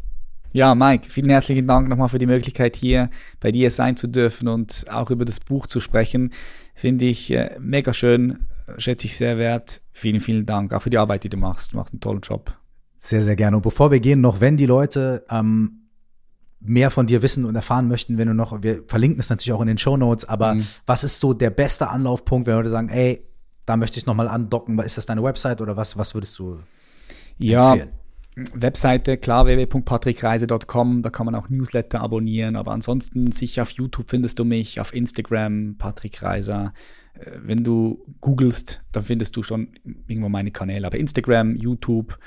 Ja, 0.53 0.75
Mike, 0.75 1.09
vielen 1.09 1.31
herzlichen 1.31 1.67
Dank 1.67 1.89
nochmal 1.89 2.11
für 2.11 2.19
die 2.19 2.27
Möglichkeit, 2.27 2.77
hier 2.77 3.09
bei 3.41 3.53
dir 3.53 3.71
sein 3.71 3.97
zu 3.97 4.07
dürfen 4.07 4.49
und 4.49 4.85
auch 4.91 5.11
über 5.11 5.25
das 5.25 5.41
Buch 5.41 5.67
zu 5.67 5.81
sprechen. 5.81 6.33
Finde 6.75 7.07
ich 7.07 7.31
äh, 7.31 7.57
mega 7.59 7.95
schön, 7.95 8.41
schätze 8.79 9.07
ich 9.07 9.17
sehr 9.17 9.39
wert. 9.39 9.83
Vielen, 9.93 10.21
vielen 10.21 10.47
Dank, 10.47 10.73
auch 10.73 10.83
für 10.83 10.91
die 10.91 10.99
Arbeit, 10.99 11.25
die 11.25 11.29
du 11.29 11.37
machst. 11.37 11.73
Du 11.73 11.77
machst 11.77 11.93
einen 11.93 12.01
tollen 12.01 12.21
Job. 12.21 12.57
Sehr, 12.99 13.23
sehr 13.23 13.37
gerne. 13.37 13.57
Und 13.57 13.63
bevor 13.63 13.91
wir 13.91 14.01
gehen, 14.01 14.21
noch 14.21 14.41
wenn 14.41 14.57
die 14.57 14.67
Leute 14.67 15.25
ähm, 15.29 15.89
mehr 16.61 16.91
von 16.91 17.07
dir 17.07 17.23
wissen 17.23 17.45
und 17.45 17.55
erfahren 17.55 17.89
möchten, 17.89 18.19
wenn 18.19 18.29
du 18.29 18.35
noch, 18.35 18.63
wir 18.63 18.83
verlinken 18.87 19.21
es 19.21 19.31
natürlich 19.31 19.53
auch 19.53 19.61
in 19.61 19.67
den 19.67 19.79
Show 19.79 19.97
Notes, 19.97 20.25
aber 20.25 20.55
mhm. 20.55 20.67
was 20.87 21.05
ist 21.05 21.19
so 21.19 21.35
der 21.35 21.51
beste 21.51 21.89
Anlaufpunkt, 21.89 22.47
wenn 22.47 22.55
Leute 22.55 22.71
sagen, 22.71 22.89
ey, 22.89 23.27
da 23.67 23.77
möchte 23.77 23.99
ich 23.99 24.07
nochmal 24.07 24.29
andocken. 24.29 24.79
Ist 24.81 24.99
das 24.99 25.07
deine 25.07 25.23
Website 25.23 25.61
oder 25.61 25.77
was, 25.77 25.97
was 25.97 26.15
würdest 26.15 26.39
du 26.39 26.61
ja, 27.39 27.73
empfehlen? 27.73 27.93
Webseite, 28.55 29.19
klar, 29.19 29.45
www.patrickreise.com, 29.47 31.03
da 31.03 31.11
kann 31.11 31.27
man 31.27 31.35
auch 31.35 31.51
Newsletter 31.51 32.01
abonnieren, 32.01 32.57
aber 32.57 32.73
ansonsten 32.73 33.31
sicher 33.31 33.63
auf 33.63 33.71
YouTube 33.73 34.09
findest 34.09 34.39
du 34.39 34.45
mich, 34.45 34.81
auf 34.81 34.95
Instagram, 34.95 35.77
Patrick 35.77 36.23
Reiser. 36.23 36.73
Äh, 37.15 37.31
wenn 37.43 37.65
du 37.65 38.05
googelst, 38.21 38.83
dann 38.93 39.03
findest 39.03 39.37
du 39.37 39.43
schon 39.43 39.69
irgendwo 40.07 40.29
meine 40.29 40.51
Kanäle, 40.51 40.87
aber 40.87 40.99
Instagram, 40.99 41.57
YouTube, 41.57 42.19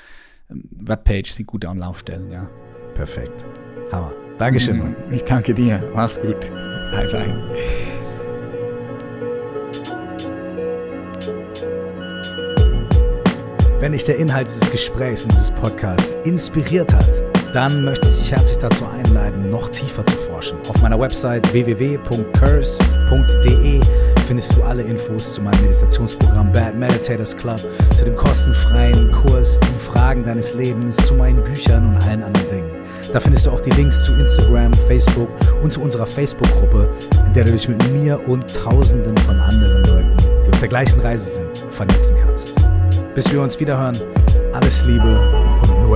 ähm, 0.50 0.64
Webpage 0.70 1.30
sind 1.30 1.46
gute 1.46 1.68
Anlaufstellen, 1.68 2.30
ja. 2.30 2.48
Perfekt. 2.94 3.44
Hammer. 3.92 4.12
Dankeschön. 4.38 4.78
Mann. 4.78 4.96
Ich 5.10 5.24
danke 5.24 5.54
dir. 5.54 5.82
Mach's 5.94 6.20
gut. 6.20 6.50
High 6.92 7.10
five. 7.10 7.86
Wenn 13.80 13.92
dich 13.92 14.04
der 14.04 14.16
Inhalt 14.16 14.48
dieses 14.48 14.70
Gesprächs 14.70 15.24
und 15.24 15.32
dieses 15.32 15.50
Podcasts 15.50 16.16
inspiriert 16.24 16.92
hat, 16.94 17.22
dann 17.56 17.84
möchte 17.84 18.06
ich 18.10 18.18
dich 18.18 18.32
herzlich 18.32 18.58
dazu 18.58 18.84
einladen, 18.86 19.48
noch 19.48 19.70
tiefer 19.70 20.04
zu 20.04 20.14
forschen. 20.18 20.58
Auf 20.68 20.82
meiner 20.82 21.00
Website 21.00 21.50
www.curse.de 21.54 22.20
findest 24.26 24.58
du 24.58 24.62
alle 24.62 24.82
Infos 24.82 25.32
zu 25.32 25.40
meinem 25.40 25.62
Meditationsprogramm 25.62 26.52
Bad 26.52 26.76
Meditators 26.76 27.34
Club, 27.34 27.58
zu 27.96 28.04
dem 28.04 28.14
kostenfreien 28.14 29.10
Kurs, 29.10 29.58
die 29.60 29.78
Fragen 29.78 30.22
deines 30.22 30.52
Lebens, 30.52 30.98
zu 30.98 31.14
meinen 31.14 31.42
Büchern 31.44 31.86
und 31.86 32.06
allen 32.06 32.22
anderen 32.24 32.48
Dingen. 32.50 32.70
Da 33.14 33.20
findest 33.20 33.46
du 33.46 33.50
auch 33.52 33.60
die 33.60 33.70
Links 33.70 34.04
zu 34.04 34.14
Instagram, 34.18 34.74
Facebook 34.86 35.30
und 35.62 35.72
zu 35.72 35.80
unserer 35.80 36.04
Facebook-Gruppe, 36.04 36.90
in 37.26 37.32
der 37.32 37.44
du 37.44 37.52
dich 37.52 37.68
mit 37.68 37.82
mir 37.92 38.20
und 38.28 38.54
Tausenden 38.54 39.16
von 39.16 39.40
anderen 39.40 39.82
Leuten, 39.84 40.14
die 40.44 40.52
auf 40.52 40.60
der 40.60 40.68
gleichen 40.68 41.00
Reise 41.00 41.30
sind, 41.30 41.56
vernetzen 41.70 42.16
kannst. 42.22 42.68
Bis 43.14 43.32
wir 43.32 43.40
uns 43.40 43.58
wiederhören, 43.58 43.96
alles 44.52 44.84
Liebe 44.84 45.18
und 45.62 45.86